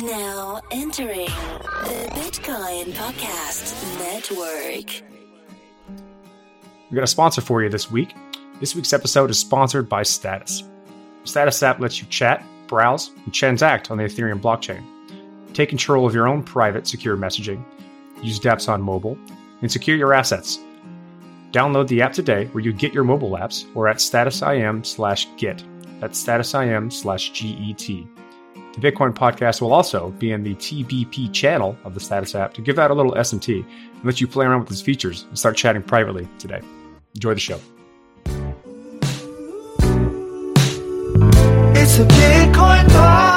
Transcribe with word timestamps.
Now 0.00 0.62
entering 0.70 1.26
the 1.26 2.08
Bitcoin 2.14 2.92
Podcast 2.94 3.98
Network. 3.98 5.02
We've 6.88 6.94
got 6.94 7.04
a 7.04 7.06
sponsor 7.06 7.42
for 7.42 7.62
you 7.62 7.68
this 7.68 7.90
week. 7.90 8.14
This 8.58 8.74
week's 8.74 8.94
episode 8.94 9.28
is 9.28 9.38
sponsored 9.38 9.90
by 9.90 10.02
Status. 10.02 10.62
Status 11.24 11.62
app 11.62 11.78
lets 11.78 12.00
you 12.00 12.06
chat, 12.08 12.42
browse, 12.68 13.10
and 13.26 13.34
transact 13.34 13.90
on 13.90 13.98
the 13.98 14.04
Ethereum 14.04 14.40
blockchain. 14.40 14.82
Take 15.52 15.68
control 15.68 16.06
of 16.06 16.14
your 16.14 16.26
own 16.26 16.42
private, 16.42 16.86
secure 16.86 17.18
messaging, 17.18 17.62
use 18.22 18.40
dApps 18.40 18.70
on 18.70 18.80
mobile, 18.80 19.18
and 19.60 19.70
secure 19.70 19.98
your 19.98 20.14
assets. 20.14 20.58
Download 21.50 21.86
the 21.86 22.00
app 22.00 22.14
today 22.14 22.46
where 22.52 22.64
you 22.64 22.72
get 22.72 22.94
your 22.94 23.04
mobile 23.04 23.32
apps 23.32 23.66
or 23.76 23.88
at 23.88 24.00
status.im 24.00 24.84
slash 24.84 25.28
get. 25.36 25.62
That's 26.00 26.18
status.im 26.18 26.90
slash 26.90 27.30
G-E-T. 27.32 28.08
The 28.74 28.90
Bitcoin 28.90 29.12
podcast 29.12 29.60
will 29.60 29.72
also 29.72 30.10
be 30.18 30.32
in 30.32 30.44
the 30.44 30.54
TBP 30.54 31.32
channel 31.32 31.76
of 31.84 31.94
the 31.94 32.00
Status 32.00 32.34
app 32.34 32.54
to 32.54 32.62
give 32.62 32.78
out 32.78 32.90
a 32.90 32.94
little 32.94 33.12
SNT 33.12 33.64
and 33.64 34.04
let 34.04 34.20
you 34.20 34.26
play 34.26 34.46
around 34.46 34.60
with 34.60 34.70
its 34.70 34.80
features 34.80 35.24
and 35.28 35.38
start 35.38 35.56
chatting 35.56 35.82
privately 35.82 36.26
today. 36.38 36.60
Enjoy 37.14 37.34
the 37.34 37.40
show. 37.40 37.60
It's 41.74 41.98
a 41.98 42.04
Bitcoin 42.04 42.86
podcast. 42.88 43.31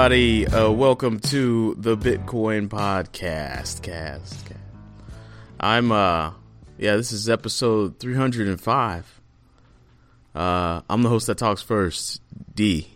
Everybody, 0.00 0.46
uh, 0.46 0.70
welcome 0.70 1.20
to 1.20 1.74
the 1.78 1.94
Bitcoin 1.94 2.68
Podcast. 2.68 3.82
Cast, 3.82 4.46
cast. 4.46 4.54
I'm 5.60 5.92
uh, 5.92 6.32
yeah, 6.78 6.96
this 6.96 7.12
is 7.12 7.28
episode 7.28 7.98
305. 7.98 9.20
Uh, 10.34 10.80
I'm 10.88 11.02
the 11.02 11.10
host 11.10 11.26
that 11.26 11.36
talks 11.36 11.60
first, 11.60 12.22
D. 12.54 12.88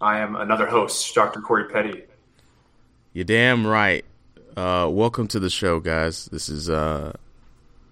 I 0.00 0.20
am 0.20 0.34
another 0.34 0.64
host, 0.64 1.14
Dr. 1.14 1.42
Corey 1.42 1.68
Petty. 1.68 2.04
You're 3.12 3.26
damn 3.26 3.66
right. 3.66 4.06
Uh, 4.56 4.88
welcome 4.90 5.28
to 5.28 5.38
the 5.38 5.50
show, 5.50 5.78
guys. 5.78 6.24
This 6.32 6.48
is 6.48 6.70
uh, 6.70 7.12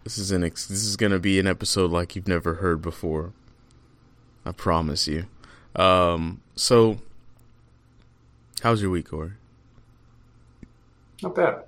this 0.04 0.16
is 0.16 0.30
an 0.30 0.42
ex- 0.42 0.68
this 0.68 0.84
is 0.84 0.96
gonna 0.96 1.18
be 1.18 1.38
an 1.38 1.46
episode 1.46 1.91
like 1.91 2.16
you've 2.16 2.28
never 2.28 2.54
heard 2.54 2.80
before. 2.80 3.34
I 4.46 4.52
promise 4.52 5.06
you. 5.06 5.26
Um, 5.76 6.41
so, 6.56 6.98
how's 8.62 8.80
your 8.83 8.91
week, 8.91 9.08
Corey? 9.08 9.33
Not 11.22 11.34
bad. 11.34 11.64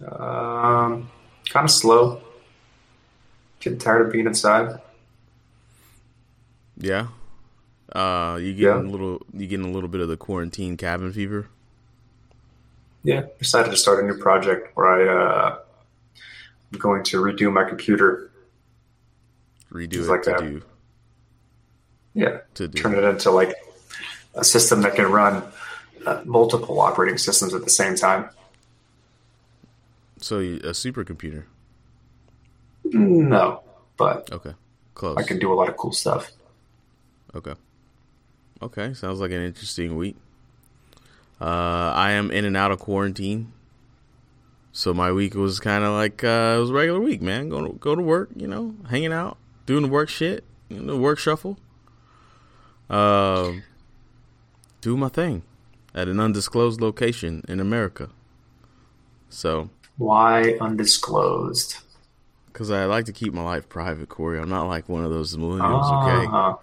Um, 0.00 1.10
kind 1.48 1.64
of 1.64 1.70
slow. 1.70 2.22
Getting 3.60 3.78
tired 3.78 4.06
of 4.06 4.12
being 4.12 4.26
inside. 4.26 4.80
Yeah. 6.76 7.08
Uh, 7.92 8.38
you 8.40 8.54
getting 8.54 8.84
yeah. 8.84 8.88
a 8.88 8.90
little, 8.90 9.22
you 9.32 9.46
getting 9.46 9.66
a 9.66 9.70
little 9.70 9.88
bit 9.88 10.00
of 10.00 10.08
the 10.08 10.16
quarantine 10.16 10.76
cabin 10.76 11.12
fever. 11.12 11.48
Yeah, 13.02 13.22
decided 13.38 13.70
to 13.70 13.76
start 13.76 14.04
a 14.04 14.06
new 14.06 14.18
project 14.18 14.76
where 14.76 14.86
I 14.86 15.08
uh, 15.08 15.58
I'm 16.72 16.78
going 16.78 17.02
to 17.04 17.22
redo 17.22 17.52
my 17.52 17.64
computer. 17.64 18.30
Redo 19.72 19.94
it 19.94 20.08
like 20.08 20.22
to 20.22 20.30
that. 20.30 20.40
do. 20.40 20.62
Yeah, 22.14 22.38
to 22.54 22.68
do. 22.68 22.78
turn 22.78 22.94
it 22.94 23.04
into 23.04 23.30
like 23.30 23.54
a 24.34 24.44
system 24.44 24.82
that 24.82 24.94
can 24.94 25.10
run 25.10 25.42
uh, 26.06 26.22
multiple 26.24 26.80
operating 26.80 27.18
systems 27.18 27.54
at 27.54 27.64
the 27.64 27.70
same 27.70 27.94
time. 27.94 28.30
So 30.20 30.38
a 30.38 30.72
supercomputer? 30.72 31.44
No, 32.84 33.62
but 33.96 34.32
okay, 34.32 34.54
close. 34.94 35.16
I 35.16 35.22
can 35.22 35.38
do 35.38 35.52
a 35.52 35.54
lot 35.54 35.68
of 35.68 35.76
cool 35.76 35.92
stuff. 35.92 36.32
Okay, 37.34 37.54
okay, 38.62 38.94
sounds 38.94 39.20
like 39.20 39.30
an 39.30 39.42
interesting 39.42 39.96
week. 39.96 40.16
Uh, 41.40 41.92
I 41.94 42.12
am 42.12 42.30
in 42.30 42.44
and 42.44 42.56
out 42.56 42.72
of 42.72 42.80
quarantine, 42.80 43.52
so 44.72 44.92
my 44.92 45.12
week 45.12 45.34
was 45.34 45.60
kind 45.60 45.84
of 45.84 45.92
like 45.92 46.24
uh, 46.24 46.54
it 46.56 46.60
was 46.60 46.70
a 46.70 46.74
regular 46.74 47.00
week, 47.00 47.22
man. 47.22 47.48
Going 47.48 47.70
to 47.70 47.78
go 47.78 47.94
to 47.94 48.02
work, 48.02 48.30
you 48.34 48.48
know, 48.48 48.74
hanging 48.88 49.12
out, 49.12 49.36
doing 49.66 49.82
the 49.82 49.88
work 49.88 50.08
shit, 50.08 50.44
you 50.68 50.80
know, 50.80 50.94
the 50.94 50.98
work 50.98 51.18
shuffle. 51.18 51.58
Uh, 52.90 53.52
do 54.80 54.96
my 54.96 55.08
thing 55.08 55.42
at 55.98 56.06
an 56.06 56.20
undisclosed 56.20 56.80
location 56.80 57.42
in 57.48 57.58
America. 57.58 58.08
So 59.28 59.68
why 59.96 60.56
undisclosed? 60.60 61.78
Because 62.46 62.70
I 62.70 62.84
like 62.84 63.04
to 63.06 63.12
keep 63.12 63.34
my 63.34 63.42
life 63.42 63.68
private, 63.68 64.08
Corey. 64.08 64.38
I'm 64.38 64.48
not 64.48 64.68
like 64.68 64.88
one 64.88 65.04
of 65.04 65.10
those 65.10 65.36
millennials. 65.36 65.82
Uh-huh. 65.82 66.50
Okay, 66.52 66.58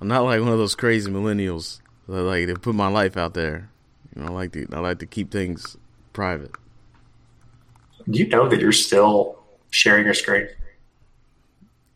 I'm 0.00 0.06
not 0.06 0.22
like 0.22 0.40
one 0.40 0.52
of 0.52 0.58
those 0.58 0.76
crazy 0.76 1.10
millennials 1.10 1.80
that 2.08 2.22
like 2.22 2.46
to 2.46 2.54
put 2.54 2.76
my 2.76 2.86
life 2.86 3.16
out 3.16 3.34
there. 3.34 3.68
You 4.14 4.22
know, 4.22 4.28
I 4.28 4.30
like 4.30 4.52
to 4.52 4.66
I 4.72 4.78
like 4.78 5.00
to 5.00 5.06
keep 5.06 5.32
things 5.32 5.76
private. 6.12 6.52
Do 8.08 8.16
you 8.16 8.28
know 8.28 8.48
that 8.48 8.60
you're 8.60 8.70
still 8.70 9.40
sharing 9.70 10.04
your 10.04 10.14
screen? 10.14 10.48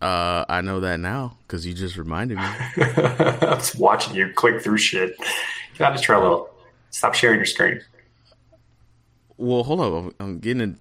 Uh, 0.01 0.45
I 0.49 0.63
know 0.63 0.81
that 0.81 0.99
now 0.99 1.39
because 1.47 1.65
you 1.65 1.75
just 1.75 1.97
reminded 1.97 2.39
me. 2.39 2.45
I 2.77 3.55
was 3.57 3.77
watching 3.77 4.17
you 4.17 4.33
click 4.35 4.61
through 4.61 4.79
shit. 4.79 5.17
Get 5.79 5.87
out 5.87 5.95
of 5.95 6.01
Trello. 6.01 6.49
Stop 6.93 7.15
sharing 7.15 7.39
your 7.39 7.47
screen. 7.47 7.81
Well, 9.37 9.65
hold 9.65 9.81
up. 9.81 10.15
I'm 10.21 10.39
getting 10.39 10.61
in. 10.63 10.79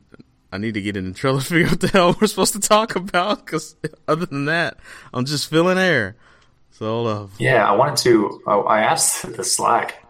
I 0.52 0.58
need 0.58 0.76
to 0.76 0.82
get 0.82 0.98
in 0.98 1.14
Trello 1.14 1.40
to 1.40 1.46
figure 1.46 1.70
out 1.70 1.80
the 1.80 1.88
hell 1.88 2.16
we're 2.22 2.28
supposed 2.28 2.54
to 2.54 2.60
talk 2.60 2.96
about. 2.96 3.44
Because 3.46 3.76
other 4.08 4.28
than 4.28 4.46
that, 4.46 4.78
I'm 5.14 5.26
just 5.26 5.50
filling 5.50 5.80
air. 5.80 6.16
So 6.72 6.86
hold 6.86 7.08
up. 7.08 7.30
Yeah, 7.40 7.68
I 7.68 7.76
wanted 7.76 7.98
to. 8.04 8.42
Oh, 8.46 8.62
I 8.64 8.82
asked 8.82 9.36
the 9.36 9.44
Slack 9.44 10.06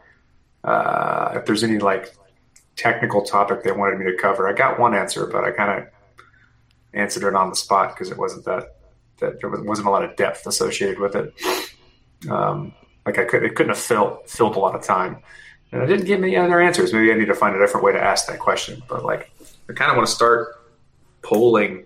uh, 0.63 1.31
if 1.35 1.45
there's 1.45 1.63
any 1.63 1.79
like 1.79 2.13
technical 2.75 3.21
topic 3.21 3.63
they 3.63 3.71
wanted 3.71 3.99
me 3.99 4.05
to 4.05 4.17
cover. 4.17 4.47
I 4.47 4.53
got 4.53 4.79
one 4.79 4.93
answer, 4.95 5.27
but 5.27 5.43
I 5.43 5.51
kind 5.51 5.81
of 5.81 5.87
answered 6.93 7.27
it 7.27 7.35
on 7.35 7.49
the 7.49 7.55
spot 7.55 7.93
because 7.93 8.11
it 8.11 8.17
wasn't 8.17 8.45
that 8.45 8.75
that 9.19 9.39
there 9.39 9.49
wasn't 9.49 9.87
a 9.87 9.91
lot 9.91 10.03
of 10.03 10.15
depth 10.15 10.47
associated 10.47 10.99
with 10.99 11.15
it. 11.15 11.33
Um, 12.29 12.73
like 13.05 13.17
I 13.17 13.25
could, 13.25 13.43
it 13.43 13.55
couldn't 13.55 13.75
have 13.75 13.83
filled 13.83 14.27
filled 14.27 14.55
a 14.55 14.59
lot 14.59 14.75
of 14.75 14.83
time, 14.83 15.21
and 15.71 15.81
I 15.81 15.85
didn't 15.85 16.05
get 16.05 16.19
me 16.19 16.35
other 16.35 16.59
answers. 16.59 16.93
Maybe 16.93 17.11
I 17.11 17.15
need 17.15 17.25
to 17.25 17.35
find 17.35 17.55
a 17.55 17.59
different 17.59 17.85
way 17.85 17.93
to 17.93 18.01
ask 18.01 18.27
that 18.27 18.39
question. 18.39 18.81
But 18.87 19.05
like, 19.05 19.31
I 19.69 19.73
kind 19.73 19.91
of 19.91 19.97
want 19.97 20.07
to 20.07 20.13
start 20.13 20.55
polling 21.21 21.85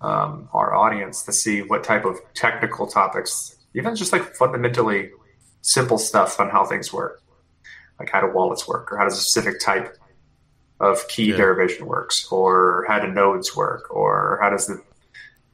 um, 0.00 0.48
our 0.52 0.74
audience 0.74 1.22
to 1.24 1.32
see 1.32 1.62
what 1.62 1.82
type 1.82 2.04
of 2.04 2.18
technical 2.34 2.86
topics, 2.86 3.56
even 3.74 3.96
just 3.96 4.12
like 4.12 4.34
fundamentally 4.36 5.10
simple 5.62 5.98
stuff 5.98 6.38
on 6.38 6.50
how 6.50 6.64
things 6.64 6.92
work, 6.92 7.22
like 7.98 8.10
how 8.10 8.20
do 8.20 8.28
wallets 8.32 8.68
work, 8.68 8.92
or 8.92 8.98
how 8.98 9.04
does 9.04 9.18
a 9.18 9.20
specific 9.20 9.60
type 9.60 9.96
of 10.80 11.06
key 11.08 11.30
yeah. 11.30 11.36
derivation 11.36 11.86
works, 11.86 12.28
or 12.30 12.84
how 12.86 13.00
do 13.00 13.08
nodes 13.08 13.56
work, 13.56 13.90
or 13.90 14.38
how 14.40 14.50
does 14.50 14.68
the 14.68 14.80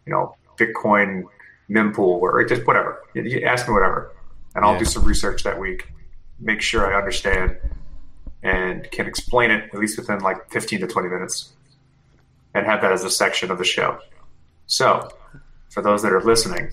you 0.06 0.12
know 0.12 0.36
Bitcoin 0.58 1.24
mempool 1.70 2.20
work 2.20 2.34
or 2.34 2.44
just 2.44 2.66
whatever. 2.66 3.02
You 3.14 3.40
ask 3.46 3.66
me 3.66 3.72
whatever, 3.72 4.12
and 4.54 4.64
I'll 4.64 4.74
yeah. 4.74 4.80
do 4.80 4.84
some 4.84 5.04
research 5.04 5.42
that 5.44 5.58
week, 5.58 5.90
make 6.38 6.60
sure 6.60 6.92
I 6.92 6.98
understand, 6.98 7.56
and 8.42 8.90
can 8.90 9.06
explain 9.06 9.50
it 9.50 9.70
at 9.72 9.78
least 9.78 9.98
within 9.98 10.20
like 10.20 10.50
15 10.50 10.80
to 10.80 10.86
20 10.86 11.08
minutes, 11.08 11.52
and 12.54 12.66
have 12.66 12.80
that 12.82 12.92
as 12.92 13.04
a 13.04 13.10
section 13.10 13.50
of 13.50 13.58
the 13.58 13.64
show. 13.64 13.98
So, 14.66 15.08
for 15.70 15.82
those 15.82 16.02
that 16.02 16.12
are 16.12 16.22
listening, 16.22 16.70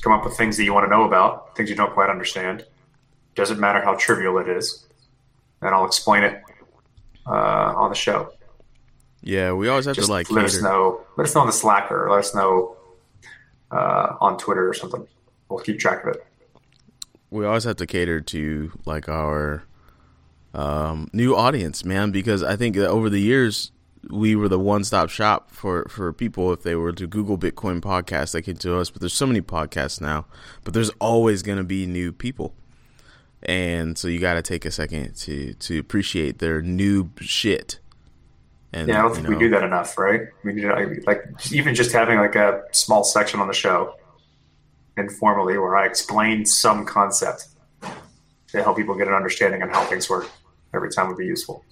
come 0.00 0.12
up 0.12 0.24
with 0.24 0.36
things 0.36 0.56
that 0.56 0.64
you 0.64 0.72
want 0.72 0.86
to 0.86 0.90
know 0.90 1.04
about, 1.04 1.56
things 1.56 1.68
you 1.68 1.76
don't 1.76 1.92
quite 1.92 2.10
understand. 2.10 2.64
Doesn't 3.34 3.60
matter 3.60 3.80
how 3.80 3.94
trivial 3.94 4.38
it 4.38 4.48
is, 4.48 4.86
and 5.60 5.74
I'll 5.74 5.86
explain 5.86 6.24
it 6.24 6.42
uh, 7.26 7.74
on 7.76 7.90
the 7.90 7.96
show. 7.96 8.32
Yeah, 9.22 9.52
we 9.52 9.68
always 9.68 9.84
have 9.84 9.96
Just 9.96 10.06
to 10.06 10.12
like 10.12 10.30
let 10.30 10.46
cater. 10.46 10.56
us 10.56 10.62
know. 10.62 11.02
Let 11.16 11.26
us 11.26 11.34
know 11.34 11.42
on 11.42 11.46
the 11.46 11.52
Slacker. 11.52 12.08
Let 12.10 12.20
us 12.20 12.34
know 12.34 12.76
uh, 13.70 14.16
on 14.20 14.38
Twitter 14.38 14.68
or 14.68 14.74
something. 14.74 15.06
We'll 15.48 15.60
keep 15.60 15.78
track 15.78 16.04
of 16.04 16.14
it. 16.14 16.26
We 17.30 17.44
always 17.46 17.64
have 17.64 17.76
to 17.76 17.86
cater 17.86 18.20
to 18.20 18.72
like 18.84 19.08
our 19.08 19.64
um, 20.52 21.08
new 21.12 21.34
audience, 21.34 21.84
man, 21.84 22.10
because 22.10 22.42
I 22.42 22.56
think 22.56 22.76
that 22.76 22.88
over 22.88 23.08
the 23.08 23.20
years 23.20 23.72
we 24.08 24.34
were 24.34 24.48
the 24.48 24.58
one 24.58 24.82
stop 24.82 25.10
shop 25.10 25.50
for, 25.50 25.86
for 25.88 26.12
people 26.12 26.52
if 26.52 26.62
they 26.62 26.74
were 26.74 26.92
to 26.92 27.06
Google 27.06 27.38
Bitcoin 27.38 27.80
podcast, 27.80 28.32
they 28.32 28.42
came 28.42 28.56
to 28.56 28.76
us. 28.76 28.90
But 28.90 29.00
there's 29.00 29.14
so 29.14 29.26
many 29.26 29.40
podcasts 29.40 30.00
now, 30.00 30.26
but 30.64 30.74
there's 30.74 30.90
always 30.98 31.42
going 31.42 31.58
to 31.58 31.64
be 31.64 31.86
new 31.86 32.12
people, 32.12 32.54
and 33.42 33.96
so 33.96 34.08
you 34.08 34.18
got 34.18 34.34
to 34.34 34.42
take 34.42 34.64
a 34.64 34.70
second 34.70 35.14
to 35.18 35.54
to 35.54 35.78
appreciate 35.78 36.38
their 36.38 36.62
new 36.62 37.10
shit. 37.20 37.78
And 38.72 38.88
yeah, 38.88 39.00
I 39.00 39.02
don't 39.02 39.14
think 39.14 39.28
know, 39.28 39.36
we 39.36 39.38
do 39.38 39.50
that 39.50 39.64
enough, 39.64 39.98
right? 39.98 40.28
We 40.44 40.54
to, 40.60 41.02
like 41.06 41.24
even 41.52 41.74
just 41.74 41.92
having 41.92 42.18
like 42.18 42.36
a 42.36 42.62
small 42.72 43.02
section 43.02 43.40
on 43.40 43.48
the 43.48 43.54
show 43.54 43.96
informally 44.96 45.58
where 45.58 45.76
I 45.76 45.86
explain 45.86 46.44
some 46.44 46.84
concept 46.84 47.48
to 48.48 48.62
help 48.62 48.76
people 48.76 48.94
get 48.94 49.08
an 49.08 49.14
understanding 49.14 49.62
on 49.62 49.70
how 49.70 49.84
things 49.84 50.08
work 50.10 50.30
every 50.74 50.90
time 50.90 51.08
would 51.08 51.16
be 51.16 51.26
useful. 51.26 51.64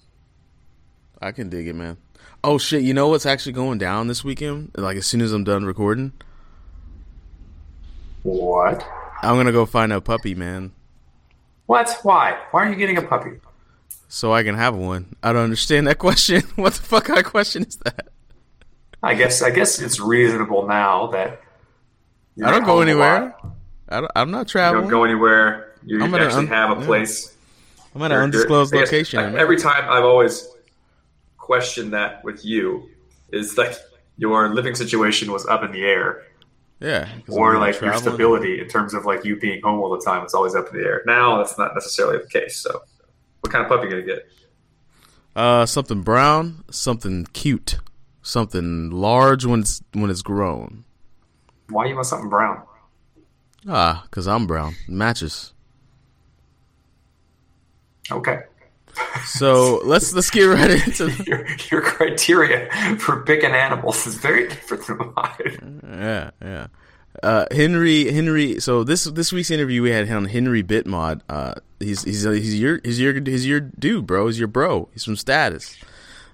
I 1.21 1.31
can 1.31 1.49
dig 1.49 1.67
it, 1.67 1.73
man. 1.73 1.97
Oh 2.43 2.57
shit! 2.57 2.83
You 2.83 2.93
know 2.93 3.09
what's 3.09 3.25
actually 3.25 3.51
going 3.51 3.77
down 3.77 4.07
this 4.07 4.23
weekend? 4.23 4.71
Like 4.75 4.95
as 4.95 5.05
soon 5.05 5.21
as 5.21 5.33
I'm 5.33 5.43
done 5.43 5.65
recording. 5.65 6.13
What? 8.23 8.87
I'm 9.21 9.35
gonna 9.35 9.51
go 9.51 9.65
find 9.65 9.91
a 9.91 9.99
puppy, 9.99 10.35
man. 10.35 10.71
What? 11.65 11.99
Why? 12.03 12.39
Why 12.51 12.65
are 12.65 12.69
you 12.69 12.75
getting 12.75 12.97
a 12.97 13.01
puppy? 13.01 13.31
So 14.07 14.33
I 14.33 14.43
can 14.43 14.55
have 14.55 14.75
one. 14.75 15.15
I 15.21 15.33
don't 15.33 15.43
understand 15.43 15.87
that 15.87 15.97
question. 15.99 16.41
what 16.55 16.73
the 16.73 16.81
fuck 16.81 17.05
kind 17.05 17.19
of 17.19 17.25
question 17.25 17.63
is 17.63 17.75
that? 17.77 18.07
I 19.03 19.13
guess 19.15 19.41
I 19.41 19.49
guess 19.49 19.79
it's 19.79 19.99
reasonable 19.99 20.67
now 20.67 21.07
that 21.07 21.41
I 22.43 22.51
don't 22.51 22.65
go 22.65 22.81
anywhere. 22.81 23.35
I 23.89 24.01
don't, 24.01 24.11
I'm 24.15 24.31
not 24.31 24.47
traveling. 24.47 24.85
You 24.85 24.91
don't 24.91 24.99
go 24.99 25.03
anywhere. 25.03 25.73
You 25.85 26.03
I'm 26.03 26.13
actually 26.13 26.39
un- 26.39 26.47
have 26.47 26.77
a 26.77 26.85
place. 26.85 27.35
I'm 27.95 28.01
at 28.03 28.11
an 28.11 28.17
undisclosed 28.19 28.73
location. 28.73 29.31
Guess, 29.31 29.41
every 29.41 29.57
time 29.57 29.85
I've 29.89 30.03
always 30.03 30.47
questioned 31.37 31.93
that 31.93 32.23
with 32.23 32.45
you 32.45 32.89
is 33.31 33.57
like 33.57 33.73
your 34.17 34.49
living 34.53 34.75
situation 34.75 35.31
was 35.31 35.45
up 35.47 35.63
in 35.63 35.71
the 35.71 35.81
air. 35.81 36.23
Yeah. 36.79 37.09
Or 37.27 37.57
like 37.57 37.81
your 37.81 37.93
stability 37.97 38.61
in 38.61 38.67
terms 38.67 38.93
of 38.93 39.05
like 39.05 39.25
you 39.25 39.37
being 39.37 39.61
home 39.61 39.79
all 39.79 39.89
the 39.89 40.03
time, 40.03 40.23
it's 40.23 40.33
always 40.33 40.55
up 40.55 40.69
in 40.71 40.79
the 40.79 40.85
air. 40.85 41.01
Now 41.05 41.37
that's 41.37 41.57
not 41.57 41.73
necessarily 41.73 42.19
the 42.19 42.27
case. 42.27 42.57
So, 42.57 42.81
what 43.41 43.51
kind 43.51 43.65
of 43.65 43.69
puppy 43.69 43.87
are 43.87 43.99
you 43.99 44.05
gonna 44.05 44.05
get? 44.05 44.29
Uh, 45.35 45.65
something 45.65 46.01
brown, 46.01 46.63
something 46.69 47.25
cute, 47.33 47.79
something 48.21 48.91
large 48.91 49.45
when 49.45 49.61
it's 49.61 49.81
when 49.93 50.09
it's 50.09 50.21
grown. 50.21 50.85
Why 51.69 51.85
you 51.85 51.95
want 51.95 52.07
something 52.07 52.29
brown? 52.29 52.63
Ah, 53.67 54.03
because 54.09 54.27
I'm 54.27 54.47
brown. 54.47 54.75
Matches. 54.87 55.53
Okay. 58.11 58.39
So 59.25 59.81
let's 59.83 60.13
let's 60.13 60.29
get 60.29 60.43
right 60.45 60.71
into 60.71 61.11
your 61.27 61.45
your 61.71 61.81
criteria 61.81 62.69
for 62.99 63.23
picking 63.23 63.51
animals 63.51 64.05
is 64.07 64.15
very 64.15 64.47
different 64.47 64.87
than 64.87 65.13
mine. 65.15 65.81
Yeah, 65.83 66.31
yeah. 66.41 66.67
Uh, 67.21 67.45
Henry 67.51 68.11
Henry. 68.11 68.59
So 68.59 68.83
this 68.83 69.03
this 69.05 69.31
week's 69.31 69.51
interview 69.51 69.81
we 69.81 69.91
had 69.91 70.09
on 70.11 70.25
Henry 70.25 70.63
Bitmod. 70.63 71.21
Uh, 71.29 71.55
he's 71.79 72.03
he's 72.03 72.23
he's 72.23 72.59
your 72.59 72.81
he's 72.83 72.99
your 72.99 73.13
he's 73.21 73.45
your 73.45 73.59
dude, 73.59 74.05
bro. 74.05 74.27
He's 74.27 74.39
your 74.39 74.47
bro. 74.47 74.89
He's 74.93 75.03
from 75.03 75.15
Status. 75.15 75.77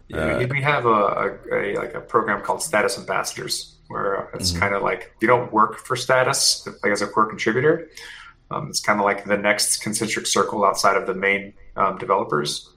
Yeah, 0.07 0.17
uh, 0.17 0.47
we 0.47 0.61
have 0.61 0.85
a, 0.85 0.89
a, 0.89 1.37
a, 1.51 1.75
like 1.77 1.95
a 1.95 1.99
program 1.99 2.41
called 2.43 2.61
Status 2.61 2.97
Ambassadors 2.99 3.74
where 3.87 4.29
it's 4.33 4.51
mm-hmm. 4.51 4.61
kind 4.61 4.75
of 4.75 4.81
like 4.81 5.13
you 5.21 5.27
don't 5.27 5.51
work 5.53 5.77
for 5.77 5.95
status 5.95 6.67
like 6.83 6.91
as 6.91 7.01
a 7.01 7.07
core 7.07 7.27
contributor. 7.27 7.89
Um, 8.51 8.69
it's 8.69 8.79
kind 8.79 8.99
of 8.99 9.05
like 9.05 9.25
the 9.25 9.37
next 9.37 9.77
concentric 9.77 10.27
circle 10.27 10.63
outside 10.63 10.97
of 10.97 11.07
the 11.07 11.15
main 11.15 11.53
um, 11.75 11.97
developers. 11.97 12.69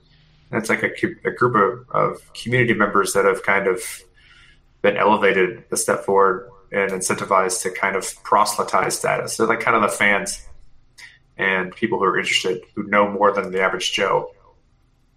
And 0.51 0.59
it's 0.59 0.69
like 0.69 0.81
a, 0.83 0.91
a 1.27 1.31
group 1.31 1.55
of, 1.55 1.95
of, 1.95 2.33
community 2.33 2.73
members 2.73 3.13
that 3.13 3.25
have 3.25 3.43
kind 3.43 3.67
of 3.67 3.79
been 4.81 4.97
elevated 4.97 5.63
a 5.71 5.77
step 5.77 6.05
forward 6.05 6.49
and 6.71 6.91
incentivized 6.91 7.61
to 7.63 7.71
kind 7.71 7.95
of 7.95 8.11
proselytize 8.23 8.97
status. 8.97 9.37
They're 9.37 9.45
like 9.45 9.59
kind 9.59 9.75
of 9.75 9.83
the 9.83 9.95
fans 9.95 10.43
and 11.37 11.75
people 11.75 11.99
who 11.99 12.05
are 12.05 12.17
interested 12.17 12.61
who 12.75 12.83
know 12.83 13.09
more 13.09 13.31
than 13.31 13.51
the 13.51 13.61
average 13.61 13.93
Joe 13.93 14.31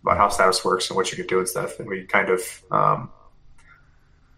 about 0.02 0.18
how 0.18 0.28
status 0.28 0.64
works 0.64 0.90
and 0.90 0.96
what 0.96 1.10
you 1.10 1.16
can 1.16 1.26
do 1.26 1.38
and 1.38 1.48
stuff. 1.48 1.80
And 1.80 1.88
we 1.88 2.04
kind 2.04 2.28
of 2.28 2.62
um, 2.70 3.10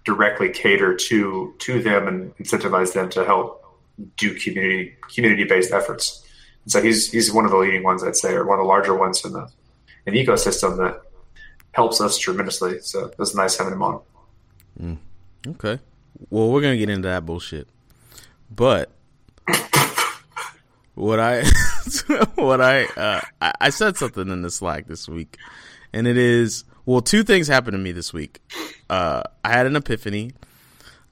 directly 0.04 0.50
cater 0.50 0.94
to 0.94 1.54
to 1.58 1.82
them 1.82 2.06
and 2.08 2.36
incentivize 2.36 2.92
them 2.92 3.08
to 3.10 3.24
help 3.24 3.64
do 4.16 4.34
community 4.34 4.94
community 5.14 5.44
based 5.44 5.72
efforts. 5.72 6.24
And 6.64 6.72
so 6.72 6.82
he's 6.82 7.10
he's 7.10 7.32
one 7.32 7.44
of 7.44 7.50
the 7.50 7.56
leading 7.56 7.82
ones 7.82 8.04
I'd 8.04 8.16
say, 8.16 8.32
or 8.34 8.46
one 8.46 8.58
of 8.58 8.64
the 8.64 8.68
larger 8.68 8.94
ones 8.94 9.24
in 9.24 9.32
the 9.32 9.48
the 10.04 10.12
ecosystem 10.12 10.76
that 10.78 11.02
helps 11.72 12.00
us 12.00 12.18
tremendously. 12.18 12.80
So 12.80 13.06
it 13.06 13.18
was 13.18 13.34
nice 13.34 13.56
having 13.56 13.72
him 13.72 13.82
on. 13.82 14.00
Mm. 14.80 14.98
Okay. 15.48 15.78
Well, 16.30 16.50
we're 16.50 16.60
gonna 16.60 16.76
get 16.76 16.90
into 16.90 17.08
that 17.08 17.26
bullshit, 17.26 17.68
but 18.50 18.90
what 20.94 21.18
I 21.20 21.44
what 22.34 22.60
I 22.60 22.84
uh, 22.96 23.20
I 23.40 23.70
said 23.70 23.96
something 23.96 24.28
in 24.28 24.42
the 24.42 24.50
Slack 24.50 24.86
this 24.86 25.08
week, 25.08 25.38
and 25.92 26.06
it 26.06 26.16
is 26.16 26.64
well, 26.86 27.00
two 27.00 27.22
things 27.22 27.48
happened 27.48 27.74
to 27.74 27.78
me 27.78 27.92
this 27.92 28.12
week. 28.12 28.40
Uh, 28.88 29.22
I 29.44 29.50
had 29.50 29.66
an 29.66 29.76
epiphany. 29.76 30.32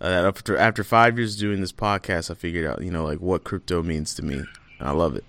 Uh, 0.01 0.27
after 0.27 0.57
after 0.57 0.83
five 0.83 1.17
years 1.17 1.37
doing 1.37 1.61
this 1.61 1.73
podcast, 1.73 2.31
I 2.31 2.35
figured 2.35 2.67
out, 2.67 2.83
you 2.83 2.91
know, 2.91 3.05
like 3.05 3.21
what 3.21 3.45
crypto 3.45 3.83
means 3.83 4.15
to 4.17 4.23
me, 4.23 4.35
and 4.35 4.89
I 4.89 4.91
love 4.91 5.15
it. 5.15 5.25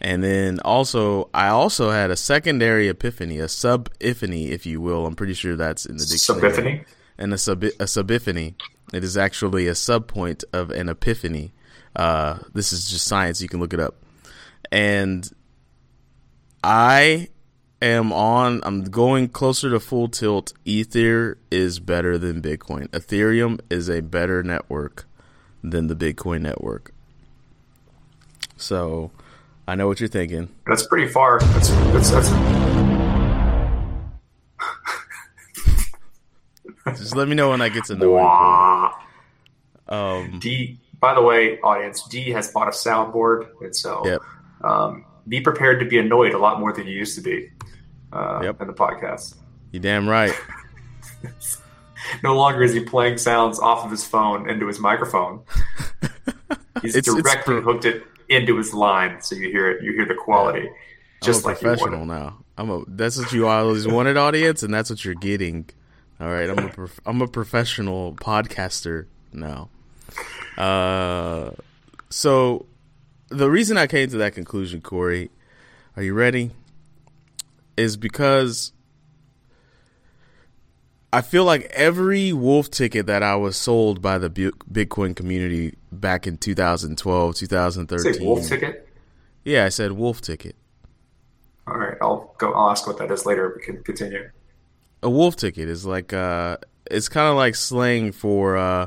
And 0.00 0.22
then 0.22 0.60
also, 0.60 1.28
I 1.32 1.48
also 1.48 1.90
had 1.90 2.10
a 2.10 2.16
secondary 2.16 2.88
epiphany, 2.88 3.38
a 3.38 3.48
sub 3.48 3.90
epiphany, 4.00 4.50
if 4.50 4.66
you 4.66 4.80
will. 4.80 5.06
I'm 5.06 5.14
pretty 5.14 5.34
sure 5.34 5.56
that's 5.56 5.86
in 5.86 5.96
the 5.96 6.04
dictionary. 6.04 6.52
Subepiphany? 6.52 6.84
And 7.18 7.32
a 7.32 7.38
sub 7.38 7.62
a 7.64 7.70
subepiphany. 7.70 8.54
It 8.92 9.04
is 9.04 9.16
actually 9.16 9.66
a 9.66 9.74
sub 9.74 10.06
point 10.06 10.44
of 10.52 10.70
an 10.70 10.88
epiphany. 10.88 11.52
Uh, 11.94 12.38
this 12.54 12.72
is 12.72 12.90
just 12.90 13.06
science. 13.06 13.40
You 13.42 13.48
can 13.48 13.60
look 13.60 13.72
it 13.72 13.80
up. 13.80 13.96
And 14.70 15.28
I 16.62 17.28
am 17.86 18.12
on 18.12 18.60
I'm 18.64 18.84
going 18.84 19.28
closer 19.28 19.70
to 19.70 19.80
full 19.80 20.08
tilt. 20.08 20.52
Ether 20.64 21.38
is 21.50 21.80
better 21.80 22.18
than 22.18 22.42
Bitcoin. 22.42 22.88
Ethereum 22.88 23.60
is 23.70 23.88
a 23.88 24.02
better 24.02 24.42
network 24.42 25.06
than 25.62 25.86
the 25.86 25.96
Bitcoin 25.96 26.42
network. 26.42 26.92
So, 28.56 29.10
I 29.68 29.74
know 29.74 29.86
what 29.86 30.00
you're 30.00 30.08
thinking. 30.08 30.48
That's 30.66 30.86
pretty 30.86 31.08
far. 31.08 31.40
That's 31.40 31.68
that's, 31.68 32.10
that's... 32.10 32.30
Just 36.98 37.16
let 37.16 37.28
me 37.28 37.34
know 37.34 37.50
when 37.50 37.60
I 37.60 37.68
get 37.68 37.84
to 37.86 37.96
know. 37.96 38.16
Um, 39.88 40.38
D. 40.40 40.78
By 40.98 41.14
the 41.14 41.22
way, 41.22 41.60
audience, 41.60 42.02
D 42.08 42.30
has 42.30 42.50
bought 42.50 42.68
a 42.68 42.70
soundboard, 42.70 43.48
and 43.60 43.76
so 43.76 44.02
yep. 44.06 44.20
um, 44.64 45.04
be 45.28 45.40
prepared 45.40 45.80
to 45.80 45.86
be 45.86 45.98
annoyed 45.98 46.32
a 46.32 46.38
lot 46.38 46.58
more 46.58 46.72
than 46.72 46.86
you 46.86 46.96
used 46.96 47.14
to 47.16 47.20
be 47.20 47.50
uh, 48.16 48.40
yep. 48.42 48.60
in 48.60 48.66
the 48.66 48.72
podcast. 48.72 49.36
You 49.72 49.80
damn 49.80 50.08
right. 50.08 50.32
no 52.22 52.36
longer 52.36 52.62
is 52.62 52.72
he 52.72 52.80
playing 52.80 53.18
sounds 53.18 53.58
off 53.58 53.84
of 53.84 53.90
his 53.90 54.04
phone 54.04 54.48
into 54.48 54.66
his 54.66 54.78
microphone. 54.78 55.42
He's 56.82 56.96
it's, 56.96 57.12
directly 57.12 57.56
it's 57.56 57.64
hooked 57.64 57.84
it 57.84 58.04
into 58.28 58.56
his 58.56 58.74
line, 58.74 59.20
so 59.20 59.34
you 59.34 59.50
hear 59.50 59.70
it. 59.70 59.82
You 59.82 59.92
hear 59.92 60.06
the 60.06 60.14
quality, 60.14 60.68
just 61.22 61.44
I'm 61.44 61.44
a 61.44 61.48
like 61.48 61.60
professional 61.60 62.06
now. 62.06 62.38
I'm 62.58 62.70
a. 62.70 62.84
That's 62.86 63.18
what 63.18 63.32
you 63.32 63.48
always 63.48 63.86
wanted, 63.86 64.16
audience, 64.16 64.62
and 64.62 64.72
that's 64.72 64.90
what 64.90 65.04
you're 65.04 65.14
getting. 65.14 65.68
All 66.20 66.28
right, 66.28 66.48
I'm 66.48 66.58
a. 66.58 66.68
Prof, 66.68 67.00
I'm 67.06 67.22
a 67.22 67.28
professional 67.28 68.14
podcaster 68.14 69.06
now. 69.32 69.70
Uh, 70.58 71.52
so 72.10 72.66
the 73.28 73.50
reason 73.50 73.78
I 73.78 73.86
came 73.86 74.08
to 74.10 74.18
that 74.18 74.34
conclusion, 74.34 74.80
Corey, 74.80 75.30
are 75.96 76.02
you 76.02 76.14
ready? 76.14 76.50
Is 77.76 77.96
because 77.96 78.72
I 81.12 81.22
feel 81.22 81.44
like 81.44 81.64
every 81.72 82.32
wolf 82.32 82.70
ticket 82.70 83.06
that 83.06 83.22
I 83.22 83.36
was 83.36 83.56
sold 83.56 84.02
by 84.02 84.18
the 84.18 84.28
Bitcoin 84.28 85.14
community 85.14 85.76
back 85.90 86.26
in 86.26 86.36
2012, 86.36 87.34
2013. 87.34 88.14
Say 88.14 88.24
wolf 88.24 88.46
ticket? 88.46 88.88
Yeah, 89.44 89.64
I 89.64 89.68
said 89.68 89.92
wolf 89.92 90.20
ticket. 90.20 90.56
All 91.66 91.78
right, 91.78 91.96
I'll 92.00 92.34
go. 92.38 92.52
I'll 92.52 92.70
ask 92.70 92.86
what 92.86 92.98
that 92.98 93.10
is 93.10 93.26
later. 93.26 93.52
We 93.56 93.62
can 93.62 93.82
continue. 93.82 94.30
A 95.02 95.10
wolf 95.10 95.36
ticket 95.36 95.68
is 95.68 95.86
like 95.86 96.12
uh, 96.12 96.58
it's 96.90 97.08
kind 97.08 97.28
of 97.28 97.36
like 97.36 97.54
slang 97.54 98.12
for 98.12 98.56
uh, 98.56 98.86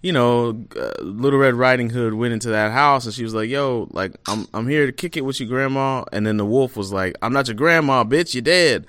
you 0.00 0.12
know, 0.12 0.64
uh, 0.76 1.02
Little 1.02 1.38
Red 1.40 1.54
Riding 1.54 1.90
Hood 1.90 2.14
went 2.14 2.32
into 2.32 2.50
that 2.50 2.72
house 2.72 3.04
and 3.04 3.14
she 3.14 3.24
was 3.24 3.34
like, 3.34 3.48
"Yo, 3.48 3.88
like 3.90 4.12
I'm 4.28 4.46
I'm 4.54 4.68
here 4.68 4.86
to 4.86 4.92
kick 4.92 5.16
it 5.16 5.22
with 5.22 5.40
your 5.40 5.48
grandma." 5.48 6.04
And 6.12 6.26
then 6.26 6.36
the 6.36 6.44
wolf 6.44 6.76
was 6.76 6.92
like, 6.92 7.16
"I'm 7.20 7.32
not 7.32 7.48
your 7.48 7.56
grandma, 7.56 8.04
bitch. 8.04 8.34
You're 8.34 8.42
dead." 8.42 8.86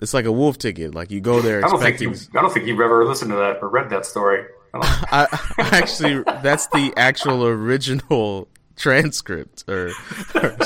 It's 0.00 0.12
like 0.12 0.24
a 0.24 0.32
wolf 0.32 0.58
ticket. 0.58 0.94
Like 0.94 1.10
you 1.10 1.20
go 1.20 1.40
there. 1.40 1.64
I 1.64 1.68
don't 1.68 1.80
think 1.80 2.00
you. 2.00 2.14
I 2.36 2.42
don't 2.42 2.52
think 2.52 2.66
you've 2.66 2.80
ever 2.80 3.04
listened 3.06 3.30
to 3.30 3.36
that 3.36 3.58
or 3.62 3.68
read 3.68 3.88
that 3.90 4.04
story. 4.04 4.44
I, 4.74 5.26
I 5.58 5.78
actually, 5.78 6.22
that's 6.42 6.66
the 6.68 6.92
actual 6.96 7.46
original 7.46 8.48
transcript 8.76 9.64
or, 9.68 9.92
or 10.34 10.56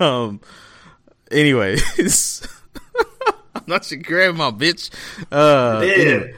um. 0.00 0.40
Anyways, 1.30 2.46
I'm 3.54 3.64
not 3.66 3.90
your 3.90 4.00
grandma, 4.00 4.50
bitch. 4.50 4.90
Uh, 5.32 5.78
anyway, 5.78 6.34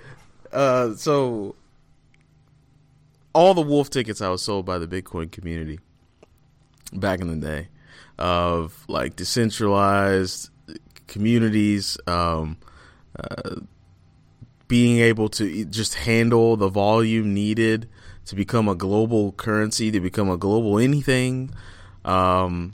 uh, 0.52 0.94
so 0.94 1.56
all 3.34 3.52
the 3.52 3.60
wolf 3.60 3.90
tickets 3.90 4.20
I 4.20 4.28
was 4.30 4.42
sold 4.42 4.64
by 4.64 4.78
the 4.78 4.86
Bitcoin 4.86 5.30
community 5.30 5.80
back 6.92 7.20
in 7.20 7.28
the 7.28 7.46
day 7.46 7.68
of 8.18 8.84
like 8.88 9.16
decentralized 9.16 10.50
communities, 11.06 11.98
um, 12.06 12.56
uh, 13.18 13.56
being 14.68 14.98
able 14.98 15.28
to 15.28 15.64
just 15.66 15.94
handle 15.94 16.56
the 16.56 16.68
volume 16.68 17.34
needed 17.34 17.88
to 18.26 18.34
become 18.34 18.68
a 18.68 18.74
global 18.74 19.32
currency, 19.32 19.90
to 19.90 20.00
become 20.00 20.30
a 20.30 20.36
global 20.36 20.78
anything. 20.78 21.50
Um, 22.04 22.72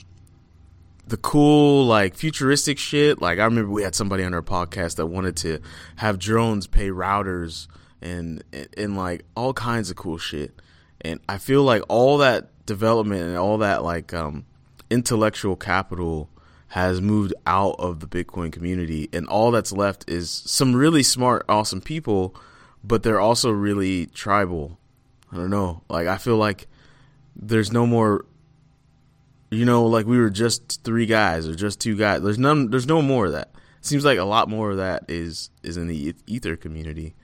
the 1.07 1.17
cool, 1.17 1.85
like 1.85 2.15
futuristic 2.15 2.77
shit. 2.77 3.21
Like 3.21 3.39
I 3.39 3.45
remember 3.45 3.71
we 3.71 3.83
had 3.83 3.95
somebody 3.95 4.23
on 4.23 4.33
our 4.33 4.41
podcast 4.41 4.95
that 4.95 5.07
wanted 5.07 5.35
to 5.37 5.59
have 5.97 6.19
drones 6.19 6.67
pay 6.67 6.89
routers 6.89 7.67
and 8.01 8.43
and 8.77 8.97
like 8.97 9.23
all 9.35 9.53
kinds 9.53 9.89
of 9.89 9.95
cool 9.95 10.17
shit. 10.17 10.53
And 11.01 11.19
I 11.27 11.37
feel 11.37 11.63
like 11.63 11.83
all 11.89 12.19
that 12.19 12.65
development 12.65 13.23
and 13.23 13.37
all 13.37 13.59
that 13.59 13.83
like 13.83 14.13
um, 14.13 14.45
intellectual 14.89 15.55
capital 15.55 16.29
has 16.71 17.01
moved 17.01 17.33
out 17.45 17.75
of 17.79 17.99
the 17.99 18.07
Bitcoin 18.07 18.51
community, 18.51 19.09
and 19.11 19.27
all 19.27 19.51
that's 19.51 19.73
left 19.73 20.09
is 20.09 20.29
some 20.29 20.73
really 20.73 21.03
smart, 21.03 21.43
awesome 21.49 21.81
people, 21.81 22.33
but 22.81 23.03
they're 23.03 23.19
also 23.19 23.51
really 23.51 24.05
tribal. 24.05 24.79
I 25.31 25.35
don't 25.35 25.49
know. 25.49 25.81
Like 25.89 26.07
I 26.07 26.17
feel 26.17 26.37
like 26.37 26.67
there's 27.35 27.71
no 27.71 27.85
more. 27.85 28.25
You 29.49 29.65
know, 29.65 29.85
like 29.85 30.05
we 30.05 30.17
were 30.17 30.29
just 30.29 30.81
three 30.85 31.05
guys 31.05 31.45
or 31.45 31.55
just 31.55 31.81
two 31.81 31.97
guys. 31.97 32.21
There's 32.21 32.39
none. 32.39 32.69
There's 32.69 32.87
no 32.87 33.01
more 33.01 33.25
of 33.25 33.33
that. 33.33 33.51
seems 33.81 34.05
like 34.05 34.17
a 34.17 34.23
lot 34.23 34.47
more 34.47 34.71
of 34.71 34.77
that 34.77 35.03
is 35.09 35.49
is 35.63 35.75
in 35.75 35.87
the 35.87 36.15
ether 36.25 36.55
community, 36.55 37.15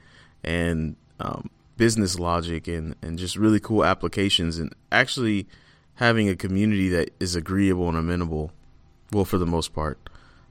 and 0.48 0.96
um, 1.20 1.50
business 1.76 2.18
logic 2.18 2.68
and 2.68 2.96
and 3.02 3.20
just 3.20 3.36
really 3.36 3.60
cool 3.60 3.84
applications 3.84 4.58
and 4.58 4.74
actually 4.92 5.48
having 5.96 6.30
a 6.30 6.36
community 6.36 6.90
that 6.90 7.10
is 7.20 7.36
agreeable 7.36 7.90
and 7.90 7.98
amenable 7.98 8.52
well, 9.12 9.26
for 9.26 9.38
the 9.38 9.46
most 9.46 9.74
part. 9.74 9.98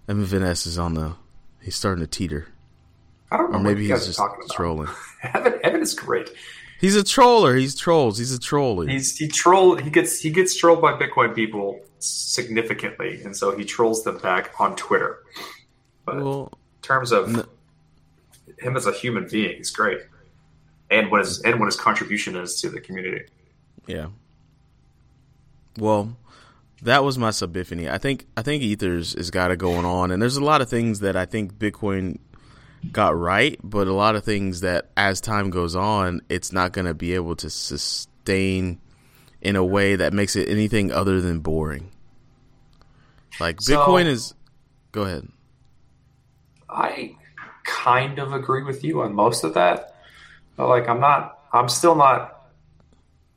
Evan 0.08 0.24
Van 0.24 0.42
Ness 0.42 0.66
is 0.66 0.78
on 0.78 0.94
the. 0.94 1.14
He's 1.60 1.76
starting 1.76 2.00
to 2.00 2.06
teeter. 2.06 2.48
I 3.30 3.38
don't 3.38 3.50
know. 3.50 3.58
Or 3.58 3.62
maybe 3.62 3.88
he's 3.88 4.06
just 4.06 4.20
trolling. 4.52 4.88
Evan, 5.22 5.58
Evan 5.64 5.82
is 5.82 5.94
great. 5.94 6.30
He's 6.80 6.94
a 6.94 7.02
troller. 7.02 7.56
He's 7.56 7.74
trolls. 7.74 8.18
He's 8.18 8.32
a 8.32 8.38
troller. 8.38 8.86
He's 8.86 9.16
he 9.16 9.28
troll. 9.28 9.76
He 9.76 9.90
gets 9.90 10.20
he 10.20 10.30
gets 10.30 10.56
trolled 10.56 10.80
by 10.80 10.92
Bitcoin 10.92 11.34
people 11.34 11.80
significantly, 11.98 13.22
and 13.24 13.36
so 13.36 13.56
he 13.56 13.64
trolls 13.64 14.04
them 14.04 14.18
back 14.18 14.52
on 14.60 14.76
Twitter. 14.76 15.18
But 16.04 16.16
well, 16.16 16.52
in 16.76 16.82
terms 16.82 17.12
of 17.12 17.28
no. 17.28 17.44
Him 18.58 18.76
as 18.76 18.86
a 18.86 18.92
human 18.92 19.28
being, 19.28 19.56
he's 19.56 19.70
great, 19.70 19.98
and 20.90 21.10
what 21.10 21.20
his 21.20 21.40
and 21.42 21.58
what 21.58 21.66
his 21.66 21.76
contribution 21.76 22.36
is 22.36 22.60
to 22.60 22.70
the 22.70 22.80
community. 22.80 23.26
Yeah. 23.86 24.08
Well, 25.78 26.16
that 26.82 27.04
was 27.04 27.18
my 27.18 27.30
subepiphany. 27.30 27.90
I 27.90 27.98
think 27.98 28.26
I 28.36 28.42
think 28.42 28.62
Ethers 28.62 29.14
has 29.14 29.30
got 29.30 29.50
it 29.50 29.58
going 29.58 29.84
on, 29.84 30.10
and 30.10 30.20
there's 30.20 30.36
a 30.36 30.44
lot 30.44 30.60
of 30.60 30.68
things 30.68 31.00
that 31.00 31.16
I 31.16 31.26
think 31.26 31.54
Bitcoin 31.54 32.18
got 32.92 33.18
right, 33.18 33.58
but 33.62 33.86
a 33.86 33.92
lot 33.92 34.16
of 34.16 34.24
things 34.24 34.60
that 34.60 34.90
as 34.96 35.20
time 35.20 35.50
goes 35.50 35.74
on, 35.74 36.20
it's 36.28 36.52
not 36.52 36.72
going 36.72 36.86
to 36.86 36.94
be 36.94 37.14
able 37.14 37.36
to 37.36 37.50
sustain 37.50 38.80
in 39.40 39.56
a 39.56 39.64
way 39.64 39.96
that 39.96 40.12
makes 40.12 40.36
it 40.36 40.48
anything 40.48 40.92
other 40.92 41.20
than 41.20 41.40
boring. 41.40 41.90
Like 43.40 43.60
so, 43.60 43.76
Bitcoin 43.76 44.06
is. 44.06 44.34
Go 44.92 45.02
ahead. 45.02 45.28
I 46.70 47.14
kind 47.66 48.18
of 48.18 48.32
agree 48.32 48.62
with 48.62 48.84
you 48.84 49.02
on 49.02 49.14
most 49.14 49.44
of 49.44 49.54
that, 49.54 49.94
but 50.56 50.68
like 50.68 50.88
I'm 50.88 51.00
not. 51.00 51.34
I'm 51.52 51.68
still 51.68 51.94
not 51.94 52.50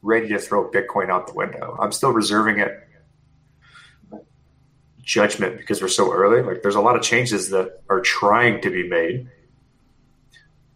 ready 0.02 0.30
to 0.30 0.40
throw 0.40 0.70
Bitcoin 0.70 1.10
out 1.10 1.28
the 1.28 1.34
window. 1.34 1.78
I'm 1.80 1.92
still 1.92 2.12
reserving 2.12 2.60
it 2.60 2.88
judgment 5.10 5.58
because 5.58 5.82
we're 5.82 5.88
so 5.88 6.14
early. 6.14 6.42
Like 6.42 6.62
there's 6.62 6.76
a 6.76 6.82
lot 6.82 6.96
of 6.96 7.02
changes 7.02 7.50
that 7.50 7.82
are 7.90 8.00
trying 8.00 8.62
to 8.62 8.70
be 8.70 8.88
made 8.88 9.28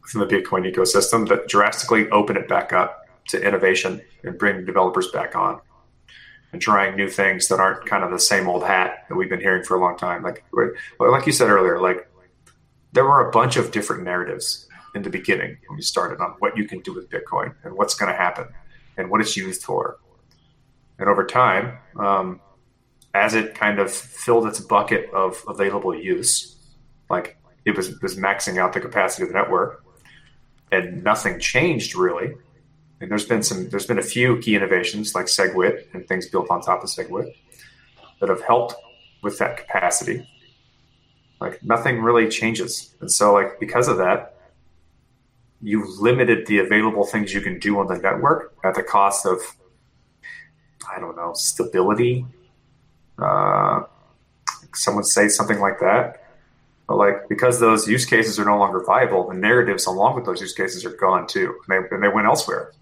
within 0.02 0.22
the 0.22 0.26
Bitcoin 0.28 0.72
ecosystem 0.72 1.28
that 1.30 1.48
drastically 1.48 2.10
open 2.10 2.36
it 2.36 2.48
back 2.48 2.74
up 2.74 3.06
to 3.28 3.42
innovation 3.42 4.02
and 4.24 4.38
bring 4.38 4.66
developers 4.66 5.10
back 5.12 5.36
on 5.36 5.62
and 6.52 6.62
trying 6.62 6.96
new 6.96 7.10
things 7.10 7.48
that 7.48 7.60
aren't 7.60 7.86
kind 7.86 8.04
of 8.04 8.12
the 8.12 8.20
same 8.20 8.48
old 8.48 8.64
hat 8.64 9.06
that 9.08 9.16
we've 9.16 9.30
been 9.30 9.40
hearing 9.40 9.64
for 9.64 9.76
a 9.76 9.80
long 9.80 9.98
time. 9.98 10.24
Like 10.24 10.44
like 11.00 11.26
you 11.26 11.32
said 11.32 11.50
earlier, 11.50 11.80
like 11.80 12.08
there 12.94 13.04
were 13.04 13.28
a 13.28 13.32
bunch 13.32 13.58
of 13.58 13.72
different 13.72 14.04
narratives 14.04 14.68
in 14.96 15.02
the 15.02 15.10
beginning 15.10 15.58
when 15.68 15.76
we 15.76 15.82
started 15.82 16.22
on 16.22 16.36
what 16.40 16.56
you 16.56 16.66
can 16.66 16.80
do 16.82 16.94
with 16.94 17.10
Bitcoin 17.10 17.54
and 17.64 17.76
what's 17.76 17.96
going 17.96 18.12
to 18.12 18.18
happen 18.18 18.48
and 18.98 19.10
what 19.10 19.20
it's 19.20 19.36
used 19.36 19.64
for. 19.64 19.98
And 21.00 21.10
over 21.10 21.26
time, 21.26 21.78
um, 22.00 22.40
as 23.16 23.34
it 23.34 23.56
kind 23.56 23.80
of 23.80 23.92
filled 23.92 24.48
its 24.48 24.60
bucket 24.60 25.10
of 25.12 25.44
available 25.48 25.94
use, 25.96 26.56
like 27.10 27.38
it 27.66 27.76
was 27.76 28.00
was 28.02 28.16
maxing 28.16 28.58
out 28.58 28.74
the 28.74 28.80
capacity 28.80 29.24
of 29.24 29.30
the 29.30 29.36
network, 29.36 29.84
and 30.72 31.04
nothing 31.04 31.40
changed 31.40 31.96
really. 31.96 32.34
And 33.02 33.12
there's 33.12 33.26
been 33.26 33.44
some 33.44 33.70
there's 33.70 33.86
been 33.86 34.00
a 34.00 34.04
few 34.04 34.38
key 34.40 34.56
innovations 34.56 35.16
like 35.16 35.26
SegWit 35.26 35.94
and 35.94 36.08
things 36.08 36.30
built 36.30 36.50
on 36.50 36.62
top 36.62 36.84
of 36.84 36.90
SegWit 36.90 37.34
that 38.20 38.30
have 38.30 38.42
helped 38.42 38.76
with 39.22 39.38
that 39.40 39.58
capacity. 39.58 40.28
Like 41.40 41.64
nothing 41.64 42.02
really 42.02 42.30
changes, 42.30 42.96
and 43.02 43.12
so 43.12 43.34
like 43.34 43.60
because 43.60 43.88
of 43.88 43.98
that, 43.98 44.38
you've 45.62 46.00
limited 46.00 46.48
the 46.48 46.60
available 46.60 47.06
things 47.06 47.34
you 47.34 47.42
can 47.42 47.60
do 47.60 47.80
on 47.80 47.88
the 47.88 47.98
network 47.98 48.56
at 48.64 48.76
the 48.76 48.84
cost 48.84 49.26
of 49.26 49.40
I 50.90 51.00
don't 51.00 51.16
know 51.16 51.34
stability 51.34 52.26
uh, 53.22 53.84
someone 54.74 55.04
say 55.04 55.28
something 55.28 55.60
like 55.60 55.80
that. 55.80 56.20
But 56.88 56.98
like 56.98 57.30
because 57.30 57.60
those 57.60 57.88
use 57.88 58.06
cases 58.06 58.38
are 58.40 58.46
no 58.46 58.58
longer 58.58 58.84
viable, 58.84 59.28
the 59.28 59.36
narratives 59.36 59.86
along 59.86 60.16
with 60.16 60.26
those 60.26 60.42
use 60.42 60.54
cases 60.54 60.84
are 60.86 60.96
gone 60.96 61.28
too, 61.28 61.56
and 61.68 61.86
they, 61.86 61.96
and 61.96 62.04
they 62.04 62.10
went 62.10 62.28
elsewhere. 62.28 62.74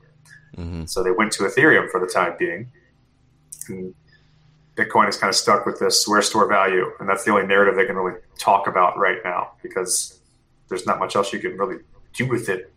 Mm-hmm. 0.58 0.86
So 0.86 1.04
they 1.04 1.12
went 1.12 1.32
to 1.34 1.44
Ethereum 1.44 1.90
for 1.90 2.00
the 2.00 2.08
time 2.08 2.36
being. 2.38 2.72
And 3.70 3.94
Bitcoin 4.82 5.08
is 5.08 5.18
kind 5.18 5.30
of 5.30 5.36
stuck 5.36 5.66
with 5.66 5.80
this 5.80 6.08
where 6.08 6.22
store 6.22 6.48
value, 6.48 6.92
and 7.00 7.08
that's 7.08 7.24
the 7.24 7.32
only 7.32 7.46
narrative 7.46 7.76
they 7.76 7.86
can 7.86 7.96
really 7.96 8.20
talk 8.40 8.68
about 8.68 8.98
right 8.98 9.20
now 9.24 9.52
because 9.62 10.20
there's 10.70 10.86
not 10.86 11.00
much 11.00 11.16
else 11.16 11.32
you 11.34 11.40
can 11.40 11.58
really 11.58 11.78
do 12.14 12.28
with 12.28 12.50
it 12.50 12.74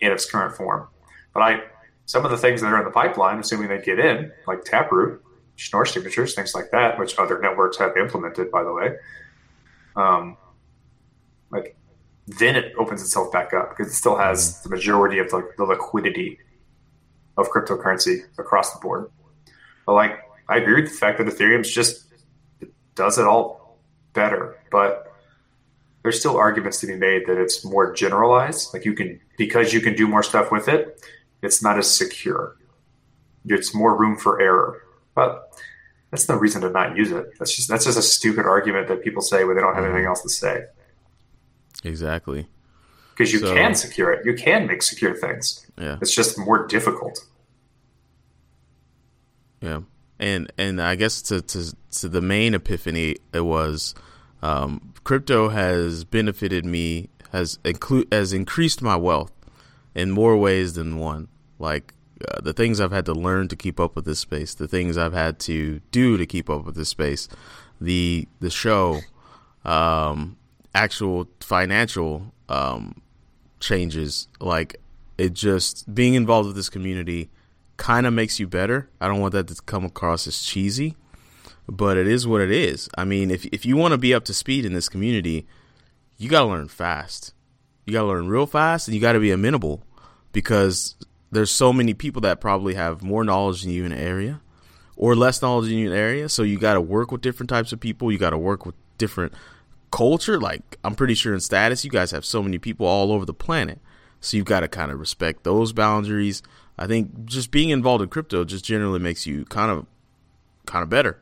in 0.00 0.10
its 0.10 0.28
current 0.28 0.56
form. 0.56 0.88
But 1.32 1.40
I, 1.40 1.62
some 2.06 2.24
of 2.24 2.30
the 2.30 2.38
things 2.38 2.60
that 2.60 2.72
are 2.72 2.78
in 2.78 2.84
the 2.84 2.90
pipeline, 2.90 3.38
assuming 3.38 3.68
they 3.68 3.80
get 3.80 3.98
in, 3.98 4.32
like 4.46 4.64
Taproot, 4.64 5.22
Schnorr 5.56 5.86
signatures, 5.86 6.34
things 6.34 6.54
like 6.54 6.70
that, 6.72 6.98
which 6.98 7.18
other 7.18 7.38
networks 7.40 7.78
have 7.78 7.96
implemented, 7.96 8.50
by 8.50 8.62
the 8.62 8.72
way. 8.72 8.96
Um, 9.94 10.36
like 11.50 11.76
then 12.26 12.56
it 12.56 12.72
opens 12.76 13.02
itself 13.02 13.32
back 13.32 13.54
up 13.54 13.70
because 13.70 13.92
it 13.92 13.94
still 13.94 14.16
has 14.16 14.62
the 14.62 14.68
majority 14.68 15.18
of 15.18 15.30
the, 15.30 15.48
the 15.56 15.64
liquidity 15.64 16.38
of 17.36 17.48
cryptocurrency 17.50 18.24
across 18.38 18.72
the 18.72 18.80
board. 18.80 19.10
But 19.86 19.94
like, 19.94 20.25
I 20.48 20.58
agree 20.58 20.80
with 20.80 20.90
the 20.90 20.96
fact 20.96 21.18
that 21.18 21.26
Ethereum's 21.26 21.70
just 21.70 22.04
it 22.60 22.72
does 22.94 23.18
it 23.18 23.26
all 23.26 23.78
better, 24.12 24.58
but 24.70 25.12
there's 26.02 26.18
still 26.18 26.36
arguments 26.36 26.78
to 26.80 26.86
be 26.86 26.94
made 26.94 27.26
that 27.26 27.36
it's 27.36 27.64
more 27.64 27.92
generalized. 27.92 28.72
Like 28.72 28.84
you 28.84 28.94
can 28.94 29.20
because 29.36 29.72
you 29.72 29.80
can 29.80 29.94
do 29.96 30.06
more 30.06 30.22
stuff 30.22 30.52
with 30.52 30.68
it, 30.68 31.04
it's 31.42 31.62
not 31.62 31.78
as 31.78 31.92
secure. 31.92 32.56
It's 33.44 33.74
more 33.74 33.96
room 33.96 34.16
for 34.16 34.40
error. 34.40 34.82
But 35.14 35.52
that's 36.10 36.28
no 36.28 36.36
reason 36.36 36.62
to 36.62 36.70
not 36.70 36.96
use 36.96 37.10
it. 37.10 37.38
That's 37.38 37.54
just 37.54 37.68
that's 37.68 37.84
just 37.84 37.98
a 37.98 38.02
stupid 38.02 38.46
argument 38.46 38.88
that 38.88 39.02
people 39.02 39.22
say 39.22 39.44
when 39.44 39.56
they 39.56 39.62
don't 39.62 39.74
have 39.74 39.84
mm-hmm. 39.84 39.94
anything 39.94 40.08
else 40.08 40.22
to 40.22 40.28
say. 40.28 40.64
Exactly. 41.84 42.46
Because 43.10 43.32
you 43.32 43.38
so, 43.40 43.54
can 43.54 43.74
secure 43.74 44.12
it. 44.12 44.26
You 44.26 44.34
can 44.34 44.66
make 44.66 44.82
secure 44.82 45.14
things. 45.14 45.66
Yeah. 45.78 45.98
It's 46.00 46.14
just 46.14 46.38
more 46.38 46.66
difficult. 46.66 47.18
Yeah. 49.60 49.80
And 50.18 50.50
and 50.56 50.80
I 50.80 50.94
guess 50.94 51.20
to 51.22 51.42
to, 51.42 51.74
to 51.98 52.08
the 52.08 52.20
main 52.20 52.54
epiphany 52.54 53.16
it 53.32 53.40
was 53.40 53.94
um, 54.42 54.94
crypto 55.04 55.48
has 55.50 56.04
benefited 56.04 56.64
me 56.64 57.08
has 57.32 57.58
include 57.64 58.08
has 58.12 58.32
increased 58.32 58.82
my 58.82 58.96
wealth 58.96 59.32
in 59.94 60.10
more 60.10 60.36
ways 60.36 60.74
than 60.74 60.98
one. 60.98 61.28
Like 61.58 61.94
uh, 62.26 62.40
the 62.40 62.52
things 62.52 62.80
I've 62.80 62.92
had 62.92 63.06
to 63.06 63.12
learn 63.12 63.48
to 63.48 63.56
keep 63.56 63.78
up 63.78 63.96
with 63.96 64.04
this 64.04 64.20
space, 64.20 64.54
the 64.54 64.68
things 64.68 64.96
I've 64.96 65.12
had 65.12 65.38
to 65.40 65.80
do 65.90 66.16
to 66.16 66.26
keep 66.26 66.48
up 66.48 66.64
with 66.64 66.76
this 66.76 66.88
space, 66.88 67.28
the 67.80 68.26
the 68.40 68.50
show, 68.50 69.00
um, 69.64 70.36
actual 70.74 71.28
financial 71.40 72.32
um, 72.48 73.02
changes, 73.60 74.28
like 74.40 74.76
it 75.18 75.32
just 75.32 75.92
being 75.94 76.14
involved 76.14 76.46
with 76.46 76.56
this 76.56 76.68
community 76.68 77.30
kind 77.76 78.06
of 78.06 78.12
makes 78.12 78.38
you 78.40 78.46
better. 78.46 78.88
I 79.00 79.08
don't 79.08 79.20
want 79.20 79.32
that 79.32 79.48
to 79.48 79.54
come 79.62 79.84
across 79.84 80.26
as 80.26 80.42
cheesy, 80.42 80.96
but 81.68 81.96
it 81.96 82.06
is 82.06 82.26
what 82.26 82.40
it 82.40 82.50
is. 82.50 82.88
I 82.96 83.04
mean, 83.04 83.30
if 83.30 83.44
if 83.46 83.66
you 83.66 83.76
want 83.76 83.92
to 83.92 83.98
be 83.98 84.14
up 84.14 84.24
to 84.24 84.34
speed 84.34 84.64
in 84.64 84.72
this 84.72 84.88
community, 84.88 85.46
you 86.16 86.28
got 86.28 86.40
to 86.40 86.46
learn 86.46 86.68
fast. 86.68 87.34
You 87.84 87.92
got 87.92 88.02
to 88.02 88.08
learn 88.08 88.28
real 88.28 88.46
fast 88.46 88.88
and 88.88 88.94
you 88.94 89.00
got 89.00 89.12
to 89.12 89.20
be 89.20 89.30
amenable 89.30 89.82
because 90.32 90.96
there's 91.30 91.50
so 91.50 91.72
many 91.72 91.94
people 91.94 92.20
that 92.22 92.40
probably 92.40 92.74
have 92.74 93.02
more 93.02 93.24
knowledge 93.24 93.62
than 93.62 93.70
you 93.70 93.84
in 93.84 93.92
an 93.92 93.98
area 93.98 94.40
or 94.96 95.14
less 95.14 95.42
knowledge 95.42 95.70
in 95.70 95.86
an 95.86 95.92
area. 95.92 96.28
So 96.28 96.42
you 96.42 96.58
got 96.58 96.74
to 96.74 96.80
work 96.80 97.12
with 97.12 97.20
different 97.20 97.50
types 97.50 97.72
of 97.72 97.80
people. 97.80 98.10
You 98.10 98.18
got 98.18 98.30
to 98.30 98.38
work 98.38 98.66
with 98.66 98.74
different 98.98 99.34
culture. 99.90 100.40
Like 100.40 100.78
I'm 100.82 100.94
pretty 100.94 101.14
sure 101.14 101.34
in 101.34 101.40
status, 101.40 101.84
you 101.84 101.90
guys 101.90 102.10
have 102.10 102.24
so 102.24 102.42
many 102.42 102.58
people 102.58 102.86
all 102.86 103.12
over 103.12 103.24
the 103.24 103.34
planet. 103.34 103.80
So 104.20 104.36
you've 104.36 104.46
got 104.46 104.60
to 104.60 104.68
kind 104.68 104.90
of 104.90 104.98
respect 104.98 105.44
those 105.44 105.72
boundaries. 105.72 106.42
I 106.78 106.86
think 106.86 107.24
just 107.24 107.50
being 107.50 107.70
involved 107.70 108.02
in 108.02 108.08
crypto 108.08 108.44
just 108.44 108.64
generally 108.64 108.98
makes 108.98 109.26
you 109.26 109.44
kind 109.46 109.70
of 109.70 109.86
kind 110.66 110.82
of 110.82 110.90
better. 110.90 111.18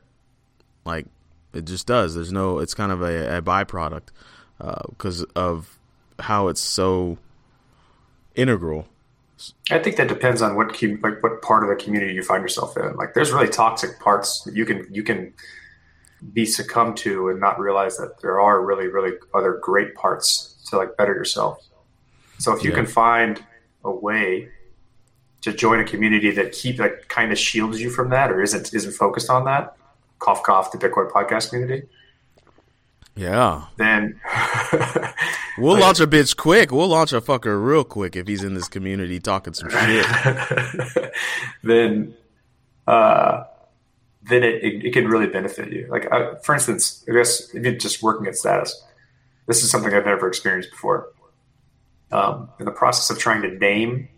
Like 0.84 1.06
it 1.52 1.64
just 1.64 1.86
does. 1.86 2.14
There's 2.14 2.32
no. 2.32 2.58
It's 2.58 2.74
kind 2.74 2.92
of 2.92 3.02
a, 3.02 3.38
a 3.38 3.42
byproduct 3.42 4.08
because 4.88 5.22
uh, 5.22 5.26
of 5.36 5.78
how 6.18 6.48
it's 6.48 6.60
so 6.60 7.18
integral. 8.34 8.88
I 9.70 9.78
think 9.78 9.96
that 9.96 10.08
depends 10.08 10.42
on 10.42 10.56
what 10.56 10.80
like 10.82 11.22
what 11.22 11.42
part 11.42 11.62
of 11.62 11.68
the 11.68 11.82
community 11.82 12.14
you 12.14 12.22
find 12.22 12.42
yourself 12.42 12.76
in. 12.76 12.96
Like, 12.96 13.14
there's 13.14 13.32
really 13.32 13.48
toxic 13.48 13.98
parts 14.00 14.42
that 14.42 14.54
you 14.54 14.64
can 14.64 14.86
you 14.90 15.02
can 15.02 15.34
be 16.32 16.46
succumbed 16.46 16.96
to 16.96 17.28
and 17.28 17.38
not 17.38 17.60
realize 17.60 17.96
that 17.98 18.20
there 18.22 18.40
are 18.40 18.64
really 18.64 18.88
really 18.88 19.12
other 19.34 19.58
great 19.60 19.94
parts 19.94 20.56
to 20.68 20.76
like 20.76 20.96
better 20.96 21.14
yourself. 21.14 21.58
So 22.38 22.56
if 22.56 22.64
you 22.64 22.70
yeah. 22.70 22.76
can 22.76 22.86
find 22.86 23.44
a 23.84 23.90
way 23.90 24.48
to 25.44 25.52
join 25.52 25.78
a 25.78 25.84
community 25.84 26.30
that 26.30 26.52
keep 26.52 26.78
that 26.78 27.06
kind 27.10 27.30
of 27.30 27.38
shields 27.38 27.78
you 27.78 27.90
from 27.90 28.08
that 28.08 28.30
or 28.30 28.40
isn't 28.40 28.72
isn't 28.72 28.92
focused 28.92 29.28
on 29.28 29.44
that, 29.44 29.76
cough 30.18 30.42
cough 30.42 30.72
the 30.72 30.78
Bitcoin 30.78 31.10
podcast 31.10 31.50
community. 31.50 31.86
Yeah. 33.14 33.66
Then 33.76 34.18
we'll 35.58 35.74
like, 35.74 35.82
launch 35.82 36.00
a 36.00 36.06
bitch 36.06 36.34
quick. 36.36 36.72
We'll 36.72 36.88
launch 36.88 37.12
a 37.12 37.20
fucker 37.20 37.62
real 37.62 37.84
quick 37.84 38.16
if 38.16 38.26
he's 38.26 38.42
in 38.42 38.54
this 38.54 38.68
community 38.68 39.20
talking 39.20 39.52
some 39.52 39.68
shit. 39.68 40.06
then, 41.62 42.14
uh, 42.86 43.44
then 44.22 44.42
it, 44.42 44.64
it, 44.64 44.86
it, 44.86 44.92
can 44.92 45.06
really 45.06 45.28
benefit 45.28 45.72
you. 45.72 45.86
Like, 45.88 46.10
uh, 46.10 46.36
for 46.36 46.54
instance, 46.54 47.04
I 47.08 47.12
guess 47.12 47.54
if 47.54 47.62
you're 47.62 47.74
just 47.74 48.02
working 48.02 48.26
at 48.26 48.34
status, 48.34 48.82
this 49.46 49.62
is 49.62 49.70
something 49.70 49.94
I've 49.94 50.06
never 50.06 50.26
experienced 50.26 50.70
before. 50.70 51.10
Um, 52.10 52.48
in 52.58 52.64
the 52.64 52.72
process 52.72 53.10
of 53.10 53.18
trying 53.18 53.42
to 53.42 53.50
name 53.58 54.08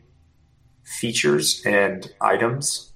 features 0.86 1.62
and 1.66 2.10
items 2.20 2.92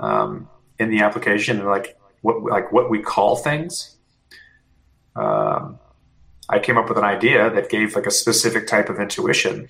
um, 0.00 0.48
in 0.78 0.90
the 0.90 1.00
application, 1.00 1.58
and 1.58 1.68
like 1.68 1.96
what 2.22 2.42
like 2.42 2.72
what 2.72 2.90
we 2.90 3.00
call 3.00 3.36
things 3.36 3.98
um, 5.18 5.78
I 6.48 6.58
came 6.58 6.78
up 6.78 6.88
with 6.88 6.96
an 6.96 7.04
idea 7.04 7.50
that 7.50 7.68
gave 7.68 7.94
like 7.94 8.06
a 8.06 8.10
specific 8.10 8.66
type 8.66 8.88
of 8.88 8.98
intuition 8.98 9.68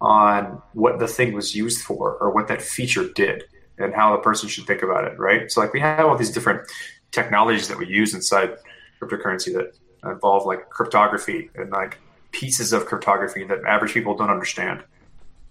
on 0.00 0.62
what 0.72 0.98
the 0.98 1.06
thing 1.06 1.32
was 1.32 1.54
used 1.54 1.82
for 1.82 2.16
or 2.16 2.30
what 2.30 2.48
that 2.48 2.62
feature 2.62 3.08
did 3.14 3.44
and 3.78 3.94
how 3.94 4.12
the 4.12 4.22
person 4.22 4.48
should 4.48 4.66
think 4.66 4.82
about 4.82 5.04
it, 5.04 5.18
right? 5.18 5.50
So 5.50 5.60
like 5.60 5.72
we 5.72 5.80
have 5.80 6.06
all 6.06 6.16
these 6.16 6.30
different 6.30 6.68
technologies 7.10 7.68
that 7.68 7.78
we 7.78 7.86
use 7.86 8.14
inside 8.14 8.56
cryptocurrency 9.00 9.52
that 9.54 9.76
involve 10.04 10.46
like 10.46 10.70
cryptography 10.70 11.50
and 11.54 11.70
like 11.70 11.98
pieces 12.30 12.72
of 12.72 12.86
cryptography 12.86 13.44
that 13.44 13.58
average 13.66 13.92
people 13.92 14.16
don't 14.16 14.30
understand. 14.30 14.82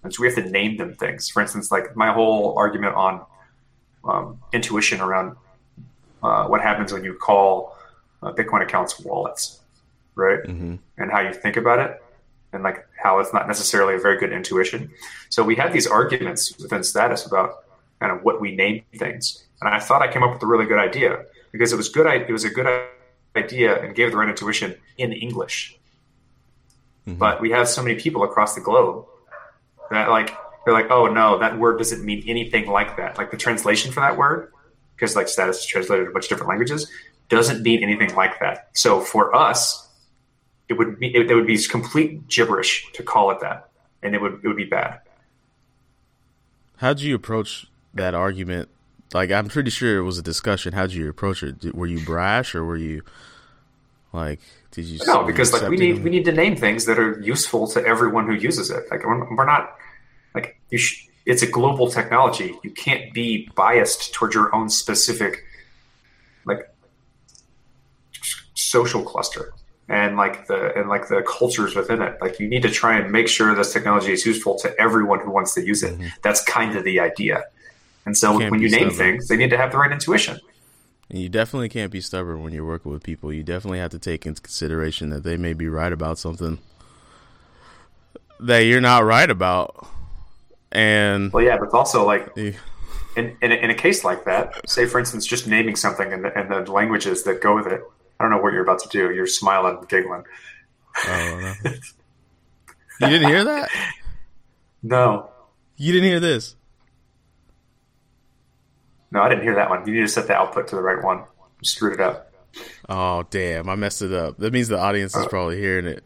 And 0.02 0.12
so 0.12 0.22
we 0.22 0.26
have 0.26 0.36
to 0.36 0.50
name 0.50 0.76
them 0.76 0.94
things. 0.94 1.28
For 1.28 1.40
instance, 1.40 1.70
like 1.70 1.96
my 1.96 2.12
whole 2.12 2.56
argument 2.58 2.94
on 2.94 3.24
um, 4.04 4.38
intuition 4.52 5.00
around 5.00 5.36
uh, 6.22 6.46
what 6.46 6.60
happens 6.60 6.92
when 6.92 7.04
you 7.04 7.14
call 7.14 7.76
uh, 8.22 8.32
Bitcoin 8.32 8.62
accounts 8.62 8.98
wallets, 9.00 9.60
right? 10.14 10.40
Mm-hmm. 10.40 10.76
And 10.98 11.10
how 11.10 11.20
you 11.20 11.32
think 11.32 11.56
about 11.56 11.78
it, 11.78 12.02
and 12.52 12.62
like 12.62 12.86
how 13.00 13.18
it's 13.18 13.32
not 13.32 13.46
necessarily 13.48 13.94
a 13.94 13.98
very 13.98 14.18
good 14.18 14.32
intuition. 14.32 14.90
So 15.30 15.42
we 15.42 15.56
had 15.56 15.72
these 15.72 15.86
arguments 15.86 16.56
within 16.58 16.82
status 16.84 17.26
about 17.26 17.64
kind 18.00 18.12
of 18.12 18.24
what 18.24 18.40
we 18.40 18.54
name 18.54 18.82
things, 18.96 19.44
and 19.60 19.72
I 19.72 19.78
thought 19.78 20.02
I 20.02 20.12
came 20.12 20.22
up 20.22 20.32
with 20.32 20.42
a 20.42 20.46
really 20.46 20.66
good 20.66 20.78
idea 20.78 21.24
because 21.50 21.72
it 21.72 21.76
was 21.76 21.88
good. 21.88 22.06
It 22.06 22.32
was 22.32 22.44
a 22.44 22.50
good 22.50 22.68
idea 23.36 23.80
and 23.82 23.94
gave 23.94 24.10
the 24.10 24.16
right 24.16 24.28
intuition 24.28 24.76
in 24.98 25.12
English. 25.12 25.78
Mm-hmm. 27.06 27.18
But 27.18 27.40
we 27.40 27.50
have 27.50 27.68
so 27.68 27.82
many 27.82 27.98
people 27.98 28.22
across 28.22 28.54
the 28.54 28.60
globe 28.60 29.06
that 29.90 30.08
like 30.10 30.34
they're 30.64 30.74
like, 30.74 30.90
oh 30.90 31.06
no, 31.06 31.38
that 31.38 31.58
word 31.58 31.78
doesn't 31.78 32.04
mean 32.04 32.22
anything 32.26 32.66
like 32.66 32.96
that. 32.96 33.18
Like 33.18 33.30
the 33.30 33.36
translation 33.36 33.92
for 33.92 34.00
that 34.00 34.16
word, 34.16 34.52
because 34.94 35.16
like 35.16 35.28
status 35.28 35.60
is 35.60 35.66
translated 35.66 36.04
in 36.04 36.10
a 36.10 36.12
bunch 36.12 36.26
of 36.26 36.28
different 36.30 36.48
languages, 36.48 36.90
doesn't 37.28 37.62
mean 37.62 37.82
anything 37.82 38.14
like 38.14 38.38
that. 38.40 38.68
So 38.74 39.00
for 39.00 39.34
us, 39.34 39.88
it 40.68 40.74
would 40.74 40.98
be 40.98 41.14
it, 41.14 41.30
it 41.30 41.34
would 41.34 41.46
be 41.46 41.58
complete 41.64 42.28
gibberish 42.28 42.90
to 42.94 43.02
call 43.02 43.30
it 43.30 43.40
that, 43.40 43.68
and 44.02 44.14
it 44.14 44.20
would 44.20 44.40
it 44.42 44.46
would 44.46 44.56
be 44.56 44.64
bad. 44.64 45.00
How'd 46.76 47.00
you 47.00 47.14
approach 47.14 47.66
that 47.94 48.14
argument? 48.14 48.68
Like, 49.14 49.30
I'm 49.30 49.48
pretty 49.48 49.70
sure 49.70 49.98
it 49.98 50.02
was 50.02 50.18
a 50.18 50.22
discussion. 50.22 50.72
How'd 50.72 50.92
you 50.92 51.08
approach 51.08 51.42
it? 51.42 51.74
Were 51.74 51.86
you 51.86 52.04
brash 52.04 52.54
or 52.54 52.64
were 52.64 52.76
you 52.76 53.02
like? 54.12 54.40
Did 54.72 54.86
you? 54.86 55.00
No, 55.06 55.24
because 55.24 55.52
like 55.52 55.68
we 55.68 55.76
need 55.76 56.02
we 56.02 56.10
need 56.10 56.24
to 56.24 56.32
name 56.32 56.56
things 56.56 56.86
that 56.86 56.98
are 56.98 57.20
useful 57.20 57.68
to 57.68 57.84
everyone 57.84 58.26
who 58.26 58.34
uses 58.34 58.70
it. 58.70 58.84
Like 58.90 59.04
we're, 59.04 59.34
we're 59.34 59.44
not 59.44 59.76
like 60.34 60.60
you. 60.70 60.78
Sh- 60.78 61.08
it's 61.24 61.42
a 61.42 61.46
global 61.46 61.88
technology. 61.88 62.54
You 62.64 62.70
can't 62.70 63.12
be 63.12 63.48
biased 63.54 64.12
towards 64.12 64.34
your 64.34 64.54
own 64.54 64.68
specific 64.68 65.44
like 66.44 66.68
social 68.54 69.02
cluster 69.02 69.52
and 69.88 70.16
like 70.16 70.46
the 70.46 70.74
and 70.74 70.88
like 70.88 71.08
the 71.08 71.22
cultures 71.22 71.76
within 71.76 72.02
it. 72.02 72.16
Like 72.20 72.40
you 72.40 72.48
need 72.48 72.62
to 72.62 72.70
try 72.70 72.98
and 72.98 73.12
make 73.12 73.28
sure 73.28 73.54
this 73.54 73.72
technology 73.72 74.12
is 74.12 74.24
useful 74.24 74.58
to 74.60 74.74
everyone 74.80 75.20
who 75.20 75.30
wants 75.30 75.54
to 75.54 75.64
use 75.64 75.82
it. 75.82 75.94
Mm-hmm. 75.94 76.08
That's 76.22 76.42
kind 76.44 76.76
of 76.76 76.84
the 76.84 76.98
idea. 76.98 77.44
And 78.04 78.16
so 78.16 78.36
when 78.36 78.60
you 78.60 78.68
name 78.68 78.90
stubborn. 78.90 78.96
things, 78.96 79.28
they 79.28 79.36
need 79.36 79.50
to 79.50 79.56
have 79.56 79.70
the 79.70 79.78
right 79.78 79.92
intuition. 79.92 80.40
And 81.12 81.20
you 81.20 81.28
definitely 81.28 81.68
can't 81.68 81.92
be 81.92 82.00
stubborn 82.00 82.42
when 82.42 82.52
you're 82.52 82.64
working 82.64 82.90
with 82.90 83.04
people. 83.04 83.32
You 83.32 83.44
definitely 83.44 83.78
have 83.78 83.92
to 83.92 83.98
take 84.00 84.26
into 84.26 84.42
consideration 84.42 85.10
that 85.10 85.22
they 85.22 85.36
may 85.36 85.52
be 85.52 85.68
right 85.68 85.92
about 85.92 86.18
something 86.18 86.58
that 88.40 88.60
you're 88.60 88.80
not 88.80 89.04
right 89.04 89.30
about. 89.30 89.86
And 90.72 91.32
well, 91.32 91.44
yeah, 91.44 91.58
but 91.58 91.72
also 91.72 92.04
like 92.04 92.36
in, 92.36 92.56
in, 93.16 93.36
in, 93.52 93.70
a 93.70 93.74
case 93.74 94.04
like 94.04 94.24
that, 94.24 94.68
say 94.68 94.86
for 94.86 94.98
instance, 94.98 95.26
just 95.26 95.46
naming 95.46 95.76
something 95.76 96.12
and 96.12 96.24
the, 96.24 96.36
and 96.36 96.66
the 96.66 96.72
languages 96.72 97.24
that 97.24 97.42
go 97.42 97.54
with 97.54 97.66
it 97.66 97.82
I 98.22 98.26
don't 98.26 98.30
know 98.30 98.38
what 98.38 98.52
you're 98.52 98.62
about 98.62 98.78
to 98.84 98.88
do. 98.88 99.12
You're 99.12 99.26
smiling, 99.26 99.84
giggling. 99.88 100.22
Oh, 101.08 101.54
no. 101.64 101.70
you 103.00 103.08
didn't 103.08 103.28
hear 103.28 103.42
that? 103.42 103.68
No. 104.80 105.28
You 105.76 105.92
didn't 105.92 106.08
hear 106.08 106.20
this? 106.20 106.54
No, 109.12 109.22
I 109.22 109.28
didn't 109.28 109.44
hear 109.44 109.54
that 109.54 109.70
one. 109.70 109.86
You 109.86 109.94
need 109.94 110.00
to 110.00 110.08
set 110.08 110.26
the 110.26 110.34
output 110.34 110.66
to 110.68 110.76
the 110.76 110.82
right 110.82 111.04
one. 111.04 111.18
You 111.60 111.68
screwed 111.68 111.92
it 111.92 112.00
up. 112.00 112.32
Oh 112.88 113.24
damn! 113.30 113.68
I 113.68 113.76
messed 113.76 114.02
it 114.02 114.12
up. 114.12 114.38
That 114.38 114.52
means 114.52 114.68
the 114.68 114.78
audience 114.78 115.14
is 115.14 115.24
uh, 115.24 115.28
probably 115.28 115.58
hearing 115.58 115.86
it. 115.86 116.02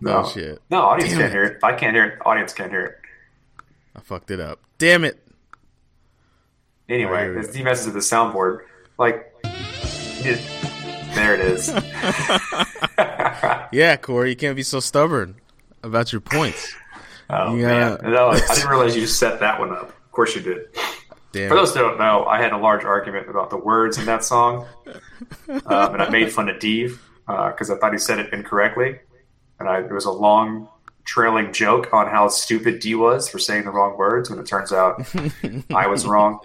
No 0.00 0.24
oh, 0.24 0.28
shit. 0.28 0.60
No, 0.70 0.80
audience 0.80 1.12
damn 1.12 1.20
can't 1.20 1.30
it. 1.30 1.34
hear 1.34 1.44
it. 1.44 1.56
If 1.56 1.64
I 1.64 1.74
can't 1.74 1.94
hear 1.94 2.04
it, 2.04 2.18
audience 2.26 2.52
can't 2.52 2.70
hear 2.70 2.84
it. 2.84 2.96
I 3.94 4.00
fucked 4.00 4.30
it 4.30 4.40
up. 4.40 4.60
Damn 4.78 5.04
it. 5.04 5.22
Anyway, 6.88 7.36
as 7.38 7.54
he 7.54 7.62
messes 7.62 7.86
with 7.86 7.94
the 7.94 8.00
soundboard, 8.00 8.60
like, 8.96 9.34
there 11.14 11.34
it 11.34 11.40
is. 11.40 11.68
yeah, 13.72 13.96
Corey, 13.96 14.30
you 14.30 14.36
can't 14.36 14.56
be 14.56 14.62
so 14.62 14.80
stubborn 14.80 15.34
about 15.82 16.12
your 16.12 16.20
points. 16.20 16.74
Oh 17.30 17.54
you 17.54 17.66
man, 17.66 17.98
no, 18.04 18.28
I 18.28 18.40
didn't 18.54 18.70
realize 18.70 18.96
you 18.96 19.06
set 19.06 19.38
that 19.40 19.60
one 19.60 19.70
up. 19.70 19.90
Of 19.90 20.12
course 20.12 20.34
you 20.34 20.40
did. 20.40 20.68
Damn. 21.32 21.48
For 21.48 21.54
those 21.56 21.74
that 21.74 21.80
don't 21.80 21.98
know, 21.98 22.24
I 22.24 22.40
had 22.40 22.52
a 22.52 22.56
large 22.56 22.84
argument 22.84 23.28
about 23.28 23.50
the 23.50 23.58
words 23.58 23.98
in 23.98 24.06
that 24.06 24.24
song, 24.24 24.66
um, 25.48 25.60
and 25.66 26.02
I 26.02 26.08
made 26.08 26.32
fun 26.32 26.48
of 26.48 26.58
Dave 26.58 27.02
because 27.26 27.70
uh, 27.70 27.76
I 27.76 27.78
thought 27.78 27.92
he 27.92 27.98
said 27.98 28.18
it 28.18 28.32
incorrectly, 28.32 28.98
and 29.60 29.68
I, 29.68 29.80
it 29.80 29.92
was 29.92 30.06
a 30.06 30.10
long 30.10 30.68
trailing 31.04 31.52
joke 31.52 31.92
on 31.92 32.06
how 32.06 32.28
stupid 32.28 32.80
D 32.80 32.94
was 32.94 33.28
for 33.28 33.38
saying 33.38 33.64
the 33.64 33.70
wrong 33.70 33.96
words. 33.98 34.30
When 34.30 34.38
it 34.38 34.46
turns 34.46 34.72
out 34.72 35.06
I 35.74 35.86
was 35.86 36.06
wrong. 36.06 36.40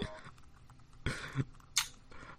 Um, 1.06 1.12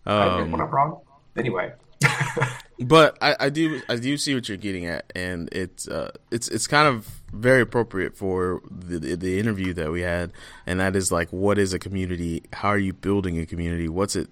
I 0.05 0.41
when 0.43 0.61
I'm 0.61 0.69
wrong. 0.69 1.01
Anyway, 1.35 1.73
but 2.79 3.17
I, 3.21 3.35
I, 3.39 3.49
do 3.49 3.81
I 3.87 3.95
do 3.95 4.17
see 4.17 4.35
what 4.35 4.49
you're 4.49 4.57
getting 4.57 4.85
at, 4.85 5.11
and 5.15 5.49
it's 5.51 5.87
uh, 5.87 6.11
it's 6.31 6.47
it's 6.49 6.67
kind 6.67 6.87
of 6.87 7.21
very 7.31 7.61
appropriate 7.61 8.17
for 8.17 8.61
the 8.69 9.15
the 9.15 9.39
interview 9.39 9.73
that 9.73 9.91
we 9.91 10.01
had, 10.01 10.31
and 10.65 10.79
that 10.79 10.95
is 10.95 11.11
like, 11.11 11.31
what 11.31 11.57
is 11.57 11.73
a 11.73 11.79
community? 11.79 12.43
How 12.53 12.69
are 12.69 12.77
you 12.77 12.93
building 12.93 13.39
a 13.39 13.45
community? 13.45 13.87
What's 13.87 14.15
it? 14.15 14.29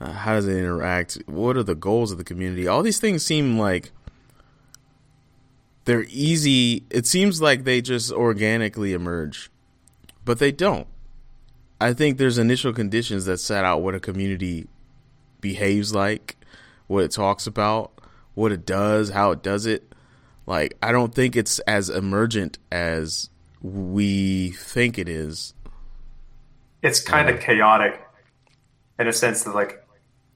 Uh, 0.00 0.12
how 0.12 0.34
does 0.34 0.46
it 0.46 0.56
interact? 0.56 1.22
What 1.26 1.56
are 1.56 1.62
the 1.62 1.74
goals 1.74 2.12
of 2.12 2.18
the 2.18 2.24
community? 2.24 2.66
All 2.66 2.82
these 2.82 3.00
things 3.00 3.24
seem 3.24 3.58
like 3.58 3.92
they're 5.84 6.06
easy. 6.08 6.84
It 6.90 7.06
seems 7.06 7.40
like 7.40 7.64
they 7.64 7.80
just 7.80 8.12
organically 8.12 8.92
emerge, 8.92 9.50
but 10.24 10.38
they 10.38 10.52
don't. 10.52 10.86
I 11.80 11.94
think 11.94 12.18
there's 12.18 12.38
initial 12.38 12.72
conditions 12.72 13.24
that 13.24 13.38
set 13.38 13.64
out 13.64 13.82
what 13.82 13.94
a 13.94 14.00
community 14.00 14.68
behaves 15.40 15.94
like, 15.94 16.36
what 16.92 17.04
it 17.04 17.10
talks 17.10 17.46
about, 17.46 17.90
what 18.34 18.52
it 18.52 18.66
does, 18.66 19.10
how 19.10 19.30
it 19.30 19.42
does 19.42 19.64
it. 19.64 19.92
Like 20.46 20.76
I 20.82 20.92
don't 20.92 21.14
think 21.14 21.36
it's 21.36 21.58
as 21.60 21.88
emergent 21.88 22.58
as 22.70 23.30
we 23.62 24.50
think 24.50 24.98
it 24.98 25.08
is. 25.08 25.54
It's 26.82 27.00
kind 27.00 27.30
of 27.30 27.40
chaotic 27.40 28.00
in 28.98 29.06
a 29.08 29.12
sense 29.12 29.44
that 29.44 29.54
like 29.54 29.84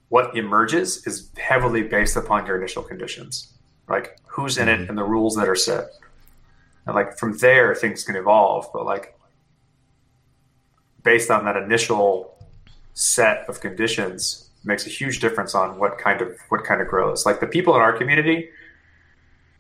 what 0.09 0.37
emerges 0.37 1.07
is 1.07 1.31
heavily 1.37 1.83
based 1.83 2.16
upon 2.16 2.47
your 2.47 2.57
initial 2.57 2.83
conditions. 2.83 3.53
Like 3.88 4.16
who's 4.27 4.57
in 4.57 4.69
it 4.69 4.81
Mhm. 4.81 4.88
and 4.90 4.99
the 4.99 5.05
rules 5.05 5.37
that 5.37 5.49
are 5.49 5.57
set. 5.57 5.90
And 6.87 6.95
like 6.95 7.19
from 7.19 7.37
there 7.38 7.75
things 7.75 8.03
can 8.05 8.16
evolve, 8.16 8.69
but 8.73 8.87
like 8.87 9.19
based 11.03 11.31
on 11.31 11.45
that 11.45 11.57
initial 11.57 12.35
set 12.95 13.45
of 13.49 13.61
conditions 13.61 14.45
makes 14.66 14.87
a 14.87 14.90
huge 14.90 15.20
difference 15.20 15.55
on 15.55 15.79
what 15.79 15.98
kind 15.98 16.20
of 16.20 16.37
what 16.48 16.64
kind 16.64 16.81
of 16.81 16.88
grows. 16.88 17.24
Like 17.24 17.40
the 17.40 17.46
people 17.46 17.74
in 17.74 17.81
our 17.81 17.96
community 17.96 18.50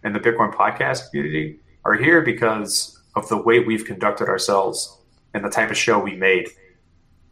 and 0.02 0.14
the 0.14 0.20
Bitcoin 0.20 0.52
podcast 0.52 1.10
community 1.10 1.60
are 1.84 1.94
here 1.94 2.20
because 2.20 3.00
of 3.14 3.28
the 3.28 3.36
way 3.36 3.60
we've 3.60 3.84
conducted 3.84 4.28
ourselves 4.28 4.98
and 5.32 5.44
the 5.44 5.48
type 5.48 5.70
of 5.70 5.76
show 5.76 5.98
we 5.98 6.16
made 6.16 6.48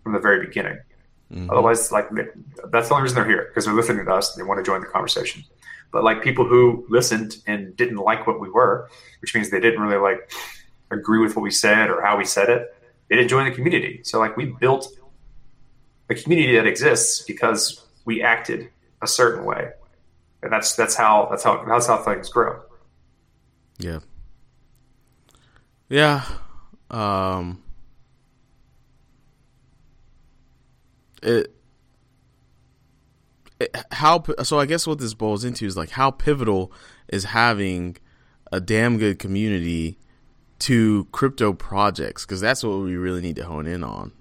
from 0.02 0.12
the 0.12 0.18
very 0.18 0.46
beginning. 0.46 0.78
Mhm. 1.32 1.50
Otherwise, 1.50 1.90
like 1.90 2.08
that's 2.70 2.88
the 2.88 2.94
only 2.94 3.02
reason 3.02 3.16
they're 3.16 3.28
here 3.28 3.46
because 3.48 3.64
they're 3.64 3.74
listening 3.74 4.04
to 4.04 4.12
us 4.12 4.34
and 4.34 4.42
they 4.42 4.48
want 4.48 4.58
to 4.58 4.64
join 4.64 4.80
the 4.80 4.86
conversation. 4.86 5.42
But 5.90 6.04
like 6.04 6.22
people 6.22 6.46
who 6.46 6.86
listened 6.88 7.36
and 7.46 7.76
didn't 7.76 7.96
like 7.96 8.26
what 8.26 8.40
we 8.40 8.50
were, 8.50 8.88
which 9.20 9.34
means 9.34 9.50
they 9.50 9.60
didn't 9.60 9.80
really 9.80 10.00
like 10.00 10.30
agree 10.90 11.20
with 11.20 11.34
what 11.36 11.42
we 11.42 11.50
said 11.50 11.90
or 11.90 12.02
how 12.02 12.16
we 12.16 12.24
said 12.24 12.48
it, 12.50 12.74
they 13.08 13.16
didn't 13.16 13.30
join 13.30 13.48
the 13.48 13.54
community. 13.54 14.00
So 14.04 14.18
like 14.18 14.36
we 14.36 14.46
built 14.46 14.88
a 16.10 16.14
community 16.14 16.56
that 16.56 16.66
exists 16.66 17.22
because 17.22 17.84
we 18.04 18.22
acted 18.22 18.68
a 19.02 19.06
certain 19.06 19.44
way, 19.44 19.70
and 20.42 20.52
that's 20.52 20.74
that's 20.76 20.94
how 20.94 21.28
that's 21.30 21.42
how 21.42 21.64
that's 21.64 21.86
how 21.86 22.02
things 22.02 22.28
grow. 22.28 22.60
Yeah. 23.78 24.00
Yeah. 25.88 26.24
Um 26.90 27.62
it, 31.22 31.54
it 33.60 33.76
how 33.92 34.22
so 34.42 34.58
I 34.58 34.66
guess 34.66 34.86
what 34.86 34.98
this 34.98 35.14
boils 35.14 35.44
into 35.44 35.66
is 35.66 35.76
like 35.76 35.90
how 35.90 36.10
pivotal 36.10 36.72
is 37.08 37.24
having 37.24 37.96
a 38.52 38.60
damn 38.60 38.98
good 38.98 39.18
community 39.18 39.98
to 40.60 41.06
crypto 41.12 41.52
projects 41.52 42.24
because 42.24 42.40
that's 42.40 42.62
what 42.62 42.78
we 42.78 42.96
really 42.96 43.20
need 43.20 43.36
to 43.36 43.44
hone 43.44 43.66
in 43.66 43.82
on. 43.82 44.12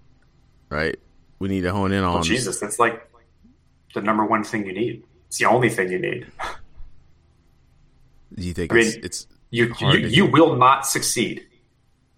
Right? 0.70 0.98
We 1.44 1.50
need 1.50 1.64
to 1.64 1.74
hone 1.74 1.92
in 1.92 2.06
on 2.06 2.20
Oh 2.20 2.24
Jesus, 2.24 2.58
that's 2.58 2.80
like 2.80 3.06
the 3.94 4.02
number 4.02 4.26
one 4.26 4.46
thing 4.46 4.66
you 4.66 4.72
need. 4.72 5.04
It's 5.28 5.40
the 5.40 5.46
only 5.46 5.70
thing 5.70 5.92
you 5.92 6.00
need. 6.00 6.26
Do 8.34 8.48
you 8.48 8.54
think 8.54 8.72
I 8.72 8.76
mean, 8.76 8.88
it's, 8.88 8.96
it's 8.96 9.28
You 9.50 9.74
you, 9.82 10.08
you 10.08 10.26
will 10.26 10.56
not 10.56 10.88
succeed, 10.88 11.46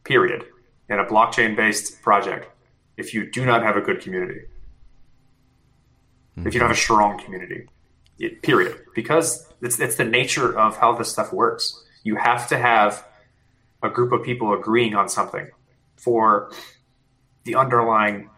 period, 0.04 0.46
in 0.90 1.00
a 1.00 1.06
blockchain 1.06 1.56
based 1.56 2.04
project 2.04 2.48
if 2.98 3.16
you 3.16 3.32
do 3.32 3.48
not 3.48 3.64
have 3.64 3.76
a 3.76 3.82
good 3.82 4.00
community. 4.00 4.42
If 6.38 6.54
you 6.54 6.60
don't 6.60 6.70
have 6.70 6.78
a 6.78 6.80
strong 6.80 7.18
community, 7.18 7.68
It- 8.20 8.44
period. 8.44 8.80
Because 8.94 9.52
it's 9.60 9.80
it's 9.80 9.96
the 9.96 10.06
nature 10.06 10.56
of 10.56 10.78
how 10.78 10.94
this 10.94 11.10
stuff 11.10 11.34
works. 11.34 11.84
You 12.04 12.16
have 12.18 12.48
to 12.50 12.60
have 12.60 13.04
a 13.82 13.90
group 13.90 14.12
of 14.12 14.22
people 14.22 14.54
agreeing 14.54 14.94
on 14.94 15.10
something 15.10 15.50
for 15.96 16.52
the 17.44 17.56
underlying 17.56 18.30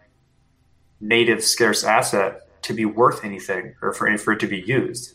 native 1.00 1.42
scarce 1.42 1.84
asset 1.84 2.42
to 2.62 2.74
be 2.74 2.84
worth 2.84 3.24
anything 3.24 3.74
or 3.82 3.92
for, 3.92 4.16
for 4.18 4.32
it 4.32 4.40
to 4.40 4.46
be 4.46 4.58
used. 4.60 5.14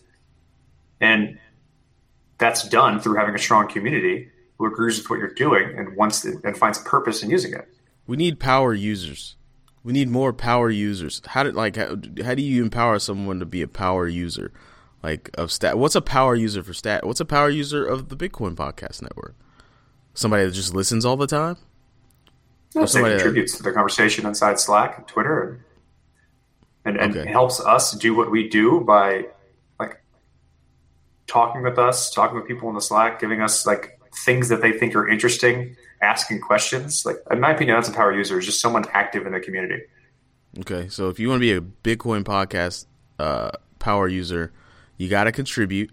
And 0.99 1.37
that's 2.37 2.67
done 2.67 2.99
through 2.99 3.15
having 3.15 3.35
a 3.35 3.39
strong 3.39 3.67
community 3.67 4.29
who 4.57 4.65
agrees 4.65 4.97
with 4.97 5.09
what 5.09 5.19
you're 5.19 5.33
doing 5.33 5.77
and 5.77 5.95
wants 5.95 6.23
and 6.25 6.57
finds 6.57 6.77
purpose 6.79 7.23
in 7.23 7.29
using 7.29 7.53
it. 7.53 7.67
We 8.07 8.17
need 8.17 8.39
power 8.39 8.73
users. 8.73 9.35
We 9.83 9.93
need 9.93 10.09
more 10.09 10.31
power 10.31 10.69
users. 10.69 11.21
How 11.27 11.43
did 11.43 11.55
like 11.55 11.75
how, 11.75 11.97
how 12.23 12.35
do 12.35 12.41
you 12.41 12.63
empower 12.63 12.99
someone 12.99 13.39
to 13.39 13.45
be 13.45 13.61
a 13.61 13.67
power 13.67 14.07
user? 14.07 14.51
Like 15.01 15.29
of 15.37 15.51
stat. 15.51 15.77
What's 15.77 15.95
a 15.95 16.01
power 16.01 16.35
user 16.35 16.63
for 16.63 16.73
stat? 16.73 17.05
What's 17.05 17.19
a 17.19 17.25
power 17.25 17.49
user 17.49 17.85
of 17.85 18.07
the 18.07 18.15
Bitcoin 18.15 18.55
Podcast 18.55 19.01
Network? 19.01 19.35
Somebody 20.13 20.45
that 20.45 20.51
just 20.51 20.73
listens 20.73 21.03
all 21.03 21.17
the 21.17 21.27
time. 21.27 21.57
It 22.75 22.87
somebody 22.87 23.15
that- 23.15 23.21
contributes 23.21 23.57
to 23.57 23.63
the 23.63 23.73
conversation 23.73 24.25
inside 24.25 24.59
Slack 24.59 24.97
and 24.97 25.07
Twitter, 25.07 25.43
and 25.43 25.59
and, 26.85 26.97
and 26.97 27.15
Okay. 27.15 27.29
helps 27.29 27.59
us 27.59 27.91
do 27.93 28.13
what 28.15 28.29
we 28.31 28.49
do 28.49 28.81
by 28.81 29.25
like 29.79 30.01
talking 31.27 31.63
with 31.63 31.77
us, 31.79 32.11
talking 32.11 32.35
with 32.35 32.47
people 32.47 32.69
in 32.69 32.75
the 32.75 32.81
Slack, 32.81 33.19
giving 33.19 33.41
us 33.41 33.65
like 33.65 33.99
things 34.25 34.49
that 34.49 34.61
they 34.61 34.71
think 34.71 34.95
are 34.95 35.07
interesting, 35.07 35.75
asking 36.01 36.41
questions. 36.41 37.05
Like 37.05 37.17
in 37.31 37.39
my 37.39 37.51
opinion, 37.51 37.77
that's 37.77 37.89
a 37.89 37.93
power 37.93 38.13
user. 38.15 38.37
Is 38.39 38.45
just 38.45 38.61
someone 38.61 38.85
active 38.93 39.25
in 39.25 39.33
the 39.33 39.39
community. 39.39 39.81
Okay, 40.59 40.87
so 40.87 41.09
if 41.09 41.19
you 41.19 41.29
want 41.29 41.41
to 41.41 41.41
be 41.41 41.53
a 41.53 41.61
Bitcoin 41.61 42.23
Podcast 42.23 42.85
uh, 43.17 43.51
power 43.79 44.07
user, 44.07 44.51
you 44.97 45.09
got 45.09 45.23
to 45.23 45.31
contribute. 45.31 45.91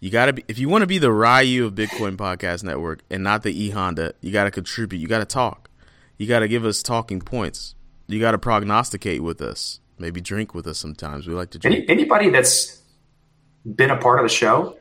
You 0.00 0.10
got 0.10 0.26
to 0.26 0.32
be 0.32 0.44
if 0.48 0.58
you 0.58 0.68
want 0.68 0.82
to 0.82 0.86
be 0.88 0.98
the 0.98 1.12
Ryu 1.12 1.64
of 1.66 1.74
Bitcoin 1.76 2.16
Podcast 2.16 2.64
Network 2.64 3.02
and 3.10 3.22
not 3.22 3.44
the 3.44 3.50
E 3.62 3.70
Honda, 3.70 4.14
you 4.20 4.32
got 4.32 4.44
to 4.44 4.50
contribute. 4.50 4.98
You 4.98 5.06
got 5.06 5.20
to 5.20 5.24
talk. 5.24 5.70
You 6.18 6.26
got 6.26 6.40
to 6.40 6.48
give 6.48 6.64
us 6.64 6.82
talking 6.82 7.20
points. 7.20 7.76
You 8.08 8.18
got 8.18 8.32
to 8.32 8.38
prognosticate 8.38 9.22
with 9.22 9.40
us. 9.40 9.78
Maybe 10.02 10.20
drink 10.20 10.52
with 10.52 10.66
us 10.66 10.78
sometimes. 10.78 11.28
We 11.28 11.34
like 11.34 11.50
to 11.50 11.60
drink. 11.60 11.76
Any, 11.76 11.88
anybody 11.88 12.28
that's 12.28 12.82
been 13.64 13.90
a 13.90 13.96
part 13.96 14.18
of 14.18 14.24
the 14.24 14.34
show, 14.34 14.76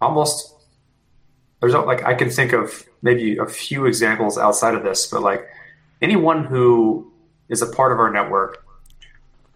almost 0.00 0.54
there's 1.60 1.74
like 1.74 2.04
I 2.04 2.14
can 2.14 2.30
think 2.30 2.52
of 2.52 2.84
maybe 3.02 3.38
a 3.38 3.46
few 3.46 3.86
examples 3.86 4.38
outside 4.38 4.76
of 4.76 4.84
this, 4.84 5.08
but 5.08 5.22
like 5.22 5.48
anyone 6.00 6.44
who 6.44 7.12
is 7.48 7.62
a 7.62 7.66
part 7.66 7.90
of 7.90 7.98
our 7.98 8.12
network, 8.12 8.64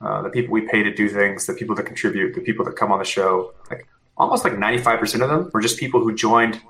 uh, 0.01 0.23
the 0.23 0.31
people 0.31 0.53
we 0.53 0.63
pay 0.63 0.83
to 0.83 0.93
do 0.93 1.09
things, 1.09 1.47
the 1.47 1.55
people 1.55 1.77
that 1.77 1.85
contribute, 1.87 2.35
the 2.35 2.41
people 2.41 2.65
that 2.65 2.75
come 2.75 2.91
on 2.91 2.99
the 2.99 3.05
show, 3.05 3.55
like 3.71 3.87
almost 4.17 4.43
like 4.43 4.55
95% 4.55 5.23
of 5.23 5.29
them 5.29 5.49
were 5.55 5.61
just 5.61 5.79
people 5.79 6.01
who 6.01 6.13
joined 6.13 6.61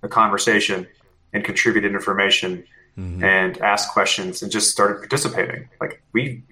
the 0.00 0.08
conversation 0.08 0.86
and 1.34 1.44
contributed 1.44 1.92
information 1.92 2.64
and 2.96 3.58
asked 3.58 3.90
questions 3.92 4.42
and 4.42 4.52
just 4.52 4.70
started 4.70 4.98
participating. 4.98 5.68
Like 5.80 6.02
we 6.12 6.42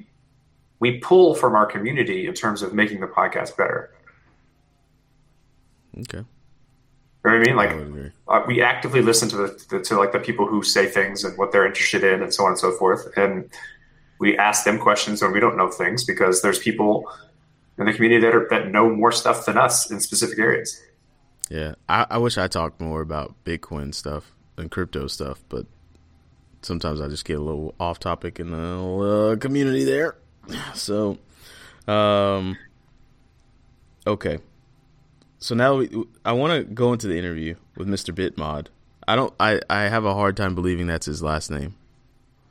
we 0.81 0.99
pull 0.99 1.35
from 1.35 1.55
our 1.55 1.67
community 1.67 2.27
in 2.27 2.35
terms 2.35 2.63
of 2.63 2.75
making 2.75 3.01
the 3.01 3.07
podcast 3.07 3.57
better. 3.57 3.91
Okay, 5.99 6.19
You 6.19 6.25
know 7.25 7.31
what 7.31 7.35
I 7.35 7.39
mean? 7.39 7.57
Like 7.57 7.71
I 8.29 8.39
uh, 8.39 8.45
we 8.47 8.63
actively 8.63 9.03
listen 9.03 9.29
to 9.29 9.37
the, 9.37 9.65
the 9.69 9.81
to 9.81 9.97
like 9.97 10.13
the 10.13 10.19
people 10.19 10.47
who 10.47 10.63
say 10.63 10.87
things 10.87 11.25
and 11.25 11.37
what 11.37 11.53
they're 11.53 11.67
interested 11.67 12.03
in 12.03 12.23
and 12.23 12.33
so 12.33 12.45
on 12.45 12.51
and 12.51 12.59
so 12.59 12.73
forth, 12.73 13.17
and 13.17 13.51
we 14.19 14.37
ask 14.39 14.65
them 14.65 14.79
questions 14.79 15.23
when 15.23 15.33
we 15.33 15.41
don't 15.41 15.57
know 15.57 15.71
things 15.71 16.05
because 16.05 16.43
there's 16.43 16.59
people 16.59 17.11
in 17.79 17.87
the 17.87 17.93
community 17.93 18.21
that 18.21 18.35
are 18.35 18.47
that 18.51 18.71
know 18.71 18.89
more 18.89 19.13
stuff 19.13 19.47
than 19.47 19.59
us 19.59 19.91
in 19.91 20.01
specific 20.01 20.39
areas. 20.39 20.81
Yeah, 21.51 21.75
I, 21.89 22.07
I 22.11 22.19
wish 22.19 22.39
I 22.39 22.47
talked 22.47 22.81
more 22.81 23.01
about 23.01 23.35
Bitcoin 23.45 23.93
stuff 23.93 24.33
and 24.57 24.71
crypto 24.71 25.09
stuff, 25.09 25.43
but 25.49 25.67
sometimes 26.63 27.01
I 27.01 27.09
just 27.09 27.25
get 27.25 27.39
a 27.39 27.43
little 27.43 27.75
off 27.81 27.99
topic 27.99 28.39
in 28.39 28.53
the 28.53 29.33
uh, 29.33 29.37
community 29.37 29.85
there. 29.85 30.17
So, 30.75 31.19
um, 31.87 32.57
okay. 34.07 34.39
So 35.39 35.55
now 35.55 35.77
we, 35.77 35.91
I 36.25 36.33
want 36.33 36.53
to 36.53 36.65
go 36.75 36.93
into 36.93 37.07
the 37.07 37.19
interview 37.19 37.55
with 37.77 37.89
Mr. 37.89 38.15
Bitmod. 38.15 38.67
I 39.09 39.17
don't. 39.17 39.33
I, 39.41 39.61
I 39.71 39.83
have 39.83 40.05
a 40.05 40.15
hard 40.15 40.37
time 40.37 40.55
believing 40.55 40.87
that's 40.87 41.07
his 41.07 41.23
last 41.23 41.51
name. 41.51 41.75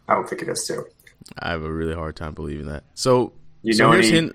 I 0.08 0.16
don't 0.16 0.28
think 0.28 0.42
it 0.42 0.50
is 0.50 0.66
too. 0.66 0.86
I 1.38 1.52
have 1.52 1.64
a 1.64 1.72
really 1.72 1.94
hard 1.94 2.16
time 2.16 2.34
believing 2.34 2.66
that. 2.68 2.84
So 2.96 3.34
You 3.62 3.74
so 3.74 3.88
know 3.88 3.94
any 3.94 4.10
hin- 4.10 4.34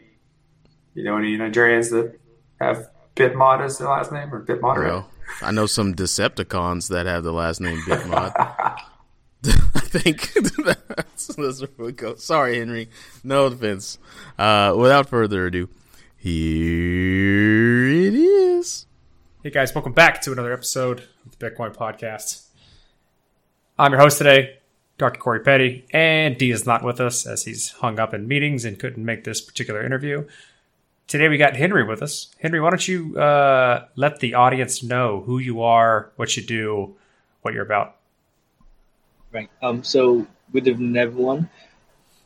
you 0.94 1.04
know 1.04 1.16
any 1.16 1.36
Nigerians 1.36 1.90
that 1.90 2.18
have 2.60 2.88
Bitmod 3.16 3.60
as 3.64 3.78
their 3.78 3.88
last 3.88 4.12
name 4.12 4.32
or 4.32 4.44
Bitmod? 4.44 4.76
Well, 4.76 5.10
I 5.42 5.50
know 5.50 5.66
some 5.66 5.94
Decepticons 5.94 6.88
that 6.88 7.06
have 7.06 7.24
the 7.24 7.32
last 7.32 7.60
name 7.60 7.78
Bitmod. 7.80 8.73
I 9.74 9.80
think 9.80 10.32
that's, 10.64 11.26
that's 11.26 11.60
where 11.60 11.86
we 11.86 11.92
go. 11.92 12.14
Sorry, 12.14 12.58
Henry. 12.58 12.88
No 13.22 13.44
offense. 13.44 13.98
Uh, 14.38 14.74
without 14.74 15.06
further 15.10 15.46
ado, 15.46 15.68
here 16.16 17.86
it 17.86 18.14
is. 18.14 18.86
Hey 19.42 19.50
guys, 19.50 19.74
welcome 19.74 19.92
back 19.92 20.22
to 20.22 20.32
another 20.32 20.52
episode 20.52 21.00
of 21.26 21.38
the 21.38 21.50
Bitcoin 21.50 21.76
Podcast. 21.76 22.46
I'm 23.78 23.92
your 23.92 24.00
host 24.00 24.16
today, 24.16 24.60
Dr. 24.96 25.20
Corey 25.20 25.40
Petty, 25.40 25.84
and 25.92 26.38
D 26.38 26.50
is 26.50 26.64
not 26.64 26.82
with 26.82 26.98
us 26.98 27.26
as 27.26 27.44
he's 27.44 27.72
hung 27.72 27.98
up 27.98 28.14
in 28.14 28.26
meetings 28.26 28.64
and 28.64 28.78
couldn't 28.78 29.04
make 29.04 29.24
this 29.24 29.42
particular 29.42 29.84
interview. 29.84 30.26
Today 31.06 31.28
we 31.28 31.36
got 31.36 31.54
Henry 31.54 31.84
with 31.84 32.00
us. 32.00 32.34
Henry, 32.40 32.62
why 32.62 32.70
don't 32.70 32.88
you 32.88 33.18
uh, 33.18 33.88
let 33.94 34.20
the 34.20 34.32
audience 34.32 34.82
know 34.82 35.22
who 35.26 35.38
you 35.38 35.60
are, 35.60 36.12
what 36.16 36.34
you 36.34 36.42
do, 36.42 36.96
what 37.42 37.52
you're 37.52 37.62
about? 37.62 37.96
Right. 39.34 39.50
Um. 39.62 39.82
So 39.82 40.28
good 40.52 40.68
evening, 40.68 40.96
everyone. 40.96 41.50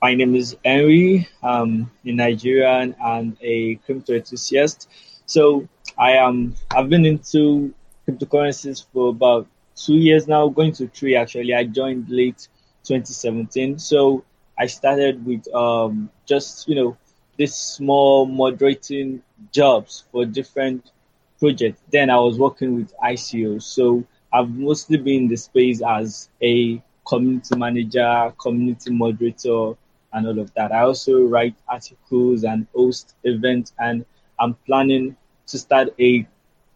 My 0.03 0.15
name 0.15 0.35
is 0.35 0.55
Henry. 0.63 1.27
I'm 1.43 1.91
a 2.05 2.13
Nigerian 2.13 2.95
and 3.03 3.35
a 3.41 3.77
crypto 3.77 4.13
enthusiast. 4.13 4.91
So 5.25 5.67
I 5.97 6.11
am. 6.19 6.55
I've 6.71 6.91
been 6.91 7.07
into 7.07 7.73
cryptocurrencies 8.07 8.85
for 8.93 9.09
about 9.09 9.47
two 9.75 9.95
years 9.95 10.29
now, 10.29 10.49
going 10.49 10.73
to 10.73 10.89
three 10.89 11.17
actually. 11.17 11.55
I 11.55 11.65
joined 11.65 12.11
late 12.11 12.47
2017. 12.85 13.79
So 13.79 14.23
I 14.59 14.67
started 14.67 15.25
with 15.25 15.49
um, 15.55 16.11
just 16.27 16.69
you 16.69 16.75
know 16.75 16.99
this 17.39 17.57
small 17.57 18.27
moderating 18.27 19.23
jobs 19.51 20.05
for 20.13 20.27
different 20.27 20.91
projects. 21.39 21.81
Then 21.91 22.11
I 22.11 22.19
was 22.19 22.39
working 22.39 22.75
with 22.75 22.93
ICO. 23.03 23.63
So 23.63 24.05
I've 24.31 24.51
mostly 24.51 24.99
been 24.99 25.23
in 25.23 25.29
the 25.29 25.37
space 25.37 25.81
as 25.81 26.29
a 26.43 26.83
community 27.09 27.57
manager, 27.57 28.33
community 28.39 28.93
moderator, 28.93 29.73
and 30.13 30.27
all 30.27 30.39
of 30.39 30.53
that. 30.55 30.73
I 30.73 30.81
also 30.81 31.23
write 31.23 31.55
articles 31.67 32.45
and 32.45 32.67
host 32.75 33.15
events, 33.25 33.73
and 33.79 34.05
I'm 34.39 34.55
planning 34.67 35.17
to 35.47 35.59
start 35.59 35.89
a 35.99 36.27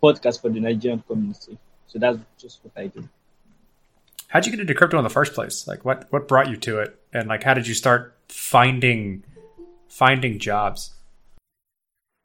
podcast 0.02 0.40
for 0.40 0.48
the 0.48 0.60
Nigerian 0.60 1.02
community. 1.06 1.58
So 1.86 1.98
that's 1.98 2.18
just 2.38 2.60
what 2.62 2.72
I 2.76 2.86
do. 2.86 3.08
How'd 4.28 4.46
you 4.46 4.52
get 4.52 4.60
into 4.60 4.74
crypto 4.74 4.96
in 4.96 5.04
the 5.04 5.10
first 5.10 5.34
place? 5.34 5.68
Like, 5.68 5.84
what 5.84 6.06
what 6.10 6.26
brought 6.26 6.48
you 6.48 6.56
to 6.56 6.80
it, 6.80 6.98
and 7.12 7.28
like, 7.28 7.42
how 7.42 7.52
did 7.52 7.66
you 7.66 7.74
start 7.74 8.16
finding 8.28 9.24
finding 9.88 10.38
jobs? 10.38 10.94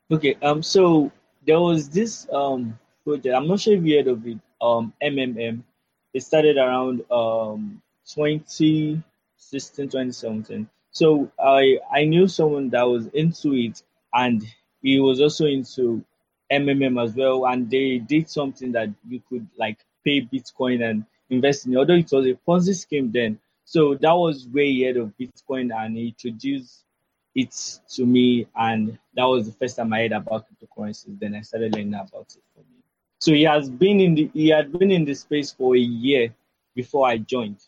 Okay, 0.09 0.37
um, 0.41 0.63
so 0.63 1.11
there 1.45 1.59
was 1.59 1.89
this 1.89 2.27
um 2.31 2.79
project. 3.03 3.35
I'm 3.35 3.47
not 3.47 3.59
sure 3.59 3.75
if 3.75 3.83
you 3.83 3.97
heard 3.97 4.07
of 4.07 4.25
it. 4.25 4.37
Um, 4.61 4.93
MMM. 5.03 5.63
It 6.13 6.23
started 6.23 6.57
around 6.57 7.03
um 7.11 7.81
2016, 8.07 9.03
2017. 9.51 10.69
So 10.91 11.31
I 11.39 11.79
I 11.91 12.05
knew 12.05 12.27
someone 12.27 12.69
that 12.69 12.83
was 12.83 13.07
into 13.07 13.53
it, 13.53 13.83
and 14.13 14.43
he 14.81 14.99
was 14.99 15.21
also 15.21 15.45
into 15.45 16.03
MMM 16.51 17.01
as 17.03 17.15
well. 17.15 17.45
And 17.45 17.69
they 17.69 17.99
did 17.99 18.29
something 18.29 18.71
that 18.71 18.89
you 19.07 19.21
could 19.29 19.47
like 19.57 19.79
pay 20.03 20.21
Bitcoin 20.21 20.83
and 20.89 21.05
invest 21.29 21.67
in. 21.67 21.77
Although 21.77 21.95
it 21.95 22.11
was 22.11 22.25
a 22.25 22.33
Ponzi 22.47 22.75
scheme 22.75 23.11
then, 23.11 23.39
so 23.65 23.95
that 23.95 24.13
was 24.13 24.47
way 24.47 24.81
ahead 24.81 24.97
of 24.97 25.13
Bitcoin, 25.19 25.75
and 25.75 25.97
he 25.97 26.07
introduced 26.07 26.85
it 27.35 27.53
to 27.89 28.05
me, 28.05 28.47
and 28.55 28.97
that 29.13 29.25
was 29.25 29.45
the 29.45 29.53
first 29.53 29.75
time 29.75 29.93
I 29.93 30.03
heard 30.03 30.13
about 30.13 30.45
cryptocurrencies. 30.47 31.19
Then 31.19 31.35
I 31.35 31.41
started 31.41 31.75
learning 31.75 31.93
about 31.93 32.33
it 32.35 32.43
for 32.55 32.61
me. 32.61 32.81
So 33.19 33.33
he 33.33 33.43
has 33.43 33.69
been 33.69 33.99
in 33.99 34.15
the 34.15 34.31
he 34.33 34.47
had 34.47 34.71
been 34.71 34.91
in 34.91 35.05
the 35.05 35.13
space 35.13 35.51
for 35.51 35.75
a 35.75 35.79
year 35.79 36.33
before 36.75 37.07
I 37.07 37.17
joined. 37.17 37.61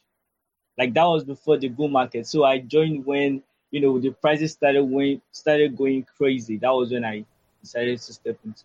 Like 0.80 0.94
that 0.94 1.04
was 1.04 1.26
before 1.26 1.58
the 1.58 1.68
bull 1.68 1.90
market. 1.90 2.26
So 2.26 2.46
I 2.46 2.60
joined 2.60 3.06
when 3.06 3.44
you 3.70 3.82
know 3.82 4.00
the 4.00 4.12
prices 4.12 4.54
started 4.54 4.90
going 4.90 5.22
started 5.34 5.78
going 5.78 6.06
crazy. 6.18 6.56
That 6.58 6.72
was 6.72 6.92
when 6.92 7.04
I 7.04 7.26
decided 7.62 8.00
to 8.00 8.14
step 8.14 8.40
into. 8.46 8.64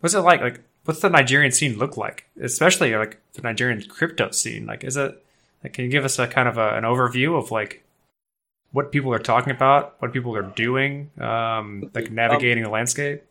What's 0.00 0.14
it 0.14 0.20
like? 0.20 0.40
Like, 0.40 0.60
what's 0.86 1.00
the 1.00 1.10
Nigerian 1.10 1.52
scene 1.52 1.78
look 1.78 1.98
like? 1.98 2.24
Especially 2.40 2.96
like 2.96 3.20
the 3.34 3.42
Nigerian 3.42 3.82
crypto 3.82 4.30
scene. 4.30 4.64
Like, 4.64 4.84
is 4.84 4.96
it? 4.96 5.22
Like, 5.62 5.74
can 5.74 5.84
you 5.84 5.90
give 5.90 6.06
us 6.06 6.18
a 6.18 6.26
kind 6.26 6.48
of 6.48 6.56
a, 6.56 6.76
an 6.76 6.84
overview 6.84 7.38
of 7.38 7.50
like 7.50 7.84
what 8.72 8.90
people 8.90 9.12
are 9.12 9.18
talking 9.18 9.52
about, 9.52 10.00
what 10.00 10.14
people 10.14 10.34
are 10.34 10.42
doing, 10.42 11.10
um, 11.20 11.90
like 11.94 12.10
navigating 12.10 12.64
um, 12.64 12.70
the 12.70 12.72
landscape? 12.72 13.22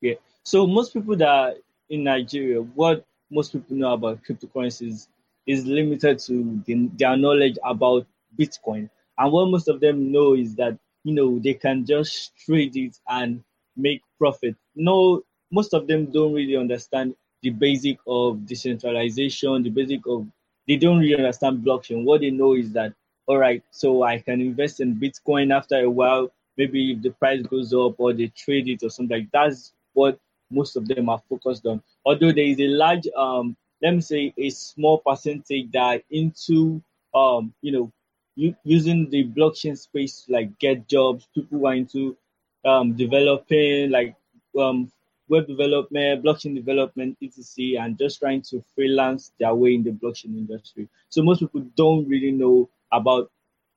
Yeah. 0.00 0.14
So 0.42 0.66
most 0.66 0.94
people 0.94 1.16
that 1.16 1.28
are 1.28 1.52
in 1.90 2.02
Nigeria, 2.02 2.62
what 2.62 3.04
most 3.30 3.52
people 3.52 3.76
know 3.76 3.92
about 3.92 4.24
cryptocurrencies 4.24 5.08
is 5.46 5.64
limited 5.64 6.18
to 6.18 6.62
the, 6.66 6.90
their 6.96 7.16
knowledge 7.16 7.56
about 7.64 8.06
Bitcoin. 8.38 8.90
And 9.18 9.32
what 9.32 9.48
most 9.48 9.68
of 9.68 9.80
them 9.80 10.12
know 10.12 10.34
is 10.34 10.54
that, 10.56 10.78
you 11.04 11.14
know, 11.14 11.38
they 11.38 11.54
can 11.54 11.86
just 11.86 12.36
trade 12.36 12.76
it 12.76 12.98
and 13.08 13.42
make 13.76 14.02
profit. 14.18 14.56
No, 14.74 15.22
most 15.50 15.74
of 15.74 15.86
them 15.86 16.06
don't 16.06 16.32
really 16.32 16.56
understand 16.56 17.14
the 17.42 17.50
basic 17.50 17.98
of 18.06 18.44
decentralization, 18.46 19.62
the 19.62 19.70
basic 19.70 20.00
of, 20.06 20.26
they 20.66 20.76
don't 20.76 20.98
really 20.98 21.16
understand 21.16 21.64
blockchain. 21.64 22.04
What 22.04 22.22
they 22.22 22.30
know 22.30 22.54
is 22.54 22.72
that, 22.72 22.92
all 23.26 23.38
right, 23.38 23.62
so 23.70 24.02
I 24.02 24.18
can 24.18 24.40
invest 24.40 24.80
in 24.80 24.96
Bitcoin 24.96 25.54
after 25.54 25.78
a 25.78 25.90
while, 25.90 26.32
maybe 26.56 26.92
if 26.92 27.02
the 27.02 27.10
price 27.10 27.42
goes 27.42 27.72
up 27.72 27.94
or 27.98 28.12
they 28.12 28.28
trade 28.28 28.68
it 28.68 28.82
or 28.82 28.90
something 28.90 29.18
like 29.18 29.30
that's 29.32 29.72
what 29.92 30.18
most 30.50 30.76
of 30.76 30.86
them 30.88 31.08
are 31.08 31.20
focused 31.28 31.66
on. 31.66 31.82
Although 32.04 32.32
there 32.32 32.44
is 32.44 32.58
a 32.60 32.68
large 32.68 33.06
um, 33.16 33.56
let 33.82 33.94
me 33.94 34.00
say 34.00 34.34
a 34.38 34.50
small 34.50 34.98
percentage 34.98 35.70
that 35.72 36.02
into 36.10 36.82
um 37.14 37.52
you 37.62 37.72
know 37.72 37.92
u- 38.36 38.56
using 38.64 39.08
the 39.10 39.24
blockchain 39.28 39.76
space 39.76 40.22
to 40.22 40.32
like 40.32 40.58
get 40.58 40.88
jobs 40.88 41.28
people 41.34 41.66
are 41.66 41.74
into 41.74 42.16
um 42.64 42.94
developing 42.94 43.90
like 43.90 44.14
um 44.58 44.90
web 45.28 45.46
development 45.46 46.22
blockchain 46.24 46.54
development 46.54 47.16
etc 47.22 47.80
and 47.82 47.98
just 47.98 48.20
trying 48.20 48.42
to 48.42 48.62
freelance 48.74 49.32
their 49.38 49.54
way 49.54 49.74
in 49.74 49.82
the 49.82 49.90
blockchain 49.90 50.36
industry. 50.36 50.88
So 51.08 51.22
most 51.22 51.40
people 51.40 51.62
don't 51.76 52.08
really 52.08 52.30
know 52.32 52.68
about 52.92 53.30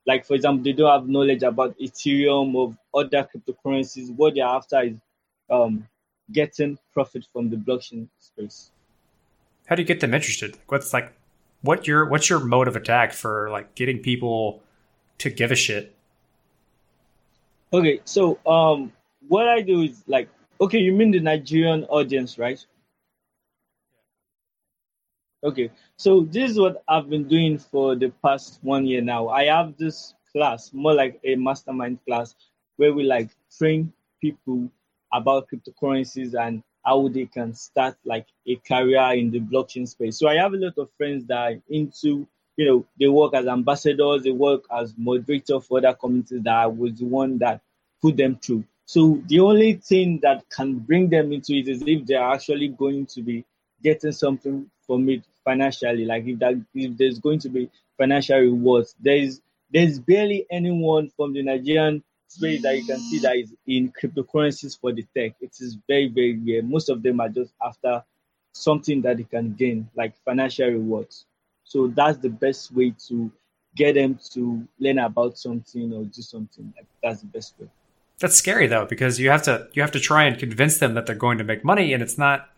like 0.06 0.24
for 0.24 0.34
example 0.34 0.62
they 0.64 0.72
don't 0.72 0.90
have 0.90 1.08
knowledge 1.08 1.42
about 1.42 1.76
ethereum 1.78 2.54
or 2.54 2.76
other 2.94 3.28
cryptocurrencies. 3.34 4.14
What 4.14 4.34
they're 4.34 4.44
after 4.46 4.80
is 4.82 4.96
um 5.50 5.86
getting 6.32 6.78
profit 6.92 7.26
from 7.32 7.50
the 7.50 7.56
blockchain 7.56 8.08
space 8.20 8.70
how 9.70 9.76
do 9.76 9.82
you 9.82 9.86
get 9.86 10.00
them 10.00 10.12
interested? 10.12 10.58
What's 10.66 10.92
like 10.92 11.12
what 11.62 11.86
your 11.86 12.04
what's 12.06 12.28
your 12.28 12.40
mode 12.40 12.66
of 12.66 12.74
attack 12.74 13.12
for 13.12 13.48
like 13.50 13.76
getting 13.76 14.00
people 14.00 14.62
to 15.18 15.30
give 15.30 15.52
a 15.52 15.54
shit? 15.54 15.94
Okay, 17.72 18.00
so 18.04 18.38
um 18.46 18.92
what 19.28 19.46
I 19.48 19.62
do 19.62 19.82
is 19.82 20.02
like 20.08 20.28
okay, 20.60 20.78
you 20.78 20.92
mean 20.92 21.12
the 21.12 21.20
Nigerian 21.20 21.84
audience, 21.84 22.36
right? 22.36 22.62
Okay, 25.44 25.70
so 25.96 26.22
this 26.22 26.50
is 26.50 26.58
what 26.58 26.82
I've 26.88 27.08
been 27.08 27.28
doing 27.28 27.56
for 27.56 27.94
the 27.94 28.10
past 28.22 28.58
one 28.62 28.84
year 28.84 29.00
now. 29.00 29.28
I 29.28 29.44
have 29.44 29.78
this 29.78 30.14
class, 30.32 30.72
more 30.74 30.92
like 30.92 31.18
a 31.24 31.36
mastermind 31.36 32.00
class, 32.06 32.34
where 32.76 32.92
we 32.92 33.04
like 33.04 33.30
train 33.56 33.92
people 34.20 34.68
about 35.12 35.46
cryptocurrencies 35.48 36.34
and 36.34 36.62
how 36.84 37.08
they 37.08 37.26
can 37.26 37.54
start 37.54 37.96
like 38.04 38.26
a 38.46 38.56
career 38.56 39.12
in 39.12 39.30
the 39.30 39.40
blockchain 39.40 39.86
space. 39.86 40.18
So 40.18 40.28
I 40.28 40.36
have 40.36 40.54
a 40.54 40.56
lot 40.56 40.78
of 40.78 40.90
friends 40.96 41.24
that 41.26 41.38
are 41.38 41.54
into, 41.68 42.26
you 42.56 42.66
know, 42.66 42.86
they 42.98 43.08
work 43.08 43.34
as 43.34 43.46
ambassadors, 43.46 44.22
they 44.22 44.32
work 44.32 44.64
as 44.76 44.94
moderator 44.96 45.60
for 45.60 45.78
other 45.78 45.94
communities 45.94 46.42
that 46.42 46.54
I 46.54 46.66
was 46.66 46.94
the 46.94 47.06
one 47.06 47.38
that 47.38 47.60
put 48.00 48.16
them 48.16 48.36
through. 48.36 48.64
So 48.86 49.22
the 49.26 49.40
only 49.40 49.74
thing 49.74 50.18
that 50.22 50.48
can 50.50 50.78
bring 50.78 51.10
them 51.10 51.32
into 51.32 51.54
it 51.54 51.68
is 51.68 51.82
if 51.86 52.06
they're 52.06 52.22
actually 52.22 52.68
going 52.68 53.06
to 53.06 53.22
be 53.22 53.44
getting 53.82 54.12
something 54.12 54.68
from 54.86 55.08
it 55.08 55.22
financially. 55.44 56.04
Like 56.04 56.26
if 56.26 56.38
that 56.40 56.54
if 56.74 56.96
there's 56.96 57.18
going 57.18 57.38
to 57.40 57.48
be 57.48 57.70
financial 57.96 58.38
rewards, 58.38 58.94
there's 59.00 59.40
there's 59.72 59.98
barely 59.98 60.46
anyone 60.50 61.10
from 61.16 61.32
the 61.32 61.42
Nigerian 61.42 62.02
space 62.30 62.62
that 62.62 62.76
you 62.76 62.84
can 62.84 62.98
see 62.98 63.18
that 63.20 63.36
is 63.36 63.52
in 63.66 63.92
cryptocurrencies 63.92 64.78
for 64.80 64.92
the 64.92 65.04
tech. 65.16 65.32
It 65.40 65.52
is 65.60 65.76
very, 65.88 66.08
very 66.08 66.38
rare. 66.38 66.62
Most 66.62 66.88
of 66.88 67.02
them 67.02 67.20
are 67.20 67.28
just 67.28 67.52
after 67.60 68.04
something 68.52 69.02
that 69.02 69.16
they 69.16 69.24
can 69.24 69.54
gain, 69.54 69.88
like 69.96 70.14
financial 70.24 70.68
rewards. 70.68 71.26
So 71.64 71.88
that's 71.88 72.18
the 72.18 72.30
best 72.30 72.72
way 72.72 72.94
to 73.08 73.30
get 73.76 73.94
them 73.94 74.18
to 74.32 74.66
learn 74.78 74.98
about 74.98 75.38
something 75.38 75.92
or 75.92 76.04
do 76.04 76.22
something. 76.22 76.72
Like 76.76 76.86
that's 77.02 77.20
the 77.20 77.26
best 77.26 77.54
way. 77.58 77.68
That's 78.18 78.36
scary 78.36 78.66
though, 78.66 78.86
because 78.86 79.18
you 79.18 79.30
have 79.30 79.42
to 79.44 79.68
you 79.72 79.82
have 79.82 79.92
to 79.92 80.00
try 80.00 80.24
and 80.24 80.38
convince 80.38 80.78
them 80.78 80.94
that 80.94 81.06
they're 81.06 81.14
going 81.14 81.38
to 81.38 81.44
make 81.44 81.64
money, 81.64 81.92
and 81.92 82.02
it's 82.02 82.18
not 82.18 82.48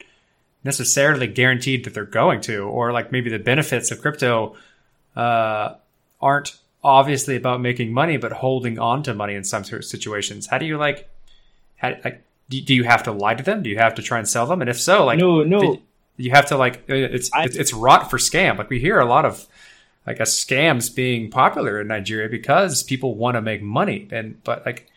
necessarily 0.65 1.27
guaranteed 1.27 1.85
that 1.85 1.95
they're 1.95 2.05
going 2.05 2.41
to, 2.43 2.65
or 2.65 2.93
like 2.93 3.11
maybe 3.13 3.31
the 3.31 3.39
benefits 3.39 3.91
of 3.91 4.01
crypto 4.01 4.57
uh, 5.17 5.75
aren't 6.21 6.57
obviously 6.83 7.37
about 7.37 7.61
making 7.61 7.93
money, 7.93 8.17
but 8.17 8.33
holding 8.33 8.79
on 8.79 9.03
to 9.05 9.15
money 9.15 9.35
in 9.35 9.45
some 9.45 9.65
situations. 9.65 10.47
How 10.47 10.59
do 10.59 10.67
you 10.67 10.77
like? 10.79 11.09
How, 11.77 11.95
like, 12.05 12.23
do, 12.49 12.61
do 12.61 12.75
you 12.75 12.85
have 12.85 13.03
to 13.05 13.13
lie 13.13 13.35
to 13.35 13.43
them? 13.43 13.63
Do 13.63 13.71
you 13.71 13.79
have 13.79 13.95
to 13.97 14.03
try 14.03 14.19
and 14.19 14.29
sell 14.29 14.47
them? 14.47 14.61
And 14.61 14.71
if 14.71 14.81
so, 14.81 15.05
like, 15.05 15.19
no, 15.19 15.43
no, 15.43 15.79
you 16.17 16.31
have 16.31 16.47
to 16.47 16.57
like 16.57 16.77
uh, 16.89 16.95
it's 16.95 17.33
I, 17.33 17.45
it's, 17.45 17.57
it's 17.57 17.73
wrought 17.73 18.11
for 18.11 18.19
scam. 18.19 18.59
Like 18.59 18.71
we 18.71 18.79
hear 18.79 18.99
a 18.99 19.05
lot 19.05 19.25
of 19.25 19.47
I 20.07 20.15
guess 20.15 20.45
scams 20.45 20.95
being 20.95 21.31
popular 21.31 21.81
in 21.81 21.89
Nigeria 21.89 22.29
because 22.29 22.83
people 22.83 23.15
want 23.15 23.37
to 23.37 23.43
make 23.43 23.63
money. 23.63 24.09
And 24.11 24.43
but 24.45 24.67
like, 24.67 24.91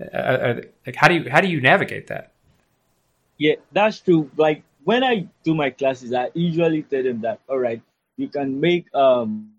uh, 0.00 0.16
uh, 0.16 0.60
like 0.86 0.96
how 0.96 1.08
do 1.08 1.14
you 1.14 1.30
how 1.30 1.40
do 1.40 1.48
you 1.48 1.60
navigate 1.60 2.08
that? 2.08 2.32
Yeah, 3.38 3.54
that's 3.72 4.00
true. 4.00 4.30
Like 4.36 4.62
when 4.84 5.04
I 5.04 5.28
do 5.44 5.54
my 5.54 5.70
classes, 5.70 6.12
I 6.12 6.30
usually 6.34 6.82
tell 6.82 7.02
them 7.02 7.20
that 7.22 7.40
all 7.48 7.58
right, 7.58 7.80
you 8.16 8.28
can 8.28 8.60
make 8.60 8.92
um 8.94 9.52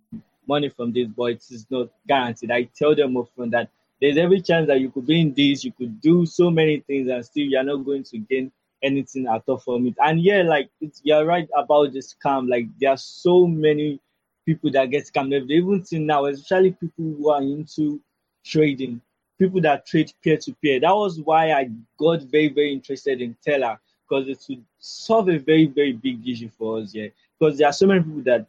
money 0.49 0.69
from 0.69 0.91
this, 0.91 1.07
but 1.07 1.31
it 1.35 1.43
is 1.49 1.65
not 1.69 1.89
guaranteed. 2.07 2.51
I 2.51 2.63
tell 2.75 2.95
them 2.95 3.15
often 3.15 3.51
that 3.51 3.69
there's 4.01 4.17
every 4.17 4.41
chance 4.41 4.67
that 4.67 4.81
you 4.81 4.89
could 4.89 5.05
be 5.05 5.21
in 5.21 5.33
this, 5.33 5.63
you 5.63 5.71
could 5.71 6.01
do 6.01 6.25
so 6.25 6.49
many 6.49 6.79
things, 6.79 7.09
and 7.09 7.23
still 7.23 7.45
you're 7.45 7.63
not 7.63 7.85
going 7.85 8.03
to 8.03 8.17
gain 8.17 8.51
anything 8.81 9.27
at 9.27 9.43
all 9.47 9.57
from 9.57 9.87
it. 9.87 9.95
And 9.99 10.21
yeah, 10.21 10.41
like 10.41 10.69
you're 11.03 11.25
right 11.25 11.47
about 11.55 11.93
the 11.93 11.99
scam. 11.99 12.49
Like 12.49 12.65
there 12.79 12.91
are 12.91 12.97
so 12.97 13.45
many 13.47 13.99
people 14.45 14.71
that 14.71 14.89
get 14.89 15.05
scammed. 15.05 15.49
Even 15.49 16.05
now, 16.05 16.25
especially 16.25 16.71
people 16.71 17.05
who 17.17 17.29
are 17.29 17.41
into 17.41 18.01
trading, 18.43 19.01
people 19.37 19.61
that 19.61 19.85
trade 19.85 20.11
peer 20.23 20.37
to 20.37 20.53
peer. 20.61 20.79
That 20.79 20.95
was 20.95 21.19
why 21.19 21.51
I 21.51 21.69
got 21.99 22.23
very, 22.23 22.49
very 22.49 22.73
interested 22.73 23.21
in 23.21 23.35
Teller 23.45 23.79
because 24.07 24.27
it 24.27 24.43
would 24.49 24.63
solve 24.79 25.29
a 25.29 25.37
very, 25.37 25.67
very 25.67 25.93
big 25.93 26.27
issue 26.27 26.49
for 26.57 26.79
us. 26.79 26.95
Yeah, 26.95 27.07
because 27.37 27.57
there 27.57 27.67
are 27.67 27.73
so 27.73 27.87
many 27.87 28.01
people 28.01 28.23
that 28.23 28.47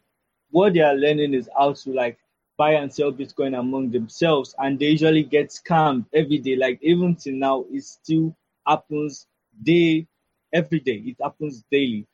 what 0.51 0.73
they 0.73 0.81
are 0.81 0.93
learning 0.95 1.33
is 1.33 1.49
how 1.57 1.73
to 1.73 1.93
like 1.93 2.17
buy 2.57 2.73
and 2.73 2.93
sell 2.93 3.11
Bitcoin 3.11 3.57
among 3.57 3.91
themselves, 3.91 4.53
and 4.59 4.77
they 4.77 4.87
usually 4.87 5.23
get 5.23 5.49
scammed 5.49 6.05
every 6.13 6.37
day. 6.37 6.55
Like 6.55 6.79
even 6.81 7.15
till 7.15 7.33
now, 7.33 7.65
it 7.71 7.83
still 7.83 8.35
happens 8.67 9.27
day 9.63 10.07
every 10.53 10.79
day. 10.79 11.01
It 11.05 11.17
happens 11.21 11.63
daily. 11.71 12.05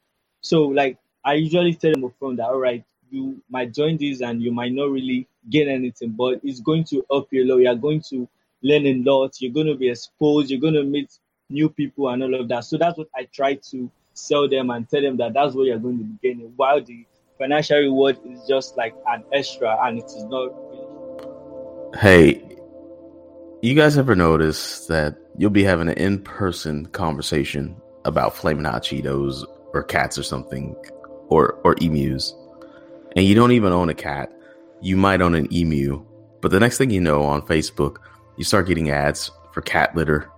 So 0.41 0.63
like 0.63 0.97
I 1.25 1.33
usually 1.33 1.73
tell 1.73 1.91
them 1.91 2.03
upfront 2.03 2.37
that 2.37 2.47
all 2.47 2.59
right, 2.59 2.83
you 3.09 3.41
might 3.49 3.73
join 3.73 3.97
this 3.97 4.21
and 4.21 4.41
you 4.41 4.51
might 4.51 4.71
not 4.71 4.89
really 4.89 5.27
gain 5.49 5.69
anything, 5.69 6.11
but 6.11 6.39
it's 6.43 6.59
going 6.59 6.83
to 6.85 7.05
help 7.09 7.27
you 7.31 7.43
a 7.43 7.45
lot. 7.45 7.57
You 7.57 7.69
are 7.69 7.75
going 7.75 8.01
to 8.09 8.27
learn 8.61 8.85
a 8.85 8.93
lot. 8.95 9.41
You're 9.41 9.53
going 9.53 9.67
to 9.67 9.75
be 9.75 9.89
exposed. 9.89 10.49
You're 10.49 10.59
going 10.61 10.73
to 10.75 10.83
meet 10.83 11.17
new 11.49 11.69
people 11.69 12.09
and 12.09 12.23
all 12.23 12.35
of 12.35 12.47
that. 12.49 12.65
So 12.65 12.77
that's 12.77 12.97
what 12.97 13.07
I 13.15 13.27
try 13.33 13.55
to 13.55 13.91
sell 14.13 14.47
them 14.47 14.69
and 14.69 14.89
tell 14.89 15.01
them 15.01 15.17
that 15.17 15.33
that's 15.33 15.55
what 15.55 15.65
you're 15.65 15.79
going 15.79 15.97
to 15.99 16.03
be 16.03 16.17
gaining. 16.21 16.53
While 16.55 16.81
the 16.83 17.05
financial 17.37 17.77
reward 17.77 18.17
is 18.25 18.45
just 18.47 18.77
like 18.77 18.95
an 19.07 19.23
extra 19.33 19.77
and 19.85 19.99
it 19.99 20.05
is 20.05 20.23
not 20.25 20.49
really. 20.69 21.99
Hey, 21.99 22.43
you 23.61 23.73
guys 23.73 23.97
ever 23.97 24.15
notice 24.15 24.87
that 24.87 25.15
you'll 25.37 25.49
be 25.49 25.63
having 25.63 25.89
an 25.89 25.97
in 25.97 26.21
person 26.21 26.85
conversation 26.87 27.75
about 28.05 28.35
flaming 28.35 28.65
hot 28.65 28.83
Cheetos 28.83 29.45
or 29.73 29.83
cats 29.83 30.17
or 30.17 30.23
something 30.23 30.75
or, 31.29 31.53
or 31.63 31.75
emus, 31.81 32.33
and 33.15 33.25
you 33.25 33.35
don't 33.35 33.51
even 33.51 33.73
own 33.73 33.89
a 33.89 33.93
cat? 33.93 34.31
You 34.81 34.95
might 34.95 35.21
own 35.21 35.35
an 35.35 35.51
emu, 35.51 36.05
but 36.41 36.51
the 36.51 36.59
next 36.59 36.77
thing 36.77 36.91
you 36.91 37.01
know 37.01 37.23
on 37.23 37.41
Facebook, 37.41 37.97
you 38.37 38.43
start 38.43 38.67
getting 38.67 38.91
ads 38.91 39.31
for 39.51 39.61
cat 39.61 39.95
litter, 39.95 40.29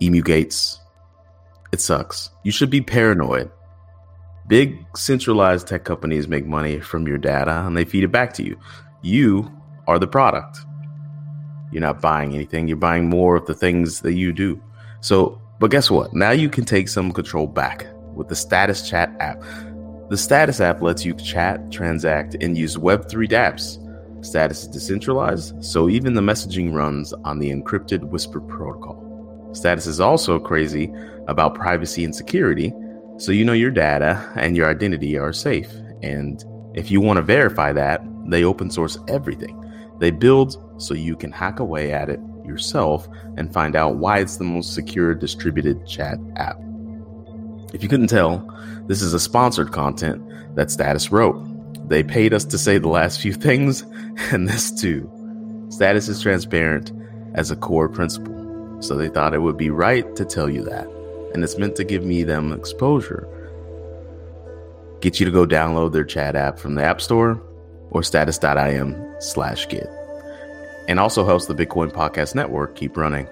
emu 0.00 0.22
gates. 0.22 0.80
It 1.72 1.80
sucks. 1.80 2.30
You 2.44 2.50
should 2.50 2.70
be 2.70 2.80
paranoid. 2.80 3.50
Big 4.48 4.84
centralized 4.96 5.68
tech 5.68 5.84
companies 5.84 6.26
make 6.26 6.46
money 6.46 6.80
from 6.80 7.06
your 7.06 7.18
data 7.18 7.66
and 7.66 7.76
they 7.76 7.84
feed 7.84 8.02
it 8.02 8.10
back 8.10 8.32
to 8.32 8.42
you. 8.42 8.58
You 9.02 9.52
are 9.86 9.98
the 9.98 10.06
product. 10.06 10.58
You're 11.70 11.82
not 11.82 12.00
buying 12.00 12.34
anything, 12.34 12.66
you're 12.66 12.78
buying 12.78 13.10
more 13.10 13.36
of 13.36 13.44
the 13.44 13.54
things 13.54 14.00
that 14.00 14.14
you 14.14 14.32
do. 14.32 14.58
So, 15.02 15.38
but 15.60 15.70
guess 15.70 15.90
what? 15.90 16.14
Now 16.14 16.30
you 16.30 16.48
can 16.48 16.64
take 16.64 16.88
some 16.88 17.12
control 17.12 17.46
back 17.46 17.86
with 18.14 18.28
the 18.28 18.34
Status 18.34 18.88
Chat 18.88 19.14
app. 19.20 19.42
The 20.08 20.16
Status 20.16 20.60
app 20.62 20.80
lets 20.80 21.04
you 21.04 21.12
chat, 21.12 21.70
transact, 21.70 22.34
and 22.40 22.56
use 22.56 22.78
Web3 22.78 23.28
dApps. 23.28 24.24
Status 24.24 24.62
is 24.62 24.68
decentralized, 24.68 25.62
so 25.62 25.90
even 25.90 26.14
the 26.14 26.22
messaging 26.22 26.72
runs 26.72 27.12
on 27.24 27.38
the 27.38 27.50
encrypted 27.50 28.02
Whisper 28.04 28.40
protocol. 28.40 29.04
Status 29.52 29.86
is 29.86 30.00
also 30.00 30.38
crazy 30.38 30.90
about 31.26 31.54
privacy 31.54 32.02
and 32.02 32.16
security, 32.16 32.72
so 33.18 33.32
you 33.32 33.44
know 33.44 33.52
your 33.52 33.72
data 33.72 34.32
and 34.36 34.56
your 34.56 34.70
identity 34.70 35.18
are 35.18 35.32
safe. 35.32 35.70
And 36.02 36.44
if 36.74 36.90
you 36.90 37.00
want 37.00 37.16
to 37.16 37.22
verify 37.22 37.72
that, 37.72 38.00
they 38.26 38.44
open 38.44 38.70
source 38.70 38.96
everything. 39.08 39.56
They 39.98 40.12
build 40.12 40.56
so 40.80 40.94
you 40.94 41.16
can 41.16 41.32
hack 41.32 41.58
away 41.58 41.92
at 41.92 42.08
it 42.08 42.20
yourself 42.44 43.08
and 43.36 43.52
find 43.52 43.74
out 43.74 43.96
why 43.96 44.20
it's 44.20 44.36
the 44.36 44.44
most 44.44 44.72
secure 44.72 45.14
distributed 45.14 45.84
chat 45.84 46.18
app. 46.36 46.56
If 47.74 47.82
you 47.82 47.88
couldn't 47.88 48.06
tell, 48.06 48.48
this 48.86 49.02
is 49.02 49.12
a 49.12 49.20
sponsored 49.20 49.72
content 49.72 50.22
that 50.54 50.70
Status 50.70 51.10
wrote. 51.10 51.44
They 51.88 52.04
paid 52.04 52.32
us 52.32 52.44
to 52.46 52.58
say 52.58 52.78
the 52.78 52.88
last 52.88 53.20
few 53.20 53.32
things, 53.32 53.82
and 54.32 54.48
this 54.48 54.70
too. 54.70 55.10
Status 55.70 56.08
is 56.08 56.22
transparent 56.22 56.92
as 57.34 57.50
a 57.50 57.56
core 57.56 57.88
principle, 57.88 58.78
so 58.80 58.96
they 58.96 59.08
thought 59.08 59.34
it 59.34 59.42
would 59.42 59.56
be 59.56 59.70
right 59.70 60.14
to 60.16 60.24
tell 60.24 60.48
you 60.48 60.62
that. 60.64 60.97
And 61.38 61.44
it's 61.44 61.56
meant 61.56 61.76
to 61.76 61.84
give 61.84 62.04
me 62.04 62.24
them 62.24 62.52
exposure. 62.52 63.28
Get 65.00 65.20
you 65.20 65.26
to 65.26 65.30
go 65.30 65.46
download 65.46 65.92
their 65.92 66.02
chat 66.02 66.34
app 66.34 66.58
from 66.58 66.74
the 66.74 66.82
App 66.82 67.00
Store 67.00 67.40
or 67.90 68.02
status.im 68.02 69.14
slash 69.20 69.68
get. 69.68 69.88
And 70.88 70.98
also 70.98 71.24
helps 71.24 71.46
the 71.46 71.54
Bitcoin 71.54 71.92
Podcast 71.92 72.34
Network 72.34 72.74
keep 72.74 72.96
running. 72.96 73.28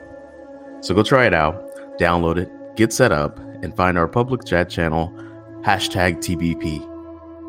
So 0.82 0.94
go 0.94 1.02
try 1.02 1.26
it 1.26 1.34
out, 1.34 1.98
download 1.98 2.36
it, 2.36 2.48
get 2.76 2.92
set 2.92 3.10
up, 3.10 3.40
and 3.64 3.74
find 3.74 3.98
our 3.98 4.06
public 4.06 4.44
chat 4.44 4.70
channel, 4.70 5.12
hashtag 5.64 6.18
TBP 6.18 6.96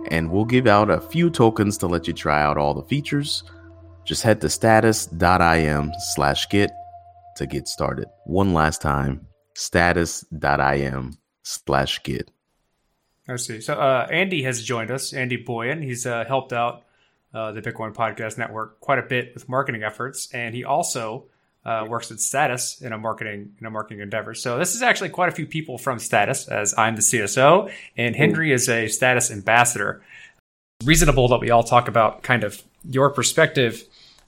and 0.09 0.31
we'll 0.31 0.45
give 0.45 0.67
out 0.67 0.89
a 0.89 1.01
few 1.01 1.29
tokens 1.29 1.77
to 1.77 1.87
let 1.87 2.07
you 2.07 2.13
try 2.13 2.41
out 2.41 2.57
all 2.57 2.73
the 2.73 2.83
features. 2.83 3.43
Just 4.05 4.23
head 4.23 4.41
to 4.41 4.49
status.im 4.49 5.91
slash 6.15 6.49
get 6.49 6.71
to 7.35 7.45
get 7.45 7.67
started. 7.67 8.07
One 8.25 8.53
last 8.53 8.81
time, 8.81 9.27
status.im 9.57 11.17
slash 11.41 12.03
git. 12.03 12.29
I 13.27 13.35
see. 13.37 13.59
So 13.59 13.73
uh, 13.73 14.07
Andy 14.09 14.43
has 14.43 14.63
joined 14.63 14.91
us, 14.91 15.13
Andy 15.13 15.43
Boyan. 15.43 15.83
He's 15.83 16.05
uh, 16.05 16.25
helped 16.25 16.53
out 16.53 16.83
uh, 17.33 17.51
the 17.51 17.61
Bitcoin 17.61 17.93
Podcast 17.93 18.37
Network 18.37 18.79
quite 18.79 18.99
a 18.99 19.01
bit 19.01 19.33
with 19.33 19.49
marketing 19.49 19.83
efforts, 19.83 20.31
and 20.31 20.53
he 20.53 20.63
also 20.63 21.25
uh, 21.65 21.85
works 21.89 22.11
at 22.11 22.19
Status 22.19 22.81
in 22.81 22.93
a 22.93 22.99
marketing 22.99 23.55
in 23.59 23.65
a 23.65 23.71
marketing 23.71 23.99
endeavor. 23.99 24.35
So 24.35 24.59
this 24.59 24.75
is 24.75 24.83
actually 24.83 25.09
quite 25.09 25.29
a 25.29 25.33
few 25.33 25.47
people 25.47 25.79
from 25.79 25.97
Status, 25.97 26.47
as 26.47 26.75
I'm 26.77 26.95
the 26.95 27.01
CSO, 27.01 27.71
and 27.97 28.15
Henry 28.15 28.53
is 28.53 28.69
a 28.69 28.87
Status 28.87 29.31
ambassador. 29.31 30.03
Reasonable 30.85 31.27
that 31.29 31.41
we 31.41 31.49
all 31.49 31.63
talk 31.63 31.87
about 31.87 32.21
kind 32.21 32.43
of 32.43 32.61
your 32.87 33.09
perspective 33.09 33.83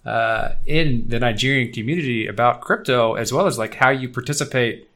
uh, 0.05 0.55
in 0.65 1.07
the 1.07 1.19
Nigerian 1.19 1.71
community 1.71 2.25
about 2.25 2.61
crypto, 2.61 3.13
as 3.13 3.31
well 3.31 3.45
as 3.45 3.59
like 3.59 3.75
how 3.75 3.89
you 3.91 4.09
participate 4.09 4.88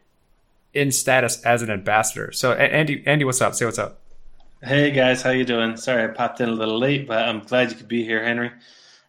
in 0.73 0.91
Status 0.91 1.41
as 1.43 1.61
an 1.61 1.69
ambassador. 1.69 2.31
So 2.31 2.53
Andy, 2.53 3.03
Andy, 3.05 3.25
what's 3.25 3.41
up? 3.41 3.55
Say 3.55 3.65
what's 3.65 3.79
up. 3.79 3.99
Hey 4.61 4.91
guys, 4.91 5.21
how 5.21 5.31
you 5.31 5.43
doing? 5.43 5.75
Sorry 5.77 6.03
I 6.03 6.07
popped 6.07 6.39
in 6.39 6.49
a 6.49 6.53
little 6.53 6.79
late, 6.79 7.07
but 7.07 7.27
I'm 7.27 7.39
glad 7.39 7.69
you 7.69 7.75
could 7.75 7.87
be 7.87 8.03
here, 8.03 8.23
Henry. 8.23 8.51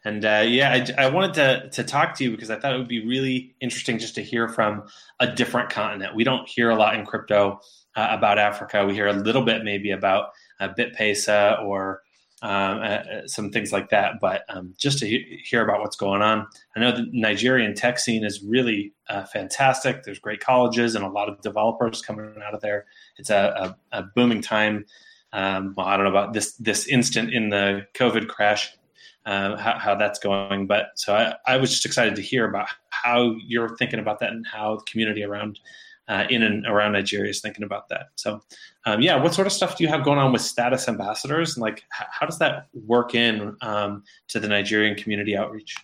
And 0.05 0.25
uh, 0.25 0.45
yeah, 0.47 0.85
I, 0.99 1.05
I, 1.05 1.09
wanted 1.09 1.35
to 1.35 1.71
to 1.71 1.85
talk 1.85 2.15
to 2.17 2.25
you 2.25 2.31
because 2.31 2.51
I 2.51 2.59
thought 2.59 2.75
it 2.75 2.79
would 2.79 2.89
be 2.89 3.07
really 3.07 3.55
interesting 3.61 3.99
just 3.99 4.17
to 4.17 4.23
hear 4.23 4.49
from 4.49 4.87
a 5.21 5.27
different 5.27 5.71
continent. 5.71 6.15
We 6.15 6.25
don't 6.25 6.47
hear 6.47 6.71
a 6.71 6.77
lot 6.77 6.95
in 6.95 7.07
crypto 7.07 7.61
uh, 7.97 8.09
about 8.11 8.39
Africa. 8.39 8.85
We 8.85 8.95
hear 8.95 9.07
a 9.07 9.15
little 9.15 9.43
bit 9.43 9.65
maybe 9.65 9.93
about 9.93 10.33
uh, 10.61 10.69
BitPesa 10.77 11.63
or 11.65 12.03
um, 12.45 12.79
uh, 12.79 12.83
uh, 12.83 13.27
some 13.27 13.51
things 13.51 13.73
like 13.73 13.89
that. 13.89 14.21
But 14.21 14.45
um, 14.51 14.75
just 14.77 14.99
to 14.99 15.07
he- 15.07 15.41
hear 15.43 15.65
about 15.65 15.81
what's 15.81 15.97
going 15.97 16.21
on, 16.21 16.47
I 16.77 16.81
know 16.81 16.93
the 16.93 17.07
Nigerian 17.11 17.75
tech 17.75 17.99
scene 17.99 18.23
is 18.23 18.45
really 18.45 18.93
uh, 19.09 19.25
fantastic. 19.25 20.03
There's 20.03 20.19
great 20.19 20.41
colleges 20.41 20.95
and 20.95 21.03
a 21.03 21.09
lot 21.09 21.31
of 21.31 21.41
developers 21.41 22.03
coming 22.03 22.35
out 22.47 22.53
of 22.53 22.61
there. 22.61 22.85
It's 23.17 23.31
a, 23.31 23.75
a, 23.93 23.99
a 23.99 24.03
booming 24.15 24.43
time. 24.43 24.85
Um, 25.33 25.73
well, 25.75 25.87
I 25.87 25.97
don't 25.97 26.05
know 26.05 26.11
about 26.11 26.35
this 26.35 26.53
this 26.57 26.87
instant 26.87 27.33
in 27.33 27.49
the 27.49 27.87
COVID 27.95 28.29
crash 28.29 28.77
uh, 29.25 29.57
how, 29.57 29.79
how, 29.79 29.95
that's 29.95 30.19
going. 30.19 30.67
But 30.67 30.91
so 30.97 31.15
I, 31.15 31.35
I, 31.47 31.57
was 31.57 31.71
just 31.71 31.87
excited 31.87 32.15
to 32.17 32.23
hear 32.23 32.47
about 32.47 32.69
how 32.91 33.35
you're 33.47 33.75
thinking 33.79 33.99
about 33.99 34.21
that 34.21 34.31
and 34.31 34.47
how 34.47 34.77
the 34.77 34.85
community 34.85 35.25
around 35.25 35.59
uh, 36.09 36.25
in 36.31 36.43
and 36.43 36.67
around 36.67 36.93
Nigeria 36.93 37.31
is 37.31 37.41
thinking 37.41 37.65
about 37.65 37.89
that. 37.89 38.09
So, 38.17 38.43
um, 38.85 39.01
yeah, 39.01 39.17
what 39.17 39.35
sort 39.35 39.47
of 39.47 39.53
stuff 39.53 39.77
do 39.77 39.85
you 39.85 39.89
have 39.89 40.05
going 40.05 40.19
on 40.19 40.33
with 40.33 40.43
status 40.43 40.89
ambassadors, 40.89 41.57
and 41.57 41.63
like 41.63 41.79
h- 41.79 42.07
how 42.11 42.27
does 42.27 42.39
that 42.39 42.67
work 42.87 43.15
in 43.15 43.57
um, 43.63 44.03
to 44.29 44.41
the 44.41 44.49
Nigerian 44.49 44.95
community 44.97 45.37
outreach? 45.37 45.77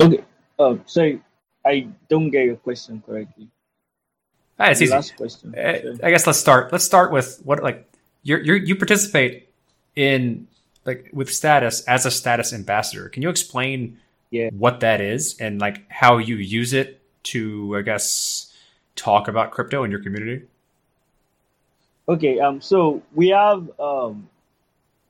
Okay, 0.00 0.24
uh, 0.58 0.76
sorry, 0.86 1.20
I 1.66 1.88
don't 2.08 2.30
get 2.30 2.44
your 2.44 2.56
question 2.56 3.02
correctly. 3.04 3.48
Ah, 4.58 4.70
it's 4.70 4.80
easy. 4.80 4.92
Last 4.92 5.16
question. 5.16 5.54
Uh, 5.56 5.96
I 6.02 6.10
guess 6.10 6.26
let's 6.26 6.38
start. 6.38 6.70
Let's 6.72 6.84
start 6.84 7.10
with 7.10 7.40
what 7.44 7.62
like 7.62 7.90
you 8.22 8.36
you 8.38 8.76
participate 8.76 9.48
in 9.96 10.46
like 10.84 11.10
with 11.12 11.32
status 11.32 11.82
as 11.82 12.06
a 12.06 12.10
status 12.10 12.52
ambassador. 12.52 13.08
Can 13.08 13.22
you 13.22 13.30
explain 13.30 13.98
yeah. 14.30 14.50
what 14.50 14.80
that 14.80 15.00
is 15.00 15.36
and 15.40 15.60
like 15.60 15.90
how 15.90 16.18
you 16.18 16.36
use 16.36 16.72
it 16.72 17.00
to, 17.24 17.76
I 17.76 17.82
guess, 17.82 18.52
talk 18.96 19.28
about 19.28 19.50
crypto 19.50 19.84
in 19.84 19.90
your 19.90 20.02
community? 20.02 20.46
Okay, 22.08 22.38
um, 22.38 22.60
so 22.60 23.02
we 23.14 23.28
have 23.28 23.68
um, 23.80 24.28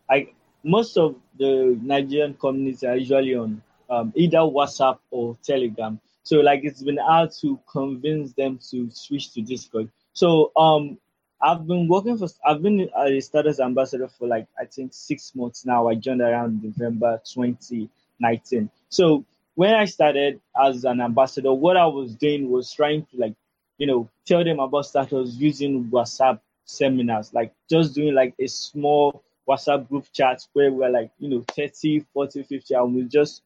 I 0.08 0.28
most 0.62 0.96
of 0.96 1.16
the 1.38 1.78
Nigerian 1.82 2.34
communities 2.34 2.84
are 2.84 2.96
usually 2.96 3.34
on 3.34 3.62
um, 3.90 4.12
either 4.16 4.38
WhatsApp 4.38 4.98
or 5.10 5.36
Telegram. 5.42 6.00
So 6.22 6.36
like 6.38 6.60
it's 6.64 6.82
been 6.82 6.96
hard 6.96 7.32
to 7.42 7.60
convince 7.70 8.32
them 8.32 8.58
to 8.70 8.88
switch 8.90 9.32
to 9.34 9.42
Discord. 9.42 9.90
So 10.14 10.52
um, 10.56 10.98
I've 11.42 11.66
been 11.66 11.86
working 11.88 12.16
for, 12.16 12.28
I've 12.46 12.62
been 12.62 12.88
a 12.96 13.20
status 13.20 13.60
ambassador 13.60 14.08
for 14.08 14.26
like, 14.26 14.46
I 14.58 14.64
think 14.64 14.94
six 14.94 15.34
months 15.34 15.66
now. 15.66 15.88
I 15.88 15.94
joined 15.96 16.22
around 16.22 16.62
November 16.62 17.20
2019. 17.30 18.70
So 18.88 19.24
when 19.54 19.74
I 19.74 19.84
started 19.84 20.40
as 20.60 20.84
an 20.84 21.00
ambassador, 21.00 21.52
what 21.52 21.76
I 21.76 21.86
was 21.86 22.14
doing 22.16 22.50
was 22.50 22.72
trying 22.72 23.06
to 23.06 23.16
like 23.16 23.34
you 23.78 23.86
know, 23.86 24.08
tell 24.26 24.44
them 24.44 24.60
about 24.60 24.86
status 24.86 25.34
using 25.34 25.84
WhatsApp 25.86 26.40
seminars, 26.64 27.32
like 27.34 27.52
just 27.68 27.94
doing 27.94 28.14
like 28.14 28.34
a 28.38 28.46
small 28.46 29.24
WhatsApp 29.48 29.88
group 29.88 30.06
chat 30.12 30.46
where 30.52 30.72
we're 30.72 30.90
like, 30.90 31.10
you 31.18 31.28
know, 31.28 31.44
30, 31.50 32.00
40, 32.12 32.42
50, 32.44 32.74
and 32.74 32.94
we 32.94 33.02
just 33.04 33.42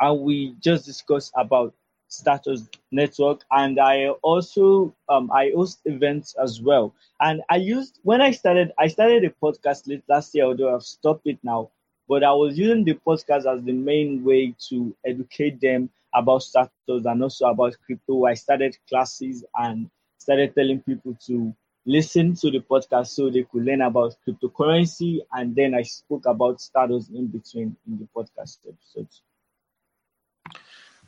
and 0.00 0.20
we 0.22 0.54
just 0.60 0.84
discuss 0.86 1.30
about 1.36 1.74
status 2.08 2.68
network. 2.90 3.42
And 3.50 3.78
i 3.78 4.08
also 4.22 4.94
um, 5.08 5.30
i 5.32 5.52
host 5.54 5.80
events 5.84 6.34
as 6.42 6.60
well. 6.60 6.94
And 7.20 7.42
i 7.50 7.56
used 7.56 8.00
when 8.02 8.20
i 8.20 8.30
started 8.30 8.72
i 8.78 8.88
started 8.88 9.24
a 9.24 9.30
podcast 9.30 10.02
last 10.08 10.34
year 10.34 10.44
although 10.46 10.74
i've 10.74 10.82
stopped 10.82 11.26
it 11.26 11.38
now 11.42 11.70
but 12.08 12.22
i 12.24 12.32
was 12.32 12.58
using 12.58 12.84
the 12.84 12.94
podcast 13.06 13.46
as 13.46 13.62
the 13.64 13.72
main 13.72 14.24
way 14.24 14.54
to 14.58 14.94
educate 15.04 15.60
them 15.60 15.88
about 16.14 16.42
status 16.42 16.70
and 16.88 17.22
also 17.22 17.46
about 17.46 17.76
crypto 17.84 18.24
i 18.26 18.34
started 18.34 18.76
classes 18.88 19.44
and 19.56 19.90
started 20.18 20.54
telling 20.54 20.80
people 20.80 21.16
to 21.26 21.54
listen 21.86 22.34
to 22.34 22.50
the 22.50 22.60
podcast 22.60 23.08
so 23.08 23.28
they 23.28 23.42
could 23.42 23.64
learn 23.64 23.82
about 23.82 24.16
cryptocurrency 24.26 25.18
and 25.32 25.54
then 25.54 25.74
i 25.74 25.82
spoke 25.82 26.24
about 26.26 26.60
status 26.60 27.08
in 27.14 27.26
between 27.26 27.76
in 27.86 27.98
the 27.98 28.08
podcast 28.16 28.58
episodes 28.66 29.22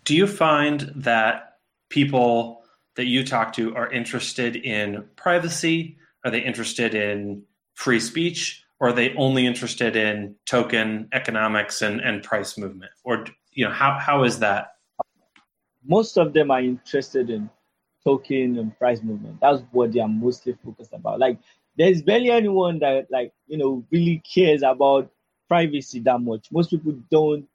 do 0.07 0.15
you 0.15 0.27
find 0.29 0.93
that 0.95 1.59
people 1.89 2.63
that 2.95 3.07
you 3.07 3.25
talk 3.25 3.53
to 3.55 3.75
are 3.77 3.91
interested 3.91 4.57
in 4.57 5.05
privacy? 5.17 5.99
Are 6.25 6.31
they 6.31 6.41
interested 6.41 6.95
in 6.95 7.43
free 7.75 8.01
speech? 8.01 8.65
Or 8.79 8.89
are 8.89 8.93
they 8.93 9.15
only 9.15 9.47
interested 9.47 9.97
in 9.97 10.35
token 10.45 11.09
economics 11.13 11.83
and, 11.83 12.01
and 12.01 12.23
price 12.23 12.59
movement? 12.59 12.91
Or 13.05 13.25
you 13.53 13.65
know, 13.65 13.73
how, 13.73 13.99
how 13.99 14.25
is 14.25 14.39
that? 14.41 14.73
Most 15.87 16.19
of 16.19 16.33
them 16.33 16.51
are 16.51 16.61
interested 16.61 17.31
in 17.31 17.49
token 18.05 18.59
and 18.59 18.77
price 18.79 19.03
movement. 19.03 19.39
That's 19.41 19.63
what 19.73 19.93
they 19.93 20.01
are 20.01 20.09
mostly 20.09 20.57
focused 20.65 20.93
about. 20.93 21.19
Like 21.19 21.39
there's 21.77 22.03
barely 22.03 22.31
anyone 22.31 22.79
that 22.81 23.07
like, 23.11 23.33
you 23.47 23.57
know, 23.57 23.85
really 23.91 24.23
cares 24.33 24.63
about 24.63 25.11
privacy 25.49 26.01
that 26.01 26.21
much. 26.21 26.51
Most 26.53 26.71
people 26.71 26.93
don't 27.11 27.49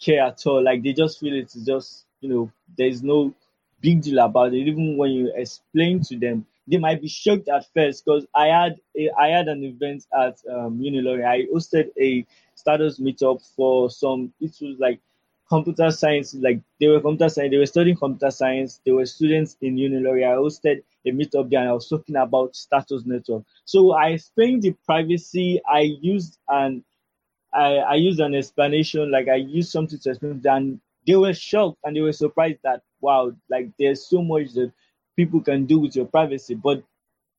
care 0.00 0.24
at 0.24 0.46
all. 0.46 0.62
Like 0.62 0.82
they 0.82 0.92
just 0.92 1.20
feel 1.20 1.34
it's 1.34 1.54
just 1.54 2.06
you 2.20 2.28
know 2.28 2.52
there's 2.76 3.02
no 3.02 3.34
big 3.80 4.02
deal 4.02 4.18
about 4.18 4.54
it. 4.54 4.58
Even 4.58 4.96
when 4.96 5.10
you 5.10 5.32
explain 5.34 6.00
to 6.04 6.18
them, 6.18 6.46
they 6.66 6.78
might 6.78 7.00
be 7.00 7.08
shocked 7.08 7.48
at 7.48 7.66
first 7.74 8.04
because 8.04 8.26
I 8.34 8.46
had 8.46 8.76
a, 8.96 9.10
I 9.18 9.28
had 9.28 9.48
an 9.48 9.64
event 9.64 10.06
at 10.14 10.38
um, 10.50 10.78
Unilorin. 10.78 11.26
I 11.26 11.42
hosted 11.52 11.90
a 12.00 12.24
status 12.54 13.00
meetup 13.00 13.42
for 13.56 13.90
some. 13.90 14.32
It 14.40 14.54
was 14.60 14.78
like 14.78 15.00
computer 15.48 15.90
science. 15.90 16.34
Like 16.34 16.60
they 16.80 16.86
were 16.86 17.00
computer 17.00 17.28
science. 17.28 17.50
They 17.50 17.58
were 17.58 17.66
studying 17.66 17.96
computer 17.96 18.30
science. 18.30 18.80
They 18.84 18.92
were 18.92 19.06
students 19.06 19.56
in 19.60 19.76
Unilorin. 19.76 20.24
I 20.24 20.36
hosted 20.36 20.82
a 21.04 21.10
meetup 21.10 21.50
there, 21.50 21.60
and 21.60 21.68
I 21.68 21.72
was 21.72 21.88
talking 21.88 22.16
about 22.16 22.54
status 22.54 23.04
network. 23.04 23.44
So 23.64 23.92
I 23.92 24.10
explained 24.10 24.62
the 24.62 24.72
privacy. 24.86 25.60
I 25.68 25.80
used 26.00 26.38
an 26.48 26.84
I, 27.52 27.76
I 27.76 27.94
used 27.96 28.20
an 28.20 28.34
explanation, 28.34 29.10
like 29.10 29.28
I 29.28 29.36
used 29.36 29.72
something 29.72 29.98
to 29.98 30.10
explain, 30.10 30.40
and 30.44 30.80
they 31.06 31.16
were 31.16 31.34
shocked 31.34 31.78
and 31.84 31.96
they 31.96 32.00
were 32.00 32.12
surprised 32.12 32.60
that 32.62 32.82
wow, 33.00 33.32
like 33.50 33.68
there's 33.78 34.06
so 34.06 34.22
much 34.22 34.52
that 34.54 34.72
people 35.16 35.40
can 35.40 35.66
do 35.66 35.78
with 35.78 35.96
your 35.96 36.06
privacy. 36.06 36.54
But 36.54 36.82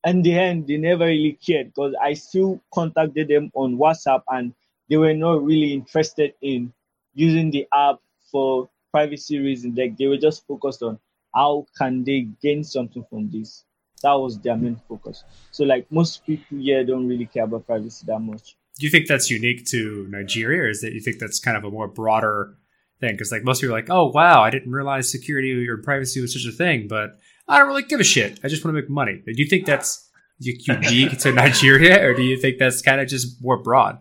in 0.04 0.22
the 0.22 0.38
end, 0.38 0.66
they 0.66 0.76
never 0.76 1.06
really 1.06 1.38
cared 1.44 1.68
because 1.68 1.94
I 2.00 2.14
still 2.14 2.60
contacted 2.72 3.28
them 3.28 3.50
on 3.54 3.76
WhatsApp 3.76 4.22
and 4.28 4.54
they 4.88 4.96
were 4.96 5.14
not 5.14 5.42
really 5.42 5.72
interested 5.72 6.34
in 6.42 6.72
using 7.14 7.50
the 7.50 7.66
app 7.72 8.00
for 8.30 8.68
privacy 8.92 9.38
reasons. 9.38 9.78
Like 9.78 9.96
they 9.96 10.06
were 10.06 10.18
just 10.18 10.46
focused 10.46 10.82
on 10.82 10.98
how 11.34 11.66
can 11.76 12.04
they 12.04 12.28
gain 12.42 12.64
something 12.64 13.04
from 13.08 13.30
this. 13.30 13.64
That 14.02 14.12
was 14.12 14.38
their 14.38 14.56
main 14.56 14.80
focus. 14.88 15.24
So 15.50 15.64
like 15.64 15.90
most 15.90 16.26
people 16.26 16.58
here 16.58 16.84
don't 16.84 17.08
really 17.08 17.26
care 17.26 17.44
about 17.44 17.66
privacy 17.66 18.04
that 18.06 18.18
much 18.18 18.56
do 18.78 18.86
you 18.86 18.90
think 18.90 19.06
that's 19.06 19.30
unique 19.30 19.66
to 19.66 20.06
Nigeria, 20.10 20.62
or 20.62 20.68
is 20.68 20.80
that 20.80 20.92
you 20.92 21.00
think 21.00 21.18
that's 21.18 21.38
kind 21.38 21.56
of 21.56 21.64
a 21.64 21.70
more 21.70 21.86
broader 21.86 22.56
thing? 23.00 23.12
Because 23.12 23.30
like 23.30 23.44
most 23.44 23.60
people 23.60 23.74
are 23.74 23.78
like, 23.78 23.90
oh 23.90 24.06
wow, 24.06 24.42
I 24.42 24.50
didn't 24.50 24.72
realize 24.72 25.10
security 25.10 25.68
or 25.68 25.76
privacy 25.78 26.20
was 26.20 26.32
such 26.32 26.52
a 26.52 26.56
thing, 26.56 26.88
but 26.88 27.18
I 27.48 27.58
don't 27.58 27.68
really 27.68 27.82
give 27.82 28.00
a 28.00 28.04
shit. 28.04 28.40
I 28.42 28.48
just 28.48 28.64
want 28.64 28.74
to 28.76 28.80
make 28.80 28.90
money. 28.90 29.20
Do 29.24 29.32
you 29.36 29.46
think 29.46 29.66
that's 29.66 30.10
unique 30.38 31.18
to 31.20 31.32
Nigeria, 31.32 32.04
or 32.04 32.14
do 32.14 32.22
you 32.22 32.36
think 32.36 32.58
that's 32.58 32.82
kind 32.82 33.00
of 33.00 33.08
just 33.08 33.42
more 33.42 33.58
broad? 33.58 33.98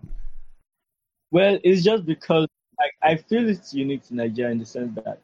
Well, 1.32 1.60
it's 1.64 1.84
just 1.84 2.06
because 2.06 2.48
like 2.80 2.94
I 3.02 3.16
feel 3.16 3.48
it's 3.50 3.74
unique 3.74 4.04
to 4.08 4.16
Nigeria 4.16 4.52
in 4.52 4.60
the 4.60 4.66
sense 4.66 4.96
that 5.04 5.20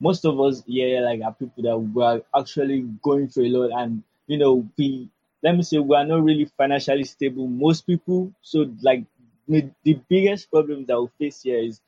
most 0.00 0.24
of 0.24 0.40
us 0.40 0.62
here 0.66 1.00
like 1.02 1.20
are 1.22 1.32
people 1.32 1.62
that 1.62 1.78
were 1.78 2.22
actually 2.36 2.82
going 3.02 3.28
through 3.28 3.46
a 3.46 3.52
lot 3.56 3.82
and 3.82 4.02
you 4.26 4.36
know 4.36 4.68
we 4.76 5.08
let 5.42 5.56
me 5.56 5.62
say 5.62 5.78
we 5.78 5.96
are 5.96 6.04
not 6.04 6.22
really 6.22 6.46
financially 6.56 7.04
stable 7.04 7.46
most 7.46 7.86
people 7.86 8.32
so 8.42 8.70
like 8.82 9.04
the 9.48 10.00
biggest 10.08 10.50
problem 10.50 10.84
that 10.86 11.00
we 11.00 11.08
face 11.18 11.42
here 11.42 11.58
is 11.58 11.80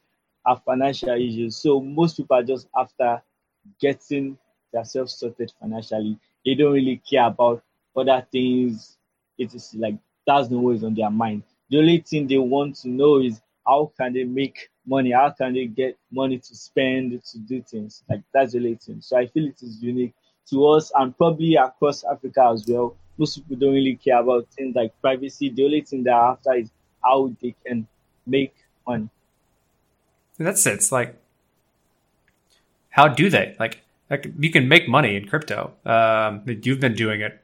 our 0.44 0.60
financial 0.64 1.10
issues 1.10 1.56
so 1.56 1.80
most 1.80 2.16
people 2.16 2.36
are 2.36 2.42
just 2.42 2.68
after 2.76 3.20
getting 3.80 4.38
themselves 4.76 5.14
sorted 5.14 5.52
financially 5.60 6.18
they 6.44 6.54
don't 6.54 6.72
really 6.72 7.00
care 7.08 7.26
about 7.26 7.62
other 7.96 8.24
things 8.30 8.96
it 9.38 9.54
is 9.54 9.74
like 9.74 9.96
that's 10.26 10.48
the 10.48 10.56
always 10.56 10.84
on 10.84 10.94
their 10.94 11.10
mind 11.10 11.42
the 11.70 11.78
only 11.78 11.98
thing 11.98 12.26
they 12.26 12.38
want 12.38 12.76
to 12.76 12.88
know 12.88 13.20
is 13.20 13.40
how 13.66 13.90
can 13.98 14.12
they 14.12 14.24
make 14.24 14.70
money 14.86 15.12
how 15.12 15.30
can 15.30 15.52
they 15.54 15.66
get 15.66 15.96
money 16.10 16.38
to 16.38 16.54
spend 16.54 17.22
to 17.24 17.38
do 17.38 17.62
things 17.62 18.02
like 18.08 18.22
that's 18.32 18.52
the 18.52 18.58
only 18.58 18.74
thing 18.76 19.00
so 19.00 19.16
i 19.16 19.26
feel 19.26 19.46
it 19.46 19.62
is 19.62 19.82
unique 19.82 20.14
to 20.48 20.66
us 20.68 20.92
and 20.96 21.16
probably 21.16 21.56
across 21.56 22.04
africa 22.04 22.50
as 22.52 22.64
well 22.68 22.96
most 23.18 23.36
people 23.36 23.56
don't 23.56 23.74
really 23.74 23.96
care 23.96 24.20
about 24.20 24.46
things 24.50 24.74
like 24.74 24.92
privacy. 25.00 25.48
The 25.48 25.64
only 25.64 25.80
thing 25.82 26.02
they're 26.02 26.14
after 26.14 26.54
is 26.54 26.70
how 27.02 27.32
they 27.40 27.54
can 27.64 27.86
make 28.26 28.54
money. 28.86 29.08
That's 30.38 30.66
it. 30.66 30.74
It's 30.74 30.92
like, 30.92 31.18
how 32.90 33.08
do 33.08 33.30
they? 33.30 33.56
Like 33.58 33.82
you 34.38 34.50
can 34.50 34.68
make 34.68 34.88
money 34.88 35.16
in 35.16 35.26
crypto. 35.26 35.72
Um, 35.84 36.42
you've 36.46 36.80
been 36.80 36.94
doing 36.94 37.20
it 37.20 37.40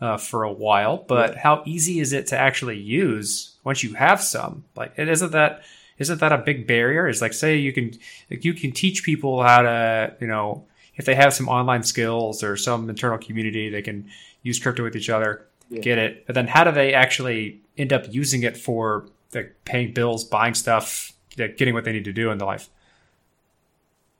uh, 0.00 0.16
for 0.16 0.44
a 0.44 0.52
while, 0.52 0.98
but 0.98 1.32
yeah. 1.32 1.38
how 1.40 1.62
easy 1.66 2.00
is 2.00 2.12
it 2.12 2.26
to 2.28 2.38
actually 2.38 2.78
use 2.78 3.56
once 3.64 3.82
you 3.82 3.94
have 3.94 4.22
some? 4.22 4.64
Like, 4.74 4.92
isn't 4.98 5.32
that 5.32 5.62
isn't 5.98 6.20
that 6.20 6.32
a 6.32 6.38
big 6.38 6.66
barrier? 6.66 7.08
Is 7.08 7.22
like, 7.22 7.32
say 7.32 7.56
you 7.56 7.72
can 7.72 7.92
like 8.30 8.44
you 8.44 8.54
can 8.54 8.72
teach 8.72 9.02
people 9.02 9.42
how 9.42 9.62
to, 9.62 10.14
you 10.20 10.26
know, 10.26 10.64
if 10.96 11.04
they 11.04 11.14
have 11.14 11.34
some 11.34 11.48
online 11.48 11.82
skills 11.82 12.42
or 12.42 12.56
some 12.56 12.88
internal 12.88 13.18
community, 13.18 13.68
they 13.68 13.82
can 13.82 14.08
use 14.42 14.58
crypto 14.58 14.82
with 14.82 14.96
each 14.96 15.10
other, 15.10 15.46
yeah. 15.68 15.80
get 15.80 15.98
it. 15.98 16.26
But 16.26 16.34
then 16.34 16.46
how 16.46 16.64
do 16.64 16.72
they 16.72 16.94
actually 16.94 17.60
end 17.76 17.92
up 17.92 18.04
using 18.12 18.42
it 18.42 18.56
for 18.56 19.06
like 19.34 19.54
paying 19.64 19.92
bills, 19.92 20.24
buying 20.24 20.54
stuff, 20.54 21.12
getting 21.36 21.74
what 21.74 21.84
they 21.84 21.92
need 21.92 22.04
to 22.04 22.12
do 22.12 22.30
in 22.30 22.38
their 22.38 22.46
life? 22.46 22.68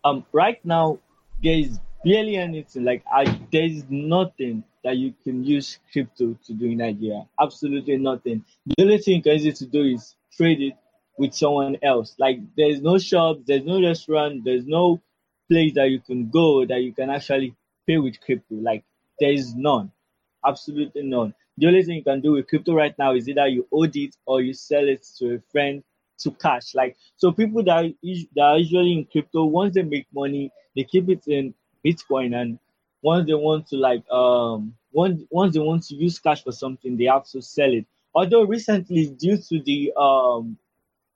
Um, 0.04 0.24
right 0.32 0.64
now 0.64 0.98
there 1.42 1.58
is 1.58 1.78
barely 2.06 2.36
anything. 2.36 2.84
Like 2.84 3.02
I, 3.12 3.24
there 3.52 3.64
is 3.64 3.84
nothing 3.90 4.62
that 4.84 4.96
you 4.96 5.12
can 5.24 5.44
use 5.44 5.78
crypto 5.92 6.38
to 6.46 6.52
do 6.54 6.66
in 6.66 6.78
Nigeria. 6.78 7.26
Absolutely 7.40 7.98
nothing. 7.98 8.44
The 8.66 8.82
only 8.84 8.98
thing 8.98 9.16
you 9.16 9.22
can 9.22 9.46
it 9.46 9.56
to 9.56 9.66
do 9.66 9.82
is 9.82 10.14
trade 10.36 10.60
it 10.62 10.74
with 11.18 11.34
someone 11.34 11.76
else. 11.82 12.14
Like 12.18 12.38
there's 12.56 12.80
no 12.80 12.98
shop, 12.98 13.38
there's 13.46 13.64
no 13.64 13.82
restaurant, 13.82 14.44
there's 14.44 14.66
no 14.66 15.02
place 15.50 15.74
that 15.74 15.90
you 15.90 16.00
can 16.00 16.30
go 16.30 16.64
that 16.66 16.82
you 16.82 16.92
can 16.92 17.10
actually 17.10 17.54
pay 17.86 17.98
with 17.98 18.20
crypto. 18.20 18.54
Like 18.54 18.84
there 19.18 19.32
is 19.32 19.54
none 19.56 19.90
absolutely 20.46 21.02
none. 21.02 21.34
The 21.58 21.66
only 21.66 21.82
thing 21.82 21.96
you 21.96 22.04
can 22.04 22.20
do 22.20 22.32
with 22.32 22.48
crypto 22.48 22.74
right 22.74 22.94
now 22.98 23.14
is 23.14 23.28
either 23.28 23.48
you 23.48 23.66
hold 23.72 23.96
it 23.96 24.14
or 24.26 24.42
you 24.42 24.54
sell 24.54 24.86
it 24.88 25.04
to 25.18 25.36
a 25.36 25.40
friend 25.50 25.82
to 26.20 26.30
cash. 26.30 26.74
Like 26.74 26.96
so, 27.16 27.32
people 27.32 27.64
that 27.64 27.92
that 28.34 28.42
are 28.42 28.58
usually 28.58 28.92
in 28.92 29.06
crypto, 29.06 29.44
once 29.46 29.74
they 29.74 29.82
make 29.82 30.06
money, 30.14 30.52
they 30.76 30.84
keep 30.84 31.08
it 31.08 31.26
in 31.26 31.54
Bitcoin, 31.86 32.34
and 32.40 32.58
once 33.02 33.26
they 33.26 33.34
want 33.34 33.66
to 33.68 33.76
like 33.76 34.08
um 34.10 34.74
once 34.92 35.22
once 35.30 35.54
they 35.54 35.60
want 35.60 35.84
to 35.84 35.94
use 35.94 36.18
cash 36.18 36.42
for 36.42 36.52
something, 36.52 36.96
they 36.96 37.04
have 37.04 37.24
to 37.26 37.40
sell 37.40 37.72
it. 37.72 37.86
Although 38.14 38.44
recently, 38.44 39.06
due 39.06 39.36
to 39.36 39.60
the 39.62 39.92
um 39.96 40.58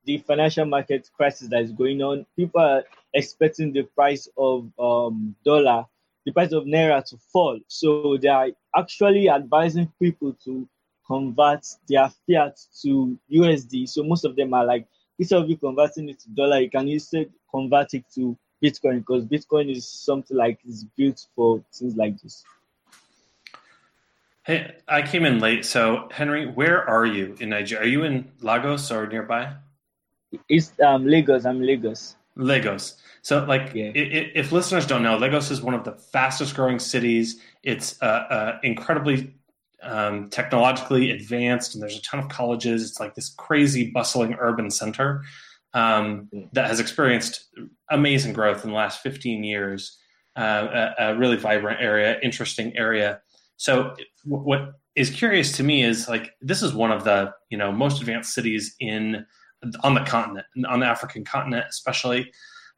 the 0.05 0.19
financial 0.19 0.65
market 0.65 1.11
crisis 1.17 1.49
that 1.49 1.63
is 1.63 1.73
going 1.73 2.01
on, 2.03 2.27
people 2.37 2.61
are 2.61 2.85
expecting 3.15 3.73
the 3.73 3.83
price 3.83 4.29
of 4.37 4.71
um 4.79 5.35
dollar 5.45 5.87
the 6.27 6.33
price 6.33 6.53
of 6.53 6.65
naira 6.65 7.05
to 7.05 7.17
fall. 7.33 7.59
So 7.69 8.17
they 8.21 8.29
are 8.29 8.49
actually 8.77 9.29
advising 9.29 9.91
people 10.01 10.35
to 10.45 10.69
convert 11.07 11.67
their 11.89 12.09
fiat 12.27 12.59
to 12.83 13.19
USD. 13.33 13.89
So 13.89 14.03
most 14.05 14.25
of 14.25 14.37
them 14.37 14.55
are 14.55 14.65
like, 14.65 14.87
instead 15.19 15.43
of 15.43 15.49
you 15.49 15.57
converting 15.57 16.09
it 16.09 16.21
to 16.21 16.31
dollar, 16.31 16.61
you 16.61 16.71
can 16.71 16.89
instead 16.89 17.31
convert 17.51 17.95
it 17.95 18.05
to 18.15 18.37
Bitcoin 18.63 18.99
because 19.01 19.25
Bitcoin 19.25 19.75
is 19.75 19.87
something 19.87 20.37
like 20.37 20.59
is 20.67 20.85
built 20.97 21.27
for 21.35 21.63
things 21.73 21.97
like 21.97 22.21
this. 22.21 22.45
Hey, 24.43 24.75
I 24.89 25.03
came 25.03 25.25
in 25.25 25.39
late. 25.39 25.65
So 25.65 26.09
Henry, 26.11 26.47
where 26.47 26.89
are 26.89 27.07
you 27.07 27.37
in 27.41 27.51
Nigeria? 27.51 27.85
Are 27.85 27.89
you 27.89 28.05
in 28.05 28.31
Lagos 28.41 28.91
or 28.91 29.07
nearby? 29.07 29.53
It's 30.49 30.73
um, 30.85 31.07
Lagos. 31.07 31.45
I'm 31.45 31.61
Lagos. 31.61 32.17
Lagos. 32.37 32.97
So, 33.23 33.45
like, 33.45 33.73
Yeah. 33.75 33.87
i- 33.95 33.99
i- 33.99 34.33
if 34.35 34.51
listeners 34.53 34.87
don't 34.87 35.03
know, 35.03 35.19
Lagos 35.19 35.51
is 35.51 35.61
one 35.61 35.75
of 35.75 35.85
the 35.85 35.93
fastest 35.93 36.55
growing 36.55 36.79
cities. 36.79 37.41
It's 37.63 38.01
uh, 38.01 38.07
uh, 38.07 38.59
incredibly 38.63 39.35
um, 39.83 40.29
technologically 40.31 41.11
advanced, 41.11 41.75
and 41.75 41.83
there's 41.83 41.97
a 41.99 42.03
ton 42.03 42.21
of 42.21 42.29
colleges. 42.29 42.89
It's 42.89 43.01
like 43.01 43.15
this 43.15 43.31
crazy, 43.31 43.91
bustling 43.91 44.35
urban 44.39 44.71
center 44.71 45.23
um, 45.75 46.29
that 46.53 46.67
has 46.67 46.81
experienced 46.81 47.49
amazing 47.91 48.33
growth 48.33 48.65
in 48.65 48.71
the 48.71 48.77
last 48.77 49.03
15 49.03 49.45
years. 49.45 49.97
Uh, 50.37 50.93
a, 50.99 51.05
a 51.11 51.17
really 51.17 51.37
vibrant 51.37 51.81
area, 51.83 52.19
interesting 52.23 52.75
area. 52.77 53.21
So, 53.57 53.97
w- 54.25 54.45
what 54.45 54.75
is 54.95 55.11
curious 55.11 55.53
to 55.57 55.65
me 55.65 55.83
is 55.83 56.09
like 56.09 56.35
this 56.41 56.63
is 56.63 56.73
one 56.73 56.93
of 56.93 57.03
the 57.03 57.33
you 57.51 57.59
know 57.59 57.73
most 57.73 58.01
advanced 58.01 58.33
cities 58.33 58.77
in 58.79 59.27
on 59.83 59.95
the 59.95 60.01
continent, 60.05 60.47
on 60.69 60.81
the 60.81 60.87
African 60.87 61.25
continent, 61.25 61.67
especially. 61.69 62.31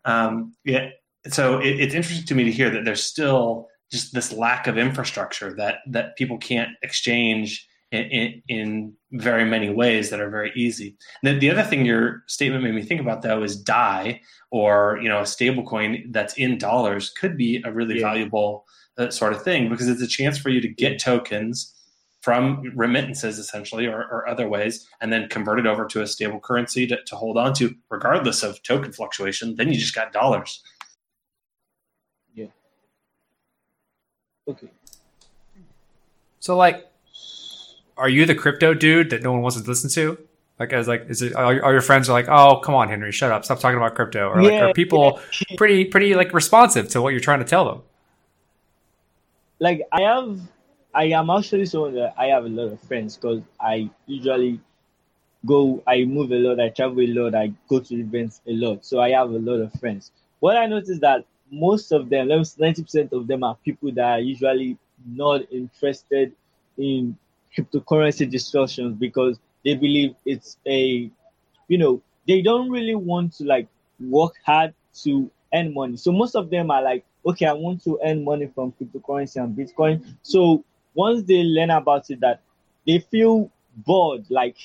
Um, 0.04 0.54
yeah, 0.64 0.88
so 1.28 1.58
it, 1.58 1.80
it's 1.80 1.94
interesting 1.94 2.26
to 2.26 2.34
me 2.34 2.44
to 2.44 2.50
hear 2.50 2.70
that 2.70 2.84
there's 2.84 3.04
still 3.04 3.68
just 3.90 4.14
this 4.14 4.32
lack 4.32 4.66
of 4.66 4.78
infrastructure 4.78 5.54
that 5.54 5.76
that 5.88 6.16
people 6.16 6.38
can't 6.38 6.70
exchange 6.82 7.68
in, 7.92 8.02
in, 8.04 8.42
in 8.48 8.92
very 9.12 9.44
many 9.44 9.70
ways 9.70 10.10
that 10.10 10.20
are 10.20 10.30
very 10.30 10.50
easy. 10.56 10.96
The, 11.22 11.38
the 11.38 11.50
other 11.50 11.62
thing 11.62 11.84
your 11.86 12.24
statement 12.26 12.64
made 12.64 12.74
me 12.74 12.82
think 12.82 13.00
about 13.00 13.22
though 13.22 13.42
is 13.42 13.56
DAI 13.56 14.20
or 14.50 14.98
you 15.02 15.08
know 15.08 15.20
a 15.20 15.26
stable 15.26 15.62
coin 15.64 16.04
that's 16.10 16.34
in 16.34 16.58
dollars 16.58 17.10
could 17.10 17.36
be 17.36 17.62
a 17.64 17.70
really 17.72 18.00
Yeah. 18.00 18.08
valuable 18.08 18.64
uh, 18.98 19.10
sort 19.10 19.32
of 19.32 19.42
thing 19.42 19.68
because 19.68 19.88
it's 19.88 20.02
a 20.02 20.06
chance 20.06 20.38
for 20.38 20.48
you 20.50 20.60
to 20.60 20.68
get 20.68 20.98
tokens 20.98 21.74
from 22.22 22.72
remittances 22.76 23.38
essentially 23.38 23.86
or, 23.86 24.00
or 24.02 24.28
other 24.28 24.48
ways 24.48 24.86
and 25.00 25.12
then 25.12 25.28
convert 25.28 25.58
it 25.58 25.66
over 25.66 25.86
to 25.86 26.02
a 26.02 26.06
stable 26.06 26.38
currency 26.40 26.86
to, 26.86 26.96
to 27.04 27.16
hold 27.16 27.36
on 27.36 27.52
to 27.54 27.74
regardless 27.90 28.42
of 28.42 28.62
token 28.62 28.92
fluctuation 28.92 29.56
then 29.56 29.68
you 29.68 29.78
just 29.78 29.94
got 29.94 30.12
dollars 30.12 30.62
yeah 32.34 32.46
Okay. 34.48 34.68
So 36.40 36.56
like, 36.56 36.91
are 37.96 38.08
you 38.08 38.26
the 38.26 38.34
crypto 38.34 38.74
dude 38.74 39.10
that 39.10 39.22
no 39.22 39.32
one 39.32 39.42
wants 39.42 39.60
to 39.60 39.66
listen 39.68 39.90
to? 39.90 40.18
Like, 40.58 40.72
as 40.72 40.86
like, 40.86 41.06
is 41.08 41.22
it 41.22 41.34
all 41.34 41.52
your, 41.52 41.64
all 41.64 41.72
your 41.72 41.80
friends 41.80 42.08
are 42.08 42.12
like, 42.12 42.28
oh, 42.28 42.60
come 42.60 42.74
on, 42.74 42.88
Henry, 42.88 43.10
shut 43.10 43.32
up, 43.32 43.44
stop 43.44 43.58
talking 43.58 43.76
about 43.76 43.94
crypto, 43.94 44.28
or 44.28 44.42
like, 44.42 44.52
Yeah, 44.52 44.66
are 44.66 44.72
people 44.72 45.20
pretty 45.56 45.84
pretty 45.86 46.14
like 46.14 46.32
responsive 46.32 46.88
to 46.90 47.02
what 47.02 47.10
you're 47.10 47.20
trying 47.20 47.40
to 47.40 47.44
tell 47.44 47.64
them? 47.64 47.82
like 49.62 49.80
I 49.92 50.02
have, 50.02 50.40
I 50.92 51.04
am 51.04 51.30
actually 51.30 51.66
someone 51.66 51.94
that 51.94 52.14
I 52.18 52.26
have 52.26 52.44
a 52.44 52.48
lot 52.48 52.72
of 52.72 52.80
friends 52.80 53.16
because 53.16 53.42
I 53.60 53.88
usually 54.06 54.58
go, 55.46 55.80
I 55.86 56.04
move 56.04 56.32
a 56.32 56.34
lot, 56.34 56.58
I 56.58 56.70
travel 56.70 57.00
a 57.00 57.06
lot, 57.06 57.36
I 57.36 57.52
go 57.68 57.78
to 57.78 57.94
events 57.94 58.40
a 58.48 58.52
lot, 58.52 58.84
so 58.84 59.00
I 59.00 59.10
have 59.10 59.30
a 59.30 59.38
lot 59.38 59.60
of 59.60 59.72
friends. 59.74 60.10
What 60.40 60.56
I 60.56 60.66
noticed 60.66 61.00
that 61.02 61.24
most 61.52 61.92
of 61.92 62.10
them, 62.10 62.28
ninety 62.58 62.82
percent 62.82 63.12
of 63.12 63.28
them, 63.28 63.44
are 63.44 63.56
people 63.64 63.92
that 63.92 64.04
are 64.04 64.18
usually 64.18 64.76
not 65.06 65.42
interested 65.52 66.32
in 66.76 67.16
cryptocurrency 67.56 68.30
discussions 68.30 68.96
because 68.98 69.38
they 69.64 69.74
believe 69.74 70.14
it's 70.24 70.56
a, 70.66 71.10
you 71.68 71.78
know, 71.78 72.02
they 72.26 72.42
don't 72.42 72.70
really 72.70 72.94
want 72.94 73.32
to 73.34 73.44
like 73.44 73.68
work 74.00 74.34
hard 74.44 74.74
to 75.02 75.30
earn 75.54 75.74
money. 75.74 75.96
So 75.96 76.12
most 76.12 76.34
of 76.34 76.50
them 76.50 76.70
are 76.70 76.82
like, 76.82 77.04
okay, 77.26 77.46
I 77.46 77.52
want 77.52 77.82
to 77.84 77.98
earn 78.04 78.24
money 78.24 78.46
from 78.54 78.72
cryptocurrency 78.72 79.42
and 79.42 79.56
Bitcoin. 79.56 80.04
So 80.22 80.64
once 80.94 81.22
they 81.24 81.42
learn 81.42 81.70
about 81.70 82.10
it, 82.10 82.20
that 82.20 82.40
they 82.86 82.98
feel 82.98 83.50
bored, 83.76 84.26
like 84.30 84.56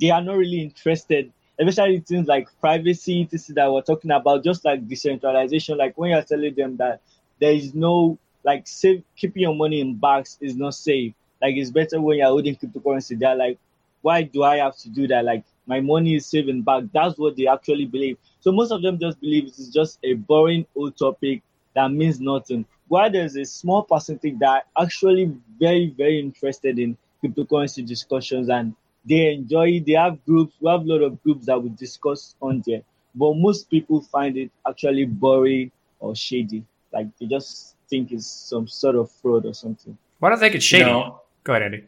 they 0.00 0.10
are 0.10 0.22
not 0.22 0.36
really 0.36 0.60
interested, 0.62 1.32
especially 1.58 2.00
things 2.00 2.26
like 2.26 2.48
privacy, 2.60 3.22
etc. 3.22 3.54
that 3.54 3.72
we're 3.72 3.82
talking 3.82 4.10
about, 4.10 4.44
just 4.44 4.64
like 4.64 4.86
decentralization. 4.88 5.78
Like 5.78 5.96
when 5.98 6.10
you're 6.10 6.22
telling 6.22 6.54
them 6.54 6.76
that 6.76 7.00
there 7.40 7.52
is 7.52 7.74
no 7.74 8.18
like 8.44 8.66
save 8.66 9.02
keeping 9.16 9.42
your 9.42 9.54
money 9.54 9.80
in 9.80 9.96
banks 9.96 10.38
is 10.40 10.56
not 10.56 10.74
safe. 10.74 11.14
Like 11.44 11.56
it's 11.56 11.70
better 11.70 12.00
when 12.00 12.18
you're 12.18 12.26
holding 12.28 12.56
cryptocurrency. 12.56 13.18
They're 13.18 13.36
like, 13.36 13.58
why 14.00 14.22
do 14.22 14.42
I 14.42 14.56
have 14.56 14.76
to 14.78 14.88
do 14.88 15.06
that? 15.08 15.26
Like 15.26 15.44
my 15.66 15.80
money 15.80 16.14
is 16.14 16.26
saving 16.26 16.62
back. 16.62 16.84
That's 16.92 17.18
what 17.18 17.36
they 17.36 17.46
actually 17.46 17.84
believe. 17.84 18.16
So 18.40 18.50
most 18.50 18.70
of 18.70 18.80
them 18.80 18.98
just 18.98 19.20
believe 19.20 19.48
it 19.48 19.58
is 19.58 19.68
just 19.68 19.98
a 20.02 20.14
boring 20.14 20.66
old 20.74 20.96
topic 20.96 21.42
that 21.74 21.90
means 21.90 22.20
nothing. 22.20 22.64
While 22.88 23.10
there's 23.10 23.36
a 23.36 23.44
small 23.44 23.82
percentage 23.82 24.38
that 24.38 24.66
are 24.76 24.84
actually 24.84 25.34
very, 25.60 25.92
very 25.98 26.18
interested 26.18 26.78
in 26.78 26.96
cryptocurrency 27.22 27.86
discussions 27.86 28.48
and 28.48 28.74
they 29.04 29.34
enjoy 29.34 29.68
it. 29.68 29.86
They 29.86 29.92
have 29.92 30.24
groups. 30.24 30.54
We 30.60 30.70
have 30.70 30.80
a 30.80 30.84
lot 30.84 31.02
of 31.02 31.22
groups 31.22 31.46
that 31.46 31.62
we 31.62 31.68
discuss 31.70 32.34
on 32.40 32.62
there. 32.66 32.82
But 33.14 33.34
most 33.36 33.68
people 33.70 34.00
find 34.00 34.36
it 34.36 34.50
actually 34.66 35.04
boring 35.04 35.70
or 36.00 36.16
shady. 36.16 36.64
Like 36.92 37.08
they 37.18 37.26
just 37.26 37.76
think 37.88 38.12
it's 38.12 38.26
some 38.26 38.66
sort 38.66 38.96
of 38.96 39.10
fraud 39.10 39.46
or 39.46 39.54
something. 39.54 39.96
Why 40.18 40.30
don't 40.30 40.40
they 40.40 40.46
think 40.46 40.56
it's 40.56 40.64
shady? 40.64 40.84
No, 40.84 41.20
Go 41.44 41.52
ahead, 41.52 41.62
Andy. 41.62 41.84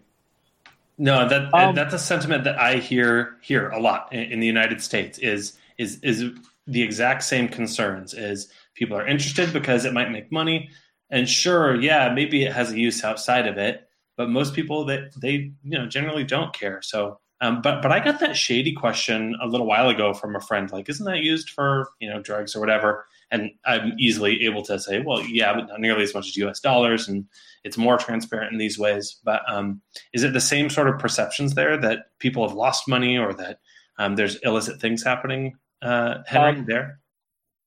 no, 0.99 1.29
that 1.29 1.53
Um, 1.53 1.75
that's 1.75 1.95
a 1.95 1.99
sentiment 1.99 2.45
that 2.45 2.59
I 2.59 2.77
hear 2.77 3.37
here 3.41 3.69
a 3.71 3.81
lot 3.81 4.13
in, 4.13 4.33
in 4.33 4.41
the 4.41 4.47
United 4.47 4.83
States. 4.83 5.19
Is 5.19 5.59
is 5.79 5.99
is 6.03 6.25
the 6.67 6.83
exact 6.83 7.25
same 7.25 7.49
concerns? 7.49 8.15
Is 8.15 8.49
people 8.75 8.97
are 8.97 9.07
interested 9.07 9.53
because 9.53 9.85
it 9.85 9.93
might 9.93 10.11
make 10.11 10.31
money, 10.31 10.71
and 11.11 11.29
sure, 11.29 11.81
yeah, 11.81 12.13
maybe 12.13 12.45
it 12.45 12.53
has 12.53 12.73
a 12.73 12.79
use 12.79 13.03
outside 13.05 13.47
of 13.47 13.57
it, 13.59 13.89
but 14.17 14.29
most 14.29 14.55
people 14.55 14.85
that 14.87 15.13
they 15.21 15.53
you 15.65 15.79
know 15.79 15.87
generally 15.87 16.25
don't 16.25 16.53
care. 16.55 16.81
So, 16.83 17.21
um, 17.41 17.63
but 17.63 17.83
but 17.83 17.93
I 17.93 18.01
got 18.01 18.21
that 18.21 18.37
shady 18.37 18.73
question 18.73 19.37
a 19.43 19.47
little 19.47 19.67
while 19.67 19.89
ago 19.89 20.13
from 20.13 20.37
a 20.37 20.41
friend. 20.41 20.71
Like, 20.71 20.89
isn't 20.89 21.07
that 21.07 21.19
used 21.19 21.51
for 21.51 21.89
you 22.01 22.11
know 22.11 22.21
drugs 22.21 22.55
or 22.55 22.61
whatever? 22.61 23.07
And 23.31 23.51
I'm 23.65 23.95
easily 23.99 24.45
able 24.45 24.63
to 24.65 24.79
say, 24.79 25.01
well, 25.01 25.21
yeah, 25.23 25.53
but 25.53 25.67
not 25.69 25.81
nearly 25.81 26.05
as 26.05 26.15
much 26.15 26.29
as 26.29 26.37
U.S. 26.37 26.61
dollars, 26.61 27.09
and 27.09 27.25
it's 27.65 27.77
more 27.77 27.97
transparent 27.97 28.53
in 28.53 28.59
these 28.59 28.79
ways. 28.79 29.21
But 29.25 29.43
um, 29.49 29.81
is 30.13 30.23
it 30.23 30.33
the 30.33 30.41
same 30.41 30.71
sort 30.71 30.89
of 30.89 30.99
perceptions 30.99 31.55
there 31.55 31.77
that 31.77 32.07
people 32.21 32.47
have 32.47 32.57
lost 32.57 32.89
money 32.89 33.19
or 33.19 33.35
that 33.35 33.59
um, 33.99 34.15
there's 34.15 34.37
illicit 34.37 34.81
things 34.81 35.03
happening, 35.03 35.57
uh, 35.83 36.19
Henry? 36.27 36.61
Um, 36.61 36.67
there, 36.67 37.01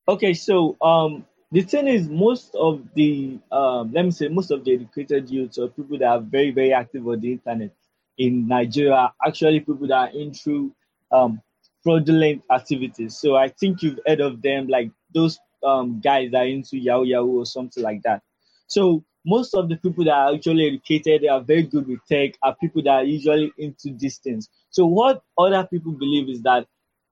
Okay, 0.10 0.34
so 0.34 0.76
um, 0.82 1.24
the 1.52 1.62
thing 1.62 1.88
is, 1.88 2.10
most 2.10 2.56
of 2.56 2.82
the 2.96 3.38
um, 3.52 3.92
let 3.94 4.06
me 4.06 4.10
say, 4.10 4.28
most 4.28 4.50
of 4.50 4.64
the 4.66 4.74
educated 4.74 5.30
youth 5.30 5.56
or 5.60 5.68
people 5.68 6.00
that 6.00 6.08
are 6.08 6.20
very, 6.20 6.50
very 6.50 6.74
active 6.74 7.08
on 7.08 7.20
the 7.20 7.34
internet 7.34 7.70
in 8.18 8.48
Nigeria 8.48 8.94
are 8.94 9.14
actually 9.28 9.60
people 9.60 9.88
that 9.88 9.94
are 9.94 10.10
into 10.10 10.74
um, 11.12 11.40
fraudulent 11.84 12.42
activities. 12.52 13.20
So 13.20 13.36
I 13.36 13.50
think 13.50 13.84
you've 13.84 14.00
heard 14.08 14.20
of 14.20 14.42
them, 14.42 14.68
like 14.68 14.90
those 15.14 15.40
um, 15.64 16.00
guys 16.00 16.32
that 16.32 16.44
are 16.44 16.48
into 16.48 16.78
Yahoo 16.78 17.06
Yahoo 17.06 17.40
or 17.40 17.46
something 17.46 17.84
like 17.84 18.02
that. 18.04 18.22
So 18.68 19.04
most 19.26 19.54
of 19.54 19.70
the 19.70 19.76
people 19.78 20.04
that 20.06 20.14
are 20.14 20.34
actually 20.34 20.68
educated, 20.68 21.22
they 21.22 21.28
are 21.28 21.42
very 21.42 21.64
good 21.64 21.88
with 21.88 22.00
tech, 22.08 22.36
are 22.42 22.56
people 22.56 22.82
that 22.84 22.90
are 22.90 23.04
usually 23.04 23.52
into 23.58 23.94
these 23.94 24.18
things. 24.18 24.50
So 24.70 24.86
what 24.86 25.24
other 25.38 25.68
people 25.68 25.92
believe 25.92 26.30
is 26.30 26.42
that 26.44 26.68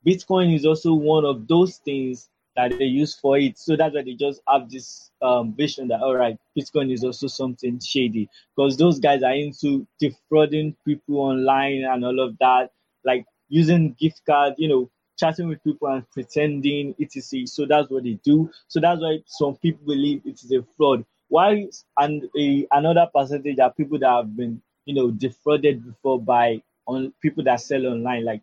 Bitcoin 0.06 0.56
is 0.56 0.66
also 0.66 0.94
one 0.94 1.26
of 1.26 1.48
those 1.48 1.78
things 1.78 2.30
that 2.56 2.78
they 2.78 2.86
use 2.86 3.14
for 3.14 3.38
it. 3.38 3.58
So 3.58 3.76
that's 3.76 3.94
why 3.94 4.04
they 4.04 4.14
just 4.14 4.42
have 4.48 4.70
this 4.70 5.12
um, 5.22 5.54
vision 5.54 5.88
that 5.90 6.02
all 6.02 6.16
right, 6.16 6.38
Bitcoin 6.58 6.92
is 6.92 7.04
also 7.04 7.28
something 7.28 7.80
shady 7.80 8.30
because 8.56 8.78
those 8.78 9.00
guys 9.00 9.22
are 9.24 9.34
into 9.34 9.86
defrauding 10.00 10.76
people 10.86 11.18
online 11.18 11.84
and 11.84 12.04
all 12.04 12.20
of 12.20 12.38
that, 12.40 12.72
like 13.06 13.26
using 13.50 13.94
gift 14.00 14.22
card, 14.26 14.56
you 14.58 14.68
know, 14.68 14.90
chatting 15.18 15.48
with 15.48 15.64
people 15.64 15.88
and 15.88 16.10
pretending 16.12 16.96
etc. 17.02 17.48
So 17.48 17.66
that's 17.66 17.90
what 17.90 18.04
they 18.04 18.20
do. 18.24 18.50
So 18.68 18.80
that's 18.80 19.02
why 19.02 19.20
some 19.26 19.56
people 19.56 19.86
believe 19.86 20.22
it 20.26 20.42
is 20.44 20.52
a 20.52 20.64
fraud. 20.78 21.06
Why 21.30 21.68
and 21.98 22.24
a, 22.38 22.68
another 22.72 23.08
percentage 23.14 23.60
are 23.60 23.74
people 23.74 24.00
that 24.00 24.10
have 24.10 24.36
been, 24.36 24.62
you 24.86 24.96
know, 24.96 25.12
defrauded 25.12 25.86
before 25.86 26.22
by 26.22 26.62
on 26.88 27.14
people 27.22 27.44
that 27.44 27.60
sell 27.60 27.86
online, 27.86 28.24
like 28.24 28.42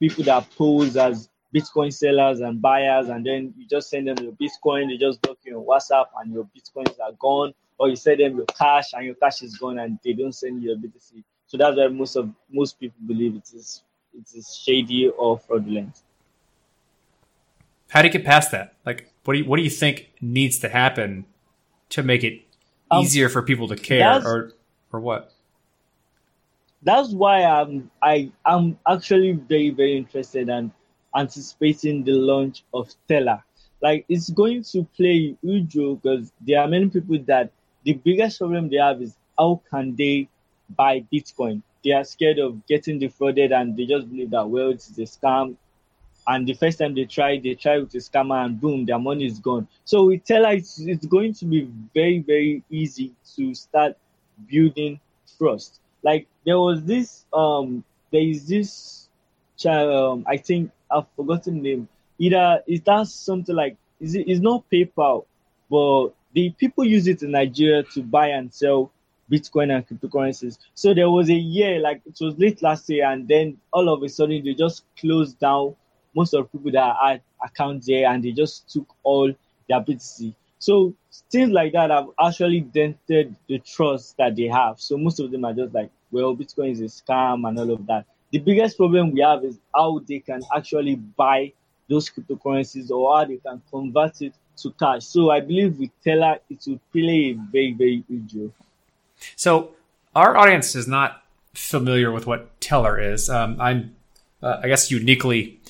people 0.00 0.24
that 0.24 0.48
pose 0.56 0.96
as 0.96 1.28
Bitcoin 1.54 1.92
sellers 1.92 2.40
and 2.40 2.62
buyers, 2.62 3.08
and 3.08 3.26
then 3.26 3.52
you 3.58 3.66
just 3.66 3.90
send 3.90 4.08
them 4.08 4.16
your 4.22 4.32
Bitcoin, 4.32 4.88
they 4.88 4.96
just 4.96 5.20
block 5.20 5.36
you 5.44 5.58
on 5.58 5.66
WhatsApp, 5.66 6.06
and 6.18 6.32
your 6.32 6.44
Bitcoins 6.56 6.98
are 6.98 7.12
gone, 7.18 7.52
or 7.78 7.90
you 7.90 7.96
send 7.96 8.20
them 8.20 8.36
your 8.36 8.46
cash, 8.46 8.94
and 8.94 9.04
your 9.04 9.14
cash 9.16 9.42
is 9.42 9.58
gone, 9.58 9.78
and 9.78 9.98
they 10.02 10.14
don't 10.14 10.32
send 10.32 10.62
you 10.62 10.70
your 10.70 10.78
BTC. 10.78 11.22
So 11.46 11.58
that's 11.58 11.76
why 11.76 11.88
most 11.88 12.16
of 12.16 12.30
most 12.50 12.80
people 12.80 12.96
believe 13.06 13.36
it 13.36 13.50
is 13.52 13.82
it 14.14 14.26
is 14.34 14.56
shady 14.56 15.08
or 15.08 15.38
fraudulent. 15.38 16.02
How 17.92 18.00
do 18.00 18.08
you 18.08 18.12
get 18.12 18.24
past 18.24 18.50
that? 18.52 18.74
Like, 18.86 19.12
what 19.24 19.34
do 19.34 19.40
you 19.40 19.44
what 19.44 19.58
do 19.58 19.62
you 19.62 19.70
think 19.70 20.10
needs 20.20 20.58
to 20.60 20.68
happen 20.68 21.26
to 21.90 22.02
make 22.02 22.24
it 22.24 22.40
Um, 22.90 23.04
easier 23.04 23.28
for 23.28 23.42
people 23.42 23.68
to 23.68 23.76
care, 23.76 24.20
or 24.24 24.52
or 24.92 25.00
what? 25.00 25.32
that's 26.82 27.10
why 27.10 27.44
I'm 27.44 27.90
I 28.02 28.32
am 28.44 28.78
actually 28.88 29.32
very 29.32 29.70
very 29.70 29.96
interested 29.96 30.48
and 30.48 30.70
anticipating 31.14 32.02
the 32.04 32.12
launch 32.12 32.64
of 32.72 32.90
Teller. 33.08 33.44
Like 33.82 34.04
it's 34.08 34.30
going 34.30 34.62
to 34.72 34.84
play 34.96 35.36
huge 35.42 35.76
role 35.76 35.96
because 35.96 36.32
there 36.40 36.60
are 36.60 36.68
many 36.68 36.88
people 36.88 37.18
that 37.26 37.50
the 37.84 37.92
biggest 37.92 38.38
problem 38.38 38.68
they 38.70 38.76
have 38.78 39.02
is 39.02 39.14
how 39.38 39.60
can 39.70 39.94
they 39.96 40.28
buy 40.70 41.04
Bitcoin? 41.12 41.62
They 41.84 41.92
are 41.92 42.04
scared 42.04 42.38
of 42.38 42.66
getting 42.66 42.98
defrauded 42.98 43.52
and 43.52 43.76
they 43.76 43.86
just 43.86 44.08
believe 44.08 44.30
that 44.30 44.48
well 44.48 44.70
it 44.70 44.76
is 44.76 44.98
a 44.98 45.02
scam. 45.02 45.56
And 46.26 46.46
the 46.46 46.54
first 46.54 46.78
time 46.78 46.94
they 46.94 47.04
try, 47.04 47.38
they 47.38 47.54
try 47.54 47.78
with 47.78 47.94
a 47.94 47.98
scammer, 47.98 48.44
and 48.44 48.60
boom, 48.60 48.86
their 48.86 48.98
money 48.98 49.26
is 49.26 49.38
gone. 49.38 49.66
So 49.84 50.04
we 50.04 50.18
tell 50.18 50.44
her 50.44 50.52
it's, 50.52 50.78
it's 50.78 51.06
going 51.06 51.34
to 51.34 51.44
be 51.44 51.68
very, 51.94 52.20
very 52.20 52.62
easy 52.70 53.12
to 53.36 53.54
start 53.54 53.96
building 54.48 55.00
trust. 55.38 55.80
Like 56.02 56.26
there 56.46 56.58
was 56.58 56.84
this, 56.84 57.24
um, 57.32 57.84
there 58.10 58.22
is 58.22 58.46
this 58.46 59.08
child, 59.56 59.94
um, 59.94 60.24
I 60.28 60.36
think 60.36 60.70
I've 60.90 61.06
forgotten 61.16 61.62
name. 61.62 61.88
Either 62.18 62.62
it 62.66 62.84
does 62.84 63.12
something 63.12 63.54
like, 63.54 63.76
is 64.00 64.14
it, 64.14 64.28
it's 64.28 64.40
not 64.40 64.64
PayPal, 64.70 65.24
but 65.70 66.10
the 66.34 66.50
people 66.50 66.84
use 66.84 67.06
it 67.06 67.22
in 67.22 67.32
Nigeria 67.32 67.82
to 67.94 68.02
buy 68.02 68.28
and 68.28 68.52
sell 68.52 68.90
Bitcoin 69.30 69.74
and 69.74 69.86
cryptocurrencies. 69.88 70.58
So 70.74 70.92
there 70.92 71.10
was 71.10 71.30
a 71.30 71.34
year, 71.34 71.78
like 71.80 72.02
it 72.06 72.16
was 72.20 72.38
late 72.38 72.62
last 72.62 72.88
year, 72.88 73.08
and 73.08 73.26
then 73.26 73.58
all 73.72 73.88
of 73.88 74.02
a 74.02 74.08
sudden 74.08 74.44
they 74.44 74.54
just 74.54 74.84
closed 74.98 75.38
down 75.38 75.74
most 76.14 76.34
of 76.34 76.44
the 76.44 76.58
people 76.58 76.72
that 76.72 76.96
had 77.02 77.22
accounts 77.44 77.86
there 77.86 78.08
and 78.10 78.22
they 78.22 78.32
just 78.32 78.70
took 78.70 78.86
all 79.02 79.32
their 79.68 79.80
BTC. 79.80 80.34
So 80.58 80.94
things 81.30 81.50
like 81.50 81.72
that 81.72 81.90
have 81.90 82.08
actually 82.20 82.60
dented 82.60 83.34
the 83.48 83.58
trust 83.58 84.16
that 84.18 84.36
they 84.36 84.46
have. 84.46 84.80
So 84.80 84.96
most 84.96 85.18
of 85.18 85.30
them 85.30 85.44
are 85.44 85.52
just 85.52 85.74
like, 85.74 85.90
well, 86.10 86.36
Bitcoin 86.36 86.70
is 86.70 86.80
a 86.80 86.84
scam 86.84 87.48
and 87.48 87.58
all 87.58 87.70
of 87.72 87.86
that. 87.86 88.04
The 88.30 88.38
biggest 88.38 88.76
problem 88.76 89.12
we 89.12 89.20
have 89.20 89.44
is 89.44 89.58
how 89.74 90.00
they 90.06 90.20
can 90.20 90.40
actually 90.54 90.96
buy 90.96 91.52
those 91.88 92.08
cryptocurrencies 92.08 92.90
or 92.90 93.16
how 93.16 93.24
they 93.24 93.38
can 93.38 93.60
convert 93.70 94.22
it 94.22 94.34
to 94.58 94.70
cash. 94.72 95.04
So 95.04 95.30
I 95.30 95.40
believe 95.40 95.78
with 95.78 95.90
Teller, 96.02 96.38
it 96.48 96.62
will 96.66 96.80
play 96.92 97.30
a 97.30 97.38
very, 97.50 97.72
very 97.72 98.04
huge 98.08 98.34
role. 98.34 98.52
So 99.36 99.72
our 100.14 100.36
audience 100.36 100.74
is 100.74 100.86
not 100.86 101.22
familiar 101.54 102.10
with 102.12 102.26
what 102.26 102.60
Teller 102.60 102.98
is. 103.00 103.28
Um, 103.28 103.60
I'm, 103.60 103.96
uh, 104.42 104.60
I 104.62 104.68
guess, 104.68 104.90
uniquely 104.90 105.60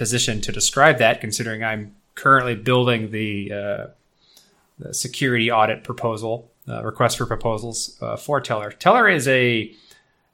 position 0.00 0.40
to 0.40 0.50
describe 0.50 0.96
that, 0.96 1.20
considering 1.20 1.62
I'm 1.62 1.94
currently 2.14 2.54
building 2.54 3.10
the, 3.10 3.52
uh, 3.52 3.86
the 4.78 4.94
security 4.94 5.50
audit 5.52 5.84
proposal, 5.84 6.50
uh, 6.66 6.82
request 6.82 7.18
for 7.18 7.26
proposals 7.26 7.98
uh, 8.00 8.16
for 8.16 8.40
Teller. 8.40 8.72
Teller 8.72 9.10
is 9.10 9.28
a 9.28 9.70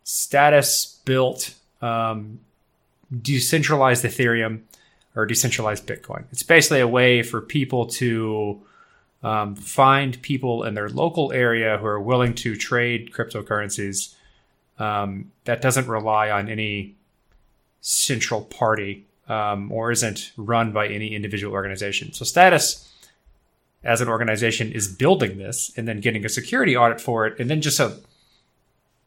status 0.05 1.01
built 1.05 1.53
um, 1.83 2.39
decentralized 3.11 4.05
Ethereum 4.05 4.61
or 5.17 5.27
decentralized 5.27 5.85
Bitcoin. 5.85 6.27
It's 6.31 6.45
basically 6.45 6.79
a 6.79 6.87
way 6.87 7.25
for 7.25 7.41
people 7.41 7.87
to 7.87 8.63
um, 9.25 9.57
find 9.57 10.23
people 10.23 10.63
in 10.63 10.75
their 10.75 10.89
local 10.89 11.33
area 11.33 11.77
who 11.79 11.87
are 11.87 12.01
willing 12.01 12.35
to 12.37 12.55
trade 12.55 13.11
cryptocurrencies 13.13 14.15
um, 14.79 15.33
that 15.45 15.61
doesn't 15.61 15.89
rely 15.89 16.31
on 16.31 16.49
any 16.49 16.95
central 17.81 18.43
party 18.43 19.07
um, 19.29 19.73
or 19.73 19.91
isn't 19.91 20.33
run 20.37 20.73
by 20.73 20.89
any 20.89 21.15
individual 21.15 21.53
organization. 21.53 22.13
So 22.13 22.25
Status, 22.25 22.93
as 23.83 24.01
an 24.01 24.09
organization, 24.09 24.73
is 24.73 24.89
building 24.89 25.39
this 25.39 25.73
and 25.77 25.87
then 25.87 26.01
getting 26.01 26.25
a 26.25 26.29
security 26.29 26.77
audit 26.77 27.01
for 27.01 27.27
it, 27.27 27.39
and 27.41 27.51
then 27.51 27.61
just 27.61 27.81
a 27.81 27.99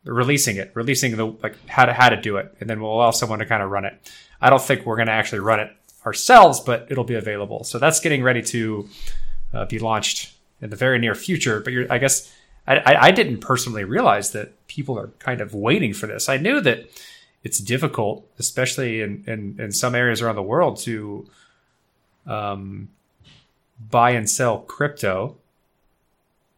releasing 0.06 0.58
it, 0.58 0.72
releasing 0.74 1.18
the 1.18 1.26
like 1.26 1.56
how 1.68 1.86
to 1.86 1.94
how 1.94 2.10
to 2.10 2.20
do 2.20 2.38
it, 2.38 2.56
and 2.60 2.70
then 2.70 2.82
we'll 2.82 2.94
allow 2.94 3.12
someone 3.12 3.40
to 3.40 3.46
kind 3.46 3.64
of 3.64 3.70
run 3.70 3.86
it. 3.86 4.12
I 4.42 4.50
don't 4.50 4.62
think 4.62 4.86
we're 4.86 4.96
going 4.96 5.08
to 5.08 5.14
actually 5.14 5.40
run 5.40 5.60
it 5.60 5.72
ourselves, 6.06 6.60
but 6.60 6.88
it'll 6.90 7.04
be 7.04 7.16
available. 7.16 7.64
So 7.64 7.80
that's 7.80 8.00
getting 8.00 8.24
ready 8.24 8.42
to 8.44 8.88
uh, 9.54 9.66
be 9.66 9.80
launched 9.80 10.34
in 10.62 10.70
the 10.70 10.76
very 10.76 11.00
near 11.00 11.16
future. 11.16 11.60
But 11.60 11.74
I 11.90 11.98
guess 11.98 12.34
I, 12.68 12.96
I 12.96 13.12
didn't 13.12 13.40
personally 13.40 13.84
realize 13.84 14.32
that 14.32 14.68
people 14.68 14.98
are 14.98 15.08
kind 15.20 15.42
of 15.42 15.54
waiting 15.54 15.94
for 15.94 16.08
this. 16.08 16.30
I 16.30 16.38
knew 16.38 16.62
that 16.62 16.90
it's 17.44 17.60
difficult, 17.60 18.30
especially 18.38 19.02
in, 19.02 19.24
in, 19.26 19.56
in 19.60 19.72
some 19.72 19.96
areas 19.96 20.22
around 20.22 20.36
the 20.36 20.44
world, 20.44 20.78
to 20.80 21.30
um, 22.28 22.90
buy 23.90 24.12
and 24.12 24.30
sell 24.30 24.60
crypto. 24.60 25.38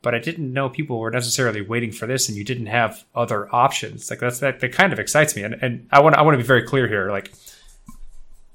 But 0.02 0.16
I 0.16 0.20
didn't 0.20 0.52
know 0.52 0.68
people 0.68 1.00
were 1.00 1.12
necessarily 1.12 1.62
waiting 1.62 1.92
for 1.92 2.08
this, 2.08 2.28
and 2.28 2.38
you 2.38 2.44
didn't 2.44 2.66
have 2.66 3.04
other 3.14 3.54
options. 3.54 4.10
Like 4.10 4.20
that's 4.20 4.40
that, 4.40 4.60
that 4.60 4.74
kind 4.74 4.92
of 4.92 5.00
excites 5.00 5.36
me, 5.36 5.44
and 5.44 5.54
and 5.62 5.88
I 5.92 6.02
want 6.02 6.16
I 6.16 6.24
want 6.24 6.34
to 6.34 6.40
be 6.40 6.44
very 6.44 6.64
clear 6.64 6.88
here. 6.88 7.12
Like 7.12 7.32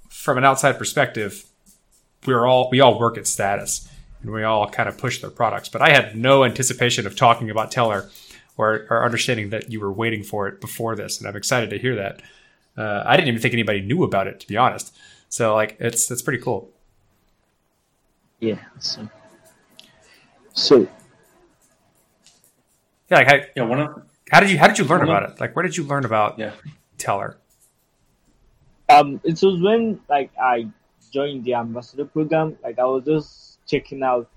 from 0.08 0.38
an 0.38 0.44
outside 0.44 0.76
perspective, 0.76 1.44
we're 2.26 2.46
all 2.46 2.68
we 2.72 2.80
all 2.80 2.98
work 2.98 3.16
at 3.16 3.28
status, 3.28 3.88
and 4.22 4.32
we 4.32 4.42
all 4.42 4.68
kind 4.68 4.88
of 4.88 4.98
push 4.98 5.20
their 5.20 5.30
products. 5.30 5.68
But 5.68 5.82
I 5.82 5.90
had 5.90 6.16
no 6.16 6.44
anticipation 6.44 7.06
of 7.06 7.14
talking 7.14 7.48
about 7.48 7.70
Teller 7.70 8.10
or, 8.56 8.86
or 8.90 9.04
understanding 9.04 9.50
that 9.50 9.70
you 9.70 9.80
were 9.80 9.92
waiting 9.92 10.22
for 10.22 10.48
it 10.48 10.60
before 10.60 10.96
this, 10.96 11.18
and 11.18 11.28
I'm 11.28 11.36
excited 11.36 11.70
to 11.70 11.78
hear 11.78 11.96
that. 11.96 12.22
Uh, 12.76 13.02
I 13.06 13.16
didn't 13.16 13.28
even 13.28 13.40
think 13.40 13.54
anybody 13.54 13.80
knew 13.80 14.02
about 14.04 14.26
it, 14.26 14.40
to 14.40 14.46
be 14.46 14.56
honest. 14.56 14.96
So 15.28 15.54
like, 15.54 15.76
it's 15.80 16.10
it's 16.10 16.22
pretty 16.22 16.42
cool. 16.42 16.70
Yeah. 18.40 18.58
So, 18.78 19.08
so 20.52 20.88
yeah, 23.10 23.18
like, 23.18 23.26
how, 23.26 23.36
yeah. 23.54 23.62
One 23.62 23.80
of, 23.80 24.02
how 24.30 24.40
did 24.40 24.50
you 24.50 24.58
how 24.58 24.66
did 24.66 24.78
you 24.78 24.84
learn 24.84 25.02
about 25.02 25.22
it? 25.30 25.40
Like, 25.40 25.56
where 25.56 25.62
did 25.62 25.76
you 25.76 25.84
learn 25.84 26.04
about 26.04 26.38
yeah. 26.38 26.52
Teller? 26.98 27.38
Um, 28.88 29.20
it 29.24 29.42
was 29.42 29.60
when 29.60 30.00
like 30.08 30.30
I 30.40 30.68
joined 31.12 31.44
the 31.44 31.54
ambassador 31.54 32.04
program. 32.04 32.56
Like 32.62 32.78
I 32.78 32.84
was 32.84 33.04
just 33.04 33.66
checking 33.66 34.02
out 34.02 34.28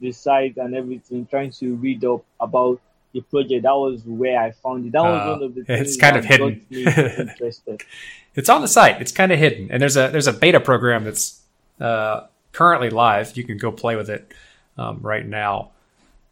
the 0.00 0.12
site 0.12 0.56
and 0.56 0.74
everything, 0.74 1.26
trying 1.26 1.52
to 1.52 1.74
read 1.76 2.04
up 2.04 2.24
about 2.40 2.80
the 3.14 3.20
project. 3.22 3.62
That 3.62 3.74
was 3.76 4.02
where 4.04 4.38
I 4.38 4.50
found 4.50 4.84
it. 4.86 4.92
That 4.92 5.02
was 5.02 5.20
Uh, 5.22 5.30
one 5.32 5.42
of 5.44 5.54
the 5.54 5.60
it's 5.60 5.68
things 5.92 5.96
kind 5.96 6.16
that 6.16 6.18
of 6.20 6.24
hidden. 6.26 6.60
got 6.60 6.70
me 6.70 7.30
interested. 7.30 7.82
It's 8.36 8.48
on 8.48 8.62
the 8.62 8.66
site. 8.68 9.00
It's 9.00 9.12
kind 9.12 9.30
of 9.30 9.38
hidden, 9.38 9.70
and 9.70 9.80
there's 9.80 9.96
a 9.96 10.08
there's 10.08 10.26
a 10.26 10.32
beta 10.32 10.58
program 10.58 11.04
that's 11.04 11.40
uh, 11.80 12.26
currently 12.50 12.90
live. 12.90 13.36
You 13.36 13.44
can 13.44 13.58
go 13.58 13.70
play 13.70 13.94
with 13.94 14.10
it 14.10 14.34
um, 14.76 14.98
right 15.02 15.24
now, 15.24 15.70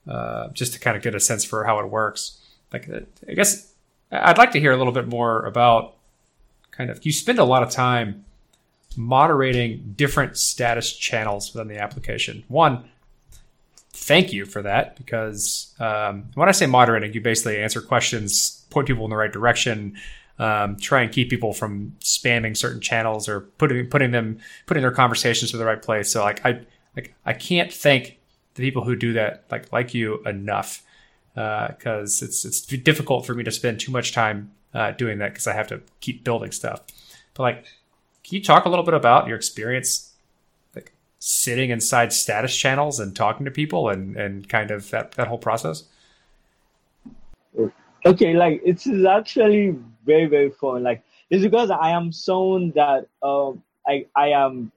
uh, 0.09 0.49
just 0.49 0.73
to 0.73 0.81
kind 0.81 0.97
of 0.97 1.03
get 1.05 1.15
a 1.15 1.21
sense 1.21 1.45
for 1.45 1.63
how 1.63 1.79
it 1.79 1.89
works. 1.89 2.39
Like, 2.73 2.89
uh, 2.91 3.03
I 3.29 3.35
guess 3.35 3.73
I'd 4.11 4.37
like 4.37 4.51
to 4.51 4.59
hear 4.59 4.73
a 4.73 4.77
little 4.77 4.93
bit 4.93 5.07
more 5.07 5.45
about 5.47 5.95
kind 6.73 6.91
of. 6.91 7.07
You 7.07 7.13
spend 7.13 7.39
a 7.39 7.45
lot 7.45 7.63
of 7.63 7.71
time 7.71 8.25
moderating 8.97 9.95
different 9.97 10.37
status 10.37 10.93
channels 10.97 11.55
within 11.55 11.69
the 11.69 11.79
application. 11.81 12.43
One, 12.49 12.85
thank 13.93 14.33
you 14.33 14.45
for 14.45 14.63
that 14.63 14.97
because 14.97 15.75
um, 15.79 16.31
when 16.35 16.49
I 16.49 16.53
say 16.53 16.67
moderating, 16.67 17.13
you 17.13 17.21
basically 17.21 17.59
answer 17.59 17.81
questions, 17.81 18.65
point 18.71 18.87
people 18.87 19.05
in 19.05 19.11
the 19.11 19.17
right 19.17 19.33
direction, 19.33 19.97
um, 20.39 20.77
try 20.77 21.03
and 21.03 21.13
keep 21.13 21.31
people 21.31 21.53
from 21.53 21.95
spamming 22.01 22.57
certain 22.57 22.81
channels 22.81 23.29
or 23.29 23.41
putting 23.59 23.87
putting 23.89 24.11
them 24.11 24.39
putting 24.67 24.83
their 24.83 24.91
conversations 24.91 25.51
to 25.51 25.57
the 25.57 25.65
right 25.65 25.83
place. 25.83 26.11
So 26.11 26.23
like 26.23 26.45
I 26.45 26.61
like 26.97 27.15
I 27.25 27.33
can't 27.33 27.73
thank 27.73 28.19
the 28.55 28.63
people 28.63 28.85
who 28.85 28.97
do 28.97 29.13
that 29.13 29.45
like 29.51 29.73
like 29.73 29.95
you 29.95 30.23
enough 30.25 30.83
because 31.35 32.23
uh, 32.23 32.27
it's 32.27 32.45
it's 32.45 32.61
difficult 32.63 33.27
for 33.27 33.35
me 33.35 33.45
to 33.45 33.51
spend 33.51 33.81
too 33.81 33.93
much 33.93 34.13
time 34.13 34.53
uh, 34.75 34.93
doing 34.93 35.19
that 35.19 35.33
because 35.33 35.47
I 35.47 35.55
have 35.55 35.69
to 35.69 35.81
keep 36.01 36.25
building 36.25 36.51
stuff. 36.51 36.81
But 37.35 37.43
like, 37.43 37.65
can 38.25 38.37
you 38.37 38.43
talk 38.43 38.65
a 38.65 38.69
little 38.69 38.85
bit 38.85 38.95
about 38.95 39.27
your 39.27 39.37
experience 39.37 40.12
sitting 41.25 41.71
inside 41.71 42.13
status 42.13 42.57
channels 42.57 42.99
and 42.99 43.15
talking 43.15 43.45
to 43.45 43.51
people 43.53 43.89
and 43.89 44.17
and 44.17 44.49
kind 44.49 44.73
of 44.73 44.91
that 44.91 45.13
that 45.13 45.29
whole 45.29 45.39
process? 45.39 45.85
Okay, 48.05 48.35
like 48.35 48.61
it 48.65 48.85
is 48.85 49.05
actually 49.05 49.77
very 50.05 50.27
very 50.27 50.51
fun. 50.51 50.83
Like 50.83 51.05
it's 51.31 51.45
because 51.45 51.71
I 51.71 51.91
am 51.91 52.11
someone 52.11 52.73
that 52.73 53.07
um 53.23 53.63
I 53.87 54.07
I 54.17 54.31
am 54.31 54.73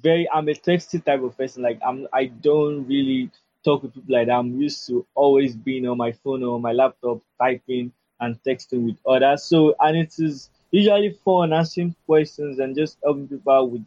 very 0.00 0.26
I'm 0.32 0.48
a 0.48 0.54
texty 0.54 1.04
type 1.04 1.22
of 1.22 1.36
person. 1.36 1.62
Like 1.62 1.78
I'm 1.86 2.08
I 2.14 2.26
don't 2.26 2.86
really 2.86 3.30
talk 3.62 3.82
with 3.82 3.92
people 3.92 4.14
like 4.14 4.28
that. 4.28 4.38
I'm 4.38 4.58
used 4.58 4.86
to 4.86 5.06
always 5.14 5.54
being 5.54 5.86
on 5.86 5.98
my 5.98 6.12
phone 6.12 6.42
or 6.42 6.58
my 6.58 6.72
laptop 6.72 7.20
typing 7.38 7.92
and 8.20 8.42
texting 8.42 8.86
with 8.86 8.96
others. 9.06 9.42
So 9.42 9.74
and 9.80 9.98
it 9.98 10.14
is 10.18 10.48
usually 10.70 11.10
fun 11.26 11.52
asking 11.52 11.94
questions 12.06 12.58
and 12.58 12.74
just 12.74 12.96
helping 13.04 13.28
people 13.28 13.52
out 13.52 13.70
with 13.70 13.84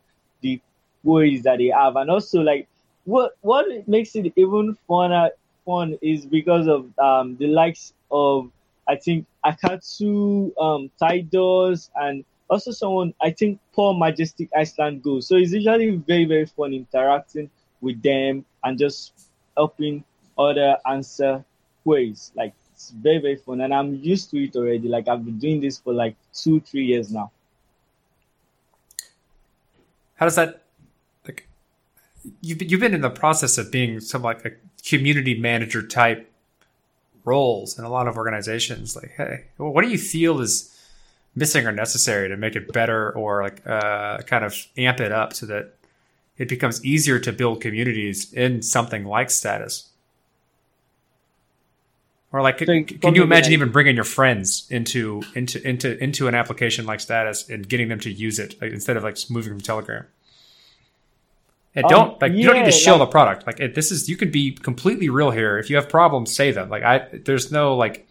worries 1.03 1.43
that 1.43 1.57
they 1.57 1.67
have. 1.67 1.95
And 1.95 2.09
also 2.09 2.41
like 2.41 2.67
what 3.05 3.33
what 3.41 3.65
makes 3.87 4.15
it 4.15 4.31
even 4.35 4.77
funner 4.89 5.29
fun 5.65 5.97
is 6.01 6.25
because 6.25 6.67
of 6.67 6.97
um 6.99 7.37
the 7.37 7.47
likes 7.47 7.93
of 8.11 8.51
I 8.87 8.95
think 8.95 9.25
Akatsu, 9.45 10.51
um, 10.59 10.91
Tidus, 11.01 11.89
and 11.95 12.25
also 12.49 12.71
someone 12.71 13.13
I 13.21 13.31
think 13.31 13.59
Paul 13.73 13.97
Majestic 13.97 14.49
Iceland 14.55 15.03
Go. 15.03 15.19
So 15.19 15.35
it's 15.35 15.51
usually 15.51 15.95
very 15.97 16.25
very 16.25 16.45
fun 16.45 16.73
interacting 16.73 17.49
with 17.79 18.01
them 18.01 18.45
and 18.63 18.77
just 18.77 19.13
helping 19.55 20.03
other 20.37 20.77
answer 20.85 21.43
queries. 21.83 22.31
Like 22.35 22.53
it's 22.73 22.91
very 22.91 23.19
very 23.19 23.35
fun, 23.37 23.61
and 23.61 23.73
I'm 23.73 23.95
used 23.95 24.29
to 24.31 24.43
it 24.43 24.55
already. 24.55 24.87
Like 24.87 25.07
I've 25.07 25.23
been 25.23 25.39
doing 25.39 25.61
this 25.61 25.79
for 25.79 25.93
like 25.93 26.15
two 26.33 26.59
three 26.59 26.85
years 26.85 27.11
now. 27.11 27.31
How 30.15 30.25
does 30.25 30.35
that? 30.35 30.60
You've 32.41 32.61
you've 32.61 32.79
been 32.79 32.93
in 32.93 33.01
the 33.01 33.09
process 33.09 33.57
of 33.57 33.71
being 33.71 33.99
some 33.99 34.21
like 34.21 34.45
a 34.45 34.51
community 34.83 35.39
manager 35.39 35.85
type 35.85 36.31
roles 37.25 37.77
in 37.77 37.85
a 37.85 37.89
lot 37.89 38.07
of 38.07 38.17
organizations. 38.17 38.95
Like, 38.95 39.11
hey, 39.17 39.45
what 39.57 39.83
do 39.83 39.89
you 39.89 39.97
feel 39.97 40.39
is 40.39 40.67
missing 41.35 41.65
or 41.65 41.71
necessary 41.71 42.29
to 42.29 42.37
make 42.37 42.55
it 42.55 42.71
better 42.73 43.11
or 43.11 43.43
like 43.43 43.65
uh, 43.65 44.17
kind 44.19 44.43
of 44.43 44.55
amp 44.77 44.99
it 44.99 45.11
up 45.11 45.33
so 45.33 45.45
that 45.45 45.75
it 46.37 46.49
becomes 46.49 46.83
easier 46.83 47.19
to 47.19 47.31
build 47.31 47.61
communities 47.61 48.31
in 48.33 48.61
something 48.61 49.05
like 49.05 49.29
status? 49.29 49.89
Or 52.33 52.41
like, 52.41 52.59
So 52.59 52.65
can, 52.65 52.85
can 52.85 53.15
you 53.15 53.23
imagine 53.23 53.51
even 53.51 53.71
bringing 53.71 53.95
your 53.95 54.05
friends 54.05 54.65
into 54.69 55.21
into 55.35 55.61
into 55.67 56.01
into 56.01 56.27
an 56.29 56.35
application 56.35 56.85
like 56.85 57.01
status 57.01 57.49
and 57.49 57.67
getting 57.67 57.89
them 57.89 57.99
to 57.99 58.11
use 58.11 58.39
it 58.39 58.55
like, 58.61 58.71
instead 58.71 58.95
of 58.95 59.03
like 59.03 59.15
just 59.15 59.29
moving 59.29 59.51
from 59.51 59.61
Telegram? 59.61 60.05
And 61.73 61.85
Um, 61.85 61.89
don't 61.89 62.21
like 62.21 62.33
you 62.33 62.45
don't 62.45 62.57
need 62.57 62.65
to 62.65 62.71
shill 62.71 62.97
like- 62.97 63.07
the 63.07 63.11
product. 63.11 63.47
Like 63.47 63.59
it, 63.59 63.75
this 63.75 63.91
is 63.91 64.09
you 64.09 64.17
could 64.17 64.31
be 64.31 64.51
completely 64.51 65.09
real 65.09 65.31
here. 65.31 65.57
If 65.57 65.69
you 65.69 65.75
have 65.77 65.87
problems, 65.87 66.33
say 66.35 66.51
them. 66.51 66.69
Like 66.69 66.83
I, 66.83 67.07
there's 67.25 67.51
no 67.51 67.75
like 67.75 68.07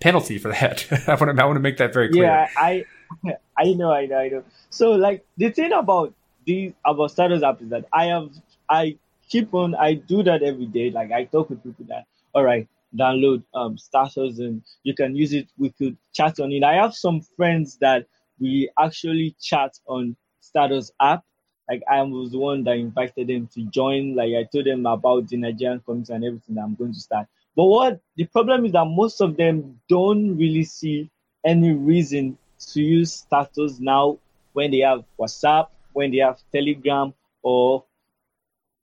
penalty 0.00 0.38
for 0.38 0.48
that. 0.48 0.86
I 1.08 1.14
want 1.14 1.34
to 1.36 1.42
I 1.42 1.46
want 1.46 1.56
to 1.56 1.60
make 1.60 1.78
that 1.78 1.92
very 1.92 2.10
clear. 2.10 2.24
Yeah, 2.24 2.48
I, 2.56 2.84
I 3.58 3.72
know, 3.72 3.90
I 3.92 4.06
know, 4.06 4.18
I 4.18 4.28
know. 4.28 4.44
So 4.70 4.92
like 4.92 5.24
the 5.38 5.50
thing 5.50 5.72
about 5.72 6.12
these 6.44 6.72
about 6.84 7.10
status 7.10 7.42
app 7.42 7.62
is 7.62 7.70
that 7.70 7.86
I 7.92 8.06
have 8.06 8.30
I 8.68 8.98
keep 9.28 9.54
on 9.54 9.74
I 9.74 9.94
do 9.94 10.22
that 10.24 10.42
every 10.42 10.66
day. 10.66 10.90
Like 10.90 11.10
I 11.10 11.24
talk 11.24 11.48
with 11.48 11.62
people 11.62 11.86
that 11.88 12.04
all 12.34 12.44
right, 12.44 12.68
download 12.94 13.42
um 13.54 13.78
status 13.78 14.38
and 14.38 14.62
you 14.82 14.94
can 14.94 15.16
use 15.16 15.32
it. 15.32 15.48
We 15.56 15.70
could 15.70 15.96
chat 16.12 16.38
on 16.40 16.52
it. 16.52 16.62
I 16.62 16.74
have 16.74 16.94
some 16.94 17.22
friends 17.36 17.78
that 17.80 18.06
we 18.38 18.68
actually 18.78 19.34
chat 19.40 19.78
on 19.86 20.14
status 20.40 20.90
app. 21.00 21.24
Like 21.68 21.82
I 21.90 22.02
was 22.02 22.32
the 22.32 22.38
one 22.38 22.64
that 22.64 22.76
invited 22.76 23.28
them 23.28 23.48
to 23.54 23.62
join. 23.64 24.14
Like 24.14 24.32
I 24.34 24.44
told 24.44 24.66
them 24.66 24.86
about 24.86 25.28
the 25.28 25.36
Nigerian 25.36 25.80
community 25.80 26.12
and 26.14 26.24
everything 26.24 26.54
that 26.54 26.62
I'm 26.62 26.74
going 26.74 26.94
to 26.94 27.00
start. 27.00 27.26
But 27.54 27.64
what 27.64 28.00
the 28.16 28.24
problem 28.24 28.64
is 28.64 28.72
that 28.72 28.84
most 28.84 29.20
of 29.20 29.36
them 29.36 29.80
don't 29.88 30.36
really 30.36 30.64
see 30.64 31.10
any 31.44 31.72
reason 31.72 32.38
to 32.72 32.82
use 32.82 33.12
status 33.12 33.78
now 33.80 34.18
when 34.52 34.70
they 34.70 34.78
have 34.78 35.04
WhatsApp, 35.18 35.68
when 35.92 36.10
they 36.10 36.18
have 36.18 36.40
Telegram, 36.52 37.12
or 37.42 37.84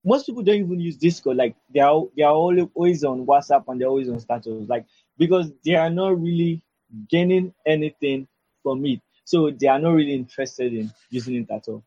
most 0.04 0.28
people 0.28 0.44
don't 0.44 0.56
even 0.56 0.80
use 0.80 0.98
Discord. 0.98 1.38
Like 1.38 1.56
they 1.74 1.80
are 1.80 2.04
they 2.16 2.24
are 2.24 2.34
always 2.34 3.04
on 3.04 3.26
WhatsApp 3.26 3.64
and 3.68 3.82
they're 3.82 3.88
always 3.88 4.10
on 4.10 4.20
status. 4.20 4.70
Like 4.70 4.86
because 5.18 5.52
they 5.64 5.76
are 5.76 5.90
not 5.90 6.22
really 6.22 6.62
gaining 7.10 7.54
anything 7.66 8.28
from 8.62 8.86
it. 8.86 9.02
So 9.24 9.50
they 9.50 9.68
are 9.68 9.80
not 9.80 9.92
really 9.94 10.14
interested 10.14 10.74
in 10.74 10.92
using 11.10 11.36
it 11.36 11.50
at 11.50 11.68
all. 11.68 11.84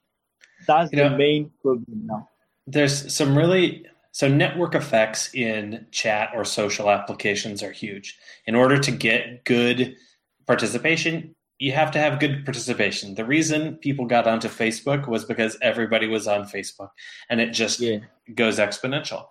That's 0.66 0.92
You 0.92 0.98
the 0.98 1.10
know- 1.10 1.16
main 1.16 1.50
problem 1.62 1.84
now. 2.06 2.28
there's 2.66 3.14
some 3.14 3.36
really 3.36 3.86
so 4.12 4.26
network 4.28 4.74
effects 4.74 5.32
in 5.34 5.86
chat 5.92 6.30
or 6.34 6.44
social 6.44 6.90
applications 6.90 7.62
are 7.62 7.70
huge 7.72 8.18
in 8.46 8.54
order 8.54 8.78
to 8.78 8.90
get 8.90 9.44
good 9.44 9.94
participation 10.46 11.34
you 11.60 11.72
have 11.72 11.90
to 11.90 11.98
have 11.98 12.18
good 12.20 12.44
participation 12.44 13.14
the 13.14 13.24
reason 13.24 13.76
people 13.76 14.06
got 14.06 14.26
onto 14.26 14.48
facebook 14.48 15.06
was 15.08 15.24
because 15.24 15.56
everybody 15.62 16.06
was 16.06 16.26
on 16.26 16.42
facebook 16.44 16.90
and 17.28 17.40
it 17.40 17.50
just 17.50 17.80
Yeah. 17.80 17.98
goes 18.34 18.58
exponential 18.58 19.26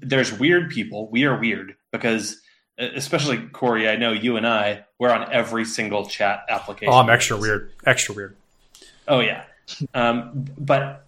there's 0.00 0.32
weird 0.32 0.70
people 0.70 1.08
we 1.10 1.24
are 1.24 1.38
weird 1.38 1.74
because 1.92 2.40
uh, 2.80 2.86
especially 2.94 3.38
corey 3.48 3.88
i 3.88 3.96
know 3.96 4.12
you 4.12 4.36
and 4.36 4.46
i 4.46 4.84
we're 4.98 5.10
on 5.10 5.30
every 5.32 5.64
single 5.64 6.06
chat 6.06 6.44
application 6.48 6.92
Oh, 6.92 6.98
I'm 6.98 7.10
extra 7.10 7.36
weird. 7.36 7.72
Extra 7.86 8.14
weird. 8.14 8.36
Oh 9.06 9.20
yeah, 9.20 9.44
um, 9.94 10.46
but 10.58 11.06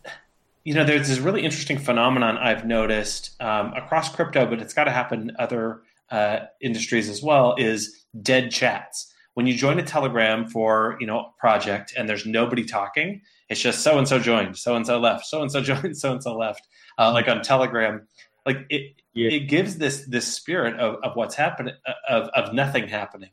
you 0.65 0.75
know, 0.75 0.85
there's 0.85 1.09
this 1.09 1.19
really 1.19 1.43
interesting 1.43 1.79
phenomenon 1.79 2.37
I've 2.37 2.67
noticed 2.67 3.41
um, 3.41 3.73
across 3.73 4.15
crypto, 4.15 4.47
but 4.47 4.61
it's 4.61 4.75
got 4.75 4.85
to 4.85 4.91
happen 4.91 5.31
in 5.31 5.37
other 5.39 5.83
uh, 6.11 6.41
industries 6.61 7.09
as 7.09 7.23
well. 7.23 7.55
Is 7.59 8.05
dead 8.23 8.51
chats. 8.51 9.13
When 9.35 9.47
you 9.47 9.55
join 9.55 9.79
a 9.79 9.83
Telegram 9.83 10.47
for 10.47 10.97
you 11.01 11.07
know 11.07 11.21
a 11.21 11.33
project 11.39 11.95
and 11.97 12.09
there's 12.09 12.27
nobody 12.27 12.65
talking, 12.65 13.23
it's 13.49 13.61
just 13.61 13.81
so 13.81 13.97
and 13.97 14.07
so 14.07 14.19
joined, 14.19 14.59
so 14.59 14.77
and 14.77 14.87
so 14.87 14.99
left, 14.99 15.27
so 15.27 15.41
and 15.41 15.51
so 15.51 15.61
joined, 15.63 15.97
so 15.97 16.13
and 16.13 16.23
so 16.23 16.37
left. 16.37 16.67
Uh, 16.99 17.13
like 17.13 17.29
on 17.29 17.41
Telegram, 17.43 18.07
like 18.45 18.67
it 18.69 18.95
Yeah. 19.15 19.31
it 19.31 19.49
gives 19.49 19.77
this 19.79 20.05
this 20.07 20.27
spirit 20.33 20.79
of, 20.79 20.97
of 21.03 21.17
what's 21.17 21.35
happening 21.35 21.75
of 22.09 22.25
of 22.35 22.53
nothing 22.53 22.89
happening. 22.89 23.31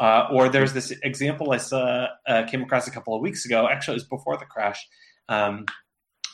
Uh, 0.00 0.28
or 0.32 0.48
there's 0.48 0.72
this 0.72 0.90
example 1.02 1.52
I 1.52 1.58
saw 1.58 2.08
uh, 2.26 2.44
came 2.44 2.62
across 2.62 2.86
a 2.86 2.90
couple 2.90 3.14
of 3.14 3.22
weeks 3.22 3.44
ago. 3.44 3.68
Actually, 3.68 3.94
it 3.94 4.02
was 4.02 4.04
before 4.04 4.36
the 4.36 4.44
crash. 4.44 4.86
Um, 5.28 5.66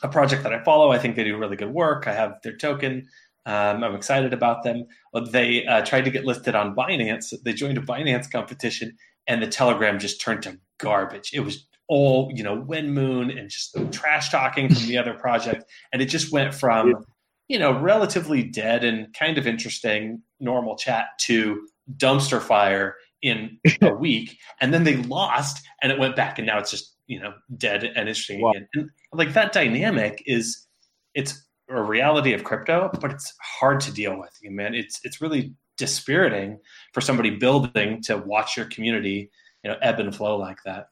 a 0.03 0.07
project 0.07 0.43
that 0.43 0.53
I 0.53 0.63
follow. 0.63 0.91
I 0.91 0.97
think 0.97 1.15
they 1.15 1.23
do 1.23 1.37
really 1.37 1.55
good 1.55 1.71
work. 1.71 2.07
I 2.07 2.13
have 2.13 2.33
their 2.43 2.57
token. 2.57 3.07
Um, 3.45 3.83
I'm 3.83 3.95
excited 3.95 4.33
about 4.33 4.63
them. 4.63 4.85
They 5.31 5.65
uh, 5.65 5.83
tried 5.83 6.05
to 6.05 6.11
get 6.11 6.25
listed 6.25 6.55
on 6.55 6.75
Binance. 6.75 7.33
They 7.43 7.53
joined 7.53 7.77
a 7.77 7.81
Binance 7.81 8.31
competition, 8.31 8.97
and 9.27 9.41
the 9.41 9.47
Telegram 9.47 9.99
just 9.99 10.21
turned 10.21 10.43
to 10.43 10.59
garbage. 10.79 11.31
It 11.33 11.41
was 11.41 11.67
all 11.87 12.31
you 12.33 12.43
know, 12.43 12.55
Wind 12.55 12.93
Moon 12.93 13.29
and 13.29 13.49
just 13.49 13.75
trash 13.91 14.29
talking 14.29 14.73
from 14.73 14.87
the 14.87 14.97
other 14.97 15.13
project, 15.13 15.65
and 15.91 16.01
it 16.01 16.05
just 16.05 16.31
went 16.31 16.53
from 16.53 17.05
you 17.47 17.59
know 17.59 17.77
relatively 17.79 18.43
dead 18.43 18.83
and 18.83 19.13
kind 19.13 19.37
of 19.37 19.45
interesting 19.45 20.21
normal 20.39 20.77
chat 20.77 21.07
to 21.19 21.67
dumpster 21.97 22.41
fire 22.41 22.95
in 23.21 23.59
a 23.81 23.93
week, 23.95 24.37
and 24.59 24.73
then 24.73 24.83
they 24.83 24.97
lost, 24.97 25.65
and 25.81 25.91
it 25.91 25.99
went 25.99 26.15
back, 26.15 26.39
and 26.39 26.47
now 26.47 26.59
it's 26.59 26.71
just 26.71 26.95
you 27.07 27.19
know 27.19 27.33
dead 27.57 27.83
and 27.83 28.07
interesting 28.09 28.41
Wow. 28.41 28.51
again. 28.51 28.67
And 28.73 28.89
like 29.13 29.33
that 29.33 29.51
dynamic 29.51 30.23
is 30.25 30.67
it's 31.13 31.47
a 31.69 31.81
reality 31.81 32.33
of 32.33 32.43
crypto, 32.43 32.89
but 32.99 33.11
it's 33.11 33.33
hard 33.41 33.79
to 33.81 33.91
deal 33.91 34.19
with. 34.19 34.37
You 34.41 34.51
man, 34.51 34.73
it's 34.73 34.99
it's 35.03 35.21
really 35.21 35.53
dispiriting 35.77 36.59
for 36.93 37.01
somebody 37.01 37.31
building 37.31 38.01
to 38.03 38.17
watch 38.17 38.55
your 38.55 38.67
community, 38.67 39.29
you 39.63 39.71
know, 39.71 39.77
ebb 39.81 39.99
and 39.99 40.15
flow 40.15 40.37
like 40.37 40.57
that. 40.65 40.87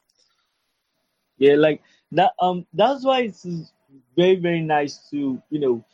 Yeah, 1.38 1.54
like 1.54 1.82
that. 2.12 2.32
Um, 2.40 2.66
that's 2.72 3.04
why 3.04 3.22
it's 3.22 3.46
very 4.16 4.36
very 4.36 4.60
nice 4.60 5.08
to 5.10 5.42
you 5.50 5.60
know 5.60 5.84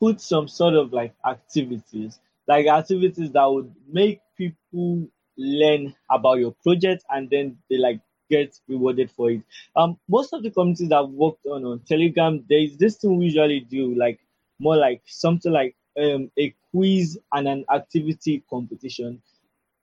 put 0.00 0.20
some 0.20 0.48
sort 0.48 0.74
of 0.74 0.92
like 0.92 1.14
activities, 1.24 2.18
like 2.46 2.66
activities 2.66 3.30
that 3.32 3.44
would 3.44 3.72
make 3.90 4.20
people 4.36 5.08
learn 5.36 5.94
about 6.10 6.38
your 6.38 6.52
project 6.62 7.04
and 7.10 7.28
then 7.30 7.56
they 7.70 7.76
like 7.76 8.00
get 8.30 8.58
rewarded 8.68 9.10
for 9.10 9.30
it. 9.30 9.42
Um, 9.76 9.98
most 10.08 10.32
of 10.32 10.42
the 10.42 10.50
communities 10.50 10.92
I've 10.92 11.08
worked 11.08 11.46
on 11.46 11.64
on 11.64 11.80
Telegram, 11.80 12.44
there 12.48 12.58
is 12.58 12.76
this 12.76 12.96
thing 12.96 13.16
we 13.16 13.26
usually 13.26 13.60
do, 13.60 13.94
like 13.94 14.20
more 14.58 14.76
like 14.76 15.02
something 15.06 15.52
like 15.52 15.76
um 15.98 16.30
a 16.38 16.54
quiz 16.72 17.18
and 17.32 17.48
an 17.48 17.64
activity 17.72 18.42
competition. 18.48 19.22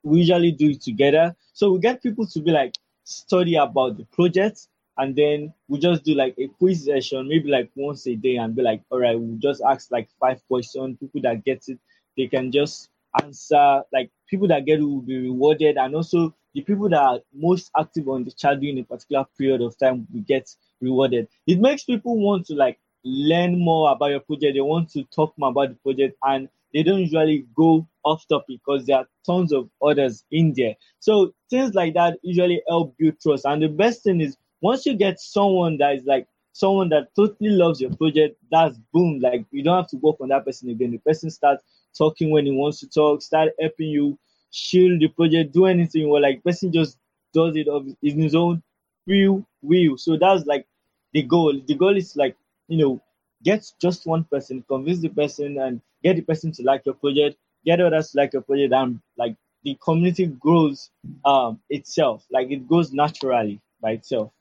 We 0.04 0.20
usually 0.20 0.52
do 0.52 0.72
it 0.72 0.82
together, 0.82 1.36
so 1.54 1.72
we 1.72 1.80
get 1.80 2.04
people 2.04 2.28
to 2.28 2.42
be 2.42 2.52
like 2.52 2.74
study 3.06 3.56
about 3.56 3.98
the 3.98 4.06
project 4.06 4.68
and 4.98 5.16
then 5.16 5.54
we 5.68 5.80
just 5.80 6.04
do 6.04 6.14
like 6.14 6.36
a 6.38 6.48
quiz 6.48 6.86
session 6.86 7.28
maybe 7.28 7.50
like 7.50 7.70
once 7.76 8.08
a 8.08 8.16
day 8.16 8.36
and 8.36 8.56
be 8.56 8.62
like 8.62 8.82
all 8.90 9.00
right 9.00 9.20
we'll 9.20 9.38
just 9.38 9.62
ask 9.68 9.92
like 9.92 10.08
five 10.20 10.42
questions 10.48 10.98
people 11.00 11.22
that 11.22 11.44
get 11.44 11.64
it 11.68 11.80
they 12.18 12.28
can 12.28 12.52
just 12.52 12.90
answer 13.22 13.82
like 13.92 14.10
people 14.28 14.48
that 14.48 14.66
get 14.66 14.80
it 14.80 14.84
will 14.84 15.02
be 15.02 15.18
rewarded 15.18 15.78
and 15.78 15.96
also 15.96 16.34
the 16.54 16.62
people 16.62 16.90
that 16.90 17.02
are 17.02 17.20
most 17.34 17.72
active 17.78 18.08
on 18.08 18.24
the 18.24 18.32
chat 18.32 18.60
during 18.60 18.80
a 18.80 18.84
particular 18.84 19.26
period 19.38 19.62
of 19.62 19.78
time 19.78 20.08
will 20.14 20.22
get 20.22 20.50
rewarded 20.82 21.28
it 21.48 21.60
makes 21.60 21.84
people 21.84 22.18
want 22.20 22.46
to 22.46 22.54
like 22.54 22.80
learn 23.04 23.60
more 23.60 23.92
about 23.92 24.12
your 24.12 24.20
project 24.20 24.54
they 24.54 24.62
want 24.62 24.90
to 24.90 25.04
talk 25.06 25.34
more 25.38 25.50
about 25.50 25.70
the 25.70 25.76
project 25.76 26.18
and 26.24 26.48
they 26.74 26.82
don't 26.82 27.02
usually 27.02 27.46
go 27.56 27.88
off 28.04 28.28
topic 28.28 28.60
because 28.66 28.86
there 28.86 28.98
are 28.98 29.08
tons 29.26 29.52
of 29.54 29.70
others 29.82 30.24
in 30.32 30.54
there 30.56 30.76
so 31.00 31.34
things 31.50 31.74
like 31.74 31.94
that 31.94 32.18
usually 32.24 32.62
help 32.68 32.96
build 32.98 33.20
trust 33.22 33.46
and 33.46 33.62
the 33.62 33.68
best 33.68 34.04
thing 34.04 34.22
is 34.22 34.38
once 34.62 34.86
you 34.86 34.96
get 34.96 35.20
someone 35.20 35.78
that 35.78 35.96
is 35.96 36.06
like 36.06 36.28
someone 36.54 36.88
that 36.90 37.14
totally 37.16 37.50
loves 37.50 37.82
your 37.82 37.94
project, 37.96 38.38
that's 38.50 38.78
boom. 38.94 39.20
Like 39.20 39.46
you 39.52 39.64
don't 39.64 39.76
have 39.76 39.90
to 39.90 39.98
work 39.98 40.18
on 40.22 40.30
that 40.30 40.46
person 40.46 40.70
again. 40.70 40.92
The 40.92 41.00
person 41.00 41.30
starts 41.30 41.64
talking 41.98 42.32
when 42.32 42.46
he 42.46 42.52
wants 42.52 42.80
to 42.80 42.90
talk, 42.90 43.22
start 43.22 43.50
helping 43.60 43.90
you 43.90 44.18
shield 44.52 45.00
the 45.00 45.08
project, 45.08 45.54
do 45.54 45.66
anything. 45.66 46.06
Or 46.06 46.20
like 46.20 46.44
person 46.44 46.72
just 46.72 46.98
does 47.34 47.56
it 47.56 47.68
of 47.68 47.88
in 48.02 48.20
his 48.20 48.36
own 48.36 48.62
free 49.06 49.28
will. 49.62 49.98
So 49.98 50.18
that's 50.18 50.46
like 50.46 50.66
the 51.14 51.24
goal. 51.24 51.60
The 51.66 51.76
goal 51.76 51.96
is 51.98 52.16
like, 52.16 52.36
you 52.68 52.78
know, 52.78 53.02
get 53.44 53.70
just 53.82 54.06
one 54.06 54.24
person, 54.26 54.64
convince 54.68 55.00
the 55.00 55.10
person 55.10 55.58
and 55.60 55.82
get 56.04 56.16
the 56.16 56.22
person 56.22 56.52
to 56.54 56.64
like 56.64 56.86
your 56.86 56.96
project, 56.96 57.38
get 57.66 57.82
others 57.82 58.12
to 58.12 58.18
like 58.18 58.34
your 58.34 58.42
project 58.42 58.74
and 58.74 59.00
like 59.18 59.36
the 59.64 59.78
community 59.84 60.28
grows 60.28 60.90
um 61.26 61.60
itself. 61.70 62.26
Like 62.32 62.52
it 62.52 62.68
goes 62.68 62.92
naturally 62.94 63.62
by 63.82 63.92
itself. 63.92 64.32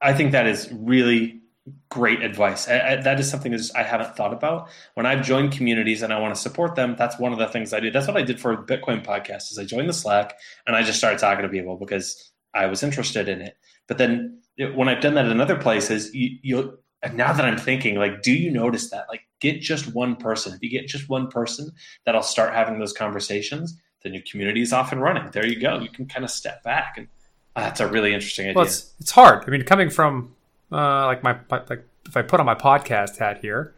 I 0.00 0.12
think 0.12 0.32
that 0.32 0.46
is 0.46 0.70
really 0.72 1.40
great 1.88 2.22
advice. 2.22 2.68
I, 2.68 2.92
I, 2.92 2.96
that 2.96 3.18
is 3.18 3.30
something 3.30 3.52
that 3.52 3.70
I 3.74 3.82
haven't 3.82 4.16
thought 4.16 4.32
about. 4.32 4.68
When 4.94 5.06
I've 5.06 5.24
joined 5.24 5.52
communities 5.52 6.02
and 6.02 6.12
I 6.12 6.20
want 6.20 6.34
to 6.34 6.40
support 6.40 6.74
them, 6.74 6.94
that's 6.96 7.18
one 7.18 7.32
of 7.32 7.38
the 7.38 7.48
things 7.48 7.72
I 7.72 7.80
do. 7.80 7.90
That's 7.90 8.06
what 8.06 8.16
I 8.16 8.22
did 8.22 8.40
for 8.40 8.56
Bitcoin 8.56 9.04
podcast. 9.04 9.50
Is 9.50 9.58
I 9.58 9.64
joined 9.64 9.88
the 9.88 9.94
Slack 9.94 10.38
and 10.66 10.76
I 10.76 10.82
just 10.82 10.98
started 10.98 11.18
talking 11.18 11.42
to 11.42 11.48
people 11.48 11.76
because 11.76 12.32
I 12.54 12.66
was 12.66 12.82
interested 12.82 13.28
in 13.28 13.40
it. 13.40 13.56
But 13.88 13.98
then 13.98 14.40
it, 14.56 14.74
when 14.74 14.88
I've 14.88 15.00
done 15.02 15.14
that 15.14 15.26
in 15.26 15.40
other 15.40 15.56
places, 15.56 16.14
you, 16.14 16.38
you 16.42 16.78
and 17.02 17.16
now 17.16 17.32
that 17.32 17.44
I'm 17.44 17.58
thinking, 17.58 17.96
like, 17.96 18.22
do 18.22 18.32
you 18.32 18.50
notice 18.50 18.90
that? 18.90 19.06
Like, 19.08 19.22
get 19.40 19.60
just 19.60 19.92
one 19.92 20.16
person. 20.16 20.54
If 20.54 20.62
you 20.62 20.70
get 20.70 20.86
just 20.86 21.08
one 21.08 21.28
person 21.28 21.70
that'll 22.04 22.22
start 22.22 22.54
having 22.54 22.78
those 22.78 22.92
conversations, 22.92 23.78
then 24.02 24.14
your 24.14 24.22
community 24.30 24.62
is 24.62 24.72
off 24.72 24.92
and 24.92 25.02
running. 25.02 25.30
There 25.32 25.46
you 25.46 25.60
go. 25.60 25.80
You 25.80 25.88
can 25.88 26.06
kind 26.06 26.24
of 26.24 26.30
step 26.30 26.62
back 26.62 26.94
and 26.96 27.08
ah, 27.56 27.62
That's 27.62 27.80
a 27.80 27.88
really 27.88 28.14
interesting 28.14 28.46
idea. 28.46 28.54
Well, 28.56 28.66
it's 28.66 28.94
it's 29.00 29.10
hard. 29.10 29.44
I 29.46 29.50
mean, 29.50 29.62
coming 29.62 29.90
from 29.90 30.35
uh, 30.72 31.06
like 31.06 31.22
my 31.22 31.38
like 31.50 31.84
if 32.06 32.16
I 32.16 32.22
put 32.22 32.40
on 32.40 32.46
my 32.46 32.54
podcast 32.54 33.18
hat 33.18 33.38
here, 33.40 33.74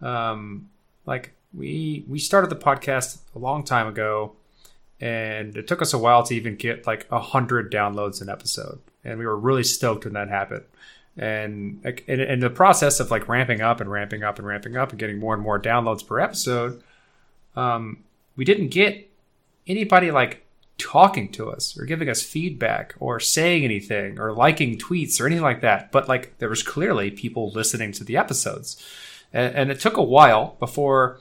um, 0.00 0.70
like 1.04 1.32
we 1.54 2.04
we 2.08 2.18
started 2.18 2.50
the 2.50 2.56
podcast 2.56 3.18
a 3.34 3.38
long 3.38 3.64
time 3.64 3.86
ago, 3.86 4.32
and 5.00 5.56
it 5.56 5.66
took 5.66 5.82
us 5.82 5.92
a 5.92 5.98
while 5.98 6.22
to 6.24 6.34
even 6.34 6.56
get 6.56 6.86
like 6.86 7.06
a 7.10 7.20
hundred 7.20 7.72
downloads 7.72 8.20
an 8.20 8.28
episode, 8.28 8.80
and 9.04 9.18
we 9.18 9.26
were 9.26 9.36
really 9.36 9.64
stoked 9.64 10.04
when 10.04 10.14
that 10.14 10.28
happened. 10.28 10.64
And 11.16 11.80
like 11.82 12.04
in, 12.08 12.20
in 12.20 12.40
the 12.40 12.50
process 12.50 13.00
of 13.00 13.10
like 13.10 13.28
ramping 13.28 13.62
up 13.62 13.80
and 13.80 13.90
ramping 13.90 14.22
up 14.22 14.38
and 14.38 14.46
ramping 14.46 14.76
up 14.76 14.90
and 14.90 14.98
getting 14.98 15.18
more 15.18 15.32
and 15.32 15.42
more 15.42 15.58
downloads 15.58 16.06
per 16.06 16.20
episode, 16.20 16.82
um, 17.54 18.04
we 18.36 18.44
didn't 18.44 18.68
get 18.68 19.10
anybody 19.66 20.10
like 20.10 20.45
talking 20.78 21.30
to 21.32 21.50
us 21.50 21.78
or 21.78 21.84
giving 21.84 22.08
us 22.08 22.22
feedback 22.22 22.94
or 23.00 23.18
saying 23.18 23.64
anything 23.64 24.18
or 24.18 24.32
liking 24.32 24.76
tweets 24.76 25.20
or 25.20 25.26
anything 25.26 25.42
like 25.42 25.62
that. 25.62 25.90
But 25.90 26.08
like 26.08 26.38
there 26.38 26.48
was 26.48 26.62
clearly 26.62 27.10
people 27.10 27.50
listening 27.50 27.92
to 27.92 28.04
the 28.04 28.16
episodes. 28.16 28.84
And, 29.32 29.54
and 29.54 29.70
it 29.70 29.80
took 29.80 29.96
a 29.96 30.02
while 30.02 30.56
before 30.58 31.18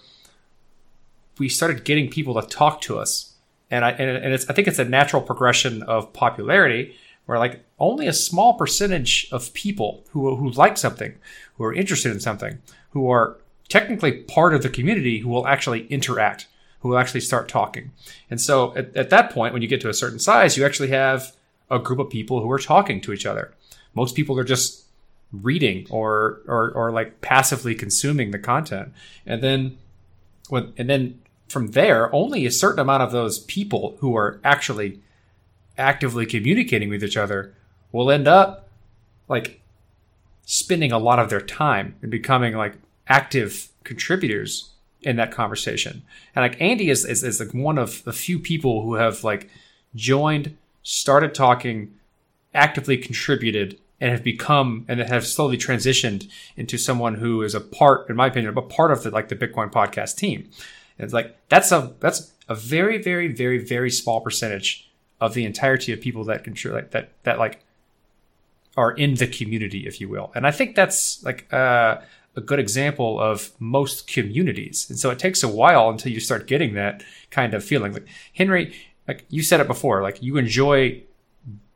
we 1.37 1.49
started 1.49 1.85
getting 1.85 2.09
people 2.09 2.39
to 2.39 2.47
talk 2.47 2.81
to 2.81 2.97
us. 2.99 3.33
And 3.71 3.83
I 3.83 3.91
and, 3.91 4.17
and 4.17 4.33
it's 4.33 4.49
I 4.49 4.53
think 4.53 4.67
it's 4.67 4.79
a 4.79 4.85
natural 4.85 5.21
progression 5.21 5.83
of 5.83 6.13
popularity 6.13 6.95
where 7.25 7.39
like 7.39 7.63
only 7.79 8.07
a 8.07 8.13
small 8.13 8.53
percentage 8.53 9.27
of 9.31 9.53
people 9.53 10.05
who 10.11 10.35
who 10.35 10.51
like 10.51 10.77
something, 10.77 11.15
who 11.55 11.63
are 11.63 11.73
interested 11.73 12.11
in 12.11 12.19
something, 12.19 12.59
who 12.91 13.09
are 13.09 13.37
technically 13.69 14.11
part 14.23 14.53
of 14.53 14.61
the 14.61 14.69
community 14.69 15.19
who 15.19 15.29
will 15.29 15.47
actually 15.47 15.87
interact 15.87 16.47
who 16.85 16.89
will 16.89 16.99
actually 16.99 17.19
start 17.19 17.47
talking. 17.49 17.91
And 18.29 18.39
so 18.39 18.75
at, 18.77 18.95
at 18.95 19.09
that 19.09 19.31
point, 19.31 19.53
when 19.53 19.63
you 19.63 19.67
get 19.67 19.81
to 19.81 19.89
a 19.89 19.93
certain 19.93 20.19
size, 20.19 20.55
you 20.55 20.63
actually 20.63 20.89
have 20.89 21.35
a 21.71 21.79
group 21.79 21.97
of 21.97 22.11
people 22.11 22.41
who 22.41 22.51
are 22.51 22.59
talking 22.59 23.01
to 23.01 23.11
each 23.11 23.25
other. 23.25 23.55
Most 23.95 24.15
people 24.15 24.37
are 24.37 24.43
just 24.43 24.85
reading 25.31 25.87
or 25.89 26.41
or, 26.45 26.71
or 26.75 26.91
like 26.91 27.21
passively 27.21 27.73
consuming 27.73 28.29
the 28.29 28.37
content. 28.37 28.93
And 29.25 29.41
then 29.41 29.79
when 30.49 30.73
and 30.77 30.87
then 30.87 31.19
from 31.47 31.71
there, 31.71 32.13
only 32.13 32.45
a 32.45 32.51
certain 32.51 32.81
amount 32.81 33.01
of 33.01 33.11
those 33.11 33.39
people 33.39 33.97
who 33.99 34.15
are 34.15 34.39
actually 34.43 35.01
actively 35.79 36.27
communicating 36.27 36.89
with 36.89 37.03
each 37.03 37.17
other 37.17 37.55
will 37.91 38.11
end 38.11 38.27
up 38.27 38.69
like 39.27 39.59
spending 40.45 40.91
a 40.91 40.99
lot 40.99 41.17
of 41.17 41.31
their 41.31 41.41
time 41.41 41.95
and 42.03 42.11
becoming 42.11 42.53
like 42.53 42.75
active 43.07 43.69
contributors 43.83 44.74
in 45.05 45.15
that 45.15 45.31
conversation. 45.31 46.03
And 46.35 46.43
like 46.43 46.59
Andy 46.59 46.89
is, 46.89 47.05
is, 47.05 47.23
is 47.23 47.39
like 47.39 47.53
one 47.53 47.77
of 47.77 48.03
the 48.03 48.13
few 48.13 48.39
people 48.39 48.81
who 48.81 48.95
have 48.95 49.23
like 49.23 49.49
joined, 49.93 50.57
started 50.83 51.33
talking, 51.33 51.93
actively 52.53 52.97
contributed, 52.97 53.79
and 54.01 54.11
have 54.11 54.23
become 54.23 54.85
and 54.87 54.99
have 54.99 55.25
slowly 55.25 55.57
transitioned 55.57 56.29
into 56.57 56.77
someone 56.77 57.15
who 57.15 57.41
is 57.43 57.55
a 57.55 57.61
part, 57.61 58.09
in 58.09 58.15
my 58.15 58.27
opinion, 58.27 58.57
a 58.57 58.61
part 58.61 58.91
of 58.91 59.03
the 59.03 59.11
like 59.11 59.29
the 59.29 59.35
Bitcoin 59.35 59.71
podcast 59.71 60.17
team. 60.17 60.49
And 60.97 61.05
it's 61.05 61.13
like 61.13 61.37
that's 61.47 61.71
a 61.71 61.93
that's 61.99 62.33
a 62.49 62.55
very, 62.55 63.01
very, 63.01 63.27
very, 63.27 63.57
very 63.57 63.89
small 63.89 64.21
percentage 64.21 64.91
of 65.21 65.33
the 65.33 65.45
entirety 65.45 65.93
of 65.93 66.01
people 66.01 66.25
that 66.25 66.43
contribute 66.43 66.75
like, 66.75 66.91
that 66.91 67.11
that 67.23 67.39
like 67.39 67.63
are 68.75 68.91
in 68.91 69.15
the 69.15 69.27
community, 69.27 69.87
if 69.87 70.01
you 70.01 70.09
will. 70.09 70.31
And 70.35 70.45
I 70.45 70.51
think 70.51 70.75
that's 70.75 71.23
like 71.23 71.51
uh 71.53 72.01
a 72.35 72.41
good 72.41 72.59
example 72.59 73.19
of 73.19 73.51
most 73.59 74.07
communities. 74.07 74.87
And 74.89 74.99
so 74.99 75.09
it 75.09 75.19
takes 75.19 75.43
a 75.43 75.47
while 75.47 75.89
until 75.89 76.11
you 76.11 76.19
start 76.19 76.47
getting 76.47 76.73
that 76.73 77.03
kind 77.31 77.53
of 77.53 77.63
feeling. 77.63 77.93
Like 77.93 78.07
Henry, 78.33 78.75
like 79.07 79.25
you 79.29 79.41
said 79.41 79.59
it 79.59 79.67
before, 79.67 80.01
like 80.01 80.21
you 80.21 80.37
enjoy 80.37 81.03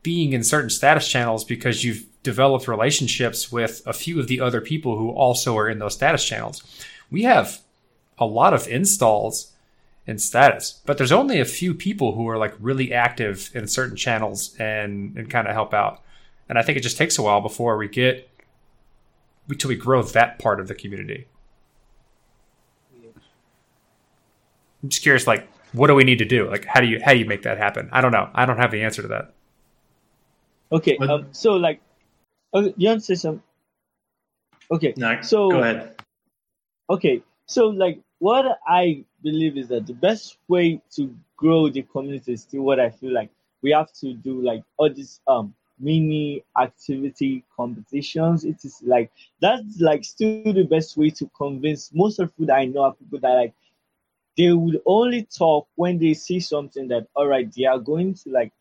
being 0.02 0.32
in 0.32 0.42
certain 0.42 0.70
status 0.70 1.08
channels 1.08 1.44
because 1.44 1.84
you've 1.84 2.06
developed 2.22 2.68
relationships 2.68 3.50
with 3.50 3.82
a 3.86 3.92
few 3.92 4.18
of 4.20 4.28
the 4.28 4.40
other 4.40 4.60
people 4.60 4.96
who 4.96 5.10
also 5.10 5.56
are 5.56 5.68
in 5.68 5.78
those 5.78 5.94
status 5.94 6.24
channels. 6.24 6.62
We 7.10 7.22
have 7.22 7.60
a 8.18 8.26
lot 8.26 8.54
of 8.54 8.68
installs 8.68 9.52
in 10.06 10.18
status, 10.18 10.80
but 10.86 10.98
there's 10.98 11.12
only 11.12 11.40
a 11.40 11.44
few 11.44 11.74
people 11.74 12.14
who 12.14 12.28
are 12.28 12.38
like 12.38 12.54
really 12.58 12.92
active 12.92 13.50
in 13.54 13.66
certain 13.66 13.96
channels 13.96 14.54
and, 14.58 15.16
and 15.16 15.30
kind 15.30 15.48
of 15.48 15.54
help 15.54 15.72
out. 15.72 16.02
And 16.48 16.58
I 16.58 16.62
think 16.62 16.76
it 16.76 16.82
just 16.82 16.98
takes 16.98 17.18
a 17.18 17.22
while 17.22 17.40
before 17.40 17.76
we 17.76 17.88
get 17.88 18.29
until 19.50 19.68
we 19.68 19.76
grow 19.76 20.02
that 20.02 20.38
part 20.38 20.60
of 20.60 20.68
the 20.68 20.74
community. 20.74 21.26
I'm 24.82 24.88
just 24.88 25.02
curious, 25.02 25.26
like, 25.26 25.48
what 25.72 25.88
do 25.88 25.94
we 25.94 26.04
need 26.04 26.18
to 26.18 26.24
do? 26.24 26.48
Like, 26.48 26.64
how 26.64 26.80
do 26.80 26.86
you 26.86 27.00
how 27.04 27.12
do 27.12 27.18
you 27.18 27.26
make 27.26 27.42
that 27.42 27.58
happen? 27.58 27.88
I 27.92 28.00
don't 28.00 28.12
know. 28.12 28.30
I 28.34 28.46
don't 28.46 28.56
have 28.56 28.70
the 28.70 28.82
answer 28.82 29.02
to 29.02 29.08
that. 29.08 29.34
Okay, 30.72 30.96
um, 30.98 31.28
so 31.32 31.54
like, 31.54 31.80
okay, 32.54 32.72
you 32.76 32.88
want 32.88 33.00
to 33.00 33.04
say 33.04 33.14
something? 33.14 33.42
Okay, 34.70 34.94
no, 34.96 35.20
so 35.20 35.50
go 35.50 35.60
ahead. 35.60 35.96
Okay, 36.88 37.22
so 37.46 37.68
like, 37.68 38.00
what 38.18 38.58
I 38.66 39.04
believe 39.22 39.56
is 39.56 39.68
that 39.68 39.86
the 39.86 39.94
best 39.94 40.38
way 40.48 40.80
to 40.96 41.14
grow 41.36 41.68
the 41.68 41.82
community 41.82 42.32
is 42.32 42.42
still 42.42 42.62
what 42.62 42.80
I 42.80 42.90
feel 42.90 43.12
like 43.12 43.30
we 43.62 43.72
have 43.72 43.92
to 44.00 44.14
do, 44.14 44.40
like 44.42 44.62
all 44.76 44.92
these 44.92 45.20
um 45.26 45.54
mini 45.80 46.44
activity 46.60 47.44
competitions. 47.56 48.44
It 48.44 48.64
is 48.64 48.82
like 48.84 49.10
that's 49.40 49.80
like 49.80 50.04
still 50.04 50.52
the 50.52 50.64
best 50.64 50.96
way 50.96 51.10
to 51.10 51.30
convince 51.36 51.90
most 51.94 52.18
of 52.20 52.28
the 52.28 52.32
people 52.34 52.54
I 52.54 52.66
know 52.66 52.82
are 52.82 52.94
people 52.94 53.18
that 53.20 53.34
like 53.34 53.54
they 54.36 54.52
would 54.52 54.80
only 54.86 55.24
talk 55.24 55.66
when 55.76 55.98
they 55.98 56.14
see 56.14 56.40
something 56.40 56.88
that 56.88 57.06
all 57.14 57.26
right, 57.26 57.52
they 57.56 57.64
are 57.64 57.78
going 57.78 58.14
to 58.14 58.30
like 58.30 58.52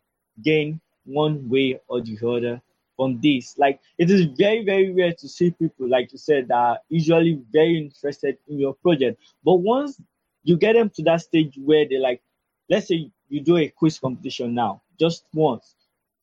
gain 0.43 0.79
one 1.05 1.47
way 1.49 1.79
or 1.87 2.01
the 2.01 2.17
other 2.27 2.61
from 2.95 3.19
this. 3.21 3.57
Like 3.57 3.79
it 3.97 4.09
is 4.09 4.25
very, 4.37 4.63
very 4.65 4.91
rare 4.91 5.13
to 5.13 5.27
see 5.27 5.51
people, 5.51 5.87
like 5.89 6.11
you 6.11 6.17
said, 6.17 6.47
that 6.49 6.55
are 6.55 6.79
usually 6.89 7.41
very 7.51 7.77
interested 7.77 8.37
in 8.47 8.59
your 8.59 8.73
project. 8.73 9.21
But 9.43 9.55
once 9.55 10.01
you 10.43 10.57
get 10.57 10.73
them 10.73 10.89
to 10.95 11.03
that 11.03 11.21
stage 11.21 11.57
where 11.63 11.87
they 11.87 11.97
like, 11.97 12.21
let's 12.69 12.87
say 12.87 13.09
you 13.29 13.41
do 13.41 13.57
a 13.57 13.69
quiz 13.69 13.99
competition 13.99 14.53
now, 14.53 14.81
just 14.99 15.25
once 15.33 15.75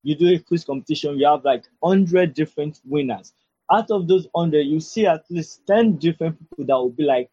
you 0.06 0.14
do 0.14 0.28
a 0.28 0.38
quiz 0.38 0.64
competition, 0.64 1.18
you 1.18 1.26
have 1.26 1.44
like 1.44 1.64
100 1.80 2.32
different 2.32 2.80
winners. 2.84 3.32
Out 3.72 3.90
of 3.90 4.06
those 4.06 4.28
100, 4.30 4.60
you 4.60 4.78
see 4.78 5.04
at 5.04 5.24
least 5.28 5.66
10 5.66 5.96
different 5.96 6.38
people 6.38 6.64
that 6.64 6.76
will 6.76 6.90
be 6.90 7.02
like, 7.02 7.28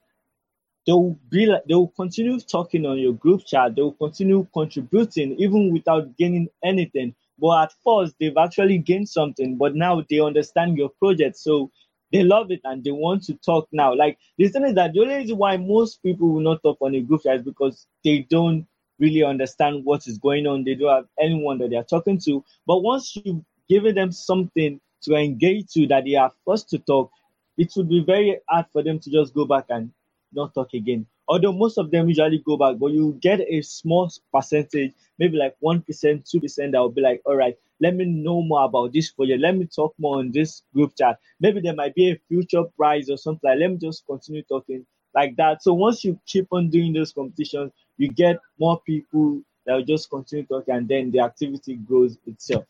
they 0.87 0.93
will 0.93 1.15
be 1.29 1.45
like, 1.45 1.63
they 1.65 1.75
will 1.75 1.93
continue 1.95 2.39
talking 2.39 2.87
on 2.87 2.97
your 2.97 3.13
group 3.13 3.45
chat, 3.45 3.75
they 3.75 3.83
will 3.83 3.93
continue 3.93 4.47
contributing 4.51 5.35
even 5.37 5.71
without 5.71 6.17
gaining 6.17 6.49
anything. 6.63 7.13
But 7.37 7.63
at 7.63 7.73
first, 7.85 8.15
they've 8.19 8.35
actually 8.35 8.79
gained 8.79 9.07
something, 9.07 9.55
but 9.55 9.75
now 9.75 10.03
they 10.09 10.19
understand 10.19 10.75
your 10.75 10.89
project. 10.89 11.37
So 11.37 11.69
they 12.11 12.23
love 12.23 12.49
it 12.49 12.61
and 12.63 12.83
they 12.83 12.91
want 12.91 13.21
to 13.25 13.35
talk 13.35 13.67
now. 13.71 13.93
Like 13.93 14.17
the 14.39 14.47
thing 14.47 14.65
is 14.65 14.73
that 14.73 14.93
the 14.93 15.01
only 15.01 15.15
reason 15.15 15.37
why 15.37 15.57
most 15.57 16.01
people 16.01 16.27
will 16.27 16.41
not 16.41 16.63
talk 16.63 16.77
on 16.81 16.95
a 16.95 17.01
group 17.01 17.21
chat 17.21 17.37
is 17.37 17.43
because 17.43 17.85
they 18.03 18.25
don't 18.29 18.65
really 19.03 19.23
understand 19.23 19.83
what 19.83 20.07
is 20.07 20.17
going 20.17 20.47
on. 20.47 20.63
They 20.63 20.75
don't 20.75 20.95
have 20.95 21.07
anyone 21.19 21.57
that 21.59 21.69
they 21.69 21.75
are 21.75 21.83
talking 21.83 22.17
to. 22.19 22.43
But 22.65 22.81
once 22.81 23.15
you've 23.15 23.43
given 23.69 23.95
them 23.95 24.11
something 24.11 24.79
to 25.03 25.15
engage 25.15 25.73
to 25.73 25.87
that 25.87 26.05
they 26.05 26.15
are 26.15 26.31
forced 26.45 26.69
to 26.69 26.79
talk, 26.79 27.11
it 27.57 27.71
would 27.75 27.89
be 27.89 28.03
very 28.03 28.39
hard 28.49 28.65
for 28.71 28.81
them 28.81 28.99
to 28.99 29.11
just 29.11 29.33
go 29.33 29.45
back 29.45 29.65
and 29.69 29.91
not 30.31 30.53
talk 30.53 30.73
again. 30.73 31.05
Although 31.27 31.53
most 31.53 31.77
of 31.77 31.91
them 31.91 32.07
usually 32.07 32.39
go 32.39 32.57
back, 32.57 32.77
but 32.79 32.91
you 32.91 33.17
get 33.21 33.41
a 33.41 33.61
small 33.61 34.09
percentage, 34.33 34.93
maybe 35.19 35.37
like 35.37 35.55
1%, 35.63 35.83
2% 35.85 36.71
that 36.71 36.79
will 36.79 36.89
be 36.89 37.01
like, 37.01 37.21
all 37.25 37.35
right, 37.35 37.55
let 37.79 37.95
me 37.95 38.05
know 38.05 38.41
more 38.41 38.63
about 38.65 38.93
this 38.93 39.11
project. 39.11 39.41
Let 39.41 39.57
me 39.57 39.67
talk 39.67 39.93
more 39.97 40.19
on 40.19 40.31
this 40.31 40.63
group 40.73 40.93
chat. 40.97 41.19
Maybe 41.39 41.61
there 41.61 41.75
might 41.75 41.95
be 41.95 42.11
a 42.11 42.19
future 42.27 42.63
prize 42.77 43.09
or 43.09 43.17
something 43.17 43.49
like 43.49 43.59
let 43.59 43.71
me 43.71 43.77
just 43.77 44.05
continue 44.05 44.43
talking 44.43 44.85
like 45.13 45.35
that. 45.37 45.63
So 45.63 45.73
once 45.73 46.03
you 46.03 46.19
keep 46.25 46.47
on 46.51 46.69
doing 46.69 46.93
those 46.93 47.13
competitions, 47.13 47.71
you 47.97 48.09
get 48.09 48.39
more 48.59 48.79
people 48.81 49.41
that 49.65 49.73
will 49.73 49.83
just 49.83 50.09
continue 50.09 50.45
talking 50.45 50.75
and 50.75 50.87
then 50.87 51.11
the 51.11 51.19
activity 51.19 51.75
grows 51.75 52.17
itself. 52.25 52.65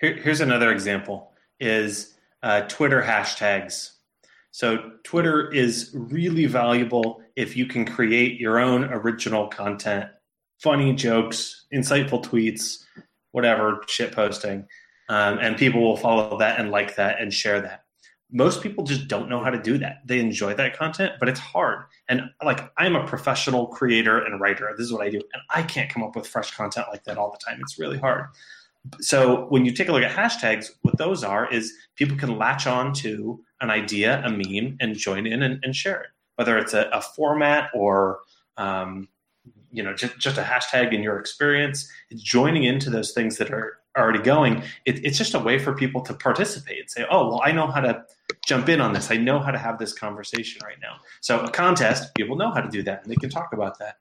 Here, 0.00 0.14
here's 0.14 0.40
another 0.40 0.72
example 0.72 1.32
is 1.60 2.14
uh, 2.42 2.62
Twitter 2.62 3.02
hashtags. 3.02 3.92
So 4.50 4.92
Twitter 5.04 5.52
is 5.52 5.90
really 5.94 6.46
valuable 6.46 7.22
if 7.34 7.56
you 7.56 7.66
can 7.66 7.84
create 7.84 8.40
your 8.40 8.58
own 8.58 8.84
original 8.84 9.48
content, 9.48 10.10
funny 10.62 10.94
jokes, 10.94 11.66
insightful 11.72 12.24
tweets, 12.24 12.84
whatever, 13.32 13.82
shit 13.86 14.12
posting. 14.12 14.66
Um, 15.08 15.38
and 15.38 15.56
people 15.56 15.82
will 15.82 15.96
follow 15.96 16.38
that 16.38 16.58
and 16.58 16.70
like 16.70 16.96
that 16.96 17.20
and 17.20 17.32
share 17.32 17.60
that 17.60 17.85
most 18.30 18.62
people 18.62 18.84
just 18.84 19.08
don't 19.08 19.28
know 19.28 19.42
how 19.42 19.50
to 19.50 19.60
do 19.60 19.78
that. 19.78 19.98
They 20.04 20.18
enjoy 20.18 20.54
that 20.54 20.76
content, 20.76 21.12
but 21.20 21.28
it's 21.28 21.38
hard. 21.38 21.84
And 22.08 22.22
like 22.44 22.60
I'm 22.76 22.96
a 22.96 23.06
professional 23.06 23.68
creator 23.68 24.18
and 24.18 24.40
writer. 24.40 24.74
This 24.76 24.86
is 24.86 24.92
what 24.92 25.06
I 25.06 25.10
do. 25.10 25.20
And 25.32 25.42
I 25.50 25.62
can't 25.62 25.88
come 25.88 26.02
up 26.02 26.16
with 26.16 26.26
fresh 26.26 26.54
content 26.54 26.88
like 26.90 27.04
that 27.04 27.18
all 27.18 27.30
the 27.30 27.38
time. 27.38 27.60
It's 27.60 27.78
really 27.78 27.98
hard. 27.98 28.26
So 29.00 29.46
when 29.48 29.64
you 29.64 29.72
take 29.72 29.88
a 29.88 29.92
look 29.92 30.02
at 30.02 30.14
hashtags, 30.14 30.70
what 30.82 30.98
those 30.98 31.24
are 31.24 31.52
is 31.52 31.72
people 31.96 32.16
can 32.16 32.36
latch 32.36 32.66
on 32.66 32.92
to 32.94 33.40
an 33.60 33.70
idea, 33.70 34.22
a 34.24 34.30
meme, 34.30 34.76
and 34.80 34.96
join 34.96 35.26
in 35.26 35.42
and, 35.42 35.58
and 35.62 35.74
share 35.74 36.00
it. 36.00 36.08
Whether 36.36 36.58
it's 36.58 36.74
a, 36.74 36.88
a 36.92 37.00
format 37.00 37.70
or 37.74 38.20
um, 38.56 39.08
you 39.72 39.82
know 39.82 39.94
just, 39.94 40.18
just 40.18 40.38
a 40.38 40.42
hashtag 40.42 40.92
in 40.92 41.02
your 41.02 41.18
experience, 41.18 41.90
it's 42.10 42.22
joining 42.22 42.64
into 42.64 42.90
those 42.90 43.12
things 43.12 43.38
that 43.38 43.50
are 43.50 43.78
already 43.96 44.20
going, 44.20 44.62
it, 44.84 45.04
it's 45.04 45.18
just 45.18 45.34
a 45.34 45.38
way 45.38 45.58
for 45.58 45.74
people 45.74 46.00
to 46.02 46.14
participate 46.14 46.80
and 46.80 46.90
say, 46.90 47.06
oh, 47.10 47.28
well, 47.28 47.40
I 47.44 47.52
know 47.52 47.66
how 47.66 47.80
to 47.80 48.04
jump 48.44 48.68
in 48.68 48.80
on 48.80 48.92
this. 48.92 49.10
I 49.10 49.16
know 49.16 49.38
how 49.38 49.50
to 49.50 49.58
have 49.58 49.78
this 49.78 49.92
conversation 49.92 50.60
right 50.64 50.78
now. 50.80 50.96
So 51.20 51.40
a 51.40 51.50
contest, 51.50 52.14
people 52.14 52.36
know 52.36 52.50
how 52.50 52.60
to 52.60 52.68
do 52.68 52.82
that 52.84 53.02
and 53.02 53.10
they 53.10 53.16
can 53.16 53.30
talk 53.30 53.52
about 53.52 53.78
that. 53.78 53.96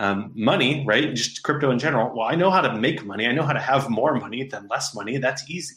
Um, 0.00 0.30
money, 0.36 0.84
right? 0.86 1.12
Just 1.12 1.42
crypto 1.42 1.72
in 1.72 1.78
general. 1.78 2.16
Well, 2.16 2.28
I 2.28 2.36
know 2.36 2.50
how 2.50 2.60
to 2.60 2.76
make 2.76 3.04
money. 3.04 3.26
I 3.26 3.32
know 3.32 3.42
how 3.42 3.52
to 3.52 3.60
have 3.60 3.90
more 3.90 4.14
money 4.14 4.44
than 4.44 4.68
less 4.68 4.94
money. 4.94 5.18
That's 5.18 5.50
easy. 5.50 5.74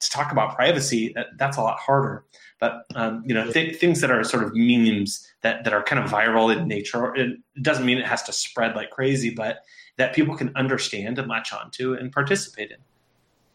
To 0.00 0.10
talk 0.10 0.30
about 0.30 0.54
privacy, 0.54 1.12
that, 1.14 1.26
that's 1.38 1.56
a 1.56 1.62
lot 1.62 1.78
harder. 1.80 2.24
But 2.60 2.84
um, 2.94 3.24
you 3.26 3.34
know, 3.34 3.50
th- 3.50 3.76
things 3.76 4.00
that 4.00 4.10
are 4.12 4.22
sort 4.22 4.44
of 4.44 4.52
memes 4.54 5.26
that 5.42 5.64
that 5.64 5.72
are 5.72 5.82
kind 5.82 6.02
of 6.02 6.10
viral 6.10 6.56
in 6.56 6.68
nature. 6.68 7.14
It 7.16 7.38
doesn't 7.62 7.84
mean 7.84 7.98
it 7.98 8.06
has 8.06 8.22
to 8.24 8.32
spread 8.32 8.76
like 8.76 8.90
crazy, 8.90 9.30
but 9.30 9.58
that 9.96 10.14
people 10.14 10.36
can 10.36 10.54
understand 10.56 11.18
and 11.18 11.28
latch 11.28 11.52
onto 11.52 11.94
and 11.94 12.12
participate 12.12 12.70
in. 12.70 12.78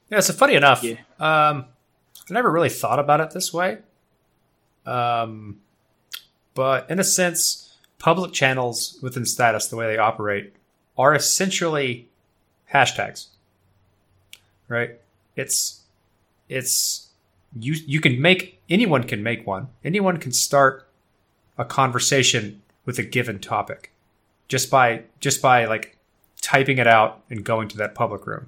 Yeah, 0.09 0.19
so 0.21 0.33
funny 0.33 0.55
enough, 0.55 0.83
Yeah. 0.83 0.93
um, 1.19 1.65
I 2.29 2.33
never 2.33 2.51
really 2.51 2.69
thought 2.69 2.99
about 2.99 3.21
it 3.21 3.31
this 3.31 3.53
way. 3.53 3.79
Um, 4.85 5.61
but 6.53 6.89
in 6.89 6.99
a 6.99 7.03
sense, 7.03 7.77
public 7.99 8.33
channels 8.33 8.97
within 9.01 9.25
status, 9.25 9.67
the 9.67 9.75
way 9.75 9.87
they 9.87 9.97
operate, 9.97 10.53
are 10.97 11.13
essentially 11.13 12.09
hashtags. 12.73 13.27
Right? 14.67 14.99
It's 15.35 15.81
it's 16.47 17.07
you 17.59 17.73
you 17.73 17.99
can 17.99 18.21
make 18.21 18.61
anyone 18.69 19.03
can 19.03 19.23
make 19.23 19.45
one. 19.47 19.69
Anyone 19.83 20.17
can 20.17 20.31
start 20.31 20.87
a 21.57 21.65
conversation 21.65 22.61
with 22.85 22.99
a 22.99 23.03
given 23.03 23.39
topic 23.39 23.91
just 24.47 24.69
by 24.69 25.03
just 25.19 25.41
by 25.41 25.65
like 25.65 25.97
typing 26.41 26.77
it 26.77 26.87
out 26.87 27.23
and 27.29 27.43
going 27.43 27.67
to 27.69 27.77
that 27.77 27.95
public 27.95 28.27
room. 28.27 28.47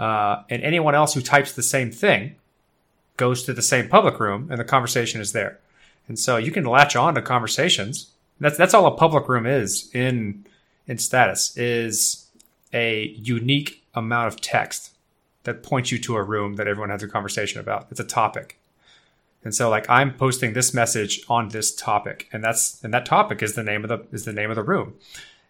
Uh, 0.00 0.44
and 0.48 0.62
anyone 0.62 0.94
else 0.94 1.12
who 1.12 1.20
types 1.20 1.52
the 1.52 1.62
same 1.62 1.90
thing 1.90 2.34
goes 3.18 3.42
to 3.42 3.52
the 3.52 3.60
same 3.60 3.86
public 3.86 4.18
room 4.18 4.48
and 4.50 4.58
the 4.58 4.64
conversation 4.64 5.20
is 5.20 5.32
there. 5.32 5.58
And 6.08 6.18
so 6.18 6.38
you 6.38 6.50
can 6.50 6.64
latch 6.64 6.96
on 6.96 7.14
to 7.16 7.22
conversations. 7.22 8.10
That's 8.40 8.56
that's 8.56 8.72
all 8.72 8.86
a 8.86 8.96
public 8.96 9.28
room 9.28 9.44
is 9.44 9.90
in 9.94 10.46
in 10.86 10.96
status 10.96 11.54
is 11.54 12.26
a 12.72 13.08
unique 13.08 13.84
amount 13.94 14.28
of 14.28 14.40
text 14.40 14.92
that 15.44 15.62
points 15.62 15.92
you 15.92 15.98
to 15.98 16.16
a 16.16 16.22
room 16.22 16.56
that 16.56 16.66
everyone 16.66 16.88
has 16.88 17.02
a 17.02 17.08
conversation 17.08 17.60
about. 17.60 17.88
It's 17.90 18.00
a 18.00 18.04
topic. 18.04 18.58
And 19.44 19.54
so 19.54 19.68
like 19.68 19.88
I'm 19.90 20.14
posting 20.14 20.54
this 20.54 20.72
message 20.72 21.20
on 21.28 21.50
this 21.50 21.74
topic 21.74 22.26
and 22.32 22.42
that's 22.42 22.82
and 22.82 22.94
that 22.94 23.04
topic 23.04 23.42
is 23.42 23.52
the 23.52 23.62
name 23.62 23.84
of 23.84 23.90
the 23.90 24.06
is 24.16 24.24
the 24.24 24.32
name 24.32 24.48
of 24.48 24.56
the 24.56 24.62
room. 24.62 24.94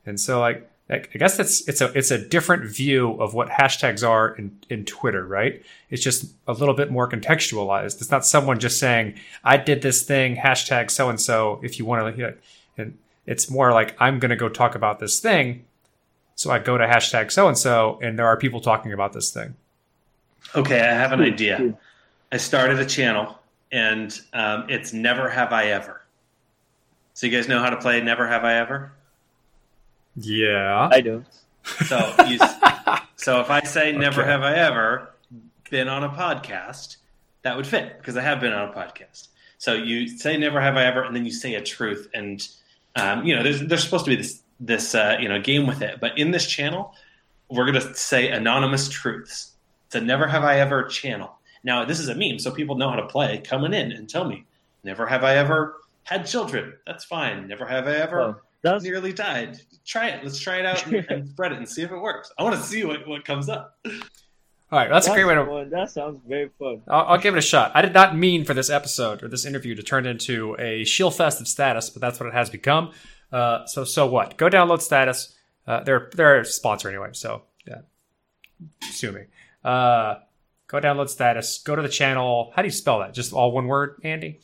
And 0.05 0.19
so 0.19 0.41
like 0.41 0.69
I 0.91 1.19
guess 1.19 1.39
it's 1.39 1.67
it's 1.69 1.81
a 1.81 1.97
it's 1.97 2.11
a 2.11 2.19
different 2.19 2.65
view 2.65 3.13
of 3.21 3.33
what 3.33 3.49
hashtags 3.49 4.07
are 4.07 4.35
in, 4.35 4.59
in 4.69 4.85
Twitter, 4.85 5.25
right? 5.25 5.63
It's 5.89 6.03
just 6.03 6.33
a 6.49 6.53
little 6.53 6.75
bit 6.75 6.91
more 6.91 7.09
contextualized. 7.09 8.01
It's 8.01 8.11
not 8.11 8.27
someone 8.27 8.59
just 8.59 8.81
saying, 8.81 9.15
I 9.45 9.57
did 9.57 9.83
this 9.83 10.03
thing, 10.03 10.37
hashtag 10.37 10.91
so 10.91 11.09
and 11.09 11.21
so, 11.21 11.61
if 11.63 11.79
you 11.79 11.85
want 11.85 12.17
to 12.17 12.35
and 12.77 12.99
it's 13.25 13.49
more 13.49 13.73
like 13.73 13.95
I'm 14.01 14.19
gonna 14.19 14.37
go 14.37 14.49
talk 14.49 14.75
about 14.75 14.99
this 14.99 15.21
thing. 15.21 15.65
So 16.35 16.51
I 16.51 16.59
go 16.59 16.77
to 16.77 16.87
hashtag 16.87 17.31
so 17.31 17.47
and 17.47 17.57
so 17.57 17.99
and 18.03 18.19
there 18.19 18.27
are 18.27 18.37
people 18.37 18.61
talking 18.61 18.93
about 18.93 19.13
this 19.13 19.31
thing. 19.31 19.55
Okay, 20.57 20.81
I 20.81 20.95
have 20.95 21.13
an 21.13 21.21
idea. 21.21 21.75
I 22.33 22.37
started 22.37 22.81
a 22.81 22.87
channel, 22.87 23.39
and 23.71 24.19
um, 24.33 24.67
it's 24.69 24.93
Never 24.93 25.29
Have 25.29 25.53
I 25.53 25.67
Ever. 25.67 26.01
So 27.15 27.27
you 27.27 27.37
guys 27.37 27.49
know 27.49 27.61
how 27.61 27.71
to 27.71 27.77
play 27.77 28.01
Never 28.01 28.27
Have 28.27 28.45
I 28.45 28.55
Ever? 28.55 28.93
Yeah. 30.17 30.89
I 30.91 31.01
don't. 31.01 31.27
So 31.87 32.15
you, 32.27 32.39
so 33.17 33.41
if 33.41 33.51
I 33.51 33.63
say 33.63 33.93
Never 33.93 34.23
Okay. 34.23 34.31
Have 34.31 34.43
I 34.43 34.55
Ever 34.55 35.11
been 35.71 35.89
on 35.89 36.05
a 36.05 36.09
podcast, 36.09 36.97
that 37.43 37.57
would 37.57 37.67
fit 37.67 37.99
because 37.99 38.17
I 38.17 38.23
have 38.23 38.41
been 38.41 38.53
on 38.53 38.69
a 38.69 38.73
podcast. 38.73 39.29
So 39.59 39.75
you 39.75 40.09
say 40.09 40.37
Never 40.37 40.61
Have 40.61 40.77
I 40.77 40.85
Ever, 40.85 41.03
and 41.03 41.15
then 41.15 41.25
you 41.25 41.33
say 41.33 41.55
a 41.55 41.63
truth, 41.63 42.09
and 42.15 42.47
um, 42.97 43.25
you 43.25 43.37
know 43.37 43.43
there's 43.43 43.61
there's 43.61 43.85
supposed 43.85 44.05
to 44.07 44.11
be 44.11 44.17
this 44.17 44.43
this 44.59 44.95
uh, 44.95 45.17
you 45.21 45.29
know 45.29 45.41
game 45.41 45.67
with 45.67 45.83
it. 45.83 46.01
But 46.01 46.19
in 46.19 46.31
this 46.31 46.47
channel, 46.47 46.95
we're 47.49 47.67
gonna 47.67 47.95
say 47.95 48.31
anonymous 48.31 48.89
truths. 48.89 49.53
It's 49.87 49.95
a 49.95 50.01
Never 50.01 50.27
Have 50.27 50.45
I 50.45 50.61
Ever 50.61 50.85
channel. 50.85 51.39
Now 51.63 51.85
this 51.85 52.01
is 52.01 52.09
a 52.09 52.15
meme, 52.15 52.39
so 52.39 52.51
people 52.51 52.77
know 52.77 52.91
how 52.91 52.97
to 52.97 53.07
play. 53.07 53.39
Coming 53.39 53.75
in 53.75 53.93
and 53.93 54.09
tell 54.09 54.25
me, 54.25 54.45
Never 54.83 55.07
have 55.07 55.25
I 55.25 55.37
ever 55.37 55.77
had 56.05 56.27
children. 56.27 56.75
That's 56.87 57.05
fine. 57.05 57.47
Never 57.47 57.67
have 57.67 57.87
I 57.87 57.97
ever 57.97 58.43
that's 58.63 58.85
nearly 58.85 59.13
died. 59.13 59.61
Try 59.91 60.11
it. 60.11 60.23
Let's 60.23 60.39
try 60.39 60.59
it 60.61 60.67
out 60.67 60.87
and, 60.87 61.05
and 61.11 61.29
spread 61.31 61.51
it 61.51 61.59
and 61.59 61.69
see 61.69 61.83
if 61.83 61.91
it 61.91 61.99
works. 61.99 62.31
I 62.39 62.45
want 62.45 62.55
to 62.55 62.63
see 62.63 62.85
what, 62.85 63.09
what 63.09 63.25
comes 63.25 63.49
up. 63.49 63.77
All 63.85 64.79
right, 64.79 64.89
that's, 64.89 65.09
a 65.09 65.13
great 65.13 65.25
way 65.25 65.35
to 65.35 65.45
fun. 65.45 65.69
That 65.69 65.91
sounds 65.91 66.21
very 66.29 66.49
fun. 66.61 66.83
I'll, 66.87 67.07
I'll 67.07 67.19
give 67.19 67.35
it 67.35 67.39
a 67.39 67.43
shot. 67.43 67.73
I 67.75 67.83
did 67.83 67.93
not 67.93 68.17
mean 68.17 68.45
for 68.45 68.55
this 68.55 68.71
episode 68.71 69.25
or 69.25 69.27
this 69.27 69.45
interview 69.45 69.75
to 69.75 69.83
turn 69.83 70.07
into 70.07 70.55
a 70.61 70.85
shield 70.85 71.17
fest 71.17 71.41
of 71.41 71.49
status, 71.49 71.91
but 71.91 72.01
that's 72.01 72.21
what 72.21 72.29
it 72.29 72.35
has 72.35 72.49
become. 72.49 72.93
Uh, 73.33 73.67
so 73.67 73.83
so 73.83 74.07
what? 74.07 74.37
Go 74.37 74.49
download 74.49 74.81
status. 74.81 75.35
Uh, 75.67 75.83
they're 75.83 76.09
they're 76.15 76.39
a 76.39 76.45
sponsor 76.45 76.89
anyway, 76.89 77.09
so 77.13 77.43
yeah. 77.67 77.81
Sue 78.93 79.11
me. 79.11 79.23
Uh, 79.65 80.21
go 80.69 80.81
download 80.81 81.09
status. 81.09 81.59
Go 81.59 81.75
to 81.75 81.83
the 81.83 81.89
channel. 81.89 82.53
How 82.55 82.63
do 82.63 82.69
you 82.69 82.73
spell 82.73 83.01
that? 83.01 83.13
Just 83.13 83.33
all 83.33 83.51
one 83.51 83.67
word, 83.67 84.01
Andy. 84.05 84.39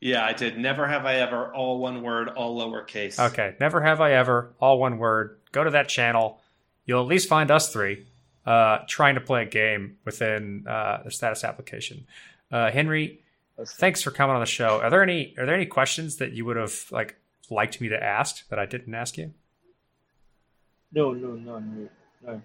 Yeah, 0.00 0.24
I 0.24 0.32
did. 0.32 0.58
Never 0.58 0.86
have 0.86 1.04
I 1.06 1.16
ever. 1.16 1.52
All 1.52 1.80
one 1.80 2.02
word, 2.02 2.28
all 2.28 2.58
lowercase. 2.58 3.18
Okay. 3.18 3.56
Never 3.58 3.80
have 3.80 4.00
I 4.00 4.12
ever. 4.12 4.52
All 4.60 4.78
one 4.78 4.98
word. 4.98 5.38
Go 5.52 5.64
to 5.64 5.70
that 5.70 5.88
channel. 5.88 6.40
You'll 6.84 7.02
at 7.02 7.08
least 7.08 7.28
find 7.28 7.50
us 7.50 7.72
three 7.72 8.06
uh, 8.46 8.78
trying 8.88 9.14
to 9.16 9.20
play 9.20 9.42
a 9.42 9.46
game 9.46 9.98
within 10.04 10.66
uh, 10.66 11.02
the 11.04 11.10
status 11.10 11.44
application. 11.44 12.06
Uh, 12.50 12.70
Henry, 12.70 13.20
thanks 13.78 14.02
for 14.02 14.10
coming 14.10 14.34
on 14.34 14.40
the 14.40 14.46
show. 14.46 14.80
Are 14.80 14.88
there 14.88 15.02
any 15.02 15.34
are 15.36 15.44
there 15.44 15.54
any 15.54 15.66
questions 15.66 16.16
that 16.16 16.32
you 16.32 16.46
would 16.46 16.56
have 16.56 16.86
like 16.90 17.16
liked 17.50 17.80
me 17.80 17.88
to 17.88 18.02
ask 18.02 18.48
that 18.48 18.58
I 18.58 18.64
didn't 18.66 18.94
ask 18.94 19.18
you? 19.18 19.34
No, 20.92 21.12
no, 21.12 21.32
no, 21.32 21.58
no, 21.58 21.88
no. 22.24 22.42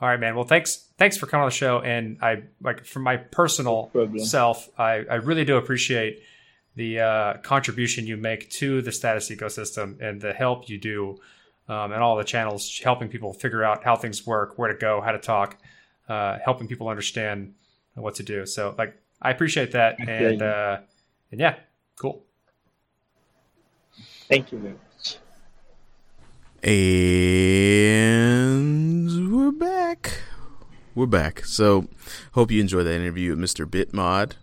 All 0.00 0.08
right, 0.08 0.20
man. 0.20 0.36
Well, 0.36 0.44
thanks 0.44 0.88
thanks 0.98 1.16
for 1.16 1.26
coming 1.26 1.42
on 1.42 1.48
the 1.48 1.54
show, 1.54 1.80
and 1.80 2.18
I 2.22 2.44
like 2.62 2.84
for 2.84 3.00
my 3.00 3.16
personal 3.16 3.90
No 3.92 4.18
self, 4.18 4.68
I, 4.78 5.04
I 5.10 5.14
really 5.16 5.44
do 5.44 5.56
appreciate 5.56 6.22
the 6.78 7.00
uh, 7.00 7.34
contribution 7.38 8.06
you 8.06 8.16
make 8.16 8.48
to 8.50 8.80
the 8.82 8.92
status 8.92 9.28
ecosystem 9.30 10.00
and 10.00 10.20
the 10.20 10.32
help 10.32 10.68
you 10.68 10.78
do, 10.78 11.18
um, 11.68 11.90
and 11.90 12.00
all 12.00 12.16
the 12.16 12.22
channels 12.22 12.80
helping 12.84 13.08
people 13.08 13.32
figure 13.32 13.64
out 13.64 13.82
how 13.82 13.96
things 13.96 14.24
work, 14.24 14.56
where 14.58 14.72
to 14.72 14.78
go, 14.78 15.00
how 15.00 15.10
to 15.10 15.18
talk, 15.18 15.58
uh, 16.08 16.38
helping 16.44 16.68
people 16.68 16.88
understand 16.88 17.52
what 17.94 18.14
to 18.14 18.22
do. 18.22 18.46
So, 18.46 18.76
like, 18.78 18.96
I 19.20 19.32
appreciate 19.32 19.72
that, 19.72 20.00
Okay. 20.00 20.34
and 20.34 20.40
uh, 20.40 20.78
and 21.32 21.40
yeah, 21.40 21.56
cool. 21.96 22.22
Thank 24.28 24.52
you 24.52 24.58
very 24.58 24.74
much. 24.74 25.16
And 26.62 27.74
we're 29.34 29.50
back. 29.50 30.20
We're 30.94 31.06
back. 31.06 31.44
So, 31.44 31.88
hope 32.32 32.52
you 32.52 32.60
enjoyed 32.60 32.86
that 32.86 32.94
interview 32.94 33.30
with 33.34 33.40
Mr. 33.40 33.66
Bitmod. 33.66 34.34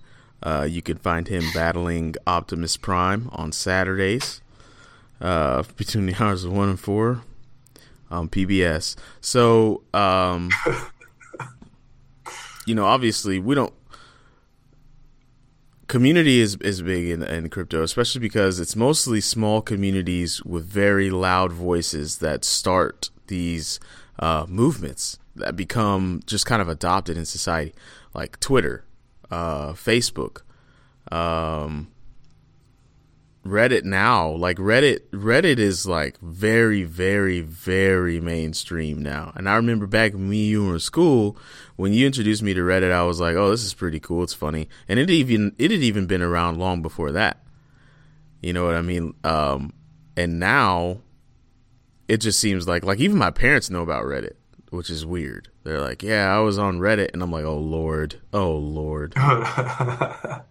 Uh, 0.44 0.68
you 0.70 0.82
can 0.82 0.98
find 0.98 1.28
him 1.28 1.44
battling 1.54 2.16
Optimus 2.28 2.78
Prime 2.78 3.30
on 3.32 3.52
Saturdays 3.52 4.42
uh, 5.22 5.64
between 5.76 6.06
the 6.06 6.24
hours 6.24 6.44
of 6.44 6.54
1 6.54 6.70
and 6.70 6.80
4 6.80 7.22
on 8.12 8.30
PBS. 8.30 8.96
So, 9.22 9.84
um, 9.94 10.50
you 12.66 12.76
know, 12.76 12.86
obviously, 12.86 13.40
we 13.40 13.56
don't. 13.56 13.74
Community 15.88 16.40
is, 16.40 16.56
is 16.58 16.82
big 16.82 17.10
in, 17.10 17.22
in 17.22 17.50
crypto, 17.50 17.84
especially 17.84 18.20
because 18.20 18.60
it's 18.60 18.76
mostly 18.76 19.22
small 19.22 19.62
communities 19.62 20.44
with 20.44 20.66
very 20.66 21.12
loud 21.12 21.52
voices 21.52 22.18
that 22.18 22.44
start 22.44 23.12
these 23.28 23.80
uh, 24.18 24.46
movements 24.50 25.20
that 25.36 25.56
become 25.56 26.22
just 26.26 26.46
kind 26.46 26.62
of 26.62 26.70
adopted 26.70 27.18
in 27.18 27.26
society, 27.26 27.74
like 28.14 28.40
Twitter, 28.40 28.86
uh, 29.32 29.73
Facebook, 29.73 30.41
um, 31.11 31.91
Reddit 33.45 33.84
now. 33.84 34.30
Like 34.30 34.57
Reddit, 34.57 35.01
Reddit 35.11 35.59
is 35.59 35.86
like 35.86 36.17
very, 36.19 36.84
very, 36.84 37.41
very 37.41 38.19
mainstream 38.19 39.01
now. 39.03 39.32
And 39.36 39.47
I 39.47 39.55
remember 39.55 39.86
back 39.88 40.13
when 40.13 40.30
me 40.30 40.45
you 40.45 40.65
were 40.65 40.73
in 40.73 40.80
school, 40.80 41.38
when 41.76 41.93
you 41.93 42.05
introduced 42.05 42.41
me 42.41 42.53
to 42.53 42.61
Reddit, 42.61 42.91
I 42.91 43.03
was 43.03 43.19
like, 43.19 43.36
"Oh, 43.36 43.51
this 43.51 43.63
is 43.63 43.73
pretty 43.73 43.99
cool. 43.99 44.23
It's 44.23 44.34
funny." 44.34 44.67
And 44.88 44.99
it 44.99 45.09
even 45.09 45.55
it 45.57 45.71
had 45.71 45.82
even 45.82 46.07
been 46.07 46.21
around 46.21 46.57
long 46.57 46.82
before 46.82 47.11
that. 47.11 47.43
You 48.41 48.53
know 48.53 48.65
what 48.65 48.76
I 48.76 48.82
mean? 48.82 49.13
Um, 49.23 49.73
and 50.17 50.39
now 50.39 51.01
it 52.07 52.17
just 52.17 52.39
seems 52.39 52.67
like 52.67 52.84
like 52.84 52.99
even 52.99 53.17
my 53.17 53.32
parents 53.32 53.69
know 53.69 53.82
about 53.82 54.05
Reddit, 54.05 54.34
which 54.76 54.89
is 54.89 55.05
weird. 55.05 55.49
They're 55.63 55.82
like, 55.82 56.03
"Yeah, 56.03 56.36
I 56.36 56.39
was 56.39 56.57
on 56.57 56.80
Reddit," 56.80 57.11
and 57.13 57.21
I'm 57.23 57.32
like, 57.32 57.45
"Oh 57.45 57.57
lord, 57.57 58.15
oh 58.34 58.51
lord." 58.55 59.13
I 59.17 60.41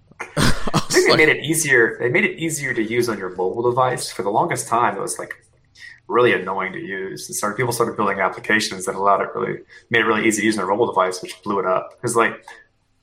think 0.90 1.06
they 1.06 1.08
like- 1.10 1.18
made 1.18 1.28
it 1.28 1.44
easier. 1.44 1.96
They 2.00 2.08
made 2.08 2.24
it 2.24 2.38
easier 2.38 2.74
to 2.74 2.82
use 2.82 3.08
on 3.08 3.18
your 3.18 3.30
mobile 3.30 3.62
device. 3.70 4.10
For 4.10 4.22
the 4.22 4.30
longest 4.30 4.68
time, 4.68 4.96
it 4.96 5.00
was 5.00 5.18
like 5.18 5.34
really 6.08 6.32
annoying 6.32 6.72
to 6.72 6.78
use. 6.80 7.28
And 7.28 7.36
started 7.36 7.56
people 7.56 7.72
started 7.72 7.96
building 7.96 8.20
applications 8.20 8.84
that 8.86 8.94
allowed 8.94 9.20
it 9.22 9.28
really 9.34 9.60
made 9.90 10.00
it 10.00 10.04
really 10.06 10.26
easy 10.26 10.42
to 10.42 10.46
use 10.46 10.56
on 10.58 10.64
their 10.64 10.74
mobile 10.74 10.86
device, 10.86 11.22
which 11.22 11.42
blew 11.42 11.58
it 11.58 11.66
up. 11.66 11.90
Because 11.90 12.16
like 12.16 12.44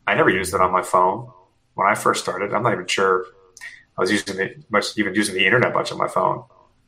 I 0.07 0.15
never 0.15 0.30
used 0.30 0.53
it 0.53 0.61
on 0.61 0.72
my 0.72 0.82
phone 0.82 1.30
when 1.76 1.88
I 1.88 1.95
first 1.95 2.22
started. 2.22 2.53
I'm 2.53 2.63
not 2.63 2.74
even 2.74 2.88
sure 2.88 3.26
I 3.97 4.01
was 4.01 4.11
using 4.11 4.39
it 4.39 4.63
much, 4.72 4.97
even 4.97 5.15
using 5.15 5.36
the 5.36 5.45
internet 5.45 5.74
much 5.74 5.91
on 5.91 5.97
my 5.97 6.07
phone 6.07 6.43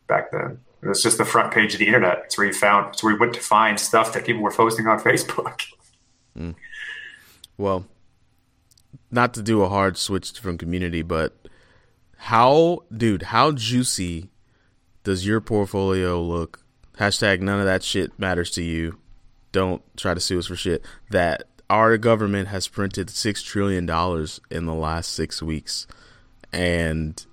back 0.08 0.32
then. 0.32 0.60
It 0.84 0.88
was 0.88 1.02
just 1.02 1.18
the 1.18 1.26
front 1.26 1.54
page 1.54 1.74
of 1.74 1.80
the 1.80 1.88
internet. 1.88 2.24
It's 2.26 2.38
where 2.38 2.48
you 2.48 2.54
found, 2.54 2.94
it's 2.94 3.04
where 3.04 3.14
you 3.14 3.20
went 3.20 3.34
to 3.36 3.40
find 3.40 3.80
stuff 3.80 4.14
that 4.14 4.26
people 4.26 4.42
were 4.42 4.52
posting 4.52 4.86
on 4.88 5.00
Facebook. 5.04 5.62
Mm. 6.38 6.56
Well, 7.58 7.86
not 9.10 9.34
to 9.36 9.42
do 9.42 9.62
a 9.62 9.70
hard 9.70 9.98
switch 9.98 10.40
from 10.40 10.58
community, 10.58 11.02
but 11.02 11.36
how, 12.18 12.80
dude, 12.96 13.24
how 13.24 13.52
juicy 13.52 14.30
does 15.04 15.26
your 15.26 15.40
portfolio 15.40 16.22
look? 16.22 16.60
Hashtag 16.98 17.40
none 17.40 17.60
of 17.60 17.66
that 17.66 17.84
shit 17.84 18.18
matters 18.20 18.52
to 18.52 18.64
you. 18.64 19.00
Don't 19.52 19.82
try 19.96 20.14
to 20.14 20.20
sue 20.20 20.40
us 20.40 20.48
for 20.48 20.56
shit. 20.56 20.84
That 21.12 21.44
our 21.70 21.98
government 21.98 22.50
has 22.50 22.68
printed 22.68 23.10
six 23.10 23.42
trillion 23.42 23.86
dollars 23.86 24.40
in 24.50 24.66
the 24.66 24.74
last 24.74 25.12
six 25.12 25.42
weeks, 25.42 25.88
and 26.52 27.26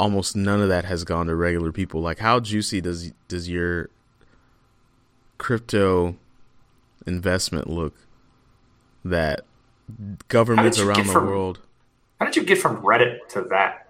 almost 0.00 0.34
none 0.34 0.60
of 0.62 0.68
that 0.68 0.86
has 0.86 1.04
gone 1.04 1.26
to 1.26 1.36
regular 1.36 1.70
people. 1.70 2.00
Like, 2.00 2.18
how 2.18 2.40
juicy 2.40 2.80
does 2.80 3.12
does 3.28 3.48
your 3.48 3.90
crypto 5.38 6.16
investment 7.06 7.68
look? 7.68 7.94
That 9.04 9.42
governments 10.28 10.78
around 10.78 11.06
the 11.06 11.12
from, 11.12 11.26
world. 11.26 11.60
How 12.18 12.26
did 12.26 12.36
you 12.36 12.42
get 12.44 12.58
from 12.58 12.82
Reddit 12.82 13.26
to 13.30 13.42
that? 13.50 13.86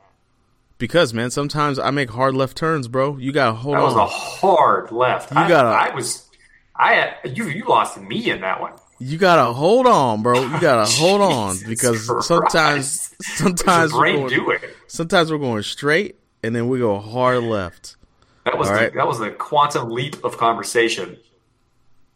Because 0.78 1.12
man, 1.12 1.30
sometimes 1.30 1.78
I 1.78 1.90
make 1.90 2.10
hard 2.10 2.34
left 2.34 2.56
turns, 2.56 2.86
bro. 2.88 3.16
You 3.18 3.32
gotta 3.32 3.54
hold 3.54 3.74
that 3.74 3.80
on. 3.82 3.84
was 3.84 3.96
a 3.96 4.06
hard 4.06 4.92
left. 4.92 5.30
You 5.30 5.48
gotta- 5.48 5.68
I 5.68 5.94
was. 5.94 6.28
I 6.76 7.14
you 7.24 7.44
you 7.48 7.64
lost 7.64 8.00
me 8.00 8.30
in 8.30 8.40
that 8.40 8.60
one. 8.60 8.72
You 9.02 9.16
gotta 9.16 9.52
hold 9.54 9.86
on, 9.86 10.22
bro. 10.22 10.42
You 10.42 10.60
gotta 10.60 10.82
oh, 10.86 10.94
hold 10.98 11.20
on 11.22 11.56
because 11.66 12.06
Christ. 12.06 12.28
sometimes, 12.28 13.14
sometimes 13.22 13.94
we're 13.94 14.12
going, 14.12 14.28
doing? 14.28 14.58
sometimes 14.88 15.32
we're 15.32 15.38
going 15.38 15.62
straight 15.62 16.16
and 16.42 16.54
then 16.54 16.68
we 16.68 16.78
go 16.78 16.98
hard 16.98 17.42
left, 17.42 17.96
That 18.44 18.58
was 18.58 18.68
the, 18.68 18.74
right. 18.74 18.94
that 18.94 19.06
was 19.06 19.18
the 19.18 19.30
quantum 19.30 19.90
leap 19.90 20.22
of 20.22 20.36
conversation. 20.36 21.16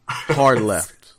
hard 0.09 0.61
left. 0.63 1.15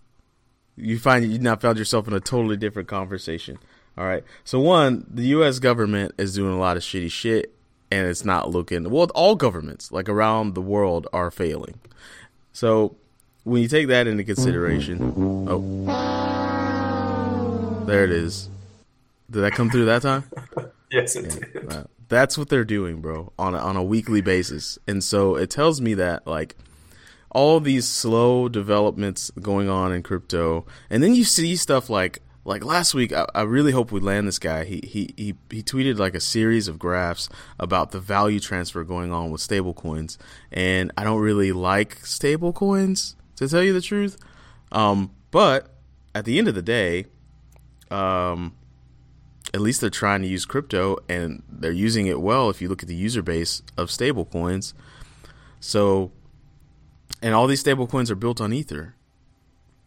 You 0.78 1.00
find 1.00 1.26
you 1.32 1.40
now 1.40 1.56
found 1.56 1.80
yourself 1.80 2.08
in 2.08 2.14
a 2.14 2.20
totally 2.20 2.58
different 2.58 2.88
conversation. 2.88 3.58
All 3.98 4.06
right. 4.06 4.24
So 4.44 4.60
one, 4.60 5.06
the 5.10 5.24
U.S. 5.28 5.58
government 5.60 6.14
is 6.18 6.36
doing 6.36 6.54
a 6.54 6.60
lot 6.60 6.76
of 6.78 6.84
shitty 6.84 7.10
shit, 7.10 7.56
and 7.90 8.08
it's 8.08 8.26
not 8.26 8.52
looking 8.52 8.88
well. 8.90 9.10
All 9.16 9.36
governments 9.36 9.92
like 9.92 10.10
around 10.10 10.54
the 10.54 10.62
world 10.62 11.08
are 11.14 11.32
failing. 11.32 11.80
So 12.52 12.98
when 13.46 13.62
you 13.62 13.68
take 13.70 13.88
that 13.88 14.08
into 14.08 14.24
consideration, 14.24 15.46
oh, 15.48 15.86
there 17.86 18.04
it 18.04 18.12
is. 18.12 18.50
Did 19.30 19.42
that 19.42 19.54
come 19.54 19.70
through 19.70 19.86
that 19.86 20.02
time? 20.02 20.26
Yes, 20.92 21.16
it 21.16 21.52
did. 21.54 21.74
Uh, 21.74 21.86
that's 22.08 22.38
what 22.38 22.48
they're 22.48 22.64
doing, 22.64 23.02
bro, 23.02 23.34
on 23.40 23.56
a, 23.56 23.58
on 23.58 23.76
a 23.76 23.84
weekly 23.84 24.22
basis. 24.22 24.78
And 24.88 25.04
so 25.04 25.36
it 25.36 25.50
tells 25.50 25.82
me 25.82 25.96
that 25.96 26.28
like 26.28 26.56
all 27.32 27.60
these 27.60 27.86
slow 27.88 28.48
developments 28.48 29.32
going 29.42 29.68
on 29.68 29.92
in 29.92 30.04
crypto, 30.04 30.66
and 30.90 31.02
then 31.04 31.14
you 31.14 31.26
see 31.26 31.56
stuff 31.58 31.90
like 31.90 32.22
like 32.46 32.64
last 32.64 32.94
week. 32.94 33.12
I, 33.12 33.26
I 33.34 33.42
really 33.42 33.74
hope 33.74 33.92
we 33.92 34.00
land 34.00 34.28
this 34.28 34.40
guy. 34.40 34.64
He 34.64 34.80
he 34.84 35.14
he 35.18 35.36
he 35.50 35.64
tweeted 35.64 35.98
like 35.98 36.14
a 36.16 36.22
series 36.22 36.70
of 36.70 36.80
graphs 36.80 37.28
about 37.60 37.92
the 37.92 38.00
value 38.00 38.40
transfer 38.40 38.84
going 38.86 39.12
on 39.12 39.32
with 39.32 39.42
stablecoins, 39.42 40.18
and 40.52 40.92
I 40.96 41.04
don't 41.04 41.20
really 41.20 41.52
like 41.52 42.00
stablecoins 42.04 43.16
to 43.38 43.48
tell 43.48 43.64
you 43.64 43.74
the 43.74 43.82
truth. 43.82 44.18
Um, 44.72 45.12
but 45.32 45.74
at 46.14 46.26
the 46.26 46.38
end 46.40 46.48
of 46.48 46.56
the 46.56 46.62
day, 46.62 47.06
um, 47.92 48.56
at 49.54 49.62
least 49.62 49.82
they're 49.82 49.90
trying 49.90 50.22
to 50.22 50.28
use 50.28 50.46
crypto 50.46 50.98
and 51.08 51.44
they're 51.50 51.72
using 51.72 52.08
it 52.08 52.20
well 52.22 52.50
if 52.50 52.62
you 52.62 52.68
look 52.68 52.82
at 52.84 52.90
the 52.90 52.96
user 52.96 53.22
base 53.22 53.62
of 53.78 53.90
stablecoins. 53.90 54.74
So 55.60 56.12
and 57.22 57.34
all 57.34 57.48
these 57.48 57.64
stablecoins 57.64 58.10
are 58.10 58.16
built 58.16 58.42
on 58.42 58.54
ether. 58.54 58.96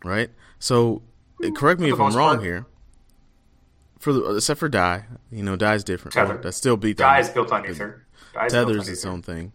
Right? 0.04 0.30
So 0.58 1.02
uh, 1.44 1.50
correct 1.52 1.80
me 1.80 1.90
if 1.90 2.00
I'm 2.00 2.14
wrong 2.14 2.36
part. 2.36 2.42
here. 2.44 2.66
For 3.98 4.12
the, 4.12 4.36
except 4.36 4.60
for 4.60 4.68
DAI, 4.68 5.04
you 5.32 5.42
know, 5.42 5.56
DAI 5.56 5.74
is 5.74 5.84
different. 5.84 6.14
Tether. 6.14 6.38
That's 6.38 6.56
still 6.56 6.76
beat 6.76 6.96
Dai 6.96 7.18
is 7.18 7.28
built 7.30 7.50
on 7.50 7.66
Ether. 7.68 8.06
Dai 8.32 8.46
is 8.46 8.52
built 8.52 8.68
Tether's 8.68 8.86
on 8.88 8.92
its 8.92 9.04
Ether. 9.04 9.12
own 9.12 9.22
thing. 9.22 9.52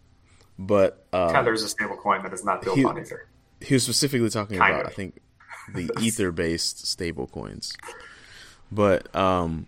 But 0.58 1.06
um, 1.12 1.32
Tether 1.32 1.52
is 1.54 1.62
a 1.62 1.68
stable 1.68 1.96
coin 1.96 2.22
that 2.22 2.32
is 2.32 2.44
not 2.44 2.62
built 2.62 2.76
he- 2.76 2.84
on 2.84 2.98
Ether. 2.98 3.26
He 3.64 3.74
was 3.74 3.84
specifically 3.84 4.30
talking 4.30 4.58
Kind 4.58 4.74
about 4.74 4.86
of. 4.86 4.92
I 4.92 4.94
think 4.94 5.20
the 5.72 5.90
ether 6.00 6.30
based 6.32 6.86
stable 6.86 7.26
coins. 7.26 7.74
But 8.70 9.14
um 9.14 9.66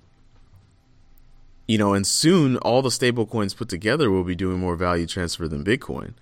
you 1.69 1.79
know, 1.79 1.95
and 1.95 2.07
soon 2.07 2.57
all 2.59 2.81
the 2.81 2.91
stable 2.93 3.27
coins 3.27 3.53
put 3.53 3.69
together 3.69 4.11
will 4.11 4.23
be 4.23 4.37
doing 4.37 4.59
more 4.61 4.77
value 4.77 5.07
transfer 5.07 5.49
than 5.49 5.65
Bitcoin. 5.65 6.15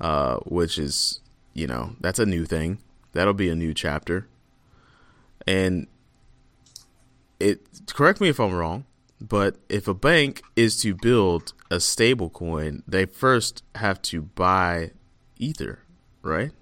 Uh 0.00 0.36
which 0.38 0.78
is, 0.78 1.20
you 1.52 1.66
know, 1.66 1.96
that's 2.00 2.18
a 2.18 2.26
new 2.26 2.44
thing. 2.44 2.78
That'll 3.12 3.34
be 3.34 3.48
a 3.48 3.54
new 3.56 3.74
chapter. 3.74 4.26
And 5.46 5.86
it 7.40 7.60
correct 7.92 8.20
me 8.20 8.28
if 8.28 8.40
I'm 8.40 8.54
wrong, 8.54 8.84
but 9.20 9.56
if 9.68 9.88
a 9.88 9.94
bank 9.94 10.42
is 10.56 10.80
to 10.82 10.94
build 10.94 11.52
a 11.70 11.80
stable 11.80 12.30
coin, 12.30 12.82
they 12.86 13.06
first 13.06 13.62
have 13.76 14.00
to 14.02 14.22
buy 14.22 14.92
ether, 15.38 15.80
right? 16.22 16.52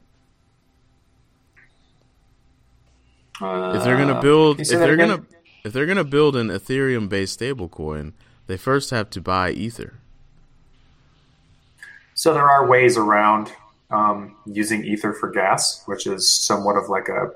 If 3.42 3.84
they're 3.84 3.96
gonna 3.96 4.20
build, 4.20 4.60
if 4.60 4.68
they're 4.68 4.94
again? 4.94 5.08
gonna, 5.08 5.26
if 5.64 5.72
they're 5.72 5.86
gonna 5.86 6.04
build 6.04 6.36
an 6.36 6.48
Ethereum 6.48 7.08
based 7.08 7.40
stablecoin, 7.40 8.12
they 8.46 8.56
first 8.56 8.90
have 8.90 9.10
to 9.10 9.20
buy 9.20 9.50
Ether. 9.50 9.94
So 12.14 12.34
there 12.34 12.48
are 12.48 12.66
ways 12.66 12.96
around 12.96 13.52
um, 13.90 14.36
using 14.46 14.84
Ether 14.84 15.12
for 15.12 15.30
gas, 15.30 15.82
which 15.86 16.06
is 16.06 16.28
somewhat 16.28 16.76
of 16.76 16.88
like 16.88 17.08
a 17.08 17.32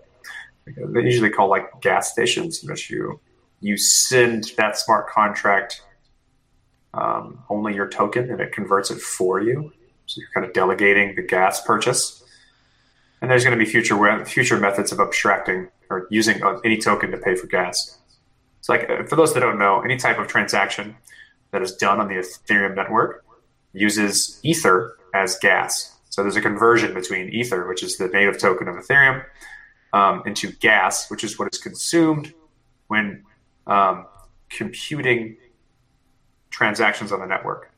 they 0.67 1.03
usually 1.03 1.31
call 1.31 1.49
like 1.49 1.81
gas 1.81 2.13
stations, 2.13 2.63
in 2.63 2.71
which 2.71 2.91
you 2.91 3.21
you 3.61 3.77
send 3.77 4.53
that 4.57 4.77
smart 4.77 5.09
contract 5.09 5.83
um, 6.95 7.43
only 7.49 7.75
your 7.75 7.89
token, 7.89 8.31
and 8.31 8.41
it 8.41 8.53
converts 8.53 8.91
it 8.91 9.01
for 9.01 9.41
you. 9.41 9.73
So 10.07 10.21
you're 10.21 10.31
kind 10.35 10.47
of 10.47 10.53
delegating 10.53 11.15
the 11.15 11.23
gas 11.23 11.63
purchase. 11.63 12.23
And 13.27 13.31
there's 13.33 13.43
going 13.43 13.59
to 13.59 13.65
be 13.65 13.69
future 13.69 14.25
future 14.25 14.57
methods 14.57 14.93
of 14.93 15.01
abstracting 15.01 15.67
or 15.91 16.07
using 16.13 16.41
uh, 16.45 16.61
any 16.65 16.79
token 16.79 17.11
to 17.11 17.17
pay 17.17 17.35
for 17.35 17.49
gas. 17.49 17.99
So, 18.61 18.73
like 18.73 18.89
uh, 18.89 19.03
for 19.03 19.17
those 19.17 19.35
that 19.35 19.41
don't 19.41 19.59
know, 19.59 19.81
any 19.81 19.97
type 19.97 20.21
of 20.21 20.29
transaction 20.29 20.97
that 21.51 21.61
is 21.61 21.75
done 21.75 21.99
on 21.99 22.07
the 22.07 22.15
Ethereum 22.15 22.77
network 22.77 23.25
uses 23.73 24.39
Ether 24.45 24.97
as 25.13 25.41
gas. 25.41 25.99
So 26.09 26.23
there's 26.23 26.37
a 26.37 26.41
conversion 26.41 26.95
between 26.95 27.31
Ether, 27.31 27.67
which 27.67 27.83
is 27.83 27.97
the 27.97 28.07
native 28.07 28.39
token 28.39 28.69
of 28.69 28.77
Ethereum, 28.77 29.25
um, 29.93 30.23
into 30.25 30.53
gas, 30.53 31.11
which 31.11 31.25
is 31.25 31.37
what 31.37 31.53
is 31.53 31.59
consumed 31.59 32.33
when 32.87 33.25
um, 33.67 34.07
computing 34.51 35.37
transactions 36.51 37.11
on 37.11 37.19
the 37.19 37.27
network. 37.27 37.73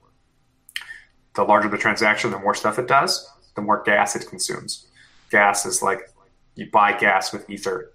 The 1.37 1.45
larger 1.45 1.71
the 1.71 1.79
transaction, 1.79 2.33
the 2.33 2.39
more 2.39 2.55
stuff 2.55 2.79
it 2.79 2.87
does, 2.87 3.27
the 3.57 3.63
more 3.63 3.83
gas 3.83 4.15
it 4.15 4.29
consumes. 4.29 4.88
Gas 5.31 5.67
is 5.67 5.83
like 5.83 6.11
you 6.55 6.71
buy 6.71 6.97
gas 6.97 7.33
with 7.33 7.49
Ether, 7.49 7.93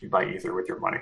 you 0.00 0.08
buy 0.08 0.28
Ether 0.28 0.54
with 0.54 0.68
your 0.68 0.78
money. 0.78 0.98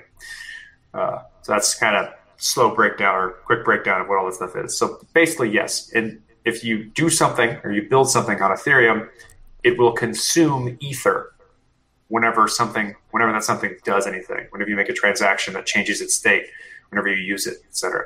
Uh, 0.93 1.19
so 1.41 1.51
that's 1.51 1.75
kind 1.75 1.95
of 1.95 2.13
slow 2.37 2.73
breakdown 2.73 3.15
or 3.15 3.29
quick 3.45 3.65
breakdown 3.65 4.01
of 4.01 4.07
what 4.07 4.17
all 4.17 4.25
this 4.25 4.37
stuff 4.37 4.55
is. 4.55 4.77
So 4.77 5.05
basically, 5.13 5.51
yes, 5.51 5.91
and 5.93 6.21
if 6.45 6.63
you 6.63 6.85
do 6.85 7.09
something 7.09 7.57
or 7.63 7.71
you 7.71 7.89
build 7.89 8.09
something 8.09 8.41
on 8.41 8.51
Ethereum, 8.51 9.09
it 9.63 9.77
will 9.77 9.91
consume 9.91 10.77
Ether 10.79 11.33
whenever 12.07 12.47
something, 12.47 12.95
whenever 13.11 13.31
that 13.31 13.43
something 13.43 13.75
does 13.83 14.05
anything. 14.05 14.47
Whenever 14.51 14.69
you 14.69 14.75
make 14.75 14.89
a 14.89 14.93
transaction 14.93 15.53
that 15.55 15.65
changes 15.65 16.01
its 16.01 16.13
state, 16.13 16.45
whenever 16.89 17.09
you 17.09 17.21
use 17.21 17.47
it, 17.47 17.57
etc. 17.67 18.05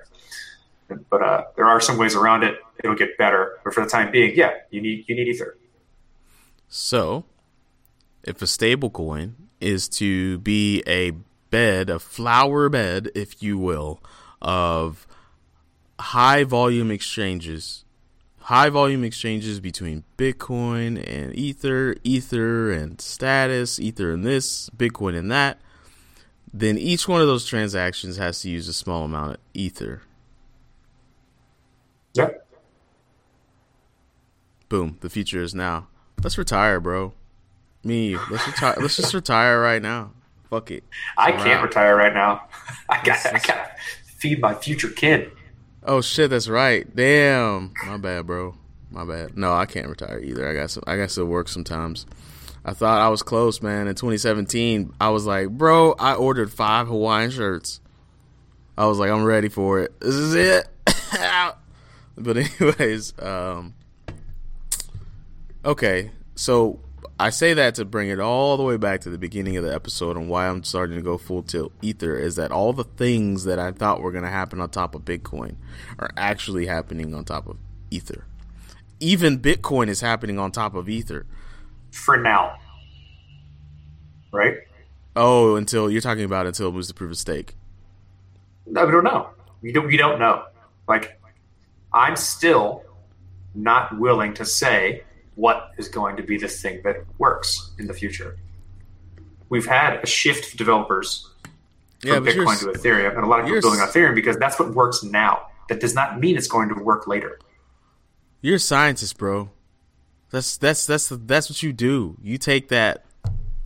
But 1.09 1.21
uh, 1.21 1.43
there 1.55 1.65
are 1.65 1.81
some 1.81 1.97
ways 1.97 2.15
around 2.15 2.43
it. 2.43 2.59
It'll 2.83 2.95
get 2.95 3.17
better, 3.17 3.59
but 3.63 3.73
for 3.73 3.83
the 3.83 3.89
time 3.89 4.11
being, 4.11 4.35
yeah, 4.35 4.51
you 4.71 4.81
need 4.81 5.05
you 5.07 5.15
need 5.15 5.27
Ether. 5.27 5.57
So, 6.69 7.25
if 8.23 8.41
a 8.41 8.47
stable 8.47 8.89
coin 8.89 9.35
is 9.59 9.87
to 9.89 10.39
be 10.39 10.83
a 10.87 11.11
bed, 11.49 11.89
a 11.89 11.99
flower 11.99 12.69
bed, 12.69 13.09
if 13.15 13.41
you 13.41 13.57
will, 13.57 14.01
of 14.41 15.07
high 15.99 16.43
volume 16.43 16.91
exchanges, 16.91 17.83
high 18.41 18.69
volume 18.69 19.03
exchanges 19.03 19.59
between 19.59 20.03
Bitcoin 20.17 20.97
and 21.07 21.35
Ether, 21.35 21.95
Ether 22.03 22.71
and 22.71 22.99
status, 23.01 23.79
Ether 23.79 24.11
and 24.11 24.25
this, 24.25 24.69
Bitcoin 24.71 25.17
and 25.17 25.31
that, 25.31 25.59
then 26.53 26.77
each 26.77 27.07
one 27.07 27.21
of 27.21 27.27
those 27.27 27.45
transactions 27.45 28.17
has 28.17 28.41
to 28.41 28.49
use 28.49 28.67
a 28.67 28.73
small 28.73 29.05
amount 29.05 29.33
of 29.33 29.37
Ether. 29.53 30.01
Yep. 32.15 32.47
Boom. 34.67 34.97
The 35.01 35.09
future 35.09 35.41
is 35.41 35.53
now. 35.53 35.87
Let's 36.23 36.37
retire, 36.37 36.79
bro. 36.79 37.13
Me, 37.83 38.17
let's 38.29 38.45
retire. 38.45 38.75
let's 38.79 38.97
just 38.97 39.13
retire 39.13 39.61
right 39.61 39.81
now. 39.81 40.11
Fuck 40.49 40.71
it. 40.71 40.83
I 41.17 41.31
can't 41.31 41.63
retire 41.63 41.95
right 41.95 42.13
now. 42.13 42.47
I 42.89 43.01
got 43.03 43.25
I 43.27 43.39
got 43.39 43.45
to 43.45 43.71
feed 44.17 44.41
my 44.41 44.53
future 44.53 44.89
kid. 44.89 45.31
Oh 45.83 46.01
shit, 46.01 46.29
that's 46.29 46.49
right. 46.49 46.93
Damn, 46.95 47.73
my 47.85 47.97
bad, 47.97 48.27
bro. 48.27 48.55
My 48.91 49.05
bad. 49.05 49.37
No, 49.37 49.53
I 49.53 49.65
can't 49.65 49.87
retire 49.87 50.19
either. 50.19 50.49
I 50.49 50.53
got 50.53 50.71
some. 50.71 50.83
I 50.87 50.97
got 50.97 51.09
to 51.09 51.25
work 51.25 51.47
sometimes. 51.47 52.05
I 52.65 52.73
thought 52.73 52.99
I 52.99 53.07
was 53.09 53.23
close, 53.23 53.61
man. 53.61 53.87
In 53.87 53.95
2017, 53.95 54.93
I 54.99 55.09
was 55.09 55.25
like, 55.25 55.49
bro, 55.49 55.93
I 55.93 56.15
ordered 56.15 56.51
five 56.51 56.87
Hawaiian 56.87 57.31
shirts. 57.31 57.79
I 58.77 58.85
was 58.85 58.97
like, 58.97 59.09
I'm 59.09 59.23
ready 59.23 59.49
for 59.49 59.79
it. 59.79 59.97
This 59.99 60.15
is 60.15 60.33
it. 60.33 60.67
but 62.17 62.37
anyways, 62.37 63.13
um, 63.21 63.73
okay. 65.63 66.11
So 66.35 66.79
I 67.21 67.31
say 67.31 67.53
that 67.53 67.75
to 67.75 67.83
bring 67.83 68.07
it 68.07 68.21
all 68.21 68.55
the 68.55 68.63
way 68.63 68.77
back 68.77 69.01
to 69.01 69.09
the 69.09 69.17
beginning 69.17 69.57
of 69.57 69.65
the 69.65 69.75
episode 69.75 70.15
and 70.15 70.29
why 70.29 70.47
I'm 70.47 70.63
starting 70.63 70.95
to 70.95 71.01
go 71.01 71.17
full 71.17 71.43
tilt 71.43 71.73
ether 71.81 72.17
is 72.17 72.37
that 72.37 72.49
all 72.49 72.71
the 72.71 72.85
things 72.85 73.43
that 73.43 73.59
I 73.59 73.73
thought 73.73 74.01
were 74.01 74.13
going 74.13 74.23
to 74.23 74.29
happen 74.29 74.61
on 74.61 74.69
top 74.69 74.95
of 74.95 75.03
Bitcoin 75.03 75.57
are 75.99 76.11
actually 76.15 76.67
happening 76.67 77.13
on 77.13 77.25
top 77.25 77.45
of 77.47 77.57
ether. 77.91 78.23
Even 79.01 79.37
Bitcoin 79.37 79.89
is 79.89 79.99
happening 79.99 80.39
on 80.39 80.53
top 80.53 80.75
of 80.75 80.87
ether. 80.87 81.25
For 81.91 82.15
now. 82.15 82.57
Right? 84.31 84.59
Oh, 85.13 85.57
until 85.57 85.91
you're 85.91 85.99
talking 85.99 86.23
about 86.23 86.47
until 86.47 86.69
it 86.69 86.71
moves 86.71 86.87
to 86.87 86.93
proof 86.93 87.11
of 87.11 87.17
stake. 87.17 87.55
No, 88.65 88.85
we 88.85 88.93
don't 88.93 89.03
know. 89.03 89.29
We 89.61 89.73
don't. 89.73 89.87
We 89.87 89.97
don't 89.97 90.19
know. 90.19 90.45
Like, 90.87 91.19
I'm 91.91 92.15
still 92.15 92.83
not 93.55 93.97
willing 93.99 94.33
to 94.35 94.45
say 94.45 95.03
what 95.39 95.71
is 95.77 95.87
going 95.87 96.17
to 96.17 96.23
be 96.23 96.37
the 96.37 96.49
thing 96.49 96.81
that 96.83 96.97
works 97.17 97.71
in 97.79 97.87
the 97.87 97.93
future. 97.93 98.37
We've 99.47 99.65
had 99.65 100.03
a 100.03 100.05
shift 100.05 100.51
of 100.51 100.57
developers 100.57 101.29
from 102.01 102.09
you're, 102.09 102.21
Bitcoin 102.21 102.59
to 102.59 102.77
Ethereum, 102.77 103.15
and 103.15 103.23
a 103.23 103.27
lot 103.27 103.39
of 103.39 103.45
people 103.45 103.61
building 103.61 103.79
on 103.79 103.87
Ethereum 103.87 104.15
because 104.15 104.37
that's 104.37 104.59
what 104.59 104.75
works 104.75 105.01
now. 105.01 105.47
That 105.69 105.79
does 105.79 105.95
not 105.95 106.19
mean 106.19 106.35
it's 106.35 106.47
going 106.47 106.67
to 106.69 106.75
work 106.75 107.07
later. 107.07 107.39
you're 108.41 108.55
a 108.55 108.59
scientist, 108.59 109.17
bro. 109.17 109.51
That's 110.31 110.57
that's 110.57 110.85
that's 110.85 111.07
that's 111.09 111.49
what 111.49 111.63
you 111.63 111.71
do. 111.71 112.17
You 112.21 112.37
take 112.37 112.67
that 112.69 113.05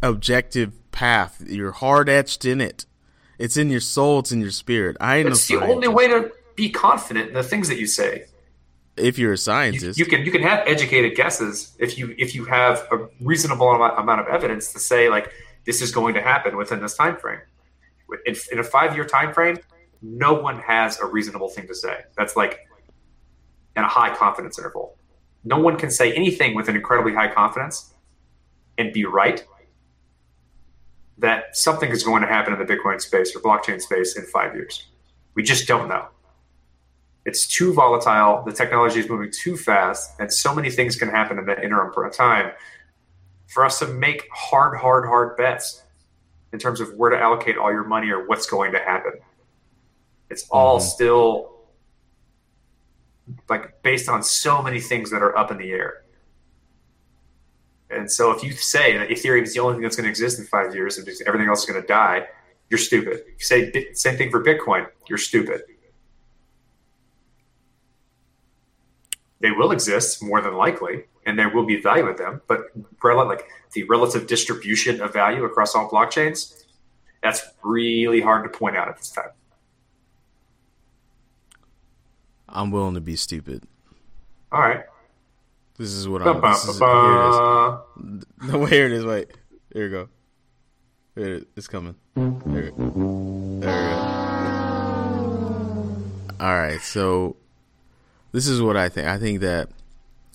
objective 0.01 0.73
path. 0.91 1.41
You're 1.45 1.71
hard 1.71 2.07
etched 2.07 2.45
in 2.45 2.61
it. 2.61 2.85
It's 3.39 3.57
in 3.57 3.69
your 3.69 3.79
soul. 3.79 4.19
It's 4.19 4.31
in 4.31 4.41
your 4.41 4.51
spirit. 4.51 4.95
I 5.01 5.17
ain't 5.17 5.29
It's 5.29 5.49
no 5.49 5.59
the 5.59 5.65
only 5.65 5.87
way 5.87 6.07
to 6.07 6.31
be 6.55 6.69
confident 6.69 7.29
in 7.29 7.33
the 7.33 7.43
things 7.43 7.67
that 7.69 7.79
you 7.79 7.87
say. 7.87 8.25
If 8.95 9.17
you're 9.17 9.31
a 9.31 9.33
You, 9.33 9.37
scientist, 9.37 9.99
you 9.99 10.05
can 10.05 10.23
you 10.23 10.31
can 10.31 10.43
have 10.43 10.67
educated 10.67 11.15
guesses 11.15 11.75
if 11.79 11.97
you 11.97 12.13
if 12.17 12.35
you 12.35 12.45
have 12.45 12.87
a 12.91 13.07
reasonable 13.19 13.71
amount, 13.71 13.99
amount 13.99 14.21
of 14.21 14.27
evidence 14.27 14.71
to 14.73 14.79
say 14.79 15.09
like 15.09 15.31
this 15.65 15.81
is 15.81 15.91
going 15.91 16.13
to 16.13 16.21
happen 16.21 16.57
within 16.57 16.81
this 16.81 16.95
time 16.95 17.17
frame. 17.17 17.39
In, 18.25 18.35
in 18.51 18.59
a 18.59 18.63
five 18.63 18.95
year 18.95 19.05
time 19.05 19.33
frame, 19.33 19.57
no 20.01 20.33
one 20.33 20.59
has 20.59 20.99
a 20.99 21.05
reasonable 21.05 21.49
thing 21.49 21.67
to 21.67 21.73
say. 21.75 22.01
That's 22.17 22.35
like 22.35 22.59
in 23.75 23.83
a 23.83 23.87
high 23.87 24.15
confidence 24.15 24.59
interval. 24.59 24.97
No 25.43 25.57
one 25.57 25.77
can 25.77 25.89
say 25.89 26.13
anything 26.13 26.55
with 26.55 26.69
an 26.69 26.75
incredibly 26.75 27.13
high 27.13 27.33
confidence 27.33 27.93
and 28.77 28.93
be 28.93 29.05
right 29.05 29.43
that 31.17 31.55
something 31.55 31.89
is 31.89 32.03
going 32.03 32.21
to 32.21 32.27
happen 32.27 32.53
in 32.53 32.59
the 32.59 32.65
Bitcoin 32.65 32.99
space 32.99 33.35
or 33.35 33.39
blockchain 33.39 33.81
space 33.81 34.17
in 34.17 34.25
five 34.25 34.55
years. 34.55 34.87
We 35.35 35.43
just 35.43 35.67
don't 35.67 35.87
know. 35.87 36.07
It's 37.25 37.47
too 37.47 37.73
volatile. 37.73 38.43
The 38.45 38.51
technology 38.51 38.99
is 38.99 39.09
moving 39.09 39.31
too 39.31 39.55
fast, 39.55 40.11
and 40.19 40.31
so 40.31 40.53
many 40.53 40.69
things 40.69 40.95
can 40.95 41.09
happen 41.09 41.39
in 41.39 41.45
that 41.45 41.63
interim 41.63 41.93
time 42.11 42.51
for 43.47 43.65
us 43.65 43.79
to 43.79 43.87
make 43.87 44.27
hard, 44.33 44.77
hard, 44.77 45.05
hard 45.05 45.37
bets 45.37 45.83
in 46.51 46.59
terms 46.59 46.81
of 46.81 46.93
where 46.95 47.09
to 47.09 47.19
allocate 47.19 47.57
all 47.57 47.71
your 47.71 47.83
money 47.83 48.09
or 48.09 48.27
what's 48.27 48.45
going 48.45 48.71
to 48.73 48.79
happen. 48.79 49.13
It's 50.29 50.47
all 50.49 50.79
Mhm. 50.79 50.83
still 50.83 51.49
like 53.47 53.81
based 53.83 54.09
on 54.09 54.21
so 54.21 54.61
many 54.61 54.81
things 54.81 55.09
that 55.11 55.21
are 55.21 55.37
up 55.37 55.49
in 55.49 55.57
the 55.57 55.71
air. 55.71 56.03
And 57.89 58.11
so 58.11 58.31
if 58.31 58.43
you 58.43 58.51
say 58.51 58.97
that 58.97 59.09
Ethereum 59.09 59.43
is 59.43 59.53
the 59.53 59.59
only 59.61 59.75
thing 59.75 59.83
that's 59.83 59.95
going 59.95 60.05
to 60.05 60.09
exist 60.09 60.39
in 60.39 60.45
five 60.45 60.75
years 60.75 60.97
and 60.97 61.07
everything 61.25 61.47
else 61.47 61.61
is 61.61 61.69
going 61.69 61.81
to 61.81 61.87
die, 61.87 62.27
you're 62.69 62.79
stupid. 62.79 63.23
If 63.27 63.27
you 63.27 63.71
say 63.71 63.93
same 63.93 64.17
thing 64.17 64.31
for 64.31 64.43
Bitcoin, 64.43 64.87
you're 65.07 65.17
stupid. 65.17 65.61
They 69.43 69.51
will 69.51 69.71
exist 69.71 70.23
more 70.23 70.39
than 70.41 70.53
likely, 70.55 71.03
and 71.25 71.37
there 71.37 71.49
will 71.53 71.65
be 71.65 71.75
value 71.75 72.07
in 72.09 72.15
them. 72.15 72.41
But 72.47 72.61
like 73.03 73.43
the 73.73 73.83
relative 73.83 74.25
distribution 74.25 75.01
of 75.01 75.11
value 75.11 75.43
across 75.43 75.75
all 75.75 75.89
blockchains, 75.89 76.63
that's 77.21 77.43
really 77.61 78.21
hard 78.21 78.45
to 78.49 78.57
point 78.57 78.77
out 78.77 78.87
at 78.87 78.97
this 78.97 79.11
time. 79.11 79.31
I'm 82.47 82.71
willing 82.71 82.93
to 82.93 83.01
be 83.01 83.17
stupid. 83.17 83.65
All 84.49 84.61
right. 84.61 84.85
This 85.77 85.89
is 85.91 86.07
what 86.07 86.21
I'm. 86.25 86.39
This 86.39 86.63
is, 86.69 86.79
here 86.79 86.87
it 86.87 87.27
is. 87.27 88.49
No, 88.53 88.65
here 88.69 88.85
it 88.85 88.91
is. 88.93 89.03
Wait, 89.05 89.29
here 89.73 89.83
we 89.85 89.89
go. 89.89 90.07
Here 91.15 91.25
it 91.25 91.33
is. 91.41 91.45
It's 91.57 91.67
coming. 91.67 91.95
There, 92.15 92.63
it- 92.63 92.77
there 92.77 93.59
we 93.59 93.91
go. 93.91 93.99
All 96.39 96.57
right, 96.57 96.79
so 96.81 97.35
this 98.33 98.47
is 98.47 98.61
what 98.61 98.75
I 98.75 98.89
think. 98.89 99.07
I 99.07 99.17
think 99.17 99.39
that 99.41 99.69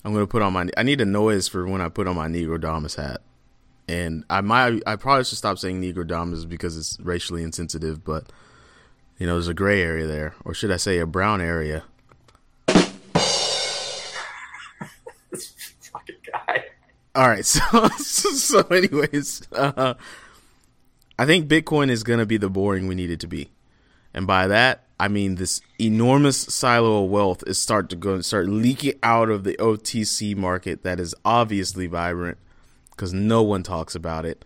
I'm 0.03 0.13
gonna 0.13 0.25
put 0.25 0.41
on 0.41 0.53
my. 0.53 0.67
I 0.75 0.83
need 0.83 1.01
a 1.01 1.05
noise 1.05 1.47
for 1.47 1.67
when 1.67 1.81
I 1.81 1.89
put 1.89 2.07
on 2.07 2.15
my 2.15 2.27
Negrodamus 2.27 2.95
hat, 2.95 3.21
and 3.87 4.23
I 4.29 4.41
might. 4.41 4.81
I 4.87 4.95
probably 4.95 5.25
should 5.25 5.37
stop 5.37 5.59
saying 5.59 5.81
Negrodamus 5.81 6.47
because 6.47 6.77
it's 6.77 6.97
racially 7.01 7.43
insensitive. 7.43 8.03
But 8.03 8.31
you 9.19 9.27
know, 9.27 9.33
there's 9.33 9.49
a 9.49 9.53
gray 9.53 9.81
area 9.81 10.07
there, 10.07 10.33
or 10.45 10.53
should 10.53 10.71
I 10.71 10.77
say 10.77 10.97
a 10.99 11.05
brown 11.05 11.41
area? 11.41 11.83
This 15.31 15.73
fucking 15.91 16.15
guy. 16.31 16.63
All 17.13 17.27
right, 17.27 17.45
so 17.45 17.89
so 17.89 18.61
anyways, 18.61 19.41
uh, 19.51 19.95
I 21.19 21.25
think 21.25 21.49
Bitcoin 21.49 21.89
is 21.89 22.03
gonna 22.03 22.25
be 22.25 22.37
the 22.37 22.49
boring 22.49 22.87
we 22.87 22.95
need 22.95 23.11
it 23.11 23.19
to 23.19 23.27
be, 23.27 23.49
and 24.13 24.25
by 24.25 24.47
that 24.47 24.85
I 24.99 25.07
mean 25.07 25.35
this 25.35 25.61
enormous 25.79 26.37
silo 26.37 27.05
of 27.05 27.09
wealth 27.09 27.43
is 27.47 27.61
start 27.61 27.89
to 27.89 27.95
go 27.95 28.15
and 28.15 28.25
start 28.25 28.49
leaking 28.49 28.95
out 29.01 29.29
of 29.29 29.43
the 29.43 29.55
OTC 29.57 30.35
market 30.35 30.83
that 30.83 30.99
is 30.99 31.15
obviously 31.23 31.87
vibrant 31.87 32.37
because 32.91 33.13
no 33.13 33.41
one 33.41 33.63
talks 33.63 33.95
about 33.95 34.25
it, 34.25 34.43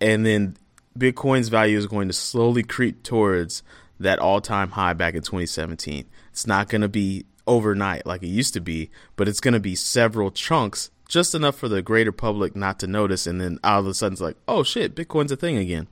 and 0.00 0.24
then 0.24 0.56
Bitcoin's 0.98 1.48
value 1.48 1.76
is 1.76 1.86
going 1.86 2.08
to 2.08 2.14
slowly 2.14 2.62
creep 2.62 3.02
towards 3.02 3.62
that 3.98 4.18
all-time 4.18 4.70
high 4.70 4.92
back 4.92 5.14
in 5.14 5.22
2017. 5.22 6.06
It's 6.30 6.46
not 6.46 6.68
going 6.68 6.80
to 6.80 6.88
be 6.88 7.26
overnight 7.46 8.06
like 8.06 8.22
it 8.22 8.28
used 8.28 8.54
to 8.54 8.60
be, 8.60 8.90
but 9.16 9.28
it's 9.28 9.40
going 9.40 9.54
to 9.54 9.60
be 9.60 9.74
several 9.74 10.30
chunks, 10.30 10.90
just 11.08 11.34
enough 11.34 11.56
for 11.56 11.68
the 11.68 11.82
greater 11.82 12.12
public 12.12 12.54
not 12.54 12.78
to 12.78 12.86
notice, 12.86 13.26
and 13.26 13.40
then 13.40 13.58
all 13.64 13.80
of 13.80 13.86
a 13.86 13.94
sudden 13.94 14.14
it's 14.14 14.22
like, 14.22 14.36
oh 14.46 14.62
shit, 14.62 14.94
Bitcoin's 14.94 15.32
a 15.32 15.36
thing 15.36 15.56
again. 15.56 15.88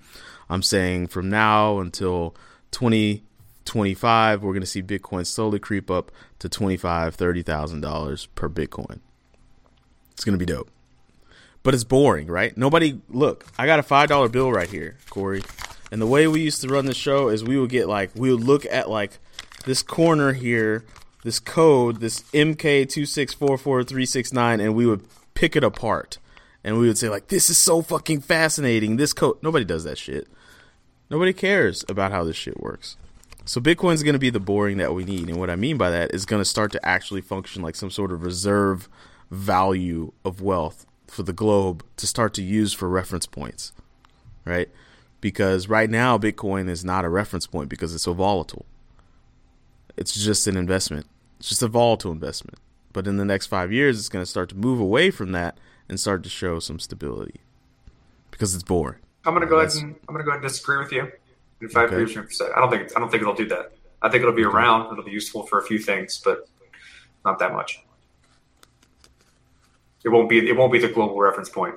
I'm 0.49 0.63
saying 0.63 1.09
from 1.09 1.29
now 1.29 1.81
until 1.81 2.35
2025, 3.69 4.43
we're 4.43 4.53
going 4.53 4.61
to 4.61 4.67
see 4.67 4.83
Bitcoin 4.83 5.27
slowly 5.27 5.59
creep 5.59 5.91
up 5.91 6.11
to 6.39 6.49
25, 6.49 7.15
30,000 7.15 7.81
dollars 7.81 8.27
per 8.35 8.49
Bitcoin. 8.49 9.01
It's 10.13 10.25
going 10.25 10.39
to 10.39 10.45
be 10.45 10.53
dope 10.53 10.71
but 11.69 11.75
it's 11.75 11.85
boring, 11.85 12.29
right? 12.29 12.57
Nobody 12.57 13.01
look. 13.09 13.45
I 13.59 13.67
got 13.67 13.79
a 13.79 13.83
five 13.83 14.09
dollar 14.09 14.31
bill 14.31 14.51
right 14.51 14.71
here, 14.71 14.97
Corey. 15.11 15.43
And 15.91 16.01
the 16.01 16.07
way 16.07 16.27
we 16.27 16.41
used 16.41 16.63
to 16.63 16.69
run 16.69 16.87
the 16.87 16.95
show 16.95 17.29
is 17.29 17.45
we 17.45 17.59
would 17.59 17.69
get 17.69 17.89
like 17.89 18.11
we 18.15 18.31
would 18.31 18.43
look 18.43 18.65
at 18.71 18.89
like 18.89 19.19
this 19.67 19.83
corner 19.83 20.33
here, 20.33 20.85
this 21.25 21.39
code, 21.39 22.01
this 22.01 22.23
MK 22.33 22.89
two 22.89 23.07
six 23.07 23.35
four 23.35 23.59
four 23.59 23.85
three 23.85 24.07
six 24.07 24.33
nine, 24.33 24.61
and 24.61 24.75
we 24.75 24.87
would 24.87 25.05
pick 25.35 25.57
it 25.57 25.63
apart. 25.63 26.19
And 26.65 26.79
we 26.79 26.87
would 26.87 26.97
say 26.97 27.09
like, 27.09 27.29
"This 27.29 27.51
is 27.51 27.59
so 27.59 27.83
fucking 27.83 28.23
fascinating." 28.23 28.97
This 28.97 29.13
code. 29.13 29.37
Nobody 29.43 29.65
does 29.65 29.85
that 29.85 29.99
shit. 29.99 30.27
Nobody 31.11 31.33
cares 31.33 31.85
about 31.89 32.13
how 32.13 32.25
this 32.25 32.37
shit 32.37 32.61
works. 32.61 32.97
So 33.49 33.63
Bitcoin's 33.63 34.03
going 34.03 34.13
to 34.13 34.19
be 34.19 34.29
the 34.29 34.39
boring 34.39 34.77
that 34.77 34.93
we 34.93 35.07
need, 35.07 35.27
and 35.31 35.39
what 35.39 35.49
I 35.49 35.57
mean 35.57 35.79
by 35.79 35.89
that 35.89 36.13
is 36.13 36.27
going 36.27 36.43
to 36.43 36.45
start 36.45 36.71
to 36.73 36.87
actually 36.87 37.23
function 37.23 37.63
like 37.63 37.77
some 37.77 37.91
sort 37.91 38.13
of 38.13 38.23
reserve 38.23 38.91
value 39.31 40.13
of 40.23 40.43
wealth 40.43 40.85
for 41.07 41.23
the 41.23 41.33
globe 41.33 41.83
to 41.97 42.07
start 42.07 42.35
to 42.35 42.43
use 42.43 42.75
for 42.75 42.91
reference 42.91 43.25
points, 43.25 43.73
right? 44.45 44.69
Because 45.23 45.67
right 45.67 45.89
now 45.89 46.19
Bitcoin 46.19 46.69
is 46.69 46.85
not 46.85 47.07
a 47.07 47.09
reference 47.09 47.47
point 47.47 47.71
because 47.71 47.95
it's 47.95 48.05
so 48.05 48.13
volatile. 48.13 48.67
It's 49.97 50.13
just 50.13 50.47
an 50.47 50.59
investment. 50.59 51.07
It's 51.39 51.49
just 51.49 51.63
a 51.63 51.69
volatile 51.69 52.13
investment. 52.13 52.59
But 52.93 53.07
in 53.07 53.17
the 53.17 53.25
next 53.25 53.47
five 53.47 53.73
years, 53.73 53.99
it's 53.99 54.11
going 54.11 54.23
to 54.23 54.31
start 54.31 54.51
to 54.51 54.57
move 54.57 54.79
away 54.79 55.11
from 55.11 55.33
that 55.33 55.57
and 55.89 55.99
start 55.99 56.23
to 56.25 56.29
show 56.29 56.59
some 56.59 56.79
stability 56.79 57.41
because 58.31 58.55
it's 58.55 58.63
boring. 58.63 58.99
I'm 59.25 59.35
gonna 59.35 59.47
go 59.47 59.59
ahead 59.59 59.75
and 59.75 59.95
I'm 60.09 60.15
gonna 60.15 60.25
go 60.25 60.31
ahead 60.31 60.43
and 60.43 60.51
disagree 60.51 60.79
with 60.79 60.93
you. 60.93 61.11
In 61.61 61.69
five 61.69 61.89
Okay. 61.89 61.97
years, 61.97 62.15
you're 62.15 62.25
percent. 62.25 62.51
I 62.57 62.61
don't 62.61 62.71
think 62.71 62.97
I 62.97 63.01
don't 63.01 63.11
think 63.11 63.23
it'll 63.23 63.35
do 63.35 63.49
that. 63.49 63.73
I 64.01 64.09
think 64.09 64.23
it'll 64.23 64.35
be 64.35 64.45
around. 64.45 64.93
It'll 64.93 65.05
be 65.05 65.11
useful 65.11 65.45
for 65.47 65.59
a 65.59 65.65
few 65.65 65.79
things, 65.79 66.21
but 66.25 66.49
not 67.25 67.39
that 67.41 67.53
much. 67.53 67.83
It 70.05 70.11
won't 70.11 70.29
be. 70.29 70.49
It 70.49 70.57
won't 70.57 70.73
be 70.73 70.79
the 70.79 70.89
global 70.89 71.19
reference 71.19 71.49
point. 71.49 71.75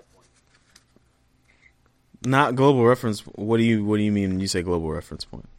Not 2.24 2.56
global 2.56 2.86
reference. 2.86 3.22
What 3.22 3.58
do 3.58 3.64
you 3.64 3.84
What 3.84 3.98
do 3.98 4.04
you 4.04 4.12
mean 4.12 4.30
when 4.30 4.40
you 4.40 4.48
say 4.48 4.62
global 4.62 4.92
reference 4.92 5.26
point? 5.26 5.50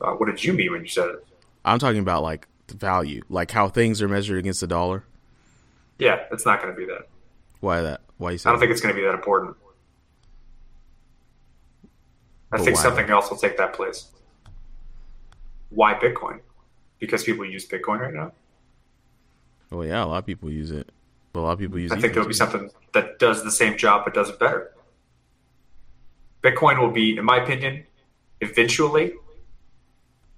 Uh, 0.00 0.12
what 0.12 0.26
did 0.26 0.42
you 0.42 0.54
mean 0.54 0.72
when 0.72 0.80
you 0.82 0.88
said 0.88 1.08
it? 1.10 1.26
I'm 1.64 1.78
talking 1.78 2.00
about 2.00 2.22
like 2.22 2.48
the 2.68 2.74
value, 2.76 3.22
like 3.28 3.50
how 3.50 3.68
things 3.68 4.00
are 4.00 4.08
measured 4.08 4.38
against 4.38 4.60
the 4.62 4.66
dollar. 4.66 5.04
Yeah, 5.98 6.24
it's 6.32 6.46
not 6.46 6.62
going 6.62 6.74
to 6.74 6.78
be 6.78 6.86
that. 6.86 7.08
Why 7.60 7.82
that? 7.82 8.00
Why 8.16 8.32
you 8.32 8.38
say? 8.38 8.48
I 8.48 8.52
don't 8.52 8.60
think 8.60 8.72
it's 8.72 8.80
going 8.80 8.94
to 8.94 9.00
be 9.00 9.06
that 9.06 9.14
important. 9.14 9.56
I 12.54 12.58
But 12.58 12.64
think 12.64 12.76
why? 12.76 12.82
something 12.84 13.10
else 13.10 13.30
will 13.30 13.36
take 13.36 13.56
that 13.56 13.72
place. 13.74 14.06
Why 15.70 15.94
Bitcoin? 15.94 16.38
Because 17.00 17.24
people 17.24 17.44
use 17.44 17.66
Bitcoin 17.66 17.98
right 17.98 18.14
now. 18.14 18.32
Well, 19.70 19.84
yeah, 19.84 20.04
a 20.04 20.06
lot 20.06 20.18
of 20.18 20.26
people 20.26 20.50
use 20.50 20.70
it, 20.70 20.88
but 21.32 21.40
a 21.40 21.42
lot 21.42 21.52
of 21.52 21.58
people 21.58 21.80
use. 21.80 21.90
I 21.90 21.98
think 21.98 22.12
there'll 22.14 22.28
be 22.28 22.34
something 22.34 22.70
that 22.92 23.18
does 23.18 23.42
the 23.42 23.50
same 23.50 23.76
job 23.76 24.04
but 24.04 24.14
does 24.14 24.28
it 24.30 24.38
better. 24.38 24.70
Bitcoin 26.42 26.78
will 26.78 26.92
be, 26.92 27.16
in 27.16 27.24
my 27.24 27.38
opinion, 27.42 27.84
eventually. 28.40 29.14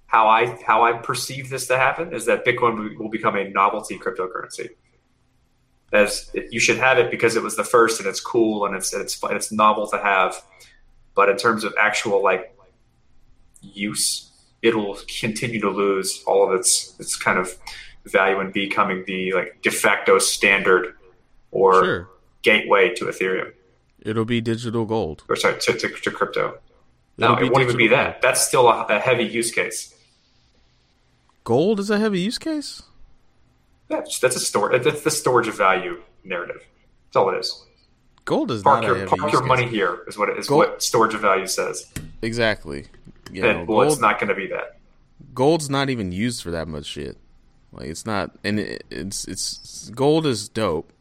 How 0.07 0.27
I 0.27 0.57
how 0.65 0.83
I 0.83 0.93
perceive 0.93 1.49
this 1.49 1.67
to 1.67 1.77
happen 1.77 2.13
is 2.13 2.25
that 2.25 2.45
Bitcoin 2.45 2.97
will- 2.97 3.09
become 3.09 3.35
a 3.35 3.47
novelty 3.49 3.99
cryptocurrency. 3.99 4.69
As 5.91 6.31
you 6.49 6.59
should 6.61 6.77
have 6.77 6.97
it 6.97 7.11
because 7.11 7.35
it 7.35 7.43
was 7.43 7.55
the 7.57 7.63
first 7.63 7.99
and 7.99 8.07
it's 8.09 8.21
cool 8.21 8.65
and 8.65 8.75
it's 8.75 8.91
it's 8.93 9.21
and 9.21 9.33
it's 9.33 9.51
novel 9.51 9.85
to 9.87 9.97
have, 9.97 10.41
but 11.17 11.27
in 11.27 11.35
terms 11.35 11.65
of 11.65 11.73
actual 11.77 12.23
like 12.23 12.57
use, 13.61 14.31
it'll 14.61 14.97
continue 15.19 15.59
to 15.59 15.69
lose 15.69 16.23
all 16.25 16.47
of 16.47 16.57
its 16.57 16.97
its 16.97 17.17
kind 17.17 17.37
of 17.37 17.57
value 18.05 18.39
in 18.39 18.51
becoming 18.51 19.03
the 19.05 19.33
like 19.33 19.61
de 19.61 19.71
facto 19.71 20.17
standard 20.19 20.95
or 21.51 21.83
Sure, 21.83 22.09
gateway 22.43 22.95
to 22.95 23.05
Ethereum 23.05 23.51
it'll 24.07 24.25
be 24.25 24.41
digital 24.41 24.85
gold. 24.85 25.23
or 25.27 25.35
sorry 25.35 25.59
to, 25.59 25.73
to, 25.73 25.89
to 25.89 26.11
crypto. 26.11 26.57
No, 27.17 27.33
It'll 27.33 27.41
be 27.41 27.47
it 27.47 27.53
won't 27.53 27.63
even 27.63 27.77
be 27.77 27.87
that. 27.89 28.21
That's 28.21 28.41
still 28.41 28.67
a, 28.69 28.85
a 28.85 28.99
heavy 28.99 29.23
use 29.25 29.51
case. 29.51 29.93
Gold 31.43 31.79
is 31.79 31.89
a 31.89 31.99
heavy 31.99 32.21
use 32.21 32.37
case. 32.37 32.83
That's 33.89 34.19
that's 34.19 34.35
a 34.35 34.39
store. 34.39 34.77
That's 34.77 35.01
the 35.01 35.11
storage 35.11 35.47
of 35.47 35.57
value 35.57 36.01
narrative. 36.23 36.63
That's 37.07 37.15
all 37.15 37.29
it 37.33 37.37
is. 37.39 37.65
Gold 38.27 38.51
is 38.51 38.61
Park 38.61 38.81
not 38.83 38.87
your 38.97 39.07
park 39.07 39.31
your 39.31 39.43
money 39.45 39.65
here 39.67 40.03
is 40.05 40.17
what 40.17 40.27
it 40.27 40.37
is. 40.37 40.47
Gold- 40.47 40.59
What 40.67 40.83
storage 40.83 41.13
of 41.13 41.21
value 41.21 41.47
says. 41.47 41.89
Exactly. 42.21 42.85
You 43.31 43.41
Then 43.41 43.65
know, 43.65 43.73
well, 43.73 43.87
it's 43.91 44.01
not 44.01 44.19
going 44.19 44.27
to 44.27 44.35
be 44.35 44.47
that. 44.47 44.77
gold's 45.33 45.69
not 45.69 45.89
even 45.89 46.11
used 46.11 46.43
for 46.43 46.51
that 46.51 46.67
much 46.67 46.85
shit. 46.85 47.17
Like 47.71 47.87
it's 47.87 48.05
not, 48.05 48.31
and 48.43 48.59
it, 48.59 48.83
it's 48.91 49.25
it's 49.29 49.89
gold 49.95 50.25
is 50.25 50.49
dope. 50.49 50.91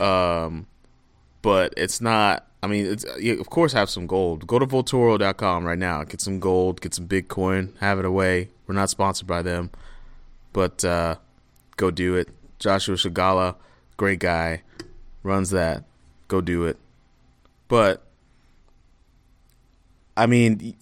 Um, 0.00 0.66
but 1.40 1.72
it's 1.76 2.00
not. 2.00 2.46
I 2.62 2.66
mean, 2.66 2.86
it's 2.86 3.04
you 3.18 3.40
of 3.40 3.48
course 3.50 3.72
have 3.72 3.88
some 3.90 4.06
gold. 4.06 4.46
Go 4.46 4.58
to 4.58 4.66
Vaultoro.com 4.66 5.64
right 5.64 5.78
now. 5.78 6.04
Get 6.04 6.20
some 6.20 6.40
gold. 6.40 6.80
Get 6.82 6.94
some 6.94 7.08
Bitcoin. 7.08 7.76
Have 7.78 7.98
it 7.98 8.04
away. 8.04 8.48
We're 8.66 8.74
not 8.74 8.90
sponsored 8.90 9.26
by 9.26 9.42
them, 9.42 9.70
but 10.52 10.84
uh, 10.84 11.16
go 11.76 11.90
do 11.90 12.14
it. 12.16 12.28
Joshua 12.58 12.96
Scigala, 12.96 13.56
great 13.96 14.18
guy, 14.20 14.62
runs 15.22 15.50
that. 15.50 15.84
Go 16.32 16.40
do 16.40 16.64
it. 16.64 16.78
But 17.68 18.02
I 20.16 20.24
mean, 20.24 20.74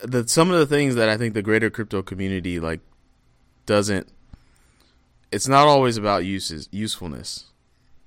the 0.00 0.28
some 0.28 0.52
of 0.52 0.58
the 0.60 0.66
things 0.66 0.94
that 0.94 1.08
I 1.08 1.16
think 1.16 1.34
the 1.34 1.42
greater 1.42 1.68
crypto 1.68 2.00
community 2.00 2.60
like 2.60 2.78
doesn't. 3.66 4.06
It's 5.32 5.48
not 5.48 5.66
always 5.66 5.96
about 5.96 6.24
uses 6.24 6.68
usefulness. 6.70 7.46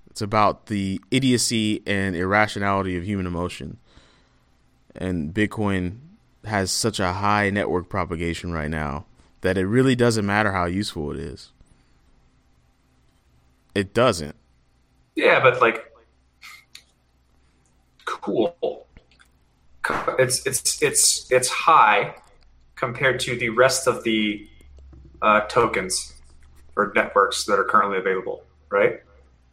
It's 0.10 0.22
about 0.22 0.68
the 0.68 1.02
idiocy 1.12 1.84
and 1.86 2.16
irrationality 2.16 2.96
of 2.96 3.04
human 3.04 3.28
emotion. 3.28 3.80
And 4.96 5.34
Bitcoin 5.34 5.98
has 6.46 6.72
such 6.72 7.02
a 7.02 7.12
high 7.12 7.50
network 7.50 7.90
propagation 7.90 8.54
right 8.54 8.70
now 8.70 9.08
that 9.42 9.58
it 9.58 9.66
really 9.66 9.94
doesn't 9.94 10.26
matter 10.26 10.54
how 10.54 10.68
useful 10.68 11.12
it 11.12 11.18
is. 11.20 11.52
It 13.76 13.94
doesn't. 13.94 14.38
Yeah, 15.16 15.42
but 15.42 15.60
like, 15.60 15.87
cool. 18.08 18.88
It's 20.18 20.46
it's 20.46 20.82
it's 20.82 21.32
it's 21.32 21.50
high 21.50 22.16
compared 22.76 23.20
to 23.22 23.36
the 23.38 23.50
rest 23.50 23.88
of 23.88 24.04
the 24.04 24.48
uh, 25.22 25.42
tokens 25.42 26.14
or 26.76 26.92
networks 26.96 27.46
that 27.46 27.60
are 27.60 27.64
currently 27.64 27.98
available, 27.98 28.44
right? 28.70 29.02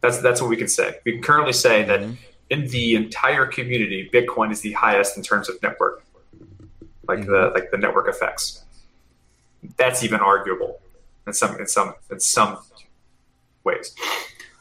That's 0.01 0.19
that's 0.19 0.41
what 0.41 0.49
we 0.49 0.57
can 0.57 0.67
say. 0.67 0.95
We 1.05 1.13
can 1.13 1.21
currently 1.21 1.53
say 1.53 1.83
that 1.83 2.01
in 2.49 2.67
the 2.67 2.95
entire 2.95 3.45
community, 3.45 4.09
Bitcoin 4.11 4.51
is 4.51 4.61
the 4.61 4.73
highest 4.73 5.17
in 5.17 5.23
terms 5.23 5.49
of 5.49 5.61
network, 5.61 6.03
like 7.07 7.25
the 7.25 7.51
like 7.53 7.71
the 7.71 7.77
network 7.77 8.07
effects. 8.07 8.63
That's 9.77 10.03
even 10.03 10.19
arguable 10.19 10.79
in 11.27 11.33
some 11.33 11.59
in 11.59 11.67
some 11.67 11.95
in 12.11 12.19
some 12.19 12.59
ways. 13.63 13.95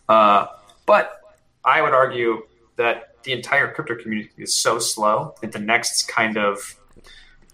Uh, 0.09 0.47
but 0.87 1.21
I 1.65 1.83
would 1.83 1.95
argue 1.95 2.47
that 2.77 3.14
the 3.25 3.33
entire 3.33 3.73
crypto 3.73 3.97
community 3.97 4.31
is 4.39 4.57
so 4.57 4.79
slow 4.79 5.35
that 5.41 5.53
the 5.53 5.59
next 5.59 6.09
kind 6.09 6.39
of 6.39 6.79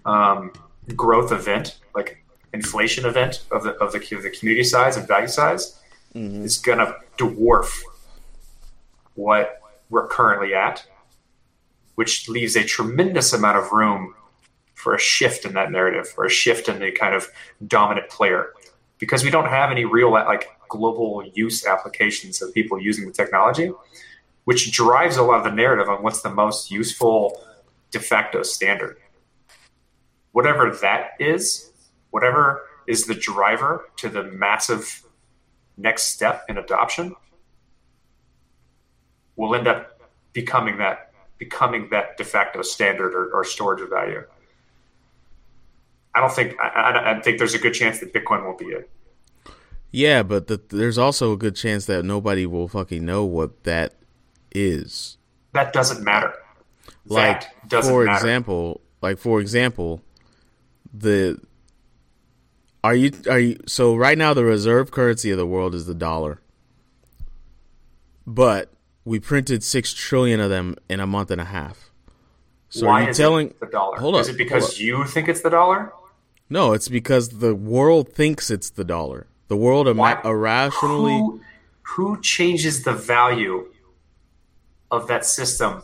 um, 0.05 0.53
growth 0.95 1.33
event, 1.33 1.79
like 1.95 2.25
inflation 2.53 3.07
event 3.07 3.45
of 3.51 3.63
the 3.63 3.71
of 3.77 3.93
the, 3.93 4.15
of 4.15 4.23
the 4.23 4.31
community 4.31 4.65
size 4.65 4.97
and 4.97 5.07
value 5.09 5.29
size, 5.29 5.81
is 6.15 6.59
going 6.59 6.79
to 6.79 6.97
dwarf 7.17 7.81
what 9.15 9.61
we're 9.91 10.09
currently 10.09 10.55
at, 10.55 10.85
which 11.95 12.29
leaves 12.29 12.57
a 12.57 12.65
tremendous 12.65 13.33
amount 13.33 13.59
of 13.59 13.73
room 13.73 14.15
for 14.75 14.95
a 14.95 14.99
shift 14.99 15.45
in 15.45 15.53
that 15.55 15.71
narrative 15.71 16.13
or 16.17 16.25
a 16.25 16.31
shift 16.31 16.69
in 16.69 16.79
the 16.79 16.91
kind 16.91 17.15
of 17.15 17.29
dominant 17.67 18.09
player. 18.09 18.53
Because 18.99 19.25
we 19.25 19.31
don't 19.31 19.49
have 19.49 19.71
any 19.71 19.85
real 19.85 20.11
like 20.11 20.49
global 20.69 21.25
use 21.35 21.67
applications 21.67 22.43
of 22.43 22.53
people 22.53 22.81
using 22.81 23.07
the 23.07 23.13
technology 23.13 23.73
which 24.45 24.73
drives 24.73 25.17
a 25.17 25.23
lot 25.23 25.39
of 25.39 25.45
the 25.45 25.51
narrative 25.51 25.89
on 25.89 26.03
what's 26.03 26.23
the 26.23 26.31
most 26.31 26.71
useful 26.71 27.43
de 27.91 27.99
facto 27.99 28.43
standard 28.43 28.97
whatever 30.33 30.71
that 30.71 31.11
is 31.19 31.73
whatever 32.11 32.63
is 32.87 33.05
the 33.07 33.15
driver 33.15 33.89
to 33.97 34.09
the 34.09 34.23
massive 34.25 35.03
next 35.77 36.15
step 36.15 36.45
in 36.49 36.59
adoption 36.59 37.15
will 39.37 39.55
end 39.55 39.67
up 39.67 40.01
becoming 40.33 40.79
that 40.79 41.13
becoming 41.39 41.89
that 41.91 42.17
de 42.17 42.25
facto 42.25 42.63
standard 42.63 43.15
or, 43.15 43.31
or 43.33 43.45
storage 43.45 43.81
of 43.81 43.89
value 43.89 44.23
I 46.15 46.21
don't 46.21 46.33
think 46.33 46.59
I, 46.61 47.17
I, 47.17 47.21
think 47.21 47.39
there's 47.39 47.55
a 47.55 47.59
good 47.59 47.75
chance 47.75 48.01
that 48.01 48.13
Bitcoin 48.13 48.45
won't 48.45 48.59
be 48.59 48.67
it. 48.67 48.91
Yeah, 49.93 50.23
but 50.23 50.49
the, 50.49 50.61
there's 50.69 50.99
also 50.99 51.33
a 51.33 51.37
good 51.37 51.57
chance 51.57 51.87
that 51.87 52.05
nobody 52.05 52.47
will 52.47 52.69
fucking 52.69 53.05
know 53.05 53.25
what 53.25 53.65
that 53.65 53.95
is. 54.53 55.17
That 55.53 55.73
doesn't 55.73 56.03
matter. 56.05 56.35
Like 57.07 57.45
doesn't 57.69 57.93
for 57.93 58.05
matter. 58.05 58.17
example, 58.17 58.81
like 59.03 59.19
for 59.19 59.41
example, 59.41 60.03
the 60.93 61.41
are 62.85 62.95
you 62.95 63.13
are 63.29 63.39
you 63.39 63.59
so 63.67 63.95
right 63.95 64.17
now 64.17 64.33
the 64.35 64.45
reserve 64.45 64.91
currency 64.91 65.31
of 65.31 65.39
the 65.39 65.47
world 65.47 65.75
is 65.75 65.87
the 65.87 65.95
dollar. 65.95 66.41
But 68.27 68.71
we 69.05 69.19
printed 69.19 69.65
6 69.65 69.93
trillion 69.95 70.41
of 70.41 70.51
them 70.51 70.77
in 70.89 71.01
a 71.01 71.07
month 71.07 71.31
and 71.31 71.41
a 71.41 71.45
half. 71.47 71.91
So 72.69 72.87
Why 72.87 73.01
are 73.01 73.05
you 73.05 73.09
is 73.11 73.17
telling 73.17 73.55
the 73.59 73.67
dollar? 73.67 73.99
Hold 73.99 74.17
is 74.17 74.29
up, 74.29 74.35
it 74.35 74.39
because 74.39 74.79
you 74.79 75.05
think 75.05 75.29
it's 75.29 75.41
the 75.41 75.51
dollar? 75.51 75.93
No, 76.49 76.73
it's 76.73 76.89
because 76.89 77.41
the 77.41 77.55
world 77.55 78.13
thinks 78.13 78.51
it's 78.51 78.71
the 78.71 78.85
dollar. 78.85 79.27
The 79.49 79.57
world 79.57 79.89
ima- 79.89 80.21
irrationally 80.25 81.19
Who, 81.19 81.41
who 81.83 82.21
changes 82.21 82.85
the 82.85 82.93
value 82.93 83.67
of 84.91 85.07
that 85.09 85.25
system 85.25 85.83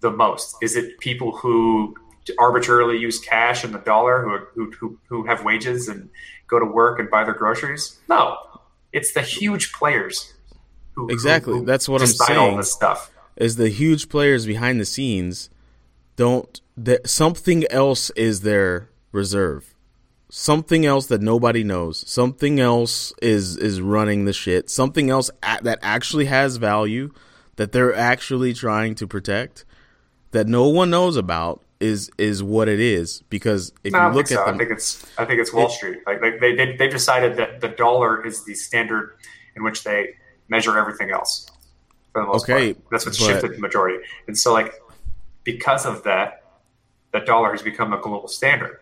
the 0.00 0.10
most? 0.10 0.56
Is 0.62 0.76
it 0.76 0.98
people 0.98 1.36
who 1.36 1.94
arbitrarily 2.38 2.98
use 2.98 3.18
cash 3.18 3.64
and 3.64 3.74
the 3.74 3.78
dollar, 3.78 4.22
who, 4.22 4.38
who, 4.54 4.70
who, 4.78 4.98
who 5.08 5.26
have 5.26 5.44
wages 5.44 5.88
and 5.88 6.08
go 6.46 6.58
to 6.58 6.64
work 6.66 6.98
and 6.98 7.10
buy 7.10 7.24
their 7.24 7.34
groceries? 7.34 7.98
No, 8.08 8.36
it's 8.92 9.12
the 9.12 9.22
huge 9.22 9.72
players. 9.72 10.32
Who, 10.94 11.06
who- 11.06 11.12
Exactly. 11.12 11.58
who 11.58 11.64
That's 11.64 11.88
what 11.88 12.00
I'm 12.02 12.06
decide 12.08 12.36
all 12.36 12.46
saying. 12.48 12.56
this 12.58 12.72
stuff. 12.72 13.10
is 13.36 13.56
the 13.56 13.68
huge 13.68 14.08
players 14.08 14.46
behind 14.46 14.80
the 14.80 14.84
scenes 14.84 15.50
don't 16.16 16.60
that 16.76 17.08
something 17.08 17.64
else 17.70 18.10
is 18.10 18.40
their 18.42 18.90
reserve 19.12 19.74
something 20.28 20.84
else 20.86 21.06
that 21.06 21.20
nobody 21.22 21.64
knows 21.64 22.06
something 22.08 22.60
else 22.60 23.12
is 23.22 23.56
is 23.56 23.80
running 23.80 24.24
the 24.26 24.32
shit 24.32 24.68
something 24.70 25.08
else 25.10 25.30
a- 25.42 25.58
that 25.62 25.78
actually 25.82 26.26
has 26.26 26.56
value 26.56 27.10
that 27.56 27.72
they're 27.72 27.94
actually 27.94 28.54
trying 28.54 28.94
to 28.96 29.06
protect 29.06 29.64
that 30.32 30.46
no 30.46 30.68
one 30.68 30.90
knows 30.90 31.16
about 31.16 31.62
is 31.80 32.10
is 32.18 32.42
what 32.42 32.68
it 32.68 32.78
is 32.78 33.22
because 33.30 33.72
if 33.84 33.92
No, 33.92 34.08
you 34.08 34.14
look 34.14 34.26
so. 34.28 34.34
at 34.40 34.46
I 34.46 34.50
them 34.50 34.58
think 34.58 34.70
it's 34.70 35.04
I 35.18 35.24
think 35.24 35.40
it's 35.40 35.52
Wall 35.52 35.68
Street. 35.70 35.98
Like, 36.06 36.20
like 36.20 36.38
they, 36.40 36.54
they 36.54 36.76
they've 36.76 36.90
decided 36.90 37.36
that 37.36 37.60
the 37.60 37.68
dollar 37.68 38.24
is 38.26 38.44
the 38.44 38.54
standard 38.54 39.16
in 39.56 39.62
which 39.64 39.82
they 39.82 40.14
measure 40.48 40.78
everything 40.78 41.10
else. 41.10 41.46
For 42.12 42.22
the 42.22 42.26
most 42.28 42.44
Okay, 42.44 42.74
part. 42.74 42.86
that's 42.90 43.06
what's 43.06 43.18
but- 43.18 43.26
shifted 43.26 43.54
the 43.54 43.58
majority. 43.58 44.04
And 44.26 44.36
so, 44.36 44.52
like, 44.52 44.74
because 45.44 45.86
of 45.86 46.02
that, 46.04 46.44
the 47.12 47.20
dollar 47.20 47.50
has 47.52 47.62
become 47.62 47.92
a 47.92 47.98
global 48.00 48.28
standard. 48.28 48.78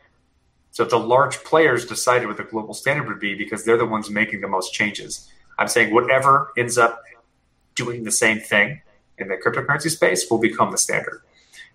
So 0.70 0.84
the 0.84 0.98
large 0.98 1.38
players 1.44 1.86
decided 1.86 2.26
what 2.28 2.36
the 2.36 2.44
global 2.44 2.74
standard 2.74 3.06
would 3.08 3.20
be 3.20 3.34
because 3.34 3.64
they're 3.64 3.76
the 3.78 3.86
ones 3.86 4.10
making 4.10 4.40
the 4.40 4.48
most 4.48 4.72
changes. 4.72 5.28
I'm 5.58 5.68
saying 5.68 5.92
whatever 5.94 6.52
ends 6.56 6.78
up 6.78 7.02
doing 7.78 8.02
the 8.02 8.10
same 8.10 8.40
thing 8.40 8.82
in 9.16 9.28
the 9.28 9.36
cryptocurrency 9.36 9.90
space 9.90 10.28
will 10.28 10.38
become 10.38 10.72
the 10.72 10.78
standard, 10.78 11.22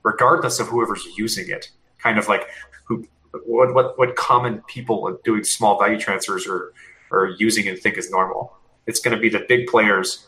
regardless 0.03 0.59
of 0.59 0.67
whoever's 0.67 1.05
using 1.17 1.49
it. 1.49 1.71
Kind 1.97 2.19
of 2.19 2.27
like 2.27 2.49
who, 2.83 3.07
what, 3.45 3.73
what, 3.73 3.97
what 3.97 4.15
common 4.15 4.61
people 4.67 5.17
doing 5.23 5.43
small 5.43 5.79
value 5.79 5.97
transfers 5.97 6.45
are, 6.45 6.73
are 7.11 7.29
using 7.39 7.67
and 7.67 7.79
think 7.79 7.97
is 7.97 8.11
normal. 8.11 8.53
It's 8.85 8.99
going 8.99 9.15
to 9.15 9.21
be 9.21 9.29
the 9.29 9.45
big 9.47 9.67
players 9.67 10.27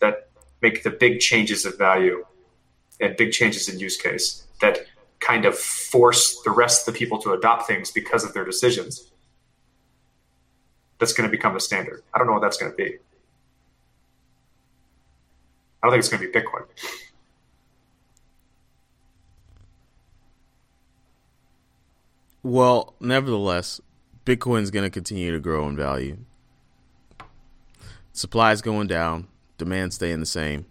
that 0.00 0.30
make 0.62 0.82
the 0.82 0.90
big 0.90 1.20
changes 1.20 1.66
of 1.66 1.76
value 1.76 2.24
and 2.98 3.14
big 3.16 3.32
changes 3.32 3.68
in 3.68 3.78
use 3.78 3.98
case 3.98 4.46
that 4.62 4.86
kind 5.20 5.44
of 5.44 5.56
force 5.56 6.40
the 6.42 6.50
rest 6.50 6.88
of 6.88 6.94
the 6.94 6.98
people 6.98 7.18
to 7.18 7.32
adopt 7.32 7.66
things 7.66 7.90
because 7.90 8.24
of 8.24 8.32
their 8.32 8.44
decisions. 8.44 9.10
That's 10.98 11.12
going 11.12 11.28
to 11.28 11.30
become 11.30 11.52
the 11.52 11.60
standard. 11.60 12.02
I 12.14 12.18
don't 12.18 12.26
know 12.26 12.32
what 12.32 12.42
that's 12.42 12.56
going 12.56 12.72
to 12.72 12.76
be. 12.76 12.96
I 15.86 15.88
don't 15.88 15.92
think 15.92 16.00
it's 16.00 16.08
going 16.08 16.20
to 16.20 16.32
be 16.32 16.40
Bitcoin. 16.40 16.66
Well, 22.42 22.94
nevertheless, 22.98 23.80
Bitcoin's 24.24 24.72
going 24.72 24.82
to 24.82 24.90
continue 24.90 25.30
to 25.30 25.38
grow 25.38 25.68
in 25.68 25.76
value. 25.76 26.18
Supply's 28.12 28.62
going 28.62 28.88
down, 28.88 29.28
demand 29.58 29.94
staying 29.94 30.18
the 30.18 30.26
same. 30.26 30.66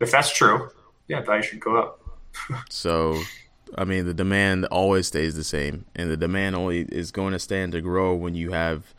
If 0.00 0.10
that's 0.10 0.32
true, 0.32 0.70
yeah, 1.08 1.20
value 1.20 1.42
should 1.42 1.60
go 1.60 1.76
up. 1.76 2.00
So, 2.70 3.20
I 3.76 3.84
mean, 3.84 4.06
the 4.06 4.14
demand 4.14 4.64
always 4.66 5.06
stays 5.06 5.34
the 5.34 5.44
same, 5.44 5.84
and 5.94 6.10
the 6.10 6.16
demand 6.16 6.56
only 6.56 6.86
is 6.90 7.10
going 7.10 7.34
to 7.34 7.38
stand 7.38 7.72
to 7.72 7.82
grow 7.82 8.14
when 8.14 8.34
you 8.34 8.52
have 8.52 8.94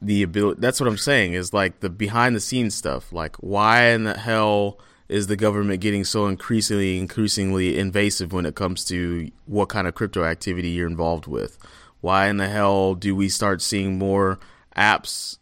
the 0.00 0.22
ability. 0.22 0.60
That's 0.60 0.80
what 0.80 0.88
I'm 0.88 0.96
saying 0.96 1.34
is 1.34 1.52
like 1.52 1.80
the 1.80 1.90
behind 1.90 2.36
the 2.36 2.40
scenes 2.40 2.74
stuff. 2.74 3.12
Like, 3.12 3.36
why 3.36 3.88
in 3.88 4.04
the 4.04 4.18
hell 4.18 4.78
is 5.08 5.26
the 5.26 5.36
government 5.36 5.80
getting 5.80 6.04
so 6.04 6.26
increasingly, 6.26 6.98
increasingly 6.98 7.78
invasive 7.78 8.32
when 8.32 8.46
it 8.46 8.54
comes 8.54 8.84
to 8.86 9.30
what 9.46 9.68
kind 9.68 9.86
of 9.86 9.94
crypto 9.94 10.24
activity 10.24 10.68
you're 10.68 10.88
involved 10.88 11.26
with? 11.26 11.58
Why 12.00 12.28
in 12.28 12.36
the 12.36 12.48
hell 12.48 12.94
do 12.94 13.16
we 13.16 13.28
start 13.28 13.60
seeing 13.60 13.98
more 13.98 14.38
apps 14.76 15.38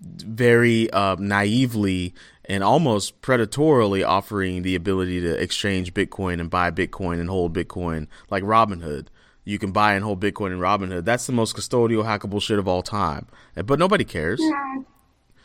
very 0.00 0.90
uh, 0.90 1.16
naively 1.18 2.14
and 2.44 2.64
almost 2.64 3.20
predatorily 3.20 4.06
offering 4.06 4.62
the 4.62 4.74
ability 4.74 5.20
to 5.20 5.40
exchange 5.40 5.94
Bitcoin 5.94 6.40
and 6.40 6.50
buy 6.50 6.70
Bitcoin 6.70 7.20
and 7.20 7.28
hold 7.28 7.54
Bitcoin, 7.54 8.06
like 8.30 8.42
Robinhood. 8.42 9.08
You 9.48 9.58
can 9.58 9.72
buy 9.72 9.94
and 9.94 10.04
hold 10.04 10.20
Bitcoin 10.20 10.52
in 10.52 10.58
Robinhood. 10.58 11.06
That's 11.06 11.26
the 11.26 11.32
most 11.32 11.56
custodial 11.56 12.04
hackable 12.04 12.42
shit 12.42 12.58
of 12.58 12.68
all 12.68 12.82
time. 12.82 13.28
But 13.54 13.78
nobody 13.78 14.04
cares. 14.04 14.42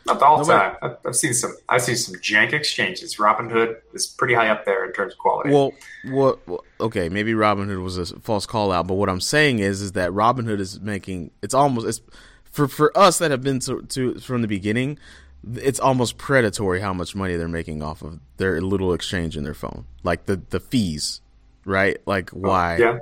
Not 0.05 0.21
all 0.21 0.39
Nobody- 0.39 0.59
time. 0.59 0.75
I've, 0.81 0.97
I've 1.05 1.15
seen 1.15 1.33
some. 1.33 1.55
I've 1.69 1.83
seen 1.83 1.95
some 1.95 2.15
jank 2.15 2.51
exchanges. 2.51 3.15
Robinhood 3.15 3.77
is 3.93 4.05
pretty 4.05 4.33
high 4.33 4.49
up 4.49 4.65
there 4.65 4.83
in 4.83 4.91
terms 4.91 5.13
of 5.13 5.19
quality. 5.19 5.51
Well, 5.51 5.71
what? 6.11 6.45
well, 6.45 6.65
okay, 6.81 7.07
maybe 7.07 7.31
Robinhood 7.31 7.81
was 7.81 7.97
a 7.97 8.19
false 8.19 8.45
call 8.45 8.73
out, 8.73 8.87
but 8.87 8.95
what 8.95 9.07
I'm 9.07 9.21
saying 9.21 9.59
is, 9.59 9.81
is 9.81 9.93
that 9.93 10.11
Robinhood 10.11 10.59
is 10.59 10.81
making 10.81 11.31
it's 11.41 11.53
almost 11.53 11.87
it's 11.87 12.01
for 12.43 12.67
for 12.67 12.91
us 12.97 13.19
that 13.19 13.31
have 13.31 13.41
been 13.41 13.59
to, 13.61 13.83
to 13.83 14.15
from 14.15 14.41
the 14.41 14.49
beginning. 14.49 14.99
It's 15.55 15.79
almost 15.79 16.17
predatory 16.17 16.81
how 16.81 16.93
much 16.93 17.15
money 17.15 17.37
they're 17.37 17.47
making 17.47 17.81
off 17.81 18.01
of 18.01 18.19
their 18.35 18.59
little 18.59 18.91
exchange 18.91 19.37
in 19.37 19.45
their 19.45 19.53
phone, 19.53 19.85
like 20.03 20.25
the 20.25 20.41
the 20.49 20.59
fees, 20.59 21.21
right? 21.63 22.05
Like 22.05 22.33
oh, 22.33 22.39
why? 22.39 22.75
Yeah. 22.75 22.99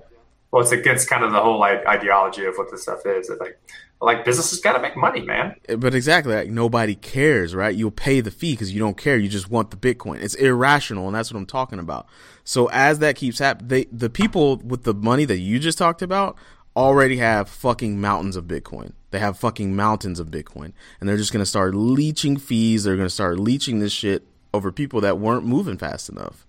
Well, 0.52 0.62
it's 0.62 0.72
against 0.72 1.10
kind 1.10 1.24
of 1.24 1.32
the 1.32 1.40
whole 1.42 1.64
i- 1.64 1.82
ideology 1.88 2.46
of 2.46 2.56
what 2.56 2.70
this 2.72 2.84
stuff 2.84 3.06
is. 3.06 3.32
Like, 3.40 3.58
like 4.02 4.26
businesses 4.26 4.60
got 4.60 4.74
to 4.74 4.82
make 4.82 4.98
money, 4.98 5.22
man. 5.22 5.56
Eh, 5.70 5.76
but 5.76 5.96
exactly, 5.96 6.34
like 6.36 6.50
nobody 6.50 6.96
cares, 6.96 7.56
right? 7.56 7.74
You'll 7.74 7.92
pay 7.92 8.20
the 8.20 8.32
fee 8.32 8.54
because 8.54 8.72
you 8.74 8.80
don't 8.80 8.98
care. 8.98 9.18
You 9.18 9.30
just 9.30 9.50
want 9.50 9.72
the 9.72 9.78
Bitcoin. 9.78 10.22
It's 10.22 10.36
irrational, 10.36 11.08
and 11.08 11.16
that's 11.16 11.32
what 11.32 11.38
I'm 11.38 11.46
talking 11.46 11.80
about. 11.80 12.08
So 12.44 12.68
as 12.72 13.00
that 13.00 13.16
keeps 13.16 13.40
happening, 13.40 13.86
the 13.92 14.10
people 14.10 14.58
with 14.58 14.84
the 14.84 14.94
money 14.94 15.26
that 15.26 15.38
you 15.38 15.60
just 15.60 15.78
talked 15.78 16.02
about 16.02 16.36
already 16.76 17.18
have 17.18 17.48
fucking 17.50 18.00
mountains 18.02 18.36
of 18.36 18.46
Bitcoin. 18.46 18.94
They 19.12 19.20
have 19.20 19.38
fucking 19.38 19.76
mountains 19.76 20.20
of 20.20 20.28
Bitcoin, 20.32 20.72
and 21.00 21.08
they're 21.08 21.18
just 21.18 21.32
gonna 21.34 21.46
start 21.46 21.76
leeching 21.76 22.38
fees. 22.38 22.84
They're 22.84 22.98
gonna 22.98 23.10
start 23.10 23.40
leeching 23.40 23.80
this 23.80 23.92
shit 23.94 24.26
over 24.54 24.72
people 24.72 25.00
that 25.02 25.18
weren't 25.20 25.46
moving 25.46 25.78
fast 25.78 26.10
enough. 26.10 26.46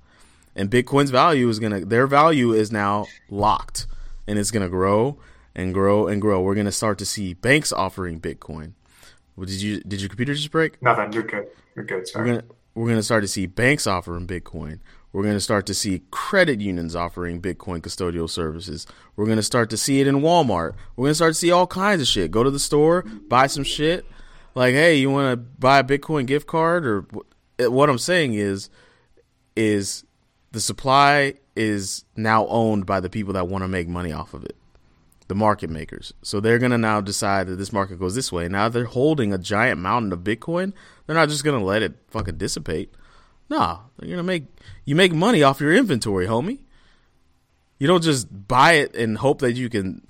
And 0.54 0.70
Bitcoin's 0.70 1.10
value 1.10 1.48
is 1.48 1.58
gonna 1.58 1.84
their 1.84 2.06
value 2.06 2.52
is 2.52 2.70
now 2.70 3.06
locked, 3.30 3.86
and 4.26 4.38
it's 4.38 4.50
gonna 4.50 4.68
grow 4.68 5.18
and 5.54 5.72
grow 5.72 6.06
and 6.06 6.20
grow. 6.20 6.42
We're 6.42 6.54
gonna 6.54 6.72
start 6.72 6.98
to 6.98 7.06
see 7.06 7.34
banks 7.34 7.72
offering 7.72 8.20
Bitcoin. 8.20 8.72
Well, 9.36 9.46
did 9.46 9.62
you 9.62 9.80
did 9.80 10.00
your 10.00 10.08
computer 10.08 10.34
just 10.34 10.50
break? 10.50 10.80
Nothing. 10.82 11.12
You're 11.12 11.22
good. 11.22 11.48
You're 11.74 11.84
good. 11.84 12.00
We're 12.00 12.04
Sorry. 12.06 12.30
gonna 12.30 12.44
we're 12.74 12.88
gonna 12.88 13.02
start 13.02 13.22
to 13.24 13.28
see 13.28 13.46
banks 13.46 13.86
offering 13.86 14.26
Bitcoin. 14.26 14.80
We're 15.12 15.22
gonna 15.22 15.40
start 15.40 15.66
to 15.66 15.74
see 15.74 16.02
credit 16.10 16.60
unions 16.60 16.94
offering 16.94 17.40
Bitcoin 17.40 17.80
custodial 17.80 18.28
services. 18.28 18.86
We're 19.16 19.26
gonna 19.26 19.42
start 19.42 19.70
to 19.70 19.76
see 19.76 20.00
it 20.00 20.06
in 20.06 20.16
Walmart. 20.16 20.74
We're 20.96 21.06
gonna 21.06 21.14
start 21.14 21.32
to 21.32 21.38
see 21.38 21.50
all 21.50 21.66
kinds 21.66 22.02
of 22.02 22.08
shit. 22.08 22.30
Go 22.30 22.42
to 22.42 22.50
the 22.50 22.58
store, 22.58 23.02
buy 23.28 23.46
some 23.46 23.64
shit. 23.64 24.04
Like, 24.54 24.74
hey, 24.74 24.96
you 24.96 25.10
want 25.10 25.32
to 25.32 25.36
buy 25.36 25.78
a 25.78 25.84
Bitcoin 25.84 26.26
gift 26.26 26.46
card? 26.46 26.86
Or 26.86 27.06
what 27.58 27.88
I'm 27.88 27.98
saying 27.98 28.34
is, 28.34 28.68
is 29.56 30.04
the 30.52 30.60
supply 30.60 31.34
is 31.56 32.04
now 32.16 32.46
owned 32.46 32.86
by 32.86 33.00
the 33.00 33.10
people 33.10 33.32
that 33.34 33.48
want 33.48 33.64
to 33.64 33.68
make 33.68 33.88
money 33.88 34.12
off 34.12 34.34
of 34.34 34.44
it 34.44 34.56
the 35.28 35.34
market 35.34 35.70
makers. 35.70 36.12
So 36.20 36.40
they're 36.40 36.58
going 36.58 36.72
to 36.72 36.78
now 36.78 37.00
decide 37.00 37.46
that 37.46 37.56
this 37.56 37.72
market 37.72 37.98
goes 37.98 38.14
this 38.14 38.30
way. 38.30 38.48
Now 38.48 38.68
they're 38.68 38.84
holding 38.84 39.32
a 39.32 39.38
giant 39.38 39.80
mountain 39.80 40.12
of 40.12 40.18
Bitcoin. 40.20 40.74
They're 41.06 41.16
not 41.16 41.30
just 41.30 41.42
going 41.42 41.58
to 41.58 41.64
let 41.64 41.82
it 41.82 41.94
fucking 42.08 42.36
dissipate. 42.36 42.92
Nah, 43.48 43.78
they're 43.96 44.08
going 44.08 44.18
to 44.18 44.24
make 44.24 44.44
you 44.84 44.94
make 44.94 45.14
money 45.14 45.42
off 45.42 45.60
your 45.60 45.72
inventory, 45.74 46.26
homie. 46.26 46.58
You 47.78 47.86
don't 47.86 48.02
just 48.02 48.46
buy 48.46 48.72
it 48.74 48.94
and 48.94 49.18
hope 49.18 49.38
that 49.38 49.54
you 49.54 49.70
can 49.70 50.02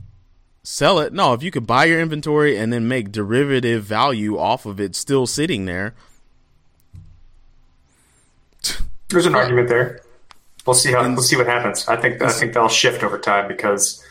sell 0.64 0.98
it. 0.98 1.12
No, 1.12 1.34
if 1.34 1.42
you 1.42 1.52
could 1.52 1.66
buy 1.68 1.84
your 1.84 2.00
inventory 2.00 2.56
and 2.56 2.72
then 2.72 2.88
make 2.88 3.12
derivative 3.12 3.84
value 3.84 4.38
off 4.38 4.66
of 4.66 4.80
it 4.80 4.96
still 4.96 5.26
sitting 5.26 5.66
there, 5.66 5.94
There's 9.08 9.26
an 9.26 9.34
argument 9.34 9.68
there. 9.68 10.00
We'll 10.66 10.74
see 10.74 10.92
how. 10.92 11.02
We'll 11.08 11.22
see 11.22 11.36
what 11.36 11.46
happens. 11.46 11.88
I 11.88 11.96
think. 11.96 12.22
I 12.22 12.30
think 12.30 12.52
that'll 12.52 12.68
shift 12.68 13.02
over 13.02 13.18
time 13.18 13.48
because 13.48 14.04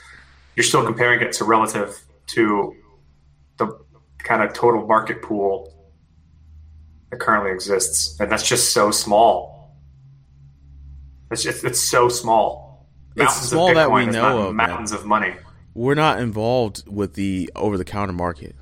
you're 0.55 0.63
still 0.63 0.85
comparing 0.85 1.21
it 1.21 1.31
to 1.33 1.45
relative 1.45 1.99
to 2.27 2.75
the 3.57 3.79
kind 4.19 4.43
of 4.43 4.53
total 4.53 4.85
market 4.85 5.21
pool 5.21 5.73
that 7.09 7.19
currently 7.19 7.51
exists, 7.51 8.19
and 8.19 8.31
that's 8.31 8.47
just 8.47 8.73
so 8.73 8.91
small. 8.91 9.75
It's 11.31 11.43
just, 11.43 11.63
it's 11.63 11.79
so 11.79 12.09
small. 12.09 12.87
It's 13.15 13.33
small 13.49 13.69
of 13.69 13.75
that 13.75 13.91
we 13.91 14.05
know 14.05 14.49
of, 14.49 14.55
man. 14.55 14.69
mountains 14.69 14.91
of 14.91 15.05
money. 15.05 15.35
we're 15.73 15.95
not 15.95 16.19
involved 16.19 16.83
with 16.87 17.13
the 17.13 17.49
over 17.55 17.77
the 17.77 17.85
counter 17.85 18.13
market. 18.13 18.55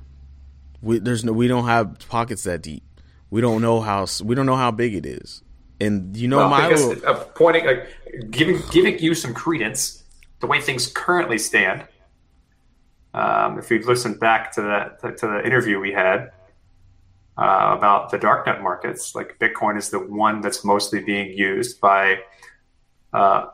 We 0.80 0.98
there's 1.00 1.24
no 1.24 1.32
we 1.32 1.48
don't 1.48 1.66
have 1.66 1.98
pockets 2.08 2.44
that 2.44 2.62
deep. 2.62 2.84
We 3.30 3.40
don't 3.40 3.60
know 3.62 3.80
how 3.80 4.06
we 4.24 4.34
don't 4.34 4.46
know 4.46 4.56
how 4.56 4.70
big 4.70 4.94
it 4.94 5.06
is. 5.06 5.42
And 5.80 6.16
you 6.16 6.28
know 6.28 6.38
Well, 6.38 6.48
my 6.50 6.68
because, 6.68 6.84
little, 6.86 7.08
uh, 7.08 7.24
pointing, 7.34 7.64
like, 7.64 7.88
giving 8.30 8.60
giving 8.70 8.98
you 8.98 9.14
some 9.14 9.32
credence, 9.32 10.04
the 10.40 10.46
way 10.46 10.60
things 10.60 10.86
currently 10.92 11.38
stand. 11.38 11.84
Um, 13.14 13.58
if 13.58 13.70
you 13.70 13.80
listen 13.80 14.14
back 14.14 14.52
to 14.52 14.62
that 14.62 15.18
to 15.18 15.26
the 15.26 15.44
interview 15.44 15.80
we 15.80 15.92
had 15.92 16.30
uh, 17.38 17.74
about 17.76 18.10
the 18.10 18.18
darknet 18.18 18.62
markets, 18.62 19.14
like 19.14 19.38
Bitcoin 19.38 19.76
is 19.78 19.90
the 19.90 19.98
one 19.98 20.42
that's 20.42 20.64
mostly 20.64 21.00
being 21.00 21.36
used 21.36 21.80
by 21.80 22.18
uh, 23.12 23.46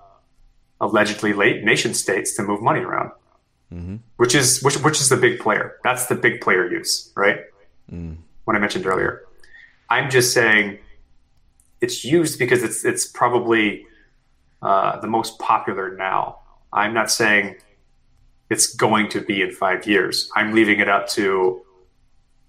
allegedly 0.80 1.32
late 1.32 1.62
nation 1.64 1.94
states 1.94 2.34
to 2.36 2.42
move 2.42 2.60
money 2.60 2.80
around, 2.80 3.12
Mhm. 3.72 4.00
which 4.16 4.34
is 4.34 4.62
which 4.62 4.76
which 4.82 5.00
is 5.00 5.08
the 5.08 5.16
big 5.16 5.38
player. 5.38 5.76
That's 5.84 6.06
the 6.06 6.16
big 6.16 6.40
player 6.40 6.68
use, 6.70 7.12
right? 7.16 7.40
Mm. 7.90 8.16
What 8.44 8.56
I 8.56 8.58
mentioned 8.58 8.84
earlier. 8.86 9.22
I'm 9.88 10.10
just 10.10 10.32
saying 10.34 10.78
it's 11.80 12.04
used 12.04 12.38
because 12.38 12.62
it's 12.62 12.84
it's 12.84 13.06
probably 13.06 13.86
uh, 14.62 15.00
the 15.00 15.06
most 15.06 15.38
popular 15.38 15.96
now. 15.96 16.40
I'm 16.72 16.94
not 16.94 17.10
saying 17.10 17.56
it's 18.50 18.74
going 18.74 19.08
to 19.10 19.20
be 19.20 19.42
in 19.42 19.52
five 19.52 19.86
years. 19.86 20.30
I'm 20.36 20.52
leaving 20.52 20.80
it 20.80 20.88
up 20.88 21.08
to 21.10 21.62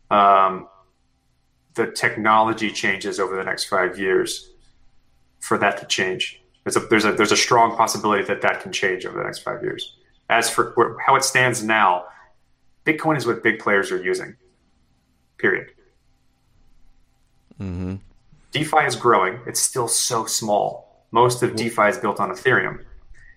um, 0.10 0.68
the 1.74 1.92
technology 1.92 2.72
changes 2.72 3.20
over 3.20 3.36
the 3.36 3.44
next 3.44 3.66
five 3.66 4.00
years 4.00 4.52
for 5.40 5.58
that 5.58 5.78
to 5.80 5.86
change. 5.86 6.42
There's 6.64 6.76
a, 6.76 6.80
there's 6.82 7.06
a 7.06 7.14
there's 7.14 7.32
a 7.32 7.38
strong 7.38 7.76
possibility 7.76 8.24
that 8.26 8.42
that 8.42 8.62
can 8.62 8.72
change 8.72 9.06
over 9.06 9.18
the 9.18 9.24
next 9.24 9.40
five 9.40 9.64
years. 9.64 9.96
As 10.30 10.50
for 10.50 10.98
how 11.06 11.16
it 11.16 11.24
stands 11.24 11.64
now, 11.64 12.06
Bitcoin 12.86 13.18
is 13.18 13.26
what 13.26 13.42
big 13.42 13.60
players 13.60 13.92
are 13.92 14.02
using. 14.04 14.36
Period. 15.38 15.72
Mm-hmm. 17.62 17.96
DeFi 18.58 18.86
is 18.88 18.96
growing. 18.96 19.40
It's 19.46 19.60
still 19.60 19.88
so 19.88 20.26
small. 20.26 21.06
Most 21.12 21.44
of 21.44 21.56
DeFi 21.56 21.90
is 21.90 21.98
built 22.00 22.20
on 22.20 22.32
Ethereum. 22.32 22.84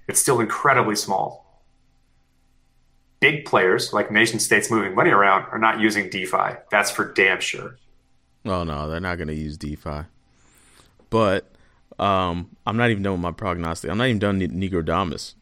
It's 0.09 0.19
still 0.19 0.41
incredibly 0.41 0.97
small. 0.97 1.63
Big 3.21 3.45
players 3.45 3.93
like 3.93 4.11
nation 4.11 4.41
states 4.41 4.71
moving 4.71 4.95
money 4.95 5.11
around 5.11 5.45
are 5.53 5.59
not 5.59 5.79
using 5.79 6.09
DeFi. 6.09 6.57
That's 6.71 6.91
for 6.91 7.13
damn 7.13 7.41
sure. 7.41 7.77
Oh 8.47 8.65
no, 8.65 8.89
they're 8.89 8.99
not 8.99 9.17
going 9.17 9.29
to 9.29 9.35
use 9.35 9.59
DeFi. 9.59 10.05
But 11.11 11.45
um, 11.99 12.57
I'm 12.67 12.79
not 12.79 12.89
even 12.89 13.03
done 13.03 13.13
with 13.13 13.21
my 13.21 13.33
prognostic. 13.33 13.91
I'm 13.91 13.99
not 13.99 14.07
even 14.07 14.21
done 14.21 14.39
Nicodamus. 14.39 15.35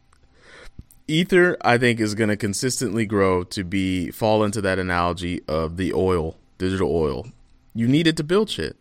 Ether, 1.06 1.56
I 1.60 1.78
think, 1.78 2.00
is 2.00 2.16
going 2.16 2.30
to 2.30 2.36
consistently 2.36 3.06
grow 3.06 3.44
to 3.44 3.62
be 3.62 4.10
fall 4.10 4.42
into 4.42 4.60
that 4.60 4.80
analogy 4.80 5.40
of 5.46 5.76
the 5.76 5.92
oil, 5.92 6.36
digital 6.58 6.90
oil. 6.92 7.28
You 7.74 7.86
need 7.86 8.08
it 8.08 8.16
to 8.16 8.24
build 8.24 8.50
shit. 8.50 8.76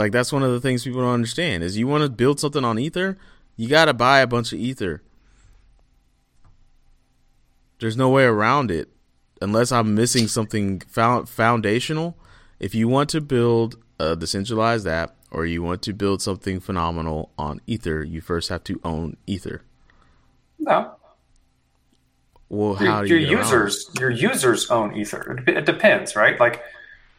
Like 0.00 0.12
that's 0.12 0.32
one 0.32 0.42
of 0.42 0.50
the 0.50 0.62
things 0.62 0.84
people 0.84 1.02
don't 1.02 1.12
understand 1.12 1.62
is 1.62 1.76
you 1.76 1.86
want 1.86 2.04
to 2.04 2.08
build 2.08 2.40
something 2.40 2.64
on 2.64 2.78
Ether, 2.78 3.18
you 3.58 3.68
got 3.68 3.84
to 3.84 3.92
buy 3.92 4.20
a 4.20 4.26
bunch 4.26 4.50
of 4.50 4.58
Ether. 4.58 5.02
There's 7.80 7.98
no 7.98 8.08
way 8.08 8.24
around 8.24 8.70
it 8.70 8.88
unless 9.42 9.70
I'm 9.70 9.94
missing 9.94 10.26
something 10.26 10.80
foundational. 10.80 12.16
If 12.58 12.74
you 12.74 12.88
want 12.88 13.10
to 13.10 13.20
build 13.20 13.76
a 13.98 14.16
decentralized 14.16 14.86
app 14.86 15.16
or 15.30 15.44
you 15.44 15.62
want 15.62 15.82
to 15.82 15.92
build 15.92 16.22
something 16.22 16.60
phenomenal 16.60 17.30
on 17.36 17.60
Ether, 17.66 18.02
you 18.02 18.22
first 18.22 18.48
have 18.48 18.64
to 18.64 18.80
own 18.82 19.18
Ether. 19.26 19.60
No. 20.58 20.94
Well, 22.48 22.76
how 22.76 23.02
your, 23.02 23.06
do 23.06 23.16
you 23.16 23.28
your 23.28 23.38
users 23.40 23.90
your 23.98 24.10
users 24.10 24.70
own 24.70 24.96
Ether. 24.96 25.44
It, 25.46 25.58
it 25.58 25.66
depends, 25.66 26.16
right? 26.16 26.40
Like 26.40 26.62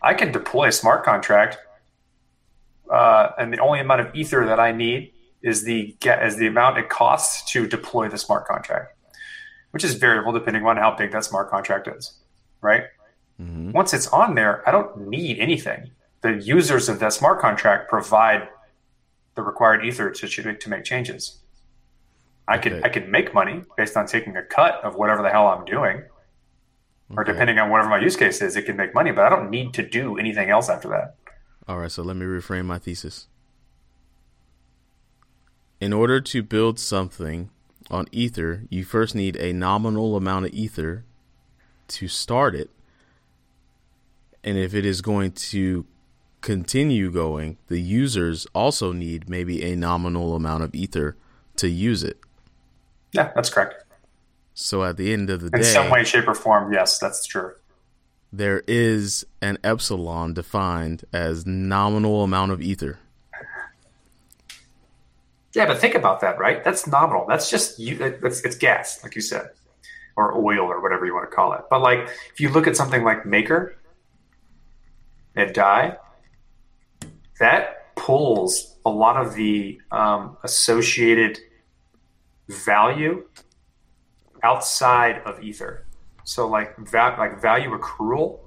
I 0.02 0.16
can 0.16 0.32
deploy 0.32 0.70
a 0.70 0.72
smart 0.72 1.06
contract, 1.06 1.60
uh, 2.91 3.31
and 3.38 3.53
the 3.53 3.59
only 3.59 3.80
amount 3.80 4.01
of 4.01 4.13
Ether 4.13 4.45
that 4.45 4.59
I 4.59 4.72
need 4.72 5.13
is 5.41 5.63
the 5.63 5.95
get 5.99 6.23
is 6.23 6.38
the 6.38 6.47
amount 6.47 6.77
it 6.77 6.89
costs 6.89 7.51
to 7.51 7.68
deploy 7.68 8.09
the 8.09 8.18
smart 8.18 8.45
contract, 8.45 8.95
which 9.72 9.84
is 9.84 9.95
variable 9.95 10.31
depending 10.31 10.65
on 10.65 10.77
how 10.77 10.95
big 10.95 11.11
that 11.11 11.23
smart 11.26 11.49
contract 11.49 11.88
is, 11.88 12.19
right? 12.61 12.84
Mm-hmm. 13.41 13.72
Once 13.72 13.93
it's 13.93 14.07
on 14.07 14.35
there, 14.35 14.68
I 14.68 14.72
don't 14.72 15.07
need 15.07 15.39
anything. 15.39 15.91
The 16.22 16.34
users 16.34 16.89
of 16.89 16.99
that 16.99 17.13
smart 17.13 17.39
contract 17.39 17.89
provide 17.89 18.49
the 19.35 19.41
required 19.41 19.84
Ether 19.85 20.11
to 20.11 20.53
to 20.53 20.69
make 20.69 20.84
changes. 20.84 21.39
I 22.47 22.57
could 22.57 22.73
Okay. 22.73 22.81
I 22.84 22.89
could 22.89 23.07
make 23.09 23.34
money 23.34 23.63
based 23.77 23.95
on 23.97 24.05
taking 24.05 24.35
a 24.35 24.43
cut 24.43 24.84
of 24.84 24.95
whatever 24.95 25.23
the 25.23 25.30
hell 25.30 25.47
I'm 25.47 25.65
doing, 25.65 26.03
or 27.15 27.23
Okay. 27.23 27.31
depending 27.31 27.57
on 27.57 27.69
whatever 27.69 27.89
my 27.89 27.97
use 27.99 28.15
case 28.15 28.41
is, 28.41 28.55
it 28.55 28.63
can 28.65 28.76
make 28.76 28.93
money. 28.93 29.11
But 29.11 29.26
I 29.26 29.30
don't 29.30 29.49
need 29.49 29.73
to 29.76 29.84
do 29.88 30.18
anything 30.18 30.49
else 30.49 30.69
after 30.69 30.89
that. 30.89 31.15
All 31.67 31.77
right, 31.77 31.91
so 31.91 32.03
let 32.03 32.15
me 32.15 32.25
reframe 32.25 32.65
my 32.65 32.79
thesis. 32.79 33.27
In 35.79 35.93
order 35.93 36.21
to 36.21 36.43
build 36.43 36.79
something 36.79 37.49
on 37.89 38.05
Ether, 38.11 38.63
you 38.69 38.83
first 38.83 39.15
need 39.15 39.35
a 39.38 39.53
nominal 39.53 40.15
amount 40.15 40.45
of 40.45 40.53
Ether 40.53 41.05
to 41.89 42.07
start 42.07 42.55
it. 42.55 42.69
And 44.43 44.57
if 44.57 44.73
it 44.73 44.85
is 44.85 45.01
going 45.01 45.31
to 45.33 45.85
continue 46.41 47.11
going, 47.11 47.57
the 47.67 47.79
users 47.79 48.47
also 48.53 48.91
need 48.91 49.29
maybe 49.29 49.63
a 49.63 49.75
nominal 49.75 50.35
amount 50.35 50.63
of 50.63 50.73
Ether 50.73 51.15
to 51.57 51.67
use 51.67 52.03
it. 52.03 52.19
Yeah, 53.11 53.31
that's 53.35 53.49
correct. 53.49 53.83
So 54.53 54.83
at 54.83 54.97
the 54.97 55.13
end 55.13 55.29
of 55.29 55.41
the 55.41 55.47
In 55.47 55.51
day, 55.53 55.59
in 55.59 55.63
some 55.63 55.89
way, 55.89 56.03
shape, 56.03 56.27
or 56.27 56.33
form, 56.33 56.73
yes, 56.73 56.99
that's 56.99 57.25
true. 57.25 57.53
There 58.32 58.64
is 58.68 59.26
an 59.41 59.58
epsilon 59.64 60.34
defined 60.34 61.03
as 61.12 61.45
nominal 61.45 62.24
amount 62.24 62.52
of 62.52 62.62
Ether. 62.62 62.99
Yeah, 65.53 65.66
but 65.66 65.80
think 65.80 65.95
about 65.95 66.22
that, 66.22 66.40
right? 66.40 66.64
That's 66.64 66.88
nominal. 66.88 67.26
That's 67.28 67.49
just 67.49 67.78
you. 67.78 67.98
It's, 67.99 68.41
it's 68.41 68.56
gas, 68.56 69.03
like 69.03 69.16
you 69.16 69.22
said, 69.22 69.49
or 70.16 70.38
oil, 70.38 70.62
or 70.62 70.82
whatever 70.82 71.06
you 71.06 71.14
want 71.14 71.30
to 71.30 71.36
call 71.36 71.52
it. 71.53 71.62
But 71.70 71.82
like, 71.82 72.08
if 72.34 72.40
you 72.40 72.49
look 72.49 72.68
at 72.68 72.78
something 72.78 73.03
like 73.03 73.26
Maker 73.26 73.76
and 75.36 75.53
Dai, 75.53 75.98
that 77.40 77.95
pulls 77.95 78.78
a 78.86 78.90
lot 78.90 79.18
of 79.18 79.36
the 79.36 79.82
um, 79.91 80.38
associated 80.44 81.38
value 82.48 83.26
outside 84.41 85.22
of 85.26 85.44
Ether. 85.44 85.86
So 86.23 86.48
like 86.48 86.77
va- 86.77 87.15
like 87.18 87.41
value 87.41 87.77
accrual 87.77 88.39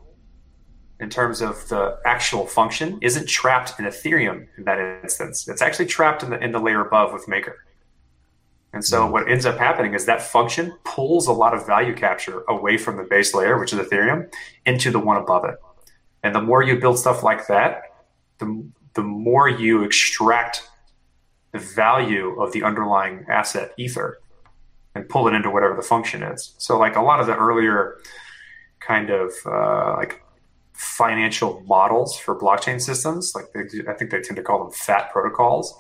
in 1.01 1.11
terms 1.11 1.41
of 1.41 1.69
the 1.69 1.99
actual 2.07 2.47
function 2.47 2.99
isn't 3.03 3.29
trapped 3.29 3.79
in 3.79 3.85
Ethereum 3.85 4.47
in 4.57 4.65
that 4.65 4.79
instance. 5.03 5.49
It's 5.49 5.63
actually 5.63 5.87
trapped 5.87 6.23
in 6.23 6.31
the 6.31 6.43
in 6.43 6.53
the 6.53 6.61
layer 6.61 6.81
above 6.81 7.13
with 7.13 7.29
Maker. 7.29 7.57
And 8.73 8.85
so 8.85 9.07
hmm. 9.07 9.13
what 9.13 9.29
ends 9.29 9.47
up 9.47 9.59
happening 9.59 9.95
is 9.95 10.07
that 10.07 10.23
function 10.23 10.77
pulls 10.85 11.27
a 11.27 11.33
lot 11.33 11.55
of 11.55 11.67
value 11.67 11.95
capture 11.95 12.43
away 12.49 12.77
from 12.77 12.97
the 12.97 13.05
base 13.05 13.35
layer, 13.35 13.59
which 13.59 13.73
is 13.73 13.79
Ethereum, 13.79 14.33
into 14.67 14.91
the 14.91 14.99
one 14.99 15.17
above 15.17 15.45
it. 15.45 15.57
And 16.23 16.35
the 16.35 16.41
more 16.41 16.63
you 16.63 16.79
build 16.79 16.99
stuff 16.99 17.23
like 17.23 17.47
that, 17.49 17.83
the 18.39 18.67
the 18.95 19.03
more 19.03 19.49
you 19.49 19.83
extract 19.83 20.69
the 21.53 21.59
value 21.59 22.41
of 22.41 22.53
the 22.53 22.63
underlying 22.63 23.25
asset 23.29 23.73
ether 23.77 24.19
and 24.95 25.09
pull 25.09 25.27
it 25.29 25.35
into 25.35 25.51
whatever 25.51 25.75
the 25.75 25.83
function 25.83 26.23
is. 26.23 26.55
So 26.59 26.79
like 26.79 26.97
a 26.97 27.03
lot 27.03 27.21
of 27.21 27.27
the 27.27 27.37
earlier 27.37 27.99
kind 28.81 29.11
of 29.11 29.33
uh, 29.47 29.95
like 29.97 30.23
financial 30.73 31.63
models 31.67 32.17
for 32.17 32.39
blockchain 32.39 32.81
systems, 32.81 33.35
like 33.35 33.47
they, 33.53 33.81
I 33.89 33.95
think 33.95 34.11
they 34.11 34.21
tend 34.21 34.37
to 34.37 34.43
call 34.43 34.65
them 34.65 34.73
fat 34.73 35.11
protocols, 35.13 35.75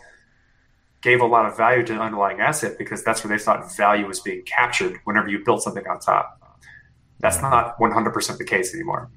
gave 1.03 1.21
a 1.21 1.27
lot 1.27 1.47
of 1.47 1.57
value 1.57 1.85
to 1.85 1.93
the 1.93 2.01
underlying 2.01 2.41
asset 2.41 2.79
because 2.79 3.05
that's 3.05 3.23
where 3.23 3.37
they 3.37 3.43
thought 3.43 3.77
value 3.77 4.07
was 4.07 4.21
being 4.21 4.43
captured 4.43 4.99
whenever 5.05 5.29
you 5.29 5.45
built 5.45 5.63
something 5.63 5.87
on 5.87 6.01
top. 6.01 6.41
That's 7.21 7.41
not 7.41 7.79
100% 7.79 8.39
the 8.39 8.45
case 8.45 8.75
anymore. 8.75 9.11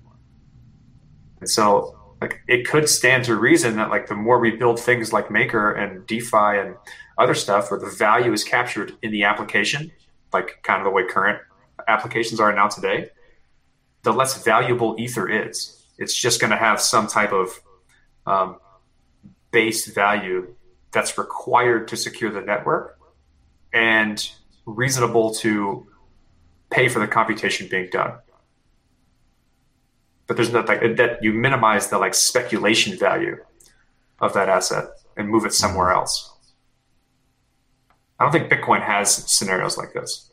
And 1.39 1.49
so 1.49 1.97
like 2.21 2.41
it 2.47 2.67
could 2.67 2.89
stand 2.89 3.25
to 3.25 3.35
reason 3.35 3.75
that 3.75 3.89
like 3.89 4.07
the 4.07 4.15
more 4.15 4.39
we 4.39 4.51
build 4.51 4.79
things 4.79 5.13
like 5.13 5.29
Maker 5.29 5.71
and 5.71 6.05
DeFi 6.07 6.59
and 6.59 6.75
other 7.17 7.33
stuff 7.33 7.69
where 7.69 7.79
the 7.79 7.89
value 7.89 8.33
is 8.33 8.43
captured 8.43 8.95
in 9.01 9.11
the 9.11 9.23
application, 9.23 9.91
like 10.33 10.59
kind 10.63 10.81
of 10.81 10.85
the 10.85 10.91
way 10.91 11.05
current 11.05 11.39
applications 11.87 12.39
are 12.39 12.53
now 12.53 12.67
today, 12.67 13.09
the 14.03 14.11
less 14.11 14.43
valuable 14.43 14.95
Ether 14.97 15.29
is. 15.29 15.85
It's 15.97 16.15
just 16.15 16.39
going 16.39 16.51
to 16.51 16.57
have 16.57 16.79
some 16.81 17.07
type 17.07 17.31
of 17.31 17.59
um, 18.25 18.57
base 19.51 19.87
value 19.87 20.55
that's 20.91 21.17
required 21.17 21.87
to 21.89 21.97
secure 21.97 22.31
the 22.31 22.41
network 22.41 22.99
and 23.73 24.29
reasonable 24.65 25.33
to 25.35 25.87
pay 26.69 26.87
for 26.89 26.99
the 26.99 27.07
computation 27.07 27.67
being 27.67 27.89
done. 27.91 28.13
But 30.27 30.35
there's 30.35 30.51
not 30.51 30.67
like 30.67 30.81
that 30.97 31.23
you 31.23 31.33
minimize 31.33 31.89
the 31.89 31.97
like 31.97 32.13
speculation 32.13 32.97
value 32.97 33.37
of 34.19 34.33
that 34.33 34.49
asset 34.49 34.89
and 35.15 35.29
move 35.29 35.45
it 35.45 35.53
somewhere 35.53 35.87
mm-hmm. 35.87 35.99
else. 35.99 36.33
I 38.19 38.23
don't 38.23 38.31
think 38.31 38.51
Bitcoin 38.51 38.83
has 38.83 39.13
scenarios 39.31 39.77
like 39.77 39.93
this. 39.93 40.31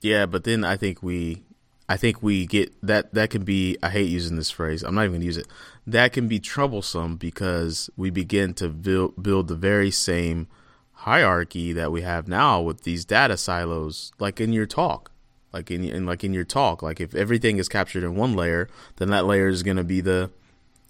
Yeah, 0.00 0.26
but 0.26 0.44
then 0.44 0.64
I 0.64 0.76
think 0.76 1.02
we 1.02 1.42
I 1.88 1.96
think 1.96 2.22
we 2.22 2.46
get 2.46 2.72
that 2.82 3.12
that 3.14 3.30
can 3.30 3.44
be 3.44 3.76
I 3.82 3.90
hate 3.90 4.08
using 4.08 4.36
this 4.36 4.50
phrase. 4.50 4.82
I'm 4.82 4.94
not 4.94 5.02
even 5.02 5.12
going 5.12 5.20
to 5.20 5.26
use 5.26 5.36
it. 5.36 5.48
That 5.86 6.12
can 6.12 6.28
be 6.28 6.38
troublesome 6.38 7.16
because 7.16 7.90
we 7.96 8.10
begin 8.10 8.54
to 8.54 8.68
build 8.68 9.22
build 9.22 9.48
the 9.48 9.56
very 9.56 9.90
same 9.90 10.48
hierarchy 10.92 11.72
that 11.72 11.92
we 11.92 12.00
have 12.02 12.28
now 12.28 12.60
with 12.60 12.84
these 12.84 13.04
data 13.04 13.36
silos 13.36 14.12
like 14.18 14.40
in 14.40 14.52
your 14.52 14.66
talk. 14.66 15.10
Like 15.54 15.70
in, 15.70 15.84
in 15.84 16.04
like 16.04 16.24
in 16.24 16.34
your 16.34 16.44
talk, 16.44 16.82
like 16.82 17.00
if 17.00 17.14
everything 17.14 17.58
is 17.58 17.68
captured 17.68 18.02
in 18.02 18.16
one 18.16 18.34
layer, 18.34 18.68
then 18.96 19.08
that 19.10 19.24
layer 19.24 19.48
is 19.48 19.62
going 19.62 19.76
to 19.76 19.84
be 19.84 20.00
the 20.00 20.30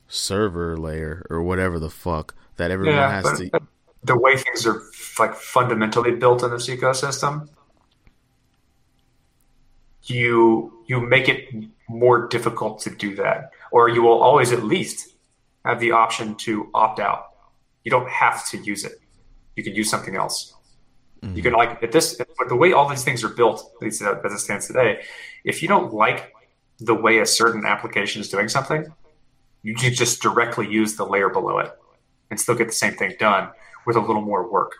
server 0.08 0.76
layer 0.76 1.26
or 1.28 1.42
whatever 1.42 1.78
the 1.78 1.90
fuck 1.90 2.34
that 2.56 2.70
everyone 2.70 2.96
has 2.96 3.24
but 3.24 3.36
to 3.36 3.66
the 4.04 4.18
way 4.18 4.36
things 4.36 4.66
are 4.66 4.82
like 5.18 5.34
fundamentally 5.34 6.12
built 6.12 6.42
in 6.42 6.50
this 6.50 6.68
ecosystem, 6.68 7.48
you 10.04 10.72
you 10.86 11.00
make 11.00 11.28
it 11.28 11.48
more 11.88 12.28
difficult 12.28 12.80
to 12.80 12.90
do 12.90 13.16
that, 13.16 13.50
or 13.70 13.88
you 13.88 14.02
will 14.02 14.22
always 14.22 14.52
at 14.52 14.62
least 14.62 15.14
have 15.64 15.80
the 15.80 15.92
option 15.92 16.34
to 16.36 16.70
opt 16.74 17.00
out. 17.00 17.26
You 17.82 17.90
don't 17.90 18.08
have 18.08 18.48
to 18.50 18.58
use 18.58 18.84
it. 18.84 19.00
You 19.56 19.62
can 19.62 19.74
use 19.74 19.90
something 19.90 20.16
else. 20.16 20.53
Mm-hmm. 21.24 21.36
You 21.36 21.42
can 21.42 21.52
like 21.54 21.82
at 21.82 21.92
this, 21.92 22.20
but 22.38 22.48
the 22.48 22.56
way 22.56 22.72
all 22.72 22.88
these 22.88 23.04
things 23.04 23.24
are 23.24 23.28
built, 23.28 23.72
at 23.76 23.82
least 23.82 24.02
as 24.02 24.32
it 24.32 24.38
stands 24.38 24.66
today, 24.66 25.02
if 25.44 25.62
you 25.62 25.68
don't 25.68 25.92
like 25.92 26.32
the 26.80 26.94
way 26.94 27.18
a 27.18 27.26
certain 27.26 27.64
application 27.64 28.20
is 28.20 28.28
doing 28.28 28.48
something, 28.48 28.92
you 29.62 29.74
can 29.74 29.94
just 29.94 30.20
directly 30.20 30.70
use 30.70 30.96
the 30.96 31.06
layer 31.06 31.30
below 31.30 31.58
it 31.58 31.72
and 32.30 32.38
still 32.38 32.54
get 32.54 32.66
the 32.66 32.72
same 32.72 32.94
thing 32.94 33.14
done 33.18 33.48
with 33.86 33.96
a 33.96 34.00
little 34.00 34.22
more 34.22 34.50
work. 34.50 34.72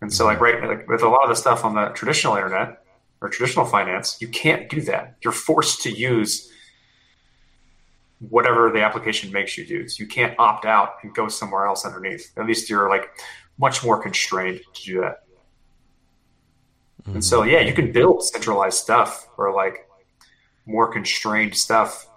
And 0.00 0.12
so, 0.12 0.26
like 0.26 0.38
mm-hmm. 0.38 0.66
right, 0.66 0.78
like 0.78 0.88
with 0.88 1.02
a 1.02 1.08
lot 1.08 1.22
of 1.22 1.30
the 1.30 1.36
stuff 1.36 1.64
on 1.64 1.74
the 1.74 1.88
traditional 1.90 2.36
internet 2.36 2.84
or 3.20 3.30
traditional 3.30 3.64
finance, 3.64 4.20
you 4.20 4.28
can't 4.28 4.68
do 4.68 4.82
that. 4.82 5.16
You're 5.22 5.32
forced 5.32 5.82
to 5.82 5.90
use 5.90 6.50
whatever 8.28 8.70
the 8.70 8.82
application 8.82 9.32
makes 9.32 9.56
you 9.56 9.66
do. 9.66 9.88
So 9.88 10.02
you 10.02 10.08
can't 10.08 10.38
opt 10.38 10.66
out 10.66 10.96
and 11.02 11.14
go 11.14 11.28
somewhere 11.28 11.66
else 11.66 11.84
underneath. 11.84 12.32
At 12.36 12.46
least 12.46 12.68
you're 12.70 12.88
like 12.88 13.10
much 13.58 13.84
more 13.84 14.02
constrained 14.02 14.60
to 14.74 14.82
do 14.84 15.00
that. 15.00 15.24
Mm-hmm. 17.02 17.14
And 17.14 17.24
so 17.24 17.42
yeah, 17.42 17.60
you 17.60 17.72
can 17.72 17.92
build 17.92 18.24
centralized 18.24 18.78
stuff 18.78 19.28
or 19.36 19.52
like 19.52 19.88
more 20.66 20.90
constrained 20.92 21.56
stuff 21.56 22.08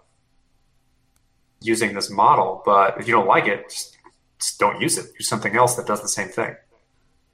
using 1.61 1.93
this 1.93 2.09
model, 2.09 2.61
but 2.65 2.99
if 2.99 3.07
you 3.07 3.13
don't 3.13 3.27
like 3.27 3.47
it, 3.47 3.69
just, 3.69 3.97
just 4.39 4.59
don't 4.59 4.79
use 4.81 4.97
it. 4.97 5.07
Use 5.19 5.27
something 5.27 5.55
else 5.55 5.75
that 5.75 5.85
does 5.85 6.01
the 6.01 6.07
same 6.07 6.29
thing 6.29 6.55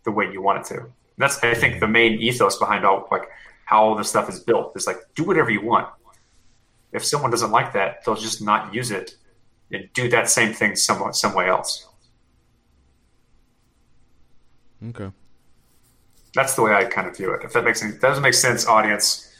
the 0.03 0.11
way 0.11 0.31
you 0.31 0.41
want 0.41 0.59
it 0.59 0.65
to. 0.73 0.85
That's 1.17 1.43
I 1.43 1.53
think 1.53 1.79
the 1.79 1.87
main 1.87 2.19
ethos 2.19 2.57
behind 2.57 2.85
all 2.85 3.07
like 3.11 3.27
how 3.65 3.83
all 3.83 3.95
this 3.95 4.09
stuff 4.09 4.29
is 4.29 4.39
built 4.39 4.73
is 4.75 4.87
like 4.87 4.97
do 5.15 5.23
whatever 5.23 5.49
you 5.49 5.61
want. 5.61 5.87
If 6.91 7.05
someone 7.05 7.31
doesn't 7.31 7.51
like 7.51 7.73
that, 7.73 8.03
they'll 8.03 8.15
just 8.15 8.41
not 8.41 8.73
use 8.73 8.91
it 8.91 9.15
and 9.71 9.89
do 9.93 10.09
that 10.09 10.29
same 10.29 10.53
thing 10.53 10.75
somewhat 10.75 11.15
some 11.15 11.33
way 11.33 11.47
else. 11.47 11.87
Okay. 14.89 15.11
That's 16.33 16.55
the 16.55 16.63
way 16.63 16.73
I 16.73 16.85
kind 16.85 17.07
of 17.07 17.15
view 17.15 17.33
it. 17.33 17.43
If 17.43 17.53
that 17.53 17.63
makes 17.63 17.83
any, 17.83 17.91
that 17.93 18.01
doesn't 18.01 18.23
make 18.23 18.33
sense, 18.33 18.65
audience, 18.67 19.31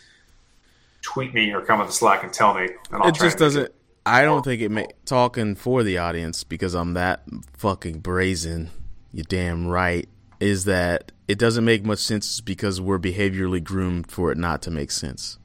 tweet 1.02 1.34
me 1.34 1.52
or 1.52 1.61
come 1.61 1.80
on 1.82 1.88
the 1.88 1.94
Slack 1.94 2.24
and 2.24 2.32
tell 2.32 2.53
me. 2.53 2.70
And 2.91 3.06
it 3.06 3.15
just 3.15 3.38
doesn't. 3.38 3.65
It. 3.65 3.76
I 4.06 4.24
don't 4.24 4.44
think 4.44 4.61
it 4.61 4.70
make 4.70 5.06
talking 5.06 5.56
for 5.56 5.84
the 5.84 5.98
audience 5.98 6.44
because 6.44 6.74
I'm 6.74 6.94
that 6.94 7.24
fucking 7.57 7.99
brazen. 7.99 8.70
You 9.11 9.24
damn 9.24 9.68
right. 9.68 10.07
Is 10.40 10.65
that 10.65 11.11
it 11.28 11.40
doesn't 11.40 11.64
make 11.64 11.86
much 11.86 11.99
sense 11.99 12.41
because 12.41 12.82
we're 12.82 12.99
behaviorally 12.99 13.64
groomed 13.64 14.11
for 14.11 14.32
it 14.32 14.38
not 14.38 14.61
to 14.64 14.72
make 14.72 14.91
sense. 14.91 15.40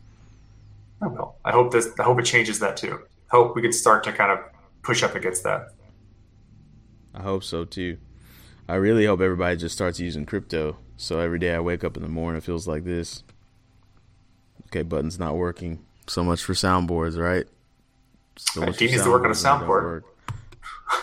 I 1.01 1.07
will. 1.07 1.37
I 1.45 1.53
hope 1.53 1.71
this. 1.71 1.89
I 1.99 2.03
hope 2.03 2.19
it 2.19 2.25
changes 2.25 2.59
that 2.59 2.77
too. 2.77 3.01
I 3.33 3.37
hope 3.37 3.55
we 3.55 3.63
can 3.63 3.73
start 3.73 4.05
to 4.05 4.13
kind 4.13 4.33
of 4.33 4.41
push 4.83 5.03
up 5.03 5.15
against 5.15 5.45
that. 5.45 5.69
I 7.15 7.23
hope 7.23 7.45
so 7.45 7.65
too. 7.65 7.99
I 8.71 8.75
really 8.75 9.07
hope 9.07 9.23
everybody 9.23 9.57
just 9.57 9.75
starts 9.75 9.99
using 9.99 10.27
crypto. 10.27 10.77
So 10.99 11.21
every 11.21 11.39
day 11.39 11.55
I 11.55 11.61
wake 11.61 11.85
up 11.85 11.97
in 11.97 12.03
the 12.03 12.09
morning, 12.09 12.37
it 12.37 12.45
feels 12.45 12.69
like 12.69 12.85
this. 12.85 13.23
Okay, 14.67 14.83
button's 14.83 15.19
not 15.19 15.37
working. 15.37 15.83
So 16.07 16.23
much 16.23 16.45
for 16.45 16.53
soundboards, 16.53 17.19
right? 17.19 17.47
So 18.37 18.61
much 18.61 18.79
needs 18.79 19.03
to 19.03 19.11
work 19.11 19.25
on 19.25 19.31
a 19.31 19.35
soundboard. 19.35 20.03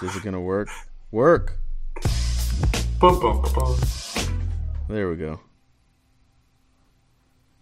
Is 0.03 0.15
it 0.15 0.23
gonna 0.23 0.39
work? 0.39 0.69
Work. 1.09 1.57
Boom, 2.99 3.19
boom, 3.19 3.41
boom. 3.41 3.75
There 4.87 5.09
we 5.09 5.15
go. 5.15 5.39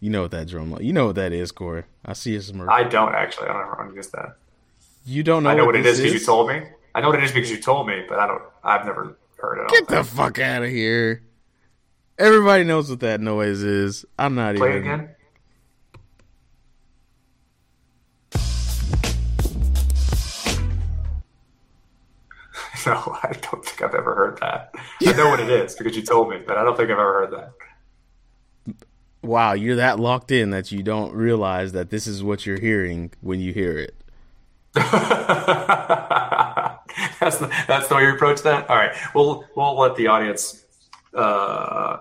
You 0.01 0.09
know 0.09 0.23
what 0.23 0.31
that 0.31 0.49
drum? 0.49 0.77
You 0.81 0.91
know 0.91 1.07
what 1.07 1.15
that 1.15 1.31
is, 1.31 1.53
Corey. 1.53 1.84
I 2.05 2.11
see 2.11 2.35
it 2.35 2.41
smirk. 2.41 2.69
I 2.69 2.84
don't 2.84 3.15
actually. 3.15 3.47
I 3.47 3.53
don't 3.53 3.88
know 3.88 3.95
use 3.95 4.07
that. 4.07 4.35
You 5.05 5.23
don't 5.23 5.43
know. 5.43 5.49
I 5.49 5.53
know 5.53 5.65
what, 5.65 5.75
what 5.75 5.75
it 5.77 5.85
is 5.85 6.01
because 6.01 6.13
you 6.13 6.19
told 6.19 6.49
me. 6.49 6.61
I 6.93 6.99
know 6.99 7.07
what 7.09 7.19
it 7.19 7.23
is 7.23 7.31
because 7.31 7.49
you 7.49 7.61
told 7.61 7.88
me, 7.88 8.03
but 8.09 8.19
I 8.19 8.27
don't. 8.27 8.41
I've 8.65 8.85
never 8.85 9.15
heard 9.43 9.59
it. 9.59 9.69
Get 9.69 9.87
the 9.89 10.03
fuck 10.03 10.39
out 10.39 10.63
of 10.63 10.69
here! 10.69 11.23
Everybody 12.17 12.63
knows 12.63 12.89
what 12.89 13.01
that 13.01 13.19
noise 13.21 13.61
is. 13.61 14.05
I'm 14.17 14.35
not 14.35 14.55
Play 14.55 14.77
even. 14.77 14.81
again. 14.81 15.09
No, 22.85 23.17
I 23.23 23.31
don't 23.49 23.63
think 23.65 23.81
I've 23.81 23.95
ever 23.95 24.13
heard 24.13 24.39
that. 24.41 24.75
I 25.05 25.13
know 25.13 25.29
what 25.29 25.39
it 25.39 25.49
is 25.49 25.73
because 25.73 25.95
you 25.95 26.01
told 26.01 26.29
me, 26.29 26.39
but 26.45 26.57
I 26.57 26.63
don't 26.65 26.75
think 26.75 26.89
I've 26.89 26.99
ever 26.99 27.13
heard 27.29 27.31
that. 27.31 28.75
Wow, 29.21 29.53
you're 29.53 29.77
that 29.77 30.01
locked 30.01 30.31
in 30.31 30.49
that 30.49 30.69
you 30.73 30.83
don't 30.83 31.13
realize 31.13 31.71
that 31.71 31.89
this 31.91 32.07
is 32.07 32.21
what 32.21 32.45
you're 32.45 32.59
hearing 32.59 33.11
when 33.21 33.39
you 33.39 33.53
hear 33.53 33.77
it. 33.77 33.95
that's 37.19 37.37
the, 37.37 37.47
that's 37.67 37.87
the 37.87 37.95
way 37.95 38.03
you 38.03 38.13
approach 38.13 38.41
that. 38.41 38.69
All 38.69 38.75
right, 38.75 38.95
we'll 39.13 39.45
we'll 39.55 39.79
let 39.79 39.95
the 39.95 40.07
audience 40.07 40.63
uh, 41.13 41.97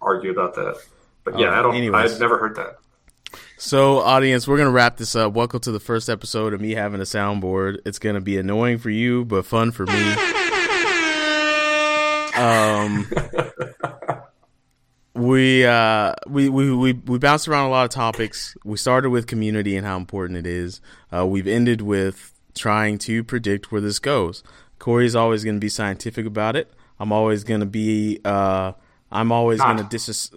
argue 0.00 0.30
about 0.30 0.54
that. 0.54 0.76
But 1.24 1.38
yeah, 1.38 1.58
I 1.58 1.62
don't. 1.62 1.74
Anyways. 1.74 2.14
I've 2.14 2.20
never 2.20 2.38
heard 2.38 2.56
that. 2.56 2.76
So, 3.56 4.00
audience, 4.00 4.46
we're 4.46 4.58
gonna 4.58 4.70
wrap 4.70 4.96
this 4.96 5.16
up. 5.16 5.32
Welcome 5.32 5.60
to 5.60 5.72
the 5.72 5.80
first 5.80 6.08
episode 6.08 6.52
of 6.52 6.60
me 6.60 6.72
having 6.72 7.00
a 7.00 7.04
soundboard. 7.04 7.78
It's 7.86 7.98
gonna 7.98 8.20
be 8.20 8.36
annoying 8.36 8.78
for 8.78 8.90
you, 8.90 9.24
but 9.24 9.46
fun 9.46 9.70
for 9.70 9.86
me. 9.86 10.14
Um, 12.36 13.08
we 15.14 15.64
uh 15.64 16.14
we, 16.26 16.48
we 16.48 16.74
we 16.74 16.92
we 16.92 17.18
bounced 17.18 17.46
around 17.46 17.66
a 17.66 17.70
lot 17.70 17.84
of 17.84 17.90
topics. 17.90 18.56
We 18.64 18.76
started 18.76 19.10
with 19.10 19.26
community 19.26 19.76
and 19.76 19.86
how 19.86 19.96
important 19.96 20.38
it 20.38 20.46
is. 20.46 20.80
Uh, 21.12 21.26
we've 21.26 21.46
ended 21.46 21.80
with 21.80 22.33
trying 22.54 22.98
to 22.98 23.24
predict 23.24 23.70
where 23.72 23.80
this 23.80 23.98
goes. 23.98 24.42
Corey's 24.78 25.16
always 25.16 25.44
going 25.44 25.56
to 25.56 25.60
be 25.60 25.68
scientific 25.68 26.26
about 26.26 26.56
it. 26.56 26.72
I'm 26.98 27.12
always 27.12 27.44
going 27.44 27.60
to 27.60 27.66
be. 27.66 28.20
Uh, 28.24 28.72
I'm 29.10 29.32
always 29.32 29.60
going 29.60 29.78
to 29.78 29.84
dis. 29.84 30.30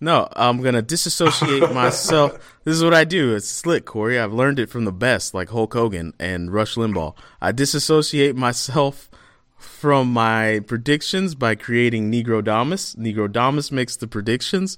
No, 0.00 0.28
I'm 0.36 0.60
gonna 0.60 0.82
disassociate 0.82 1.72
myself. 1.74 2.58
This 2.64 2.74
is 2.74 2.84
what 2.84 2.92
I 2.92 3.04
do. 3.04 3.34
It's 3.34 3.48
slick, 3.48 3.86
Corey. 3.86 4.18
I've 4.18 4.34
learned 4.34 4.58
it 4.58 4.68
from 4.68 4.84
the 4.84 4.92
best, 4.92 5.32
like 5.32 5.48
Hulk 5.48 5.72
Hogan 5.72 6.12
and 6.18 6.52
Rush 6.52 6.74
Limbaugh. 6.74 7.16
I 7.40 7.52
disassociate 7.52 8.36
myself 8.36 9.08
from 9.56 10.12
my 10.12 10.60
predictions 10.66 11.34
by 11.34 11.54
creating 11.54 12.12
Negrodamus. 12.12 12.96
Negrodamus 12.96 13.72
makes 13.72 13.96
the 13.96 14.06
predictions, 14.06 14.76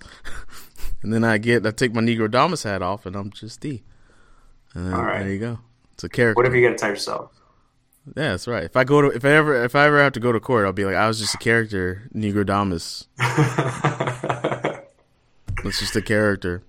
and 1.02 1.12
then 1.12 1.24
I 1.24 1.38
get 1.38 1.66
I 1.66 1.70
take 1.70 1.92
my 1.92 2.02
Negrodamus 2.02 2.62
hat 2.62 2.82
off, 2.82 3.04
and 3.04 3.16
I'm 3.16 3.30
just 3.30 3.60
D. 3.60 3.82
And 4.74 4.94
All 4.94 5.02
right, 5.02 5.20
there 5.24 5.32
you 5.32 5.38
go. 5.40 5.58
It's 5.96 6.04
a 6.04 6.08
character. 6.08 6.38
Whatever 6.38 6.56
you 6.56 6.68
got 6.68 6.72
to 6.74 6.78
tell 6.78 6.90
yourself. 6.90 7.32
Yeah, 8.16 8.30
that's 8.30 8.46
right. 8.46 8.64
If 8.64 8.76
I 8.76 8.84
go 8.84 9.02
to 9.02 9.08
if 9.08 9.24
I 9.24 9.30
ever 9.30 9.64
if 9.64 9.74
I 9.74 9.86
ever 9.86 10.00
have 10.00 10.12
to 10.12 10.20
go 10.20 10.30
to 10.30 10.38
court, 10.38 10.64
I'll 10.64 10.72
be 10.72 10.84
like, 10.84 10.94
I 10.94 11.08
was 11.08 11.18
just 11.18 11.34
a 11.34 11.38
character, 11.38 12.08
Negrodamus. 12.14 13.06
It's 15.64 15.80
just 15.80 15.96
a 15.96 16.02
character. 16.02 16.62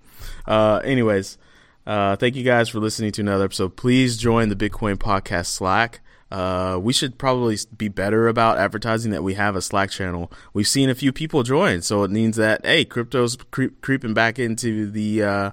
Uh, 0.46 0.80
anyways, 0.84 1.38
uh, 1.86 2.16
thank 2.16 2.34
you 2.36 2.42
guys 2.42 2.68
for 2.68 2.80
listening 2.80 3.12
to 3.12 3.20
another 3.20 3.44
episode. 3.44 3.76
Please 3.76 4.16
join 4.16 4.48
the 4.48 4.56
Bitcoin 4.56 4.96
Podcast 4.96 5.46
Slack. 5.46 6.00
Uh, 6.30 6.78
we 6.80 6.92
should 6.92 7.16
probably 7.16 7.56
be 7.76 7.88
better 7.88 8.28
about 8.28 8.58
advertising 8.58 9.12
that 9.12 9.22
we 9.22 9.34
have 9.34 9.56
a 9.56 9.62
Slack 9.62 9.90
channel. 9.90 10.30
We've 10.52 10.68
seen 10.68 10.90
a 10.90 10.94
few 10.94 11.12
people 11.12 11.42
join, 11.42 11.80
so 11.82 12.02
it 12.02 12.10
means 12.10 12.36
that 12.36 12.66
hey, 12.66 12.84
crypto's 12.84 13.36
creep, 13.50 13.80
creeping 13.80 14.14
back 14.14 14.38
into 14.38 14.90
the 14.90 15.22
uh, 15.22 15.50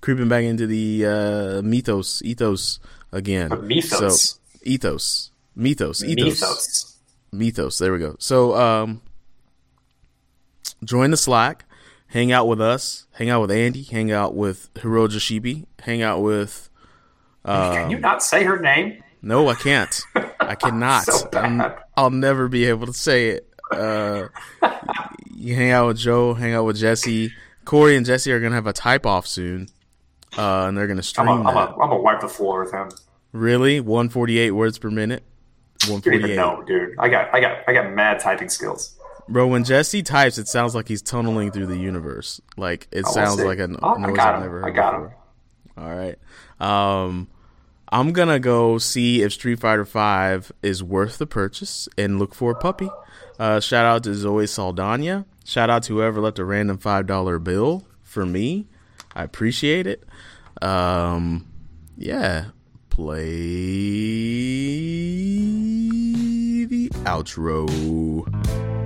creeping 0.00 0.28
back 0.28 0.44
into 0.44 0.66
the 0.66 1.06
uh, 1.06 1.62
mythos 1.62 2.20
ethos 2.22 2.78
again. 3.12 3.50
Mythos. 3.66 4.30
So, 4.32 4.38
ethos, 4.62 5.30
mythos, 5.56 6.02
ethos, 6.02 6.24
mythos. 6.24 6.96
mythos. 7.32 7.78
There 7.78 7.92
we 7.92 7.98
go. 7.98 8.16
So 8.18 8.54
um, 8.56 9.02
join 10.84 11.10
the 11.10 11.16
Slack 11.16 11.64
hang 12.08 12.32
out 12.32 12.48
with 12.48 12.60
us, 12.60 13.06
hang 13.12 13.30
out 13.30 13.42
with 13.42 13.50
Andy, 13.50 13.82
hang 13.82 14.10
out 14.10 14.34
with 14.34 14.72
Hiroja 14.74 15.18
Shibi, 15.18 15.66
hang 15.80 16.02
out 16.02 16.20
with. 16.20 16.68
Um, 17.44 17.74
Can 17.74 17.90
you 17.90 17.98
not 17.98 18.22
say 18.22 18.42
her 18.44 18.58
name? 18.58 19.02
No, 19.22 19.48
I 19.48 19.54
can't. 19.54 20.00
I 20.40 20.54
cannot. 20.60 21.04
so 21.04 21.28
I'll 21.96 22.10
never 22.10 22.48
be 22.48 22.66
able 22.66 22.86
to 22.86 22.92
say 22.92 23.28
it. 23.28 23.48
Uh, 23.70 24.28
you 25.34 25.54
hang 25.54 25.70
out 25.70 25.88
with 25.88 25.98
Joe, 25.98 26.34
hang 26.34 26.54
out 26.54 26.64
with 26.64 26.76
Jesse. 26.76 27.32
Corey 27.64 27.96
and 27.96 28.06
Jesse 28.06 28.32
are 28.32 28.40
gonna 28.40 28.54
have 28.54 28.66
a 28.66 28.72
type 28.72 29.06
off 29.06 29.26
soon, 29.26 29.68
uh, 30.38 30.66
and 30.68 30.76
they're 30.76 30.86
gonna 30.86 31.02
stream. 31.02 31.28
I'm 31.28 31.42
gonna 31.42 31.98
wipe 31.98 32.20
the 32.20 32.28
floor 32.28 32.62
with 32.64 32.72
him. 32.72 32.90
Really, 33.32 33.80
one 33.80 34.08
forty 34.08 34.38
eight 34.38 34.52
words 34.52 34.78
per 34.78 34.90
minute. 34.90 35.24
One 35.88 36.00
forty 36.00 36.32
eight. 36.32 36.36
No, 36.36 36.62
dude. 36.66 36.94
I 36.98 37.08
got, 37.08 37.34
I 37.34 37.40
got, 37.40 37.58
I 37.68 37.72
got 37.72 37.92
mad 37.92 38.20
typing 38.20 38.48
skills. 38.48 38.96
Bro, 39.28 39.48
when 39.48 39.64
Jesse 39.64 40.02
types, 40.02 40.38
it 40.38 40.48
sounds 40.48 40.74
like 40.74 40.88
he's 40.88 41.02
tunneling 41.02 41.50
through 41.50 41.66
the 41.66 41.76
universe. 41.76 42.40
Like 42.56 42.88
it 42.90 43.04
sounds 43.06 43.42
like 43.42 43.58
a 43.58 43.64
oh, 43.82 43.94
noise 43.94 44.18
I've 44.18 44.40
never 44.40 44.60
heard. 44.60 44.64
I 44.64 44.70
got 44.70 44.92
before. 44.92 45.08
him. 45.08 45.14
All 45.76 45.94
right. 45.94 46.18
Um, 46.60 47.28
I'm 47.90 48.12
gonna 48.12 48.40
go 48.40 48.78
see 48.78 49.22
if 49.22 49.32
Street 49.32 49.60
Fighter 49.60 49.84
Five 49.84 50.50
is 50.62 50.82
worth 50.82 51.18
the 51.18 51.26
purchase 51.26 51.88
and 51.98 52.18
look 52.18 52.34
for 52.34 52.52
a 52.52 52.54
puppy. 52.54 52.88
Uh, 53.38 53.60
shout 53.60 53.84
out 53.84 54.04
to 54.04 54.14
Zoe 54.14 54.46
Saldana. 54.46 55.26
Shout 55.44 55.70
out 55.70 55.82
to 55.84 55.94
whoever 55.94 56.20
left 56.20 56.38
a 56.38 56.44
random 56.44 56.78
five 56.78 57.06
dollar 57.06 57.38
bill 57.38 57.84
for 58.02 58.24
me. 58.24 58.66
I 59.14 59.24
appreciate 59.24 59.86
it. 59.86 60.04
Um, 60.60 61.46
yeah, 61.96 62.46
play 62.90 63.26
the 66.66 66.88
outro. 67.04 68.77